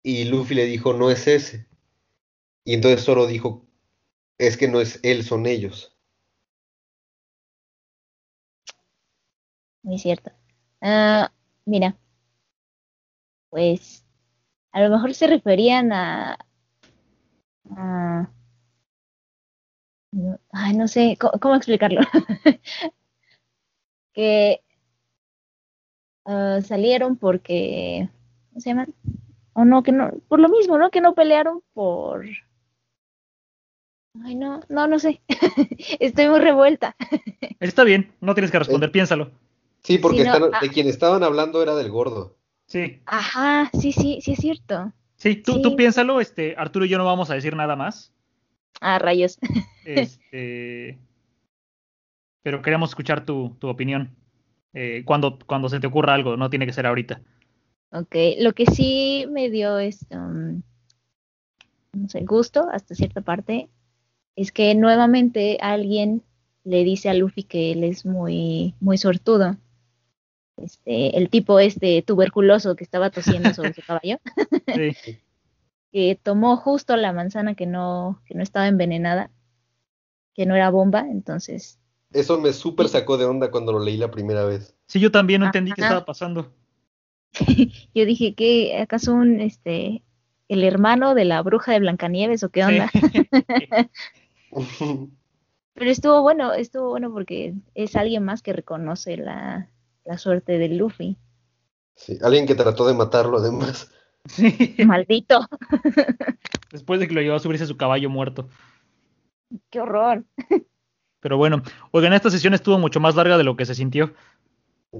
Y 0.02 0.24
Luffy 0.26 0.56
le 0.56 0.66
dijo, 0.66 0.94
no 0.94 1.12
es 1.12 1.28
ese. 1.28 1.68
Y 2.66 2.74
entonces 2.76 3.06
Zoro 3.06 3.28
dijo, 3.28 3.66
es 4.38 4.58
que 4.58 4.68
no 4.68 4.82
es 4.82 5.00
él, 5.04 5.24
son 5.24 5.46
ellos. 5.48 5.98
Muy 9.82 9.98
cierto. 9.98 10.32
Ah, 10.82 11.32
mira, 11.66 11.98
pues 13.50 14.06
a 14.74 14.82
lo 14.82 14.90
mejor 14.92 15.14
se 15.16 15.28
referían 15.28 15.94
a, 15.94 16.38
a- 17.76 18.30
no, 20.12 20.40
ay, 20.52 20.76
no 20.76 20.88
sé 20.88 21.18
cómo, 21.20 21.34
cómo 21.40 21.56
explicarlo. 21.56 22.02
que 24.14 24.62
ah, 26.26 26.60
salieron 26.64 27.18
porque, 27.18 28.10
¿cómo 28.50 28.62
se 28.62 28.70
llaman? 28.70 28.94
O 29.54 29.66
no, 29.66 29.84
que 29.84 29.92
no, 29.92 30.12
por 30.28 30.40
lo 30.40 30.50
mismo, 30.50 30.78
¿no? 30.78 30.90
Que 30.92 31.02
no 31.02 31.14
pelearon 31.16 31.62
por... 31.74 32.26
Ay, 34.24 34.36
no, 34.36 34.62
no, 34.70 34.88
no 34.88 34.98
sé. 35.00 35.22
Estoy 36.00 36.30
muy 36.30 36.40
revuelta. 36.40 36.96
está 37.60 37.84
bien, 37.84 38.14
no 38.22 38.34
tienes 38.34 38.52
que 38.52 38.60
responder, 38.60 38.92
piénsalo. 38.92 39.32
Sí, 39.84 39.98
porque 40.00 40.20
Sí, 40.20 40.24
no, 40.28 40.34
están- 40.34 40.52
ah. 40.54 40.60
de 40.62 40.70
quien 40.70 40.88
estaban 40.88 41.24
hablando 41.24 41.62
era 41.62 41.76
del 41.76 41.92
gordo. 41.92 42.36
Sí, 42.66 43.02
Ajá, 43.06 43.70
sí, 43.80 43.92
sí, 43.94 44.20
sí 44.22 44.34
es 44.34 44.40
cierto. 44.40 44.92
Sí, 45.18 45.36
tú, 45.36 45.62
tú 45.62 45.76
piénsalo, 45.76 46.22
este, 46.22 46.56
Arturo 46.58 46.86
y 46.86 46.90
yo 46.90 46.98
no 46.98 47.06
vamos 47.06 47.30
a 47.30 47.34
decir 47.34 47.56
nada 47.56 47.76
más. 47.76 48.14
Ah, 48.80 48.98
rayos. 49.00 49.38
Este, 49.84 50.98
pero 52.42 52.62
queremos 52.62 52.90
escuchar 52.90 53.26
tu, 53.26 53.56
tu 53.60 53.68
opinión. 53.68 54.16
eh, 54.74 55.04
cuando, 55.06 55.40
cuando 55.40 55.70
se 55.70 55.80
te 55.80 55.88
ocurra 55.88 56.14
algo, 56.14 56.38
no 56.38 56.50
tiene 56.50 56.66
que 56.66 56.74
ser 56.74 56.86
ahorita. 56.86 57.22
Ok, 57.92 58.16
lo 58.40 58.54
que 58.54 58.66
sí 58.66 59.26
me 59.32 59.50
dio 59.50 59.80
es, 59.80 60.06
um, 60.12 60.62
no 61.94 62.10
sé, 62.10 62.24
gusto 62.26 62.68
hasta 62.72 62.94
cierta 62.94 63.22
parte, 63.22 63.70
es 64.36 64.52
que 64.52 64.76
nuevamente 64.76 65.58
alguien 65.62 66.22
le 66.64 66.84
dice 66.84 67.10
a 67.10 67.14
Luffy 67.14 67.44
que 67.44 67.72
él 67.72 67.84
es 67.84 68.06
muy, 68.06 68.76
muy 68.80 68.98
sortudo. 68.98 69.56
Este, 70.58 71.18
el 71.18 71.30
tipo 71.30 71.60
este 71.60 72.02
tuberculoso 72.02 72.76
que 72.76 72.84
estaba 72.84 73.12
tosiendo 73.12 73.54
sobre 73.54 73.74
su 73.74 73.82
caballo, 73.88 74.18
Sí, 74.74 74.96
que 75.92 76.20
tomó 76.22 76.58
justo 76.58 76.96
la 76.98 77.14
manzana 77.14 77.56
que 77.56 77.66
no, 77.66 78.22
que 78.26 78.36
no 78.36 78.44
estaba 78.44 78.68
envenenada, 78.68 79.32
que 80.34 80.46
no 80.46 80.56
era 80.56 80.70
bomba, 80.70 81.02
entonces, 81.02 81.80
Eso 82.12 82.40
me 82.40 82.54
súper 82.54 82.90
sacó 82.90 83.18
de 83.18 83.26
onda 83.26 83.52
cuando 83.52 83.72
lo 83.72 83.80
leí 83.80 83.98
la 83.98 84.12
primera 84.12 84.46
vez. 84.46 84.76
sí, 84.88 85.00
yo 85.00 85.12
también 85.12 85.42
no 85.42 85.48
entendí 85.48 85.72
qué 85.74 85.82
estaba 85.82 86.06
pasando. 86.06 86.52
yo 87.94 88.06
dije 88.06 88.34
que 88.34 88.80
acaso 88.80 89.14
un 89.14 89.42
este 89.42 90.04
el 90.48 90.64
hermano 90.64 91.14
de 91.14 91.26
la 91.26 91.42
bruja 91.42 91.74
de 91.74 91.80
Blancanieves 91.80 92.44
o 92.44 92.50
qué 92.50 92.64
onda. 92.64 92.90
Sí. 92.90 93.28
Pero 95.74 95.92
estuvo 95.92 96.22
bueno, 96.22 96.54
estuvo 96.54 96.90
bueno 96.90 97.12
porque 97.12 97.54
es 97.76 97.96
alguien 97.96 98.24
más 98.24 98.42
que 98.42 98.54
reconoce 98.54 99.18
la, 99.18 99.70
la 100.08 100.18
suerte 100.18 100.58
de 100.58 100.70
Luffy. 100.70 101.18
Sí, 101.96 102.18
alguien 102.24 102.48
que 102.48 102.56
trató 102.56 102.88
de 102.88 102.94
matarlo 102.94 103.38
además. 103.38 103.92
Sí. 104.26 104.76
Maldito. 104.86 105.46
Después 106.72 107.00
de 107.00 107.08
que 107.08 107.14
lo 107.14 107.22
llevó 107.22 107.36
a 107.36 107.40
subirse 107.40 107.66
a 107.66 107.68
su 107.68 107.78
caballo 107.78 108.10
muerto. 108.10 108.48
Qué 109.70 109.82
horror. 109.82 110.24
Pero 111.20 111.38
bueno, 111.38 111.62
oigan, 111.92 112.14
esta 112.14 112.30
sesión 112.30 112.54
estuvo 112.54 112.78
mucho 112.78 113.00
más 113.00 113.16
larga 113.16 113.38
de 113.38 113.44
lo 113.44 113.58
que 113.58 113.66
se 113.66 113.76
sintió. 113.76 114.14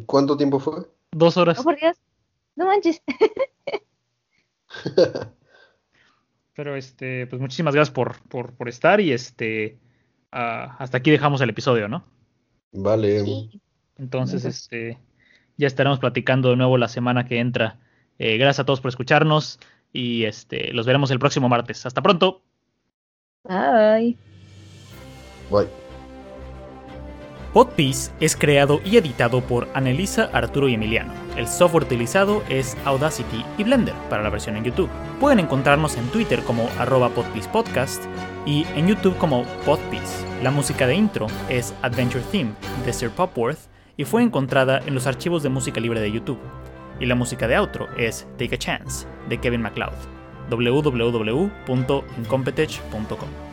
¿Cuánto 0.06 0.36
tiempo 0.36 0.60
fue? 0.60 0.86
Dos 1.12 1.38
horas. 1.38 1.60
Oh, 1.60 1.64
por 1.64 1.80
Dios. 1.80 1.96
No 2.56 2.66
manches. 2.66 3.02
Pero 6.54 6.76
este, 6.76 7.28
pues 7.28 7.42
muchísimas 7.42 7.74
gracias 7.76 7.94
por, 7.94 8.20
por, 8.28 8.54
por 8.56 8.68
estar 8.68 9.00
y 9.00 9.14
este, 9.14 9.80
ah, 10.32 10.76
hasta 10.80 10.98
aquí 10.98 11.12
dejamos 11.12 11.40
el 11.40 11.52
episodio, 11.52 11.88
¿no? 11.88 12.04
Vale. 12.74 13.24
Sí. 13.24 13.62
Entonces, 13.98 14.46
este, 14.46 14.98
ya 15.58 15.68
estaremos 15.68 16.00
platicando 16.00 16.50
de 16.50 16.56
nuevo 16.56 16.78
la 16.78 16.88
semana 16.88 17.26
que 17.26 17.40
entra. 17.40 17.78
Eh, 18.20 18.38
gracias 18.38 18.62
a 18.62 18.66
todos 18.66 18.82
por 18.82 18.90
escucharnos 18.90 19.60
y 19.94 20.26
este, 20.26 20.74
los 20.74 20.86
veremos 20.86 21.12
el 21.12 21.20
próximo 21.20 21.50
martes. 21.50 21.86
Hasta 21.86 22.02
pronto. 22.02 22.44
Bye. 23.44 24.18
Bye. 25.50 25.68
Podpiece 27.54 28.12
es 28.20 28.36
creado 28.36 28.82
y 28.86 28.98
editado 28.98 29.42
por 29.42 29.68
Anelisa, 29.74 30.30
Arturo 30.34 30.68
y 30.68 30.76
Emiliano. 30.76 31.12
El 31.38 31.48
software 31.48 31.86
utilizado 31.86 32.44
es 32.50 32.78
Audacity 32.86 33.44
y 33.58 33.64
Blender 33.64 33.96
para 34.10 34.22
la 34.22 34.30
versión 34.30 34.58
en 34.58 34.66
YouTube. 34.66 34.90
Pueden 35.20 35.40
encontrarnos 35.40 35.98
en 35.98 36.08
Twitter 36.10 36.42
como 36.44 36.70
arroba 36.78 37.10
Podcast 37.10 38.04
y 38.46 38.66
en 38.76 38.88
YouTube 38.88 39.18
como 39.18 39.44
Podpiece. 39.66 40.24
La 40.44 40.52
música 40.52 40.86
de 40.86 40.96
intro 40.96 41.26
es 41.50 41.74
Adventure 41.82 42.24
Theme 42.32 42.52
de 42.86 42.94
Sir 42.94 43.10
Popworth 43.10 43.77
y 43.98 44.06
fue 44.06 44.24
encontrada 44.24 44.80
en 44.86 44.94
los 44.94 45.08
archivos 45.08 45.44
de 45.44 45.50
música 45.50 45.82
libre 45.82 46.00
de 46.00 46.10
YouTube. 46.12 46.40
Y 47.00 47.08
la 47.08 47.16
música 47.16 47.48
de 47.48 47.58
outro 47.58 47.88
es 47.98 48.28
Take 48.38 48.56
a 48.56 48.58
Chance 48.58 49.06
de 49.28 49.38
Kevin 49.40 49.62
MacLeod. 49.62 49.92
www.incompetech.com 50.50 53.47